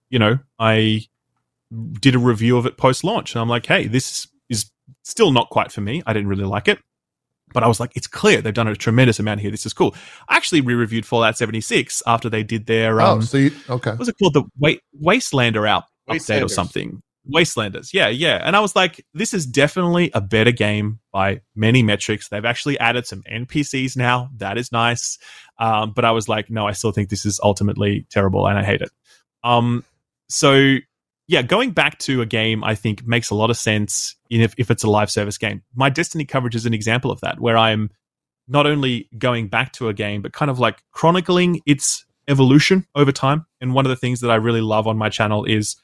[0.09, 1.07] you know I
[1.99, 4.71] did a review of it post launch, and I'm like, hey, this is
[5.03, 6.03] still not quite for me.
[6.05, 6.79] I didn't really like it.
[7.53, 9.51] But I was like, it's clear they've done a tremendous amount here.
[9.51, 9.95] This is cool.
[10.27, 13.91] I actually re-reviewed Fallout 76 after they did their um, oh, so you okay?
[13.91, 14.33] what was it called?
[14.33, 17.01] The Wa- Wastelander out update or something.
[17.31, 17.93] Wastelanders.
[17.93, 18.41] Yeah, yeah.
[18.43, 22.27] And I was like, this is definitely a better game by many metrics.
[22.27, 24.29] They've actually added some NPCs now.
[24.37, 25.17] That is nice.
[25.57, 28.63] Um, but I was like, no, I still think this is ultimately terrible and I
[28.63, 28.91] hate it.
[29.43, 29.85] Um,
[30.27, 30.77] so
[31.27, 34.69] yeah, going back to a game, I think makes a lot of sense if, if
[34.69, 35.63] it's a live service game.
[35.73, 37.89] My Destiny coverage is an example of that, where I'm
[38.47, 43.11] not only going back to a game, but kind of like chronicling its evolution over
[43.11, 43.45] time.
[43.61, 45.77] And one of the things that I really love on my channel is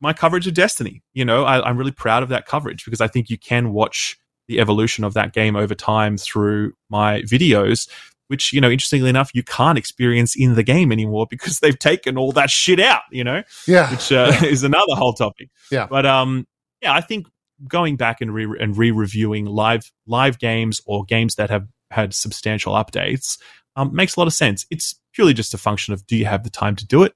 [0.00, 1.02] my coverage of Destiny.
[1.14, 4.16] You know, I, I'm really proud of that coverage because I think you can watch
[4.46, 7.88] the evolution of that game over time through my videos,
[8.34, 12.18] which, you know, interestingly enough, you can't experience in the game anymore because they've taken
[12.18, 13.44] all that shit out, you know?
[13.68, 15.50] Yeah, which uh, is another whole topic.
[15.70, 15.86] Yeah.
[15.88, 16.48] But um,
[16.82, 17.28] yeah, I think
[17.68, 22.74] going back and re and re-reviewing live live games or games that have had substantial
[22.74, 23.38] updates
[23.76, 24.66] um, makes a lot of sense.
[24.68, 27.14] It's purely just a function of do you have the time to do it?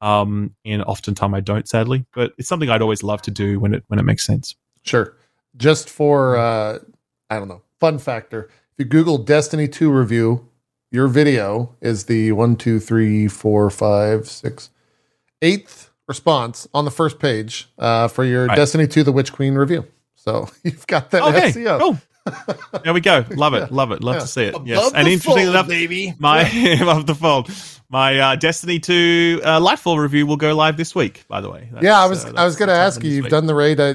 [0.00, 3.74] Um, and oftentimes I don't, sadly, but it's something I'd always love to do when
[3.74, 4.54] it when it makes sense.
[4.82, 5.14] Sure.
[5.58, 6.78] Just for uh
[7.28, 8.48] I don't know, fun factor.
[8.76, 10.48] If you Google Destiny 2 review,
[10.94, 14.70] your video is the one, two, three, four, five, six,
[15.42, 18.54] eighth response on the first page uh, for your Right.
[18.56, 19.84] Destiny 2 The Witch Queen review.
[20.14, 21.78] So you've got that Okay, SEO.
[21.80, 21.98] cool.
[22.84, 23.24] There we go.
[23.34, 23.72] Love it.
[23.72, 24.02] Love it.
[24.04, 24.20] Love Yeah.
[24.20, 24.54] to see it.
[24.54, 24.92] Above yes.
[24.94, 26.14] And interestingly fold, enough, baby.
[26.18, 26.42] my
[26.80, 27.50] above the fold,
[27.90, 31.24] my uh, Destiny 2 uh, Lightfall review will go live this week.
[31.28, 33.10] By the way, yeah, I was uh, I was going to ask you.
[33.10, 33.80] You've this done the raid.
[33.80, 33.94] I,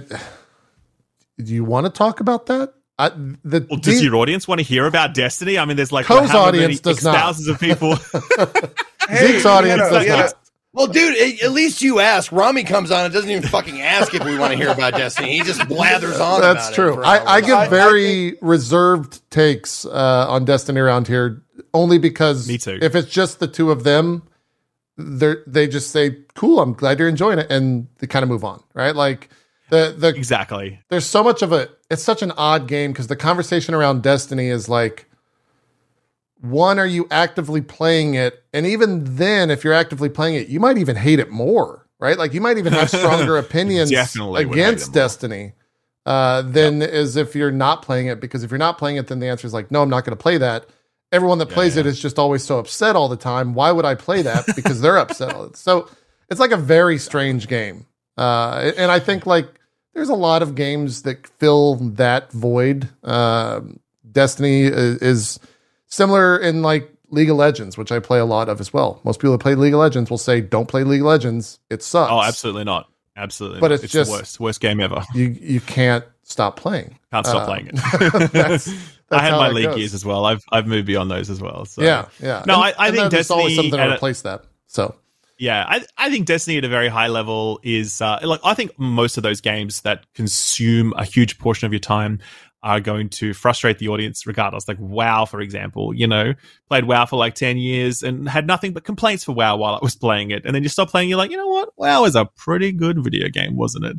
[1.41, 2.73] do you want to talk about that?
[2.99, 5.57] I, the Well, does the- your audience want to hear about Destiny?
[5.57, 7.15] I mean, there's like Co's however audience many- does not.
[7.15, 7.95] thousands of people.
[9.15, 10.33] Zeke's audience you does you not.
[10.71, 12.31] Well, dude, at- at least you ask.
[12.31, 15.37] Rami comes on and doesn't even fucking ask if we want to hear about Destiny.
[15.37, 16.41] He just blathers on.
[16.41, 16.93] That's about true.
[16.95, 17.27] for I, hours.
[17.27, 21.41] I give I- I very reserved takes uh, on Destiny around here,
[21.73, 22.77] only because Me too.
[22.81, 24.23] if it's just the two of them,
[24.97, 28.43] they they just say, "Cool, I'm glad you're enjoying it," and they kind of move
[28.43, 28.95] on, right?
[28.95, 29.29] Like
[29.69, 30.79] the the exactly.
[30.89, 34.47] there's so much of a it's such an odd game because the conversation around Destiny
[34.47, 35.09] is like
[36.41, 38.43] one are you actively playing it?
[38.53, 42.17] And even then if you're actively playing it you might even hate it more right?
[42.17, 44.93] Like you might even have stronger opinions Definitely would hate against.
[44.93, 45.53] Destiny
[46.05, 48.19] uh, than as if you're not playing it.
[48.19, 50.17] Because if you're not playing it then the answer is like no I'm not going
[50.17, 50.65] to play that.
[51.11, 51.81] Everyone that plays yeah.
[51.81, 53.55] it is just always so upset all the time.
[53.55, 54.45] Why would I play that?
[54.55, 55.89] Because they're upset so
[56.29, 57.85] it's like a very strange game.
[58.17, 59.58] Uh, and I think like
[59.99, 62.89] there's a lot of games that fill that void.
[63.03, 63.79] Um
[64.11, 65.39] Destiny is, is
[65.87, 69.01] similar in like League of Legends, which I play a lot of as well.
[69.03, 71.83] Most people that play League of Legends will say, "Don't play League of Legends; it
[71.83, 72.89] sucks." Oh, absolutely not.
[73.17, 73.59] Absolutely.
[73.59, 73.83] But not.
[73.83, 75.03] it's just- the worst, worst game ever.
[75.13, 76.97] You you can't stop playing.
[77.11, 77.75] Can't stop Uh, playing it.
[78.31, 78.73] that's-
[79.11, 79.77] I had my league goes.
[79.79, 80.25] years as well.
[80.25, 81.65] I've I've moved beyond those as well.
[81.65, 82.43] So Yeah, yeah.
[82.47, 84.43] No, And- I- I think there's always Destiny something to replace that.
[84.67, 84.95] So
[85.39, 88.77] Yeah, I, I think Destiny at a very high level is uh, like I think
[88.77, 92.19] most of those games that consume a huge portion of your time
[92.61, 94.67] are going to frustrate the audience regardless.
[94.67, 96.33] Like WoW, for example, you know,
[96.67, 99.79] played WoW for like 10 years and had nothing but complaints for WoW while I
[99.81, 100.45] was playing it.
[100.45, 101.69] And then you stop playing, you're like, you know what?
[101.77, 103.97] WoW is a pretty good video game, wasn't it?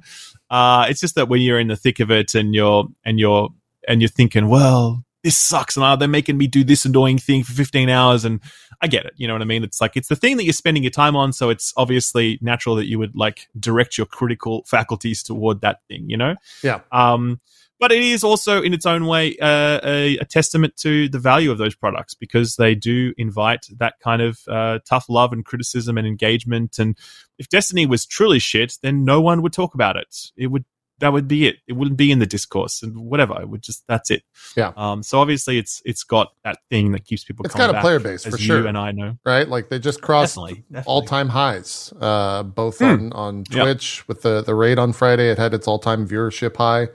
[0.50, 3.48] Uh, it's just that when you're in the thick of it and you're, and you're,
[3.88, 7.42] and you're thinking, well, this sucks and oh, they're making me do this annoying thing
[7.42, 8.40] for 15 hours and
[8.80, 9.14] I get it.
[9.16, 9.64] You know what I mean?
[9.64, 12.76] It's like it's the thing that you're spending your time on, so it's obviously natural
[12.76, 16.36] that you would like direct your critical faculties toward that thing, you know?
[16.62, 16.80] Yeah.
[16.92, 17.40] Um
[17.80, 21.50] but it is also in its own way uh, a, a testament to the value
[21.50, 25.96] of those products because they do invite that kind of uh, tough love and criticism
[25.96, 26.78] and engagement.
[26.78, 26.96] And
[27.38, 30.14] if Destiny was truly shit, then no one would talk about it.
[30.36, 30.66] It would
[31.00, 31.56] that would be it.
[31.66, 33.40] It wouldn't be in the discourse and whatever.
[33.40, 34.22] It would just that's it.
[34.56, 34.72] Yeah.
[34.76, 35.02] Um.
[35.02, 37.44] So obviously, it's it's got that thing that keeps people.
[37.44, 38.66] It's got a player base as for you sure.
[38.66, 39.18] and I know.
[39.26, 39.48] right?
[39.48, 40.38] Like they just crossed
[40.86, 42.84] all time highs, uh, both Hmm.
[42.84, 43.62] on on Yep.
[43.64, 45.30] Twitch with the the raid on Friday.
[45.30, 46.88] It had its all time viewership high,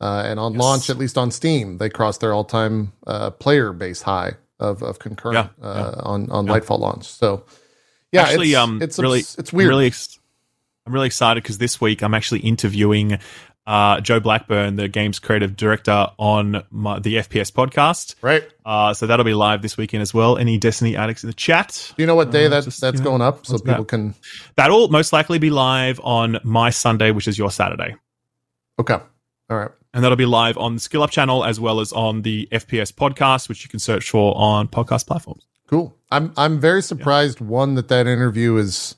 [0.00, 0.60] uh, and on Yes.
[0.60, 4.82] launch, at least on Steam, they crossed their all time uh, player base high of
[4.82, 6.52] of concurrent Yeah, uh, on on Yeah.
[6.54, 7.04] Lightfall launch.
[7.06, 7.44] So
[8.12, 9.66] yeah, Actually, it's, um, it's really, it's, weird.
[9.66, 10.18] I'm really, ex-
[10.84, 13.20] I'm really excited because this week I'm actually interviewing
[13.66, 18.14] uh, Joe Blackburn, the game's creative director, on my, the FPS podcast.
[18.22, 18.42] right?
[18.64, 20.38] Uh, so that'll be live this weekend as well.
[20.38, 21.92] Any Destiny addicts in the chat?
[21.96, 23.74] Do you know what day Uh, that just, that's you know, going up so people
[23.84, 23.88] that?
[23.88, 24.14] can?
[24.56, 27.94] That'll most likely be live on my Sunday, which is your Saturday.
[28.78, 28.94] Okay,
[29.50, 29.70] all right.
[29.92, 32.92] And that'll be live on the Skill Up channel as well as on the FPS
[32.92, 35.46] podcast, which you can search for on podcast platforms.
[35.66, 35.96] Cool.
[36.10, 38.94] I'm I'm very surprised one that that interview is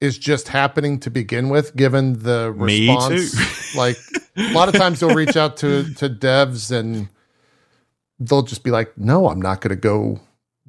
[0.00, 3.74] is just happening to begin with, given the response.
[3.76, 3.96] like
[4.36, 7.08] a lot of times you'll reach out to to devs and
[8.20, 10.20] they'll just be like, "No, I'm not going to go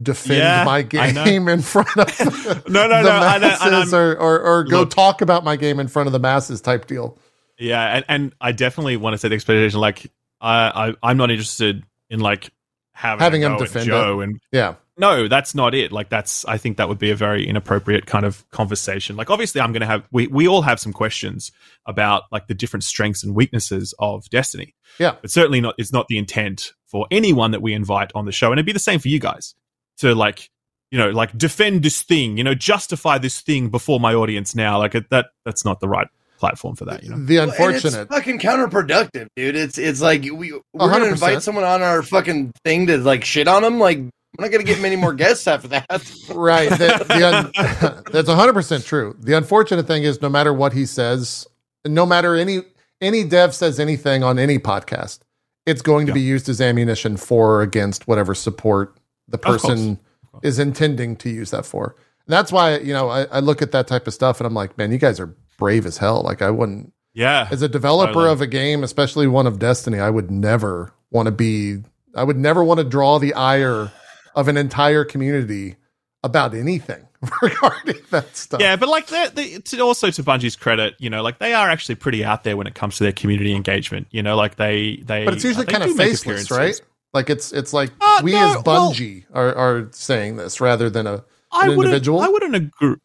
[0.02, 2.20] defend Yeah, my game in front of
[2.70, 4.90] No, no, the no, masses, or or, or go Look.
[4.92, 7.18] talk about my game in front of the masses type deal."
[7.58, 9.82] Yeah, and, and I definitely want to set the expectation.
[9.82, 10.10] Like,
[10.40, 12.50] I, I I'm not interested in like
[12.94, 15.92] having, Having him defend Joe and Yeah, no, that's not it.
[15.92, 19.16] Like, that's I think that would be a very inappropriate kind of conversation.
[19.16, 21.52] Like, obviously, I'm going to have we we all have some questions
[21.86, 24.76] about like the different strengths and weaknesses of Destiny.
[25.00, 25.16] Yeah.
[25.22, 25.76] but certainly not.
[25.78, 28.74] It's not the intent for anyone that we invite on the show, and it'd be
[28.74, 29.56] the same for you guys
[29.98, 30.50] to like.
[30.92, 32.36] You know, like defend this thing.
[32.38, 34.56] You know, justify this thing before my audience.
[34.56, 35.28] Now, like that.
[35.46, 36.08] That's not the right
[36.40, 37.04] platform for that.
[37.04, 37.24] You know.
[37.24, 38.02] the Well, unfortunate.
[38.02, 39.56] it's fucking counterproductive, dude.
[39.56, 43.48] It's it's like we we're gonna invite someone on our fucking thing to like shit
[43.48, 43.78] on them.
[43.78, 44.00] Like
[44.38, 45.86] we're not gonna get many more guests after that.
[46.34, 46.70] Right.
[46.70, 47.52] The, the un-
[48.12, 49.16] that's 100% true.
[49.20, 51.48] The unfortunate thing is no matter what he says,
[51.86, 52.60] no matter any
[53.02, 55.20] any dev says anything on any podcast,
[55.66, 56.16] it's going to Yeah.
[56.16, 59.62] be used as ammunition for or against whatever support the course.
[59.62, 60.00] person
[60.44, 61.96] is intending to use that for.
[62.26, 64.54] And that's why, you know, I, I look at that type of stuff and I'm
[64.54, 66.22] like, man, you guys are brave as hell.
[66.22, 68.32] Like I wouldn't Yeah, as a developer Totally.
[68.32, 71.80] of a game, especially one of Destiny, I would never want to be.
[72.16, 73.92] I would never want to draw the ire
[74.40, 75.76] of an entire community
[76.24, 77.08] about anything
[77.42, 78.60] regarding that stuff.
[78.62, 81.70] Yeah, but like they they to also to Bungie's credit, you know, like they are
[81.70, 84.08] actually pretty out there when it comes to their community engagement.
[84.12, 85.26] You know, like they they.
[85.26, 86.80] but it's usually kind of faceless, right?
[87.14, 90.90] Like it's it's like Uh, we no, as well- Bungie are are saying this rather
[90.90, 91.86] than a I an wouldn't.
[91.86, 92.22] individual.
[92.22, 92.96] I wouldn't agree.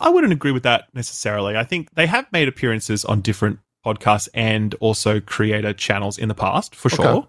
[0.00, 1.56] I wouldn't agree with that necessarily.
[1.56, 6.34] I think they have made appearances on different podcasts and also creator channels in the
[6.34, 7.02] past, for Okay.
[7.02, 7.28] sure.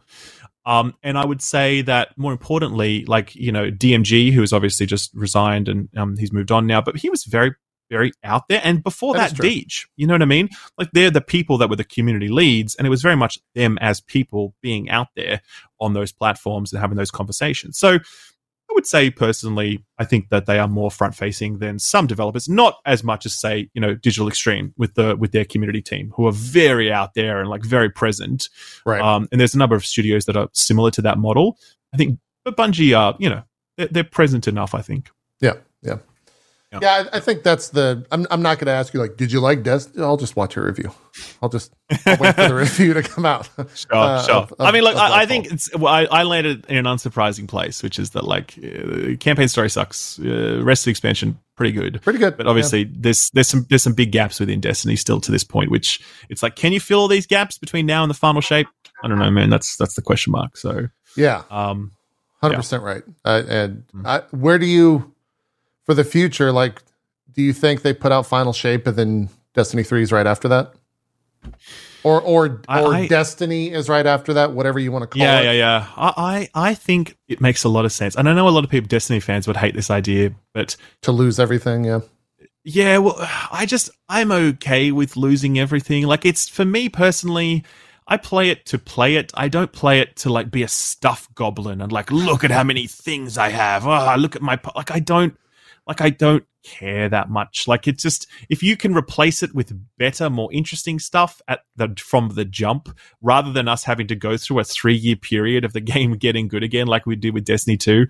[0.65, 4.85] Um, and I would say that more importantly, like you know, DMG, who has obviously
[4.85, 7.53] just resigned and um, he's moved on now, but he was very,
[7.89, 8.61] very out there.
[8.63, 9.43] And before That that.
[9.43, 10.49] Deej, you know what I mean?
[10.77, 13.77] Like they're the people that were the community leads, and it was very much them
[13.79, 15.41] as people being out there
[15.79, 17.77] on those platforms and having those conversations.
[17.77, 17.99] So
[18.75, 22.77] would say personally, I think that they are more front facing than some developers, not
[22.85, 26.27] as much as say, you know, Digital Extreme with the with their community team, who
[26.27, 28.49] are very out there and like very present.
[28.85, 29.01] right.
[29.01, 31.57] Um, and there's a number of studios that are similar to that model.
[31.93, 33.43] I think, but Bungie are, you know,
[33.77, 34.75] they're, they're present enough.
[34.75, 35.09] I think.
[35.41, 35.97] yeah, yeah.
[36.81, 37.03] Yeah.
[37.03, 38.05] Yeah, I, I think that's the.
[38.11, 38.25] I'm.
[38.31, 40.03] I'm not going to ask you like, did you like Destiny?
[40.03, 40.91] I'll just watch your review.
[41.41, 41.73] I'll just
[42.05, 43.49] I'll wait for the review to come out.
[43.75, 44.35] Sure, Uh, sure.
[44.35, 45.75] of- I mean, look, I, I think it's.
[45.75, 49.69] Well, I, I landed in an unsurprising place, which is that like uh, campaign story
[49.69, 50.19] sucks.
[50.19, 52.01] Uh, rest of the expansion pretty good.
[52.01, 52.35] pretty good.
[52.37, 55.71] But obviously, there's there's some there's some big gaps within Destiny still to this point,
[55.71, 58.67] which it's like, can you fill all these gaps between now and the final shape?
[59.03, 59.49] I don't know, man.
[59.49, 60.57] That's that's the question mark.
[60.57, 61.91] So, yeah, um,
[62.41, 63.03] hundred percent right.
[63.23, 64.05] Uh, and Mhm.
[64.05, 65.13] I, where do you,
[65.85, 66.81] for the future, like,
[67.33, 70.47] do you think they put out Final Shape and then Destiny Three is right after
[70.49, 70.73] that,
[72.03, 74.51] or or or I- Destiny is right after that?
[74.53, 75.45] Whatever you want to call yeah, it.
[75.45, 75.79] yeah, yeah.
[75.79, 76.13] yeah.
[76.17, 78.69] I I think it makes a lot of sense, and I know a lot of
[78.69, 81.99] people, Destiny fans, would hate this idea, but To lose everything, yeah.
[82.67, 83.15] Yeah, well,
[83.51, 86.07] I just I'm okay with losing everything.
[86.07, 87.63] Like it's for me personally,
[88.07, 89.31] I play it to play it.
[89.35, 92.63] I don't play it to like be a stuff goblin and like look at how
[92.63, 93.85] many things I have.
[93.85, 95.37] Oh, look at my po-" like I don't
[95.87, 97.67] like I don't care that much.
[97.67, 101.95] Like it's just if you can replace it with better, more interesting stuff at the
[101.97, 102.89] from the jump,
[103.21, 106.47] rather than us having to go through a three year period of the game getting
[106.47, 108.07] good again, like we did with Destiny Two,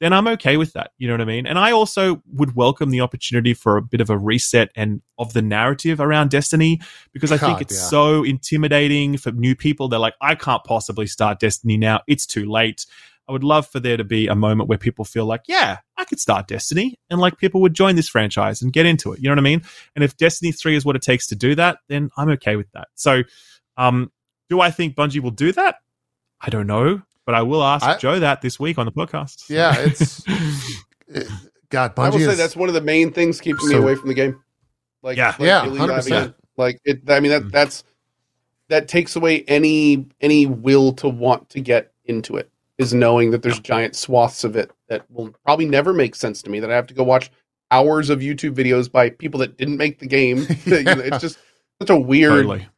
[0.00, 0.92] then I'm okay with that.
[0.98, 1.46] You know what I mean?
[1.46, 5.32] And I also would welcome the opportunity for a bit of a reset and of
[5.32, 6.80] the narrative around Destiny
[7.12, 7.88] because I think God, it's yeah.
[7.88, 9.88] so intimidating for new people.
[9.88, 12.00] They're like, I can't possibly start Destiny now.
[12.06, 12.86] It's too late.
[13.28, 16.04] I would love for there to be a moment where people feel like, yeah, I
[16.04, 19.18] could start Destiny and like people would join this franchise and get into it.
[19.20, 19.62] You know what I mean?
[19.94, 22.70] And if Destiny 3 is what it takes to do that, then I'm okay with
[22.72, 22.88] that.
[22.94, 23.22] So,
[23.76, 24.10] um,
[24.48, 25.76] do I think Bungie will do that?
[26.40, 29.50] I don't know, but I will ask I- Joe that this week on the podcast.
[29.50, 30.22] Yeah, it's
[31.08, 31.28] it-
[31.68, 31.94] God.
[31.94, 34.14] Bungie I will say that's one of the main things keeping me away from the
[34.14, 34.40] game.
[35.02, 35.34] Like, Yeah.
[35.38, 36.34] like Yeah, 100%.
[36.56, 37.02] Like it.
[37.08, 37.50] I mean, that Mm.
[37.52, 37.84] that's
[38.68, 42.50] that takes away any any will to want to get into it.
[42.78, 46.50] Is knowing that there's giant swaths of it that will probably never make sense to
[46.50, 46.60] me.
[46.60, 47.28] That I have to go watch
[47.72, 50.38] hours of YouTube videos by people that didn't make the game.
[50.64, 51.38] You it's just
[51.80, 52.30] such a weird.
[52.46, 52.68] totally.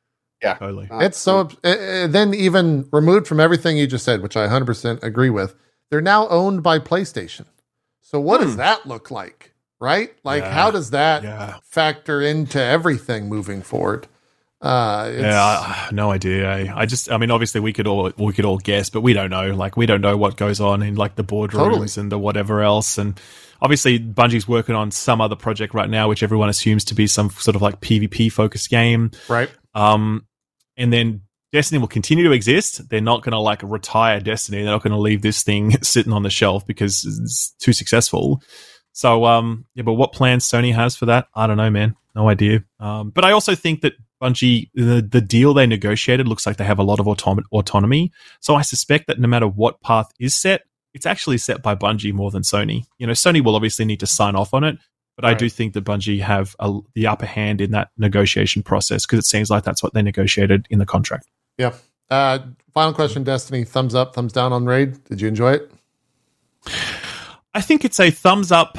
[0.43, 0.55] Yeah.
[0.55, 0.89] Totally.
[0.93, 5.03] It's so uh, uh, then even removed from everything you just said, which I 100%
[5.03, 5.55] agree with.
[5.91, 7.45] They're now owned by PlayStation.
[8.01, 8.59] So what does Hmm.
[8.59, 9.53] that look like?
[9.81, 10.15] Right?
[10.25, 10.53] Like Yeah.
[10.53, 11.59] how does that Yeah.
[11.63, 14.09] factor into everything moving forward?
[14.61, 16.49] Uh Yeah, I, no idea.
[16.51, 16.73] eh?
[16.75, 19.31] I just, I mean, obviously we could all we could all guess, but we don't
[19.31, 19.55] know.
[19.55, 21.89] Like we don't know what goes on in like the boardrooms Totally.
[21.97, 22.99] and the whatever else.
[22.99, 23.19] And
[23.63, 27.31] obviously Bungie's working on some other project right now, which everyone assumes to be some
[27.31, 29.11] sort of like PvP focused game.
[29.29, 29.51] right.
[29.75, 30.27] Um,
[30.77, 31.23] and then
[31.53, 32.89] Destiny will continue to exist.
[32.89, 34.59] They're not going to like retire Destiny.
[34.63, 38.43] They're not going to leave this thing sitting on the shelf because it's too successful.
[38.93, 41.97] So, um, yeah, but what plans Sony has for that, I don't know, man.
[42.15, 42.65] No idea.
[42.79, 46.65] Um, but I also think that Bungie, the, the deal they negotiated looks like they
[46.65, 48.13] have a lot of autom- autonomy.
[48.41, 52.13] So I suspect that no matter what path is set, it's actually set by Bungie
[52.13, 52.85] more than Sony.
[52.99, 54.79] You know, Sony will obviously need to sign off on it,
[55.17, 59.07] but I do think that Bungie have a, the upper hand in that negotiation process
[59.07, 61.29] because it seems like that's what they negotiated in the contract.
[61.59, 61.75] Yeah.
[62.11, 62.41] Uh
[62.75, 65.05] final question Destiny thumbs up, thumbs down on Raid.
[65.05, 65.71] Did you enjoy it?
[67.55, 68.77] I think it's a thumbs up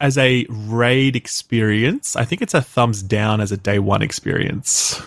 [0.00, 2.16] as a raid experience.
[2.16, 5.00] I think it's a thumbs down as a day one experience.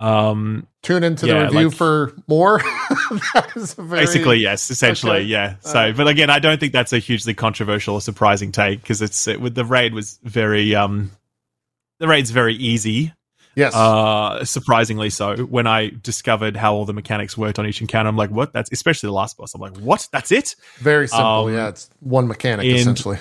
[0.00, 2.58] Um, Tune into Yeah, the review like- for more.
[3.34, 5.24] that is very, basically, yes, essentially, Okay.
[5.26, 5.54] yeah.
[5.60, 5.96] So, Alright.
[5.96, 9.40] but again, I don't think that's a hugely controversial or surprising take because it's it,
[9.40, 11.12] with the raid was very um,
[12.00, 13.12] the raid's very easy.
[13.54, 13.74] Yes.
[13.76, 15.36] Uh, surprisingly so.
[15.36, 18.52] When I discovered how all the mechanics worked on each encounter, I'm like, what?
[18.52, 19.54] That's especially the last boss.
[19.54, 20.08] I'm like, what?
[20.10, 20.56] That's it?
[20.78, 21.26] very simple.
[21.26, 23.18] um, yeah, it's one mechanic and- essentially.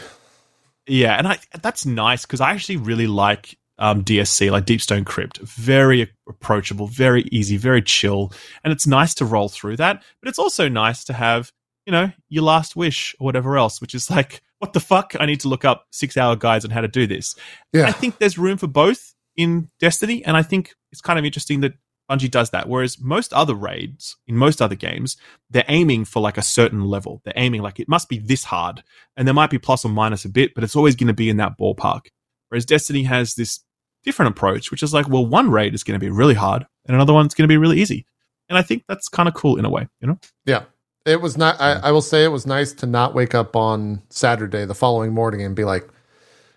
[0.91, 5.05] Yeah, and I that's nice because I actually really like um, DSC, like Deep Stone
[5.05, 5.37] Crypt.
[5.37, 8.33] Very approachable, very easy, very chill,
[8.65, 10.03] and it's nice to roll through that.
[10.21, 11.53] But it's also nice to have,
[11.85, 15.13] you know, your last wish or whatever else, which is like, what the fuck?
[15.17, 17.35] I need to look up six hour guides on how to do this.
[17.71, 17.85] Yeah.
[17.85, 21.61] I think there's room for both in Destiny, and I think it's kind of interesting
[21.61, 21.73] that
[22.11, 22.67] Bungie does that.
[22.67, 25.17] Whereas most other raids in most other games,
[25.49, 27.21] they're aiming for like a certain level.
[27.23, 28.83] They're aiming like it must be this hard,
[29.15, 31.29] and there might be plus or minus a bit, but it's always going to be
[31.29, 32.07] in that ballpark.
[32.49, 33.61] Whereas Destiny has this
[34.03, 36.95] different approach, which is like, well, one raid is going to be really hard, and
[36.95, 38.05] another one's going to be really easy.
[38.49, 40.19] And I think that's kind of cool in a way, you know?
[40.45, 40.63] Yeah.
[41.03, 44.03] It was not I, I will say it was nice to not wake up on
[44.09, 45.87] Saturday the following morning and be like,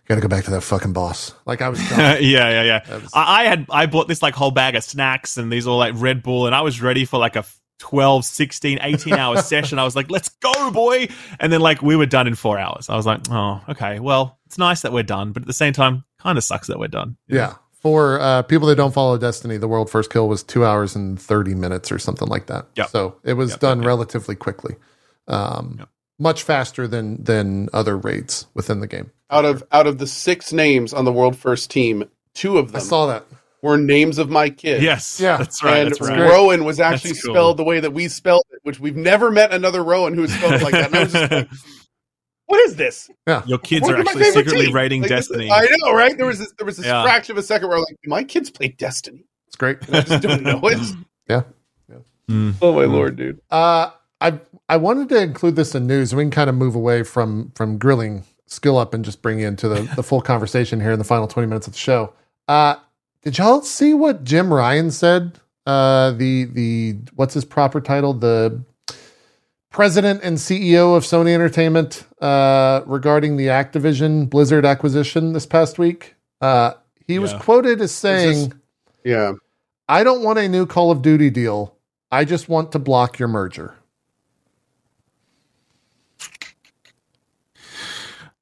[0.07, 1.35] gotta go back to that fucking boss.
[1.47, 2.23] Like I was yeah, done.
[2.25, 2.95] yeah, yeah.
[3.01, 5.79] Was- I, I had I bought this like whole bag of snacks and these all
[5.79, 7.45] like Red Bull and I was ready for like a
[7.81, 9.79] 12, 16, 18 hour session.
[9.79, 11.09] I was like, let's go, boy.
[11.41, 12.89] And then like we were done in four hours.
[12.89, 13.99] I was like, oh, okay.
[14.01, 16.79] Well, it's nice that we're done, but at the same time, kind of sucks that
[16.79, 17.17] we're done.
[17.29, 17.55] yeah.
[17.81, 21.21] For uh, people that don't follow Destiny, the world first kill was two hours and
[21.21, 22.67] 30 minutes or something like that.
[22.77, 22.89] Yep.
[22.89, 24.77] So it was Yep, done yep, relatively quickly.
[25.29, 25.89] Um, Yep.
[26.19, 29.11] Much faster than than other raids within the game.
[29.31, 32.77] out of out of the six names on the world first team, two of them
[32.77, 33.25] I them saw that.
[33.63, 34.83] were names of my kids.
[34.83, 35.19] Yes.
[35.21, 35.39] Yeah.
[35.39, 35.79] That's right.
[35.79, 36.21] and That's right.
[36.21, 37.35] Rowan was actually cool.
[37.35, 40.63] spelled the way that we spelled it, which we've never met another Rowan who's spelled
[40.63, 40.87] like that.
[40.87, 41.49] And I was just like,
[42.47, 43.11] what is this?
[43.27, 44.75] Yeah, your kids Look are actually secretly team.
[44.75, 45.51] rating Like, this is- Destiny.
[45.51, 46.17] I know, right?
[46.17, 47.03] There was this, there was this Yeah.
[47.03, 49.25] fraction of a second where I was like, my kids play Destiny.
[49.49, 49.79] It's great.
[49.89, 50.79] And I just don't know it.
[51.29, 51.43] Yeah,
[52.31, 52.55] Mm.
[52.63, 52.93] Oh my Mm.
[52.93, 53.41] lord, dude.
[53.51, 56.15] Uh, I I wanted to include this in news.
[56.15, 59.47] We can kind of move away from from grilling skill up and just bring you
[59.47, 62.13] into the, the full conversation here in the final 20 minutes of the show.
[62.49, 62.77] Uh,
[63.23, 65.39] did y'all see what Jim Ryan said?
[65.67, 68.13] Uh, the the what's his proper title?
[68.15, 68.63] The
[69.71, 76.15] president and CEO of Sony Entertainment uh, regarding the Activision Blizzard acquisition this past week.
[76.41, 76.75] Uh,
[77.09, 78.53] he was quoted as saying,
[79.05, 79.33] Yeah.
[79.89, 81.77] I don't want a new Call of Duty deal.
[82.13, 83.75] I just want to block your merger.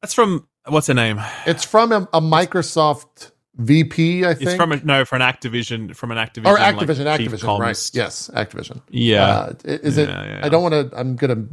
[0.03, 1.21] That's from what's her name?
[1.47, 4.49] It's from a, a Microsoft VP, I think.
[4.49, 7.59] It's from a, no, from an Activision, from an Activision or like, Activision, chief Activision,
[7.61, 7.91] right?
[7.95, 8.83] Yes, Activision.
[8.91, 10.09] Yeah, Uh, is it?
[10.09, 10.99] Yeah, yeah, I don't want to.
[10.99, 11.45] I'm gonna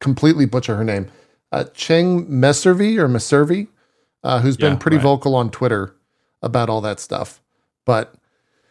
[0.00, 1.10] completely butcher her name.
[1.52, 3.68] Uh, Cheng Meservey or Meservey,
[4.24, 5.02] uh, who's been pretty right.
[5.04, 5.94] vocal on Twitter
[6.42, 7.40] about all that stuff.
[7.84, 8.14] But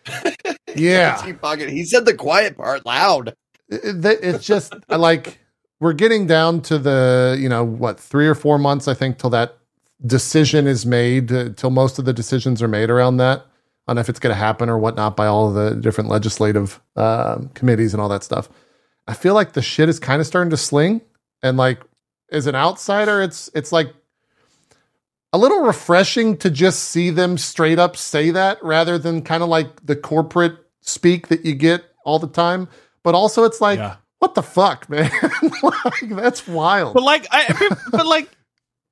[0.76, 3.36] yeah, He he said the quiet part loud.
[3.70, 5.40] it, it- it's just I like
[5.80, 9.30] we're getting down to the you know what three or four months I think till
[9.32, 9.58] that
[10.06, 13.46] decision is made uh, till most of the decisions are made around that
[13.88, 17.94] on if it's going to happen or whatnot by all the different legislative um, committees
[17.94, 18.50] and all that stuff.
[19.08, 21.02] I feel like the shit is kind of starting to sling,
[21.44, 21.80] and like
[22.32, 23.94] as an outsider, it's it's like
[25.32, 29.50] a little refreshing to just see them straight up say that rather than kind of
[29.50, 32.68] like the corporate speak that you get all the time.
[33.04, 33.98] But also, it's like, Yeah.
[34.26, 35.12] What the fuck, man?
[35.64, 36.94] like, that's wild.
[36.94, 38.30] But like, I, but like,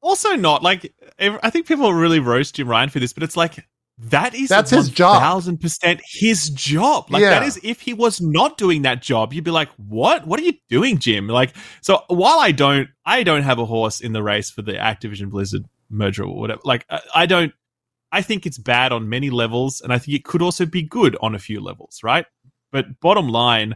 [0.01, 0.93] also not like.
[1.19, 3.65] I think people really roast Jim Ryan for this, but it's like
[3.97, 5.21] that is That's his job.
[5.21, 7.05] thousand percent his job.
[7.09, 7.29] Like Yeah.
[7.31, 10.27] that is if he was not doing that job, you'd be like, "What?
[10.27, 14.01] What are you doing, Jim?" Like, so while I don't, I don't have a horse
[14.01, 16.61] in the race for the Activision Blizzard merger or whatever.
[16.63, 17.53] Like, I, I don't.
[18.11, 21.15] I think it's bad on many levels, and I think it could also be good
[21.21, 22.25] on a few levels, right?
[22.71, 23.75] But bottom line,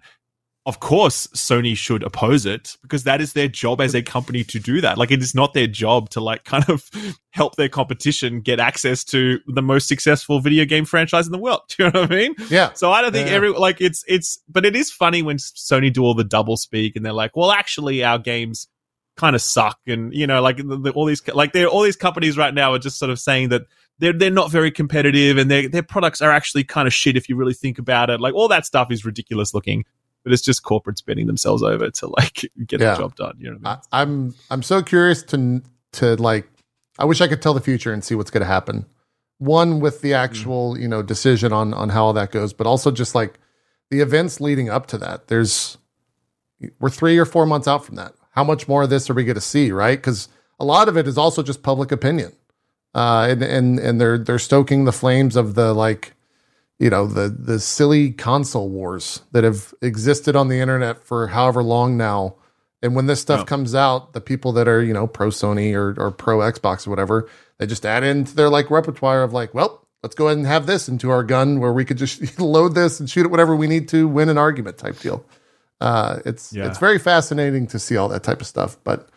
[0.67, 4.59] of course, Sony should oppose it because that is their job as a company to
[4.59, 4.97] do that.
[4.99, 6.87] Like, it is not their job to like kind of
[7.31, 11.61] help their competition get access to the most successful video game franchise in the world.
[11.69, 12.35] Do you know what I mean?
[12.49, 12.73] yeah.
[12.73, 13.35] So I don't think Yeah.
[13.35, 16.95] every like it's it's, but it is funny when Sony do all the double speak
[16.95, 18.67] and they're like, well, actually, our games
[19.15, 21.95] kind of suck, and you know, like the, the, all these like they're all these
[21.95, 23.63] companies right now are just sort of saying that
[23.99, 27.27] they're they're not very competitive and their their products are actually kind of shit if
[27.29, 28.19] you really think about it.
[28.19, 29.85] Like all that stuff is ridiculous looking,
[30.27, 32.95] but it's just corporates bending themselves over to like get Yeah.
[32.95, 33.35] the job done.
[33.39, 33.81] You know what I mean?
[33.93, 35.61] I, I'm I'm so curious to
[35.93, 36.49] to like.
[36.99, 38.85] I wish I could tell the future and see what's going to happen.
[39.37, 42.91] One with the actual you know decision on on how all that goes, but also
[42.91, 43.39] just like
[43.89, 45.27] the events leading up to that.
[45.29, 45.77] There's
[46.79, 48.13] we're three or four months out from that.
[48.31, 49.71] How much more of this are we going to see?
[49.71, 49.97] Right?
[49.97, 50.27] Because
[50.59, 52.33] a lot of it is also just public opinion,
[52.95, 56.13] uh, and and and they're they're stoking the flames of the like
[56.79, 61.63] you know the the silly console wars that have existed on the internet for however
[61.63, 62.35] long now
[62.83, 63.45] and when this stuff Yeah.
[63.45, 66.91] comes out the people that are you know pro sony or, or pro xbox or
[66.91, 70.45] whatever they just add into their like repertoire of like well let's go ahead and
[70.45, 73.55] have this into our gun where we could just load this and shoot it whatever
[73.55, 75.25] we need to win an argument type deal
[75.81, 76.67] uh, it's Yeah.
[76.67, 79.09] it's very fascinating to see all that type of stuff but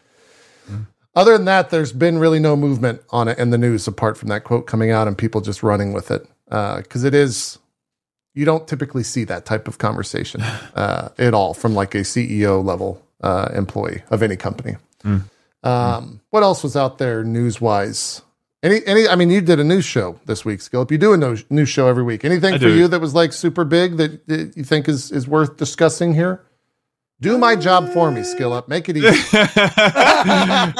[1.16, 4.28] other than that, there's been really no movement on it in the news apart from
[4.28, 6.24] that quote coming out and people just running with it.
[6.50, 7.58] Because it is,
[8.34, 10.42] you don't typically see that type of conversation
[10.74, 14.76] uh, at all from like a CEO level uh, employee of any company.
[15.04, 15.24] Mm.
[15.62, 18.22] Um, what else was out there news wise?
[18.62, 20.92] Any, any, I mean, you did a news show this week, Skill Up.
[20.92, 22.24] You do a no, news show every week.
[22.26, 22.76] Anything I for do.
[22.76, 26.42] you that was like super big that, that you think is, is worth discussing here?
[27.22, 28.66] Do my job for me, Skill Up.
[28.68, 29.08] Make it easy.
[29.12, 30.72] if, I-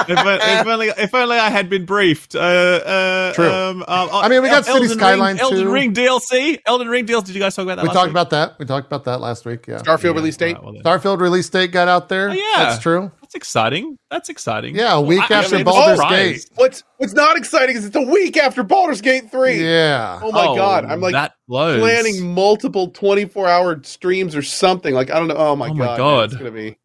[0.60, 2.34] if only if only I had been briefed.
[2.34, 3.50] Uh, uh, True.
[3.50, 5.68] Um, um, I mean, we got City Elden Skylines Ring, Elden.
[5.68, 6.60] Ring DLC.
[6.64, 7.26] Elden Ring DLC.
[7.26, 7.82] Did you guys talk about that?
[7.82, 8.12] we last talked week?
[8.12, 8.58] about that.
[8.58, 9.66] We talked about that last week.
[9.66, 9.78] Yeah.
[9.78, 10.56] Starfield release date.
[10.56, 10.98] Alright, well.
[10.98, 12.30] Starfield release date got out there.
[12.30, 12.42] Oh, yeah.
[12.56, 13.10] That's true.
[13.31, 13.97] That's exciting.
[14.10, 14.75] That's exciting.
[14.75, 16.00] Yeah, a week I- I after mean, Baldur's.
[16.10, 16.50] Gate.
[16.57, 19.65] What's What's not exciting is it's a week after Baldur's Gate three.
[19.65, 20.18] Yeah.
[20.20, 20.84] Oh my god!
[20.84, 21.78] I'm like that blows.
[21.78, 24.92] planning multiple 24 hour streams or something.
[24.92, 25.36] Like I don't know.
[25.36, 25.97] Oh my Oh my god!
[25.99, 26.25] God.
[26.25, 26.76] It's gonna be.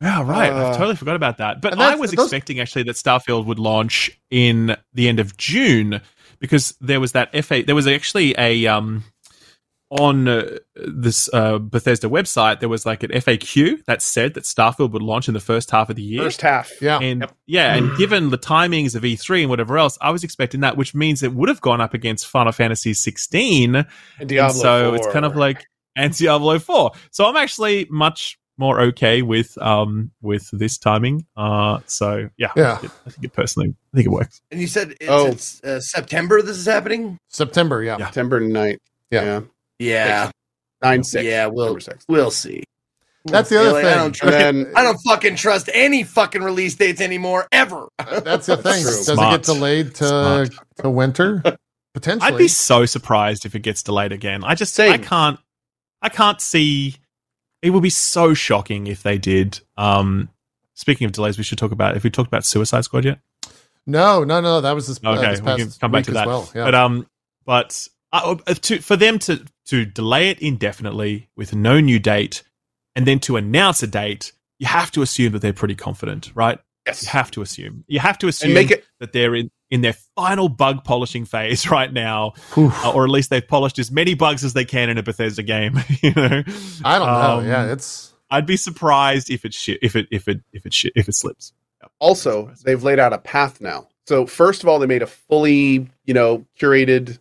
[0.00, 0.50] Yeah, right.
[0.50, 1.60] Uh, I totally forgot about that.
[1.60, 6.00] But I was those- expecting actually that Starfield would launch in the end of June
[6.38, 7.62] because there was that FA.
[7.62, 9.04] There was actually a um
[9.90, 12.60] on uh, this uh, Bethesda website.
[12.60, 15.88] There was like an FAQ that said that Starfield would launch in the first half
[15.88, 16.22] of the year.
[16.22, 16.70] First half.
[16.82, 16.98] Yeah.
[17.00, 17.36] And Yep.
[17.46, 20.94] yeah, and given the timings of E3 and whatever else, I was expecting that, which
[20.94, 23.74] means it would have gone up against Final Fantasy 16.
[23.76, 23.86] And
[24.20, 24.96] And Diablo so 4.
[24.96, 25.64] it's kind of like
[25.96, 26.92] and Diablo 4.
[27.10, 31.24] So I'm actually much more okay with um with this timing.
[31.36, 32.50] Uh so yeah.
[32.56, 32.72] Yeah.
[32.72, 34.40] I think it, I think it personally I think it works.
[34.50, 35.26] And you said it's, Oh.
[35.28, 37.18] it's uh, September this is happening?
[37.28, 37.82] September.
[37.82, 37.96] Yeah.
[37.98, 38.06] Yeah.
[38.06, 38.78] September 9th.
[39.10, 39.22] Yeah.
[39.24, 39.40] Yeah.
[39.78, 40.30] Yeah.
[40.82, 41.24] Nine six.
[41.24, 42.04] Yeah, we'll- September 6th.
[42.08, 42.62] We'll see.
[43.24, 44.30] That's the other Like, I don't thing.
[44.30, 47.88] Then I don't fucking trust any fucking release dates anymore, ever.
[47.98, 48.80] That's the thing.
[48.82, 48.90] true.
[48.92, 50.50] Does it get delayed to Smart.
[50.76, 51.42] to winter?
[51.94, 52.32] Potentially.
[52.32, 54.44] I'd be so surprised if it gets delayed again.
[54.44, 55.38] I just I can't
[56.00, 56.94] I can't see
[57.60, 59.60] it would be so shocking if they did.
[59.76, 60.28] Um
[60.74, 63.18] speaking of delays, we should talk about if we talked about Suicide Squad yet.
[63.84, 64.60] no, no, no.
[64.60, 66.26] That was this, uh, Okay, this we can come back week to that.
[66.28, 66.48] well.
[66.54, 66.64] Yeah.
[66.64, 67.06] But um,
[67.44, 72.42] but uh, uh, to, for them to to delay it indefinitely with no new date,
[72.96, 76.58] and then to announce a date, you have to assume that they're pretty confident, right?
[76.86, 77.02] Yes.
[77.02, 77.84] You have to assume.
[77.86, 81.70] You have to assume make it that they're in, in their final bug polishing phase
[81.70, 84.96] right now, uh, or at least they've polished as many bugs as they can in
[84.96, 85.78] a Bethesda game.
[86.02, 86.42] you know,
[86.84, 87.38] I don't know.
[87.38, 90.72] Um, yeah, it's I'd be surprised if it shi if it if it if it
[90.72, 91.52] shi if it slips.
[91.82, 91.92] Yep.
[92.00, 95.88] also they've laid out a path now so first of all they made a fully
[96.06, 97.20] you know curated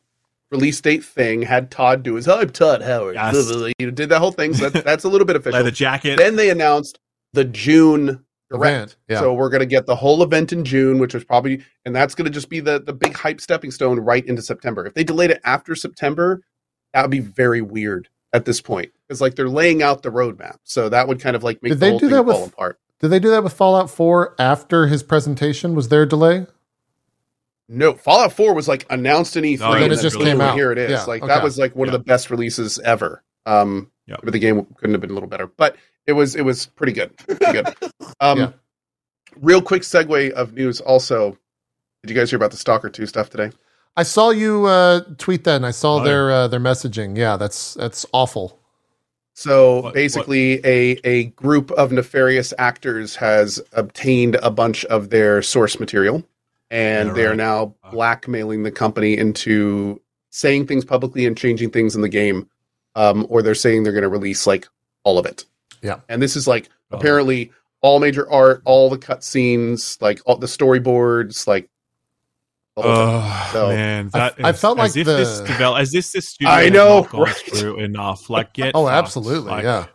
[0.52, 3.52] release date thing had todd do his i'm todd howard Yes.
[3.80, 6.18] You did that whole thing so that's, that's a little bit official the jacket.
[6.18, 7.00] then they announced
[7.34, 8.96] the june direct event.
[9.10, 9.20] Yeah.
[9.20, 12.16] so we're going to get the whole event in june which was probably and that's
[12.16, 15.04] going to just be the the big hype stepping stone right into september if they
[15.04, 16.42] delayed it after september
[16.94, 20.58] that would be very weird at this point because like they're laying out the roadmap
[20.64, 22.38] so that would kind of like make Did the they whole do thing that with-
[22.38, 25.76] fall apart Did they do that with Fallout 4 after his presentation?
[25.76, 26.48] Was there a delay?
[27.70, 30.56] No, Fallout 4 was like announced in E3 No, and it just came out.
[30.56, 30.92] Here it is.
[30.92, 31.34] Yeah, like okay.
[31.34, 31.96] that was like one Yeah.
[31.96, 33.24] of the best releases ever.
[33.46, 33.92] Um
[34.24, 35.48] but the game couldn't have been a little better.
[35.48, 37.16] But it was it was pretty good.
[37.18, 37.68] Pretty good.
[38.22, 38.52] Um Yeah.
[39.36, 41.38] real quick segue of news also.
[42.04, 43.52] Did you guys hear about the Stalker 2 stuff today?
[43.98, 47.18] I saw you uh, tweet that, and I saw Oh, their uh, their messaging.
[47.18, 48.60] Yeah, that's that's awful.
[49.34, 55.42] So What- basically a a group of nefarious actors has obtained a bunch of their
[55.42, 56.24] source material
[56.70, 57.38] and Yeah, they are right.
[57.38, 62.50] now blackmailing the company into saying things publicly and changing things in the game
[62.96, 64.68] um, or they're saying they're going to release like
[65.04, 65.46] all of it
[65.82, 66.00] Yeah.
[66.10, 66.98] and this is like Oh.
[66.98, 71.70] apparently all major art all the cutscenes like all the storyboards like
[72.76, 73.02] the whole thing.
[73.24, 75.92] Oh So- man, I- that I is- felt like as if the- this develop as
[75.92, 77.36] this this studio I know, not gone right?
[77.36, 78.30] through enough.
[78.30, 78.96] Like get Oh, fucked.
[79.06, 79.50] absolutely.
[79.52, 79.86] Like, yeah.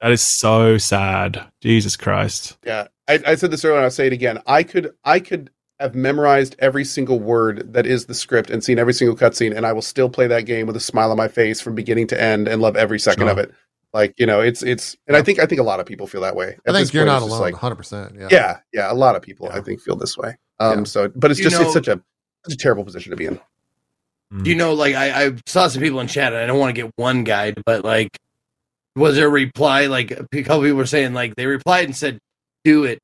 [0.00, 1.44] that is so sad.
[1.60, 2.56] Jesus Christ.
[2.64, 3.78] Yeah, I, I said this earlier.
[3.78, 4.40] and I'll say it again.
[4.46, 5.50] I could, I could
[5.82, 9.66] have memorized every single word that is the script and seen every single cutscene, and
[9.66, 12.20] I will still play that game with a smile on my face from beginning to
[12.20, 13.30] end and love every second Sure.
[13.32, 13.52] of it.
[13.92, 16.22] Like you know, it's it's, and I think I think a lot of people feel
[16.22, 16.56] that way.
[16.66, 17.40] I At think you're point, not it's just alone.
[17.42, 17.74] Like, 100.
[17.76, 18.28] percent Yeah.
[18.30, 19.58] yeah, yeah, a lot of people Yeah.
[19.58, 20.36] I think feel this way.
[20.60, 20.84] Um, Yeah.
[20.84, 22.00] so, but it's You just know- it's such a
[22.46, 23.38] such a terrible position to be in.
[24.32, 24.46] Mm.
[24.46, 26.82] You know, like I, I saw some people in chat, and I don't want to
[26.82, 28.16] get one guide, but like,
[28.96, 29.86] was there a reply?
[29.86, 32.18] Like a couple people were saying, like they replied and said,
[32.64, 32.98] "Do it,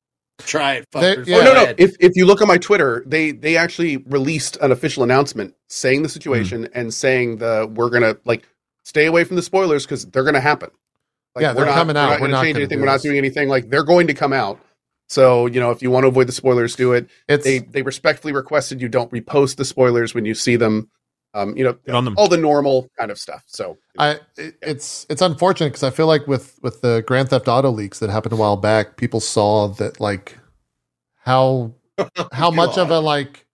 [0.45, 1.37] try it, They- fuckers." yeah.
[1.37, 1.73] Oh no, no.
[1.77, 6.03] If if you look on my Twitter, they they actually released an official announcement saying
[6.03, 6.71] the situation Hmm.
[6.79, 8.47] and saying the we're gonna like
[8.83, 10.69] stay away from the spoilers because they're gonna happen.
[11.35, 12.09] Like, Yeah, they're not, coming we're out.
[12.09, 12.79] Not We're not change gonna anything.
[12.79, 13.49] We're not doing anything.
[13.49, 14.59] Like they're going to come out.
[15.07, 17.07] So you know, if you want to avoid the spoilers, do it.
[17.27, 20.89] It's They they respectfully requested you don't repost the spoilers when you see them.
[21.35, 22.15] Um, you know, Get on them.
[22.17, 23.43] all the normal kind of stuff.
[23.45, 27.47] So I it- it's it's unfortunate because I feel like with with the Grand Theft
[27.47, 30.37] Auto leaks that happened a while back, people saw that like
[31.23, 31.73] how
[32.33, 33.45] how much of a like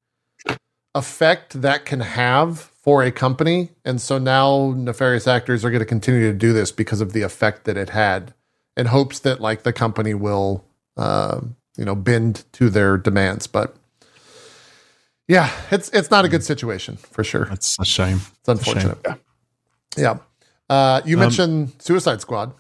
[0.93, 5.85] effect that can have for a company, and so now nefarious actors are going to
[5.85, 8.33] continue to do this because of the effect that it had,
[8.77, 10.63] in hopes that like the company will
[10.95, 11.41] uh,
[11.75, 13.75] you know bend to their demands, but.
[15.27, 17.45] Yeah, it's it's not a good situation for sure.
[17.45, 18.21] That's a shame.
[18.39, 18.97] It's unfortunate.
[19.97, 20.17] Yeah.
[20.69, 22.53] Uh, you Um, mentioned Suicide Squad.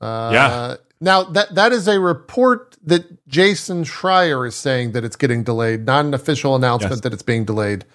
[0.00, 0.76] Uh, Yeah.
[1.02, 5.86] Now that that is a report that Jason Schreier is saying that it's getting delayed,
[5.86, 7.00] not an official announcement Yes.
[7.00, 7.86] that it's being delayed.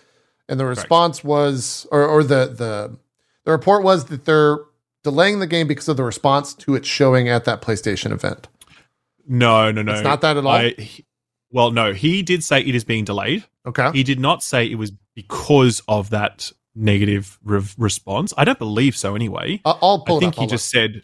[0.50, 2.98] And the response was, or, or the the
[3.44, 4.58] the report was that they're
[5.04, 8.48] delaying the game because of the response to its showing at that PlayStation event.
[9.28, 9.94] No, no, no.
[9.94, 10.52] It's not that at all?
[10.52, 10.76] I,
[11.52, 11.94] well, no.
[11.94, 13.44] He did say it is being delayed.
[13.66, 13.92] Okay.
[13.94, 18.34] He did not say it was because of that negative re- response.
[18.38, 19.16] I don't believe so.
[19.16, 20.36] Anyway, I- I'll pull I think up.
[20.36, 20.84] he I'll just look.
[20.94, 21.02] said.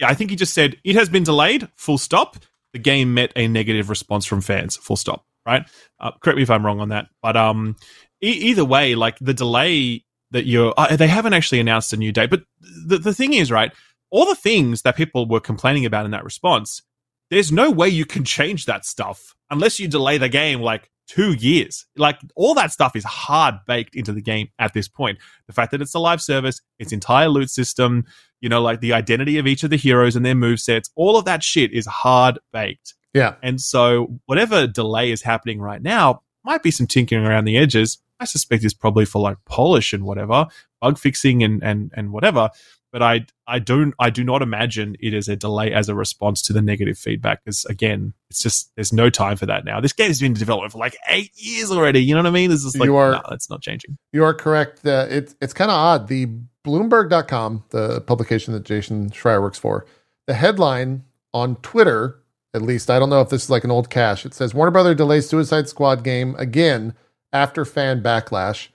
[0.00, 1.68] Yeah, I think he just said it has been delayed.
[1.76, 2.36] Full stop.
[2.72, 4.76] The game met a negative response from fans.
[4.76, 5.24] Full stop.
[5.44, 5.64] Right.
[5.98, 7.08] Uh, correct me if I'm wrong on that.
[7.22, 7.74] But um,
[8.22, 12.12] e- either way, like the delay that you're, uh, they haven't actually announced a new
[12.12, 12.30] date.
[12.30, 12.42] But
[12.86, 13.72] the the thing is, right,
[14.10, 16.82] all the things that people were complaining about in that response,
[17.30, 21.32] there's no way you can change that stuff unless you delay the game like two
[21.32, 21.86] years.
[21.96, 25.18] Like all that stuff is hard baked into the game at this point.
[25.46, 28.04] The fact that it's a live service, its entire loot system,
[28.40, 31.16] you know, like the identity of each of the heroes and their move sets, all
[31.16, 32.94] of that shit is hard baked.
[33.14, 33.34] Yeah.
[33.42, 37.98] And so whatever delay is happening right now might be some tinkering around the edges.
[38.20, 40.46] I suspect is probably for like polish and whatever,
[40.80, 42.50] bug fixing and and and whatever.
[42.92, 46.40] But I I don't I do not imagine it is a delay as a response
[46.42, 47.44] to the negative feedback.
[47.44, 49.80] Because again, it's just there's no time for that now.
[49.80, 52.02] This game has been developed for like eight years already.
[52.02, 52.48] You know what I mean?
[52.50, 53.98] This is like You are- no, it's not changing.
[54.12, 54.86] You are correct.
[54.86, 56.08] Uh, it's it's kind of odd.
[56.08, 56.28] The
[56.66, 59.86] Bloomberg.com, the publication that Jason Schreier works for,
[60.26, 62.20] the headline on Twitter,
[62.54, 64.24] at least, I don't know if this is like an old cache.
[64.24, 66.94] It says Warner Brother delays Suicide Squad game again
[67.32, 68.68] after fan backlash.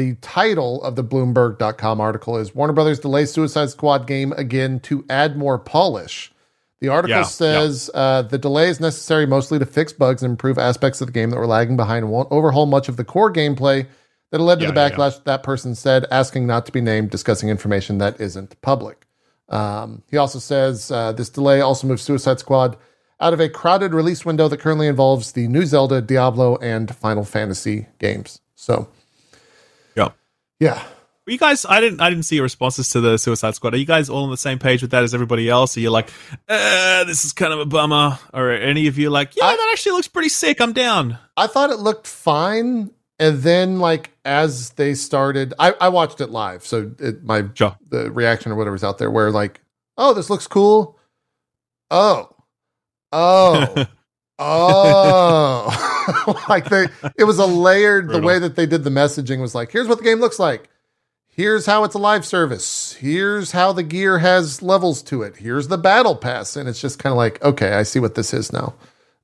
[0.00, 5.04] The title of the Bloomberg.com article is Warner Brothers delays Suicide Squad game again to
[5.10, 6.32] add more polish.
[6.80, 10.56] The article Yeah, says uh, the delay is necessary mostly to fix bugs and improve
[10.56, 13.30] aspects of the game that were lagging behind and won't overhaul much of the core
[13.30, 13.86] gameplay
[14.30, 14.96] that led to Yeah, the yeah, yeah.
[14.96, 19.06] backlash that person said, asking not to be named, discussing information that isn't public.
[19.50, 22.78] Um, he also says uh, this delay also moves Suicide Squad
[23.20, 27.22] out of a crowded release window that currently involves the new Zelda, Diablo, and Final
[27.26, 28.40] Fantasy games.
[28.54, 28.88] So,
[30.60, 30.74] Yeah.
[30.76, 30.84] yeah.
[31.26, 33.74] You guys, I didn't, I didn't see your responses to the Suicide Squad.
[33.74, 35.76] Are you guys all on the same page with that as everybody else?
[35.76, 36.10] Are you like,
[36.48, 39.56] uh, this is kind of a bummer, or are any of you like, yeah, I-
[39.56, 40.60] that actually looks pretty sick.
[40.60, 41.18] I'm down.
[41.36, 42.90] I thought it looked fine.
[43.20, 46.64] And then, like, as they started, I, I watched it live.
[46.66, 47.76] So, it, my Sure.
[47.90, 49.60] the reaction or whatever's out there, where like,
[49.98, 50.98] oh, this looks cool.
[51.90, 52.34] Oh,
[53.12, 53.86] oh,
[54.40, 56.44] oh.
[56.48, 56.86] like they,
[57.16, 59.98] it was a layered, the way that they did the messaging was like, here's what
[59.98, 60.68] the game looks like.
[61.28, 62.94] Here's how it's a live service.
[62.94, 65.36] Here's how the gear has levels to it.
[65.36, 66.56] Here's the battle pass.
[66.56, 68.74] And it's just kind of like, okay, I see what this is now.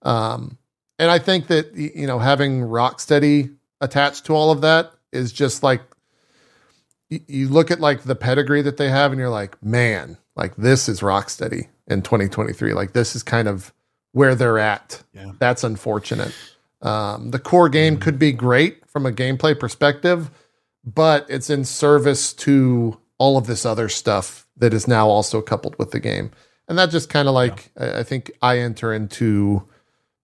[0.03, 0.57] Um,
[0.99, 5.63] and I think that, you know, having Rocksteady attached to all of that is just
[5.63, 5.83] like
[7.11, 10.89] you look at like the pedigree that they have and you're like, man, like this
[10.89, 12.73] is Rocksteady in 2023.
[12.73, 13.73] Like this is kind of
[14.17, 15.03] where they're at.
[15.13, 15.33] Yeah.
[15.39, 16.35] That's unfortunate.
[16.81, 20.31] Um, the core game could be great from a gameplay perspective,
[20.87, 25.79] but it's in service to all of this other stuff that is now also coupled
[25.79, 26.31] with the game.
[26.67, 29.69] And that just kind of like, I I think I enter into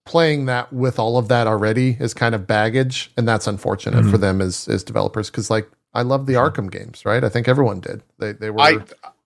[0.07, 3.11] playing that with all of that already is kind of baggage.
[3.15, 5.29] And that's unfortunate for them as, as developers.
[5.29, 7.23] Cause like, I love the Arkham games, right?
[7.23, 8.01] I think everyone did.
[8.17, 8.77] They, they were I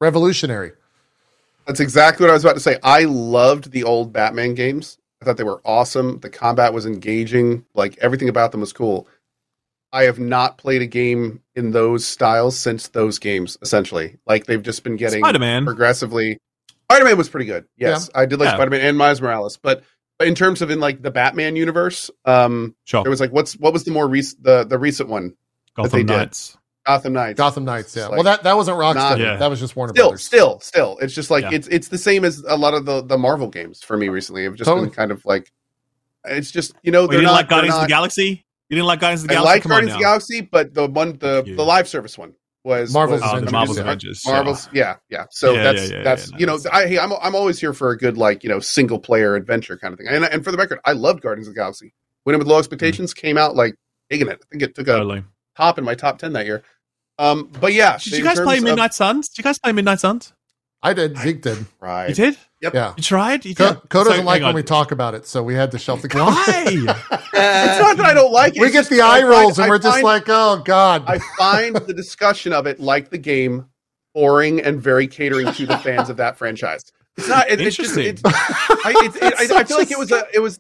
[0.02, 0.74] revolutionary.
[1.68, 2.78] That's exactly what I was about to say.
[2.82, 4.98] I loved the old Batman games.
[5.22, 6.20] I thought they were awesome.
[6.20, 7.66] The combat was engaging.
[7.76, 9.08] Like everything about them was cool.
[9.92, 14.18] I have not played a game in those styles since those games, essentially.
[14.26, 15.66] Like they've just been getting Spider Man.
[15.66, 16.38] progressively.
[16.90, 17.66] Spider Man was pretty good.
[17.78, 18.56] Yes, I did like Yeah.
[18.56, 19.58] Spider Man and Miles Morales.
[19.58, 19.84] But,
[20.20, 23.04] in terms of in like the Batman universe, um, Sure.
[23.04, 25.36] there was like what's what was the more recent the the recent one?
[25.76, 26.08] they Gotham did.
[26.18, 26.57] Knights.
[26.88, 27.38] Gotham Knights.
[27.38, 27.96] Gotham Knights.
[27.96, 28.04] Yeah.
[28.06, 28.96] It's well, that, that wasn't Rocksteady.
[28.96, 29.36] not- Yeah.
[29.38, 30.24] That was just Warner still, Brothers.
[30.24, 30.98] still, still.
[31.02, 31.52] It's just like Yeah.
[31.54, 34.46] it's it's the same as a lot of the the Marvel games for me recently.
[34.46, 34.88] Have just Totally.
[34.88, 35.52] been kind of like
[36.26, 38.46] it's just you know they're didn't not like they're Guardians of the Galaxy?
[38.70, 39.50] You didn't like Guardians of the Galaxy.
[39.50, 39.56] I Galaxy?
[39.56, 40.04] like Come Guardians of the.
[40.04, 41.56] Galaxy, but the one the you.
[41.56, 42.34] the live service one
[42.64, 43.84] was Marvel's was, Oh, the Avengers, Marvel's yeah.
[43.84, 44.24] Avengers.
[44.26, 44.32] yeah.
[44.32, 45.26] Marvel's yeah yeah.
[45.32, 46.66] So Yeah, that's yeah, yeah, that's yeah, you know nice.
[46.68, 49.78] I hey, I'm I'm always here for a good like you know single player adventure
[49.78, 50.08] kind of thing.
[50.10, 51.94] And and for the record, I loved Guardians of the Galaxy.
[52.26, 52.60] Went in with low mm-hmm.
[52.60, 53.76] expectations, came out like
[54.10, 54.40] digging it.
[54.44, 55.24] I think it took a Totally.
[55.56, 56.64] top in my top ten that year.
[57.20, 59.30] Um, but yeah, Did you guys play terms of- Midnight Suns?
[59.30, 60.34] Did you guys play Midnight Suns?
[60.84, 61.18] I did.
[61.18, 61.66] Zeke did.
[61.80, 62.10] Right.
[62.10, 62.38] You did?
[62.62, 62.74] Yep.
[62.74, 62.94] Yeah.
[62.96, 63.46] You tried?
[63.46, 63.90] You Cohh, did?
[63.90, 64.56] Cohh doesn't So, like when on.
[64.56, 66.36] we talk about it, so we had to shelf the Why?
[67.40, 68.60] It's not that I don't like it.
[68.62, 70.62] we it's get just the that I eye find- rolls, and we're just like, oh
[70.64, 71.04] god.
[71.08, 73.66] I find the discussion of it, like the game,
[74.14, 76.84] boring and very catering to the fans of that franchise.
[77.18, 77.50] It's not.
[77.50, 77.98] It, it's just.
[77.98, 78.22] Interesting.
[78.32, 78.40] It's,
[78.86, 80.24] I, it's, it, I, I feel like it was a.
[80.34, 80.60] It was.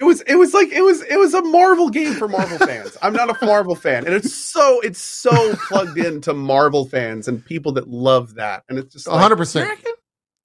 [0.00, 0.22] It was.
[0.22, 1.02] It was like it was.
[1.02, 2.96] It was a Marvel game for Marvel fans.
[3.00, 4.80] I'm not a Marvel fan, and it's so.
[4.80, 9.20] It's so plugged into Marvel fans and people that love that, and it's just like,
[9.20, 9.78] hundred percent.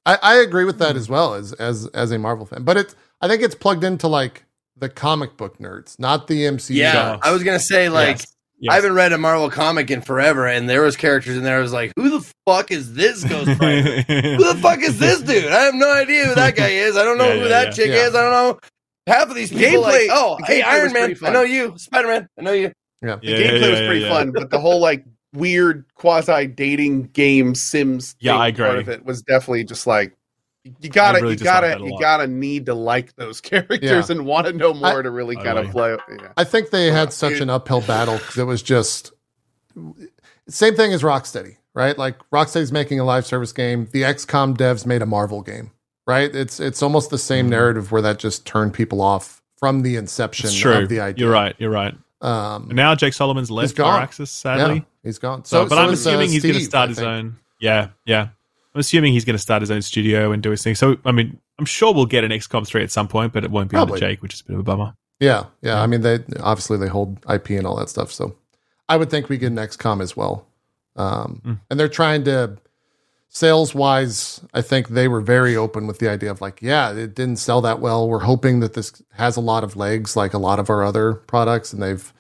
[0.06, 2.96] I, I agree with that as well as as as a Marvel fan, but it's
[3.22, 4.46] I think it's plugged into like
[4.78, 6.76] the comic book nerds, not the MCU.
[6.76, 7.20] Yeah, nerds.
[7.24, 8.36] I was gonna say like Yes.
[8.62, 8.72] Yes.
[8.74, 11.58] I haven't read a Marvel comic in forever, and there was characters in there.
[11.58, 14.02] I was like, who the fuck is this Ghost Rider?
[14.02, 15.46] who the fuck is this dude?
[15.46, 16.98] I have no idea who that guy is.
[16.98, 17.72] I don't know Yeah, who yeah, that yeah.
[17.72, 18.08] chick Yeah.
[18.08, 18.16] is.
[18.16, 18.60] I don't know.
[19.10, 21.78] Half of these people, Gameplay- like, oh, hey, Iron Man, I know you.
[21.78, 22.72] Spider Man, I know you.
[23.02, 23.16] yeah.
[23.18, 28.34] the gameplay was pretty fun, but the whole like weird quasi dating game Sims Yeah,
[28.34, 30.16] thing I part of it was definitely just like
[30.82, 34.04] you gotta really you gotta you gotta need to like those characters Yeah.
[34.10, 35.96] and want to know more I- to really kind of play.
[36.10, 36.34] Yeah.
[36.38, 39.12] I think they had such an uphill battle because it was just
[40.48, 41.98] same thing as Rocksteady, right?
[41.98, 43.88] Like Rocksteady's making a live service game.
[43.92, 45.72] The XCOM devs made a Marvel game,
[46.10, 46.34] right?
[46.36, 47.50] It's it's almost the same Mhm.
[47.52, 51.26] narrative where that just turned people off from the inception of the idea.
[51.26, 51.56] You're right.
[51.60, 51.96] You're right.
[52.22, 53.76] Um, And now Jake Solomon's left.
[53.76, 54.76] Firaxis, sadly.
[54.76, 55.46] yeah, he's gone.
[55.46, 57.38] So, So, but so I'm is, uh, assuming he's going to start his own.
[57.62, 58.28] Yeah, yeah.
[58.76, 60.76] I'm assuming he's going to start his own studio and do his thing.
[60.76, 63.52] So, I mean, I'm sure we'll get an XCOM 3 at some point, but it
[63.52, 64.94] won't be under Jake, which is a bit of a bummer.
[65.20, 65.82] Yeah, yeah.
[65.82, 68.12] I mean, they obviously they hold IP and all that stuff.
[68.12, 68.36] So
[68.88, 70.46] I would think we get an XCOM as well.
[70.96, 71.60] Um, Mm.
[71.70, 72.58] And they're trying to
[73.30, 74.42] sales wise.
[74.54, 77.62] I think they were very open with the idea of like, yeah, it didn't sell
[77.62, 78.08] that well.
[78.10, 81.14] We're hoping that this has a lot of legs, like a lot of our other
[81.14, 82.12] products, and they've.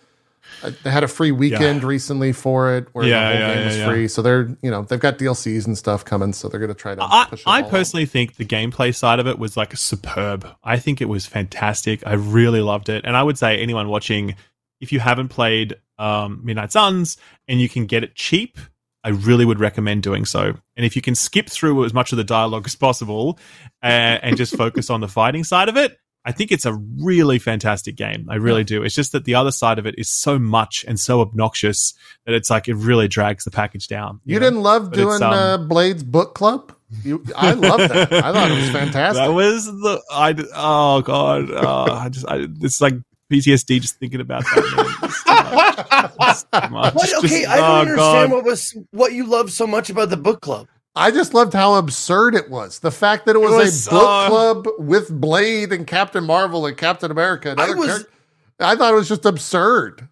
[0.63, 3.59] uh, They had a free weekend recently for it, where Yeah, the whole yeah, game
[3.61, 3.87] yeah, was yeah.
[3.87, 4.07] free.
[4.07, 6.31] So they're, you know, they've got DLCs and stuff coming.
[6.33, 7.03] So they're going to try to.
[7.03, 7.71] I, push it I all out.
[7.71, 10.47] personally think the gameplay side of it was like superb.
[10.63, 12.05] I think it was fantastic.
[12.05, 13.03] I really loved it.
[13.05, 14.35] And I would say anyone watching,
[14.79, 18.57] if you haven't played um, Midnight Suns, and you can get it cheap.
[19.03, 20.53] I really would recommend doing so.
[20.75, 23.39] And if you can skip through as much of the dialogue as possible
[23.81, 27.39] uh, and just focus on the fighting side of it, I think it's a really
[27.39, 28.27] fantastic game.
[28.29, 28.83] I really do.
[28.83, 31.93] It's just that the other side of it is so much and so obnoxious
[32.25, 34.19] that it's like it really drags the package down.
[34.25, 34.47] You, know?
[34.47, 36.75] didn't love But doing um, uh, Blade's book club?
[37.03, 38.11] You, I love that.
[38.11, 39.23] I thought it was fantastic.
[39.23, 40.35] That was the I.
[40.55, 42.95] Oh god, oh, I just I, it's like
[43.31, 44.73] PTSD just thinking about that.
[44.75, 45.09] Man.
[46.29, 46.93] It's too much.
[46.95, 48.35] It's too Just- Okay, I don't oh, understand God.
[48.35, 50.67] what was what you loved so much about the book club.
[50.95, 52.79] I just loved how absurd it was.
[52.79, 56.65] The fact that it was, was, a book uh, club with Blade and Captain Marvel
[56.65, 57.51] and Captain America.
[57.51, 58.11] And I was- characters.
[58.59, 60.09] I thought it was just absurd.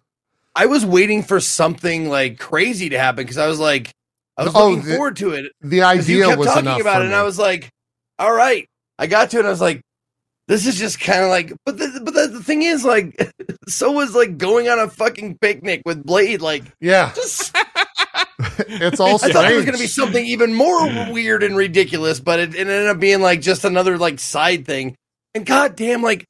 [0.56, 3.90] I was waiting for something like crazy to happen because I was like,
[4.38, 5.52] I was Oh, looking the- forward to it.
[5.60, 7.14] The 'Cause you idea kept was talking enough about for it, and.
[7.14, 7.68] I was like,
[8.18, 8.66] all right.
[8.98, 9.82] I got to it, and I was like,
[10.48, 13.32] this is just kind of like, but the, but the, the thing is, like,
[13.68, 16.40] so was like going on a fucking picnic with Blade.
[16.40, 17.54] Like, yeah, just,
[18.58, 22.18] it's all I thought it was going to be something even more weird and ridiculous,
[22.18, 24.96] but it, it ended up being like just another like side thing.
[25.34, 26.24] And goddamn, like,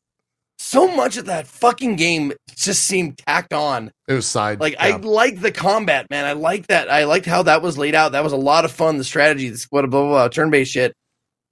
[0.59, 3.93] so much of that fucking game just seemed tacked on.
[4.09, 4.59] It was side.
[4.61, 4.97] Like I yeah.
[4.97, 6.25] like the combat, man.
[6.25, 6.91] I like that.
[6.91, 8.13] I liked how that was laid out.
[8.13, 8.99] That was a lot of fun.
[8.99, 10.93] The strategy, this what blah blah, blah turn based shit.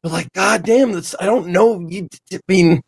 [0.07, 1.81] But like, goddamn, that's I don't know.
[1.81, 2.81] You, I mean,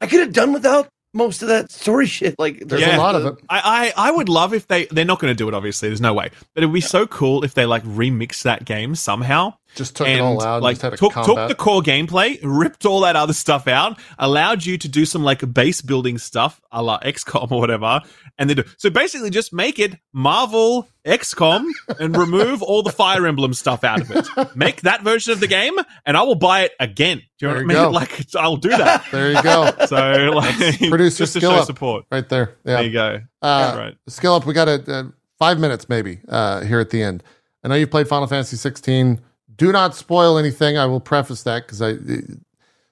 [0.00, 2.38] I could have done without most of that story shit.
[2.38, 2.96] Like, There's Yeah.
[2.96, 3.34] a lot of it.
[3.50, 5.52] I, I I would love if they they're not going to do it.
[5.54, 6.30] Obviously, there's no way.
[6.54, 10.18] But it'd be so cool if they like remix that game somehow Just took and
[10.18, 10.62] it all out.
[10.62, 11.36] like and just had took, combat.
[11.36, 15.22] took the core gameplay, ripped all that other stuff out, allowed you to do some
[15.22, 18.00] like base building stuff, a la XCOM or whatever,
[18.38, 21.66] and then do, so basically just make it Marvel XCOM
[21.98, 24.28] and remove all the Fire Emblem stuff out of it.
[24.56, 25.74] Make that version of the game,
[26.06, 27.22] and I will buy it again.
[27.38, 27.84] Do you know There what I mean?
[27.86, 27.90] go.
[27.90, 29.04] Like I'll do that.
[29.12, 29.96] there you go, So
[30.34, 31.66] like producer just to skill show up.
[31.66, 32.04] support.
[32.12, 32.54] right there.
[32.64, 32.74] Yeah.
[32.76, 33.20] There you go.
[33.42, 33.96] Uh, right.
[34.08, 34.46] Skill up.
[34.46, 35.02] We got a, uh
[35.38, 37.22] five minutes maybe uh, here at the end.
[37.64, 39.20] I know you've played Final Fantasy 16.
[39.56, 40.76] Do not spoil anything.
[40.78, 41.92] I will preface that because I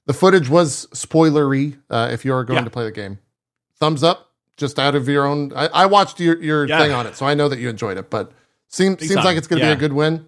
[0.07, 1.77] the footage was spoilery.
[1.91, 2.65] Uh, if you are going Yeah.
[2.65, 3.19] to play the game,
[3.81, 4.26] thumbs up.
[4.57, 5.53] Just out of your own.
[5.55, 6.79] I, I watched your your Yeah.
[6.81, 8.09] thing on it, so I know that you enjoyed it.
[8.11, 8.33] But
[8.69, 9.25] seems seems time.
[9.25, 9.75] like it's going to Yeah.
[9.75, 10.27] be a good win.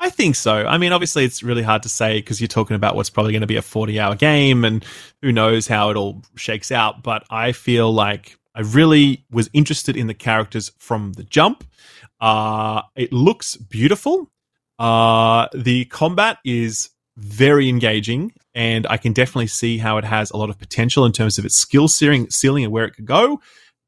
[0.00, 0.66] I think so.
[0.66, 3.42] I mean, obviously, it's really hard to say because you're talking about what's probably going
[3.42, 4.84] to be a 40 hour game and
[5.22, 7.04] who knows how it all shakes out.
[7.04, 11.62] But I feel like I really was interested in the characters from the jump.
[12.20, 14.28] Uh, it looks beautiful.
[14.78, 20.36] Uh, the combat is very engaging, and I can definitely see how it has a
[20.36, 23.40] lot of potential in terms of its skill ceiling, ceiling and where it could go.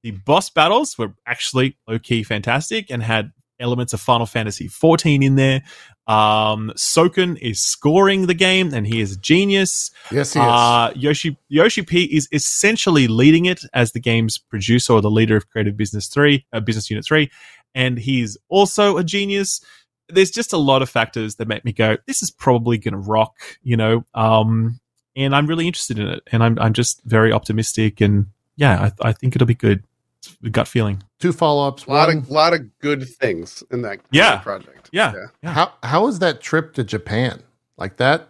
[0.03, 5.23] The boss battles were actually low key fantastic and had elements of Final Fantasy 14
[5.23, 5.63] in there.
[6.07, 9.91] Um, Soken is scoring the game, and he is a genius.
[10.11, 10.45] Yes, he is.
[10.45, 15.37] Uh, Yoshi Yoshi P is essentially leading it as the game's producer or the leader
[15.37, 17.31] of Creative Business Three, uh, Business Unit Three,
[17.75, 19.63] and he's also a genius.
[20.09, 22.99] There's just a lot of factors that make me go, "This is probably going to
[22.99, 24.05] rock," you know.
[24.15, 24.81] Um,
[25.17, 28.27] and I'm really interested in it, and I'm I'm just very optimistic, and
[28.57, 29.83] yeah, I, I think it'll be good.
[30.19, 31.03] It's a gut feeling.
[31.21, 31.85] Two follow ups.
[31.87, 34.39] A lot One, of lot of good things in that Yeah.
[34.39, 34.89] project.
[34.93, 35.13] Yeah.
[35.15, 35.27] Yeah.
[35.43, 35.53] Yeah.
[35.53, 37.43] How how was that trip to Japan?
[37.77, 38.29] Like that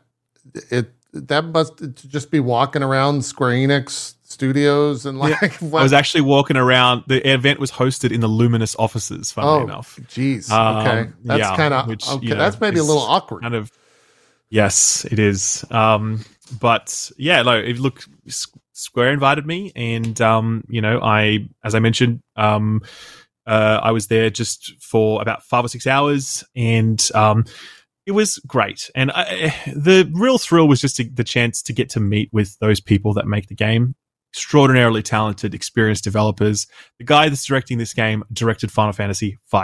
[0.70, 6.22] it that must just be walking around Square Enix studios and like I was actually
[6.22, 7.04] walking around.
[7.06, 9.30] The event was hosted in the Luminous offices.
[9.32, 12.78] Funnily oh enough, geez Um, okay that's yeah, kind of okay you know, that's maybe
[12.78, 13.70] a little awkward kind of.
[14.50, 15.64] Yes, it is.
[15.70, 16.24] Um,
[16.60, 17.58] but yeah, no.
[17.58, 18.04] If, look,
[18.72, 22.82] Square invited me, and um, you know, I, as I mentioned, um,
[23.46, 27.44] uh, I was there just for about five or six hours, and um,
[28.06, 28.90] it was great.
[28.94, 32.58] And I, the real thrill was just to, the chance to get to meet with
[32.58, 33.94] those people that make the game.
[34.34, 36.66] Extraordinarily talented, experienced developers.
[36.98, 39.58] The guy that's directing this game directed Final Fantasy V.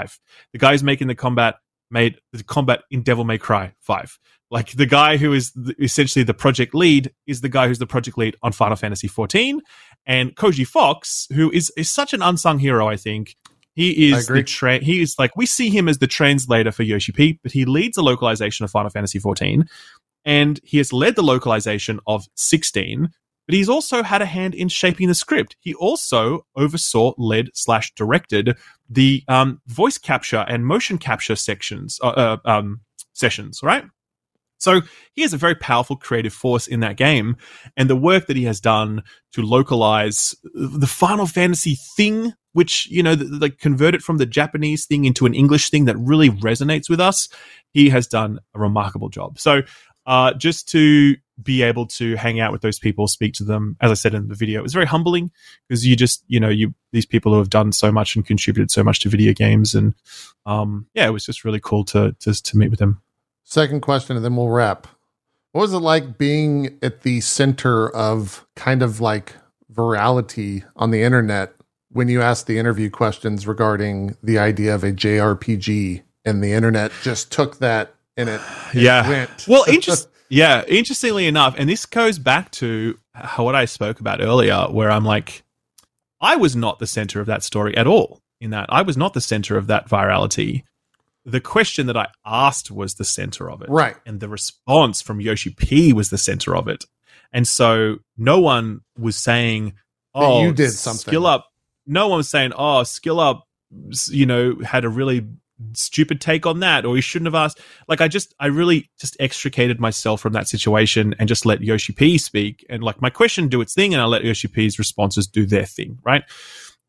[0.52, 1.56] The guy who's making the combat
[1.90, 4.16] made the combat in Devil May Cry 5.
[4.48, 7.86] Like the guy who is the, essentially the project lead is the guy who's the
[7.86, 9.60] project lead on Final Fantasy 14.
[10.06, 13.36] And Koji Fox, who is, is such an unsung hero, I think.
[13.74, 17.12] He is the tra- he is like we see him as the translator for Yoshi
[17.12, 19.64] P, but he leads the localization of Final Fantasy 14
[20.24, 23.08] and he has led the localization of 16
[23.50, 25.56] but he's also had a hand in shaping the script.
[25.58, 28.56] He also oversaw, led slash directed
[28.88, 33.82] the um, voice capture and motion capture sections, uh, uh, um, sessions, right?
[34.58, 34.82] So
[35.14, 37.38] he is a very powerful creative force in that game,
[37.76, 43.02] and the work that he has done to localize the Final Fantasy thing, which you
[43.02, 46.88] know, like convert it from the Japanese thing into an English thing that really resonates
[46.88, 47.28] with us.
[47.72, 49.40] He has done a remarkable job.
[49.40, 49.62] So,
[50.06, 53.76] uh, just to be able to hang out with those people, speak to them.
[53.80, 55.30] As I said in the video, it was very humbling
[55.68, 58.70] because you just, you know, you these people who have done so much and contributed
[58.70, 59.94] so much to video games, and
[60.46, 63.00] um, yeah, it was just really cool to to to meet with them.
[63.44, 64.86] Second question, and then we'll wrap.
[65.52, 69.34] What was it like being at the center of kind of like
[69.72, 71.54] virality on the internet
[71.90, 76.92] when you asked the interview questions regarding the idea of a JRPG and the internet
[77.02, 78.40] just took that and it,
[78.74, 79.08] it Yeah.
[79.08, 79.46] went.
[79.48, 84.22] Well, interest, yeah, interestingly enough, and this goes back to how, what I spoke about
[84.22, 85.42] earlier, where I'm like,
[86.20, 88.22] I was not the center of that story at all.
[88.40, 90.62] In that, I was not the center of that virality.
[91.26, 93.96] The question that I asked was the center of it, right.
[94.06, 96.84] and the response from Yoshi P was the center of it.
[97.32, 99.74] And so, no one was saying,
[100.14, 101.48] "Oh, you did something." Skill up."
[101.86, 103.46] No one was saying, "Oh, skill up."
[104.08, 105.26] You know, had a really
[105.72, 107.60] stupid take on that or you shouldn't have asked.
[107.88, 111.92] Like i just i really just extricated myself from that situation and just let yoshi
[111.92, 112.64] p speak.
[112.68, 115.66] And like my question do its thing and i let yoshi p's responses do their
[115.66, 116.22] thing right?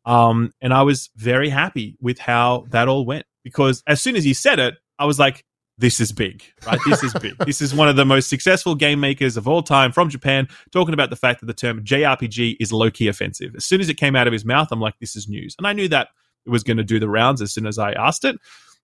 [0.04, 4.24] Um and i was very happy with how that all went because as soon as
[4.24, 5.44] he said it i was like
[5.78, 6.78] this is big right?
[6.86, 7.34] This is big.
[7.46, 10.94] This is one of the most successful game makers of all time from japan talking
[10.94, 13.54] about the fact that the term jrpg is low-key offensive.
[13.56, 15.54] As soon as it came out of his mouth i'm like this is news.
[15.58, 16.08] And i knew that
[16.46, 18.36] it was going to do the rounds as soon as I asked it.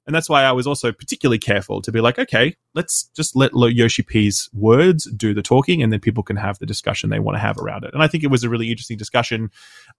[0.07, 3.53] And that's why I was also particularly careful to be like, okay, let's just let
[3.53, 7.37] Yoshi P's words do the talking and then people can have the discussion they want
[7.37, 7.93] to have around it.
[7.93, 9.51] And I think it was a really interesting discussion.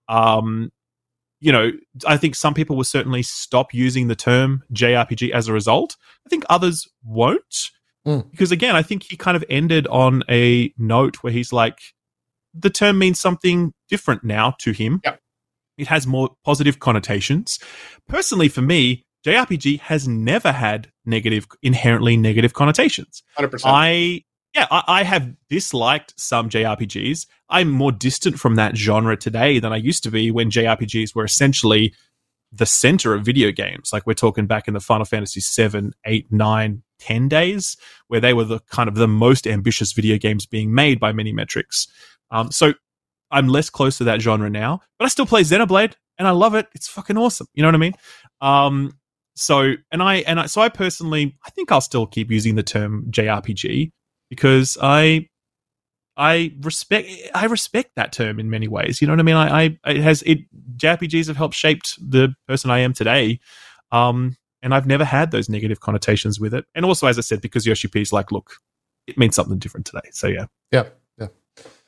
[0.08, 0.72] Um,
[1.38, 1.70] you know,
[2.06, 5.96] I think some people will certainly stop using the term JRPG as a result.
[6.26, 7.70] I think others won't.
[8.04, 8.28] Mm.
[8.32, 11.78] Because again, I think he kind of ended on a note where he's like,
[12.52, 15.00] the term means something different now to him.
[15.04, 15.20] Yep.
[15.80, 17.58] It has more positive connotations.
[18.08, 23.22] Personally, for me, JRPG has never had negative, inherently negative connotations.
[23.34, 23.74] Hundred percent.
[23.74, 27.26] I yeah, I, I have disliked some JRPGs.
[27.48, 31.24] I'm more distant from that genre today than I used to be when JRPGs were
[31.24, 31.94] essentially
[32.52, 33.90] the center of video games.
[33.92, 37.76] Like we're talking back in the Final Fantasy 7, 8, 9, 10 days,
[38.08, 41.32] where they were the kind of the most ambitious video games being made by many
[41.32, 41.86] metrics.
[42.30, 42.74] Um, so
[43.30, 46.54] I'm less close to that genre now, but I still play Xenoblade and I love
[46.54, 46.68] it.
[46.74, 47.46] It's fucking awesome.
[47.54, 47.94] You know what I mean?
[48.40, 48.92] Um,
[49.34, 52.62] so and I and I so I personally I think I'll still keep using the
[52.62, 53.90] term JRPG
[54.28, 55.28] because I
[56.16, 59.00] I respect I respect that term in many ways.
[59.00, 59.36] You know what I mean?
[59.36, 60.40] I, I it has it
[60.76, 63.40] JRPGs have helped shaped the person I am today.
[63.92, 66.66] Um and I've never had those negative connotations with it.
[66.74, 68.56] And also as I said, because Yoshi P's like, look,
[69.06, 70.08] it means something different today.
[70.12, 70.46] So yeah.
[70.70, 70.88] Yeah.
[71.18, 71.28] Yeah.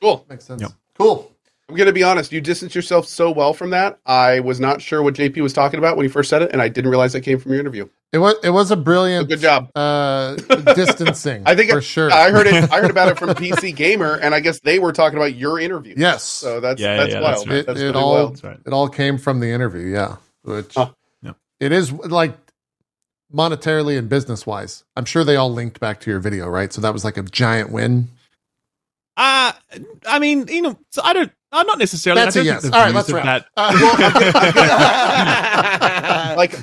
[0.01, 0.25] cool.
[0.27, 0.61] Makes sense.
[0.61, 0.71] Yep.
[0.97, 1.32] Cool.
[1.69, 2.31] I'm gonna be honest.
[2.31, 3.97] You distanced yourself so well from that.
[4.05, 6.61] I was not sure what JP was talking about when he first said it, and
[6.61, 7.87] I didn't realize that came from your interview.
[8.11, 9.71] It was it was a So brilliant good job.
[9.75, 10.35] uh
[10.75, 11.43] distancing.
[11.47, 12.11] I think for it- sure.
[12.11, 12.69] I heard it.
[12.71, 15.59] I heard about it from PC Gamer, and I guess they were talking about your
[15.59, 15.95] interview.
[15.97, 16.23] yes.
[16.23, 17.35] So that's Yeah, that's yeah, wild.
[17.37, 17.57] that's right.
[17.59, 18.31] It- That's it all- wild.
[18.33, 18.59] That's right.
[18.65, 20.17] It all came from the interview, yeah.
[20.43, 20.89] Which Huh.
[21.21, 21.31] Yeah.
[21.61, 22.37] it is like
[23.33, 24.83] monetarily and business wise.
[24.95, 26.71] I'm sure they all linked back to your video, right?
[26.73, 28.09] So that was like a giant win.
[29.17, 29.53] Uh
[30.07, 32.65] I mean, you know, so I don't I'm not necessarily That's I a yes.
[32.65, 33.25] All right, let's of wrap.
[33.25, 33.71] that- Uh,
[36.37, 36.55] like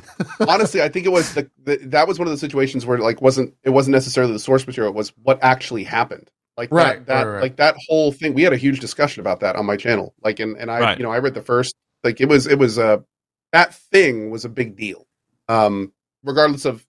[0.49, 3.23] honestly, I think it was the, the that was one of the situations where like
[3.23, 4.93] wasn't it wasn't necessarily the source material.
[4.93, 6.31] It was what actually happened.
[6.57, 7.43] Like Right, that, that right, right.
[7.43, 8.35] like that whole thing.
[8.35, 10.15] We had a huge discussion about that on my channel.
[10.23, 10.99] Like and and I Right.
[10.99, 12.99] you know I read the first like it was it was uh
[13.53, 15.07] that thing was a big deal.
[15.49, 16.85] Um, regardless of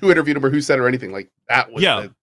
[0.00, 2.00] who interviewed him or who said or anything like that was Yeah.
[2.02, 2.14] the-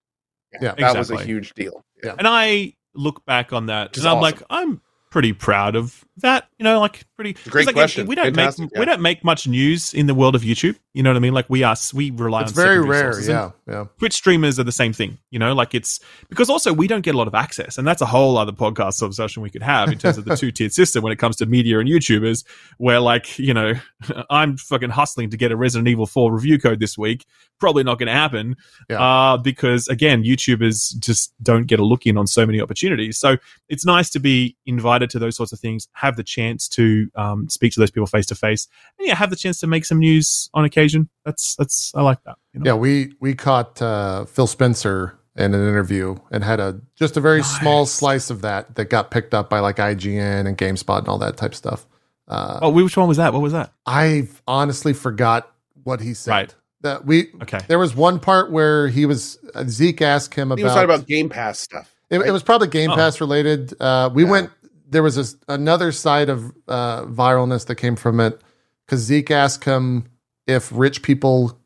[0.61, 1.83] Yeah, that was a huge deal.
[2.03, 2.15] Yeah.
[2.17, 4.37] And I look back on that Which is and I'm awesome.
[4.39, 6.47] like, I'm pretty proud of that.
[6.57, 7.33] You know, like pretty.
[7.49, 8.07] great like, question.
[8.07, 8.79] We don't Fantastic, make yeah.
[8.79, 10.77] we don't make much news in the world of YouTube.
[10.93, 11.33] You know what I mean?
[11.33, 13.51] Like we are we rely it's on very rare, yeah.
[13.67, 13.85] Yeah.
[13.99, 15.99] Twitch streamers are the same thing, you know, like it's
[16.29, 18.99] because also we don't get a lot of access, and that's a whole other podcast
[18.99, 21.45] conversation we could have in terms of the two tiered system when it comes to
[21.45, 22.43] media and YouTubers,
[22.77, 23.73] where like, you know,
[24.29, 27.25] I'm fucking hustling to get a Resident Evil 4 review code this week.
[27.59, 28.55] Probably not going to happen,
[28.89, 29.01] Yeah.
[29.01, 33.17] uh, because again, YouTubers just don't get a look in on so many opportunities.
[33.17, 37.09] So it's nice to be invited to those sorts of things, have the chance to
[37.15, 39.85] um, speak to those people face to face, and yeah, have the chance to make
[39.85, 41.09] some news on occasion.
[41.25, 42.37] That's that's I like that.
[42.53, 42.71] You know?
[42.71, 47.21] Yeah, we we caught uh, Phil Spencer in an interview and had a just a
[47.21, 51.07] very small slice of that that got picked up by like IGN and GameSpot and
[51.07, 51.85] all that type of stuff.
[52.27, 53.31] Uh, Oh, which one was that?
[53.33, 53.71] What was that?
[53.85, 55.49] I honestly forgot
[55.83, 56.31] what he said.
[56.31, 56.55] Right.
[56.81, 57.59] That we Okay.
[57.67, 60.57] there was one part where he was uh, Zeke asked him about.
[60.59, 61.93] He was about, talking about Game Pass stuff.
[62.09, 62.95] it, it was probably Game Oh.
[62.95, 63.73] Pass related.
[63.81, 64.29] Uh, we Yeah.
[64.31, 64.49] went
[64.89, 68.41] there was this, another side of uh, viralness that came from it
[68.85, 70.05] because Zeke asked him
[70.47, 71.57] if rich people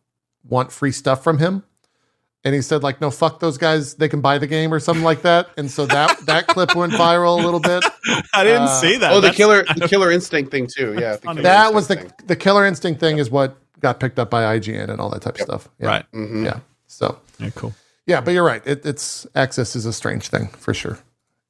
[0.43, 1.64] want free stuff from him.
[2.45, 3.93] and he said like, "No, fuck those guys.
[3.95, 6.92] They can buy the game or something like that." And so that that clip went
[6.92, 7.82] viral a little bit.
[8.34, 9.11] I didn't Uh, see that.
[9.14, 10.93] Oh, the That's- killer, the killer instinct thing too.
[11.00, 11.42] Yeah, the funny.
[11.42, 14.58] Killer That was the Instinct the Killer Instinct thing is what got picked up by
[14.60, 15.69] IGN and all that type of stuff.
[15.80, 15.88] Yeah.
[15.88, 16.06] Right.
[16.11, 16.27] thing.
[16.27, 16.45] Mhm.
[16.45, 16.60] Yeah.
[16.88, 17.74] So Yeah, cool.
[18.06, 18.61] yeah, but you're right.
[18.66, 21.00] It, it's access is a strange thing for sure.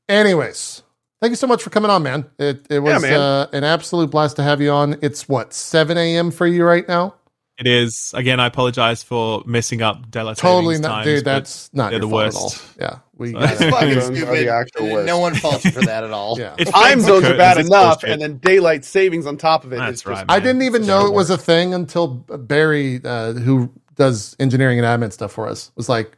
[0.08, 0.84] Anyways,
[1.24, 2.26] thank you so much for coming on, man.
[2.38, 3.14] It it was man.
[3.20, 4.98] uh, an absolute blast to have you on.
[5.02, 6.30] It's what seven a.m.
[6.32, 7.16] for you right now.
[7.58, 8.12] It is.
[8.16, 11.24] Again, I apologize for messing up daylight Totally savings not, times, dude.
[11.26, 12.78] That's not they're your the fault worst.
[12.80, 12.90] at all.
[12.94, 14.48] Yeah, we So- got It's fucking are the stupid.
[14.50, 15.06] actual worst.
[15.08, 16.38] No one faults you for that at all.
[16.40, 16.56] Yeah.
[16.58, 19.78] It's Time zones are bad enough, and then daylight savings on top of it.
[19.78, 23.00] That's is just- right, I didn't even It's know it was a thing until Barry,
[23.06, 26.18] uh, who does engineering and admin stuff for us, was like,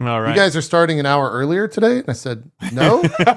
[0.00, 0.30] All right.
[0.30, 3.28] "You guys are starting an hour earlier today," and I said, "No," and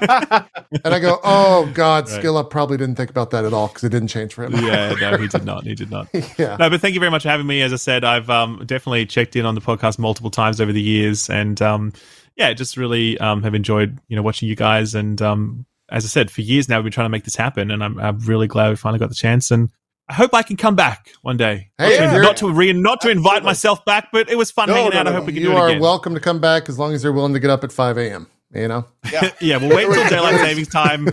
[0.84, 2.18] I go, "Oh God, Right.
[2.18, 4.52] Skill Up probably didn't think about that at all because it didn't change for him."
[4.54, 5.64] yeah, no, he did not.
[5.64, 6.08] He did not.
[6.38, 6.56] yeah.
[6.56, 7.60] No, but thank you very much for having me.
[7.60, 10.80] As I said, I've um, definitely checked in on the podcast multiple times over the
[10.80, 11.92] years, and um,
[12.36, 14.94] yeah, just really um, have enjoyed you know watching you guys.
[14.94, 17.70] And um, as I said, for years now we've been trying to make this happen,
[17.70, 19.50] and I'm, I'm really glad we finally got the chance.
[19.50, 19.70] And
[20.08, 21.70] I hope I can come back one day.
[21.78, 23.46] Hey, not, to, not to re- not to invite Absolutely.
[23.46, 25.02] myself back, but it was fun No, hanging no, out.
[25.04, 25.26] no, I hope no.
[25.26, 25.70] we can You do it again.
[25.70, 27.72] You are welcome to come back as long as you're willing to get up at
[27.72, 28.26] five a.m.
[28.54, 28.86] You know.
[29.10, 29.30] yeah.
[29.40, 31.08] yeah, we'll wait until daylight savings time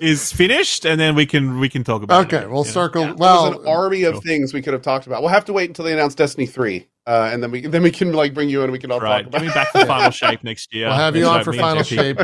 [0.00, 2.20] is finished, and then we can we can talk about.
[2.22, 2.72] it Okay, again, we'll you know?
[2.72, 3.02] circle.
[3.04, 4.20] There's Well, an army of Cool.
[4.22, 5.22] things we could have talked about.
[5.22, 7.90] We'll have to wait until they announce Destiny three, uh, and then we then we
[7.90, 8.64] can like bring you in.
[8.64, 9.42] and We can all Right, talk get about.
[9.42, 10.86] me back for final shape next year.
[10.88, 12.18] We'll have you on for Final Shape.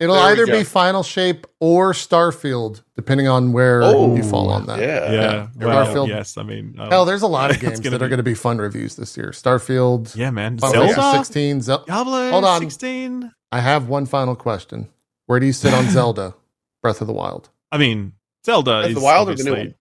[0.00, 4.48] Just- it'll There either be Final Shape or Starfield, depending on where Oh, you fall
[4.50, 4.78] on that.
[4.78, 5.46] Yeah, Yeah, Yeah.
[5.66, 6.08] well, Starfield.
[6.08, 6.36] yes.
[6.36, 8.22] I mean, um, Hell, there's a lot of It's games gonna that are going to
[8.22, 9.30] be fun reviews this year.
[9.30, 10.58] Starfield, yeah, man.
[10.58, 11.60] Final Zelda, 16.
[11.62, 12.60] Zel- Diablo, Hold on.
[12.60, 13.32] sixteen.
[13.52, 14.88] I have one final question.
[15.26, 16.34] Where do you sit on Zelda
[16.82, 17.50] Breath of the Wild?
[17.72, 18.12] I mean,
[18.46, 19.74] Zelda Breath is the Wild or the new obviously- one?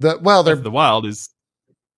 [0.00, 1.28] The, well, Breath they're of the Wild is.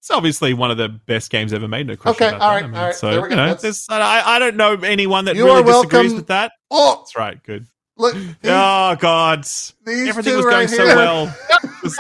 [0.01, 1.86] It's obviously one of the best games ever made.
[1.86, 2.55] No question Okay, about all that.
[2.57, 3.57] right, I mean, all right, So there we you know,
[3.89, 6.53] I, I don't know anyone that You really are disagrees welcome- with that.
[6.77, 7.41] Oh, That's right.
[7.44, 7.67] Good.
[7.97, 9.44] look, these, oh God,
[9.86, 11.36] these everything was right going so well.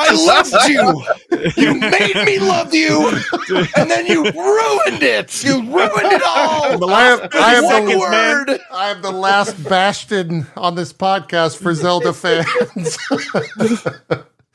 [0.00, 1.04] I loved you.
[1.56, 3.08] You made me love you,
[3.76, 5.44] and then you ruined it.
[5.44, 6.78] You ruined it all.
[6.78, 7.98] The I am, last I am One the man.
[7.98, 8.60] word.
[8.72, 12.96] I am the last bastion on this podcast for Zelda fans.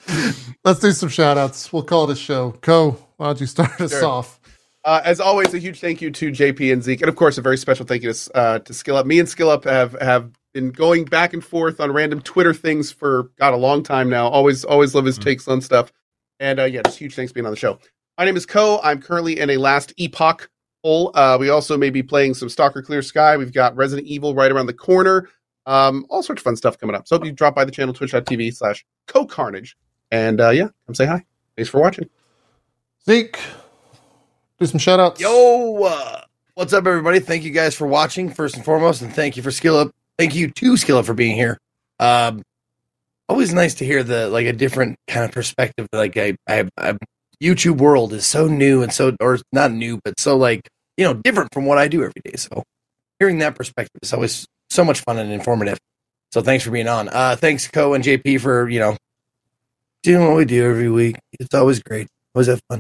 [0.65, 1.72] Let's do some shout outs.
[1.72, 2.53] We'll call it a show.
[2.61, 4.06] Cohh, why don't you start us Sure.
[4.06, 4.38] off?
[4.85, 7.41] Uh, as always, a huge thank you to JP and Zeke, and of course, a
[7.41, 9.06] very special thank you to uh, to Skill Up.
[9.06, 12.91] Me and Skill Up have have been going back and forth on random Twitter things
[12.91, 14.27] for God a long time now.
[14.30, 15.24] Always always love his Mhm.
[15.24, 15.91] takes on stuff,
[16.40, 17.77] and uh, yeah, just huge thanks for being on the show.
[18.17, 18.80] My name is Cohh.
[18.83, 20.49] I'm currently in a Last Epoch
[20.83, 21.11] hole.
[21.14, 23.35] Uh, we also may be playing some Stalker Clear Sky.
[23.38, 25.30] We've got Resident Evil right around the corner.
[25.66, 27.08] Um, all sorts of fun stuff coming up.
[27.08, 29.77] So if you drop by the channel, twitch.tv slash Cohh Carnage.
[30.09, 31.25] And uh, yeah, come say hi.
[31.56, 32.09] Thanks for watching.
[33.06, 33.38] Zeke,
[34.59, 35.21] do some shout outs.
[35.21, 36.21] Yo, uh,
[36.55, 37.19] what's up, everybody?
[37.19, 39.91] Thank you guys for watching, first and foremost, and thank you for Skill Up.
[40.17, 41.57] Thank you to Skill Up for being here.
[41.99, 42.43] Um,
[43.29, 45.88] always nice to hear the like a different kind of perspective.
[45.93, 46.97] Like I, I, I,
[47.41, 51.13] YouTube world is so new and so, or not new, but so like you know
[51.13, 52.35] different from what I do every day.
[52.35, 52.63] So
[53.19, 55.77] hearing that perspective is always so much fun and informative.
[56.31, 57.07] So thanks for being on.
[57.07, 58.97] Uh, thanks, Cohh and JP, for you know
[60.03, 61.17] doing what we do every week.
[61.39, 62.07] It's always great.
[62.35, 62.79] Always have fun.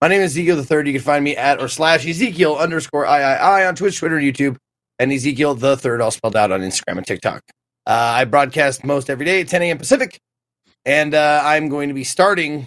[0.00, 0.86] My name is Ezekiel the Third.
[0.86, 4.16] You can find me at or slash Ezekiel underscore I I I on Twitch, Twitter,
[4.16, 4.56] YouTube,
[4.98, 7.42] and Ezekiel the Third, all spelled out on Instagram and TikTok.
[7.86, 9.76] Uh, I broadcast most every day at 10 a.m.
[9.76, 10.18] Pacific,
[10.86, 12.66] and uh, I'm going to be starting.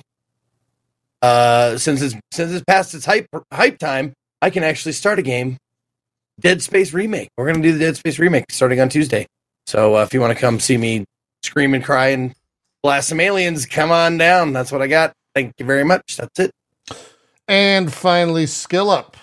[1.23, 5.23] Uh, since it's since it's past its hype hype time, I can actually start a
[5.23, 5.57] game.
[6.39, 7.29] Dead Space remake.
[7.35, 9.25] We're gonna do the Dead Space remake starting on Tuesday.
[9.65, 11.03] So uh, if you want to come see me
[11.41, 12.35] scream and cry and
[12.83, 14.53] blast some aliens, come on down.
[14.53, 15.13] That's what I got.
[15.33, 16.17] Thank you very much.
[16.17, 16.51] That's it.
[17.47, 19.17] And finally, Skill Up.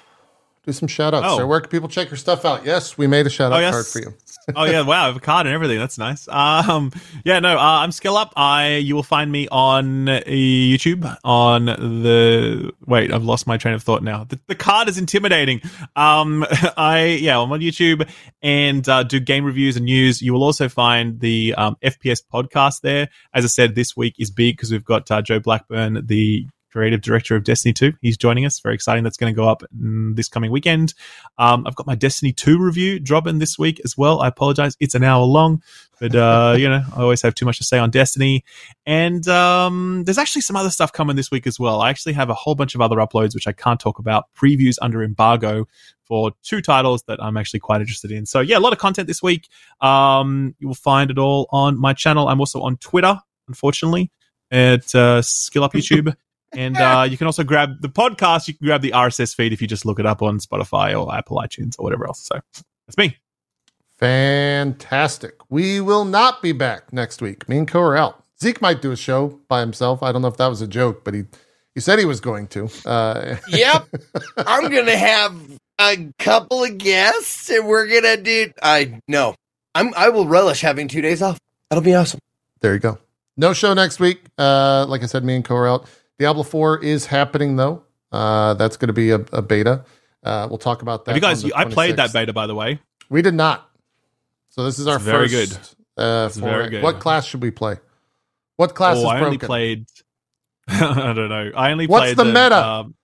[0.67, 1.39] Do some shout outs, Oh.
[1.39, 1.47] sir.
[1.47, 2.67] Where can people check your stuff out?
[2.67, 3.73] Yes, we made a shout out Oh, yes.
[3.73, 4.15] card for you.
[4.57, 5.79] oh yeah, wow, I have a card and everything.
[5.79, 6.29] That's nice.
[6.29, 6.93] Um,
[7.25, 8.33] yeah, no, uh, I'm Skill Up.
[8.37, 13.11] I you will find me on uh, YouTube on the wait.
[13.11, 14.25] I've lost my train of thought now.
[14.25, 15.63] The, the card is intimidating.
[15.97, 16.45] Um,
[16.77, 18.07] I yeah, I'm on YouTube
[18.43, 20.21] and uh, do game reviews and news.
[20.21, 23.09] You will also find the um, FPS podcast there.
[23.33, 27.01] As I said, this week is big because we've got uh, Joe Blackburn, the creative
[27.01, 27.93] director of Destiny 2.
[28.01, 28.61] He's joining us.
[28.61, 29.05] Very exciting.
[29.05, 30.95] That's going to go up this coming weekend.
[31.39, 34.21] Um, I've got my Destiny 2 review dropping this week as well.
[34.21, 34.77] I apologize.
[34.81, 35.63] It's an hour long,
[35.99, 38.45] but, uh, you know, I always have too much to say on Destiny.
[38.87, 41.81] And um, there's actually some other stuff coming this week as well.
[41.81, 44.77] I actually have a whole bunch of other uploads, which I can't talk about, previews
[44.81, 45.67] under embargo
[46.05, 48.27] for two titles that I'm actually quite interested in.
[48.27, 49.49] So, yeah, a lot of content this week.
[49.81, 52.29] Um, you will find it all on my channel.
[52.29, 53.17] I'm also on Twitter,
[53.47, 54.11] unfortunately,
[54.51, 56.15] at uh, Skill Up YouTube.
[56.53, 58.49] And uh, you can also grab the podcast.
[58.49, 61.15] You can grab the RSS feed if you just look it up on Spotify or
[61.15, 62.21] Apple iTunes or whatever else.
[62.21, 62.41] So
[62.87, 63.17] that's me.
[63.99, 65.35] Fantastic.
[65.49, 67.49] We will not be back next week.
[67.49, 68.25] Me and Cohh are out.
[68.43, 70.03] Zeke might do a show by himself.
[70.03, 71.25] I don't know if that was a joke, but he
[71.75, 72.69] he said he was going to.
[72.87, 73.89] Uh, Yep.
[74.39, 75.35] I'm gonna have
[75.79, 78.51] a couple of guests, and we're gonna do.
[78.63, 79.35] I know.
[79.75, 79.93] I'm.
[79.95, 81.39] I will relish having two days off.
[81.69, 82.21] That'll be awesome.
[82.61, 82.99] there you go.
[83.37, 84.23] No show next week.
[84.39, 85.87] Uh, like I said, me and Cohh are out.
[86.21, 87.83] Diablo Four is happening though.
[88.13, 89.87] Uh, that's going to be a, a beta.
[90.23, 91.13] Uh, we'll talk about that.
[91.13, 91.51] Have you guys?
[91.53, 92.79] I played that beta, by the way.
[93.09, 93.67] We did not.
[94.51, 95.77] So this is our It's very first.
[95.97, 96.83] Uh, It's for very good.
[96.83, 97.79] What class should we play?
[98.57, 99.25] What class oh, is I broken?
[99.25, 99.87] only played.
[100.69, 101.53] I don't know.
[101.57, 101.91] I only played.
[101.91, 102.67] What's played the meta?
[102.67, 102.95] Um,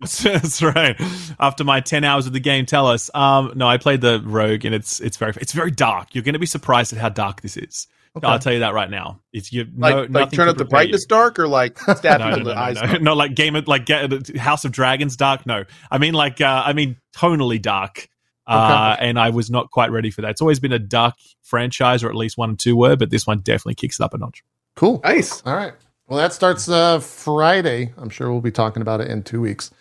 [0.00, 1.00] that's right.
[1.38, 3.12] After my ten hours of the game, tell us.
[3.14, 6.16] Um, no, I played the rogue, and it's it's very it's very dark.
[6.16, 7.86] You're going to be surprised at how dark this is.
[8.16, 8.26] Okay.
[8.26, 9.20] I'll tell you that right now.
[9.32, 10.88] It's you Like, no, like turn up the prepare you.
[10.92, 12.76] brightness dark or like stab No, people no, no, the no, eyes.
[12.76, 13.14] no.
[13.14, 13.16] dark?
[13.16, 15.44] like game of like get, House of Dragons dark.
[15.46, 18.08] No, I mean like uh, I mean tonally dark.
[18.48, 20.30] Uh, and I was not quite ready for that.
[20.30, 23.26] It's always been a dark franchise, or at least one and two were, but this
[23.26, 24.44] one definitely kicks it up a notch.
[24.76, 25.00] Cool.
[25.02, 25.42] Nice.
[25.44, 25.72] All right.
[26.06, 27.92] Well, that starts uh, Friday.
[27.98, 29.72] I'm sure we'll be talking about it in two weeks.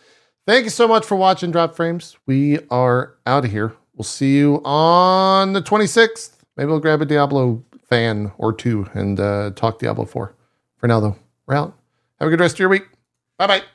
[0.47, 2.17] Thank you so much for watching Dropped Frames.
[2.25, 3.75] We are out of here.
[3.95, 6.31] We'll see you on the 26th.
[6.57, 10.33] Maybe we'll grab a Diablo fan or two and uh, talk Diablo 4.
[10.77, 11.15] For now, though,
[11.45, 11.77] we're out.
[12.19, 12.83] Have a good rest of your week.
[13.37, 13.74] Bye bye.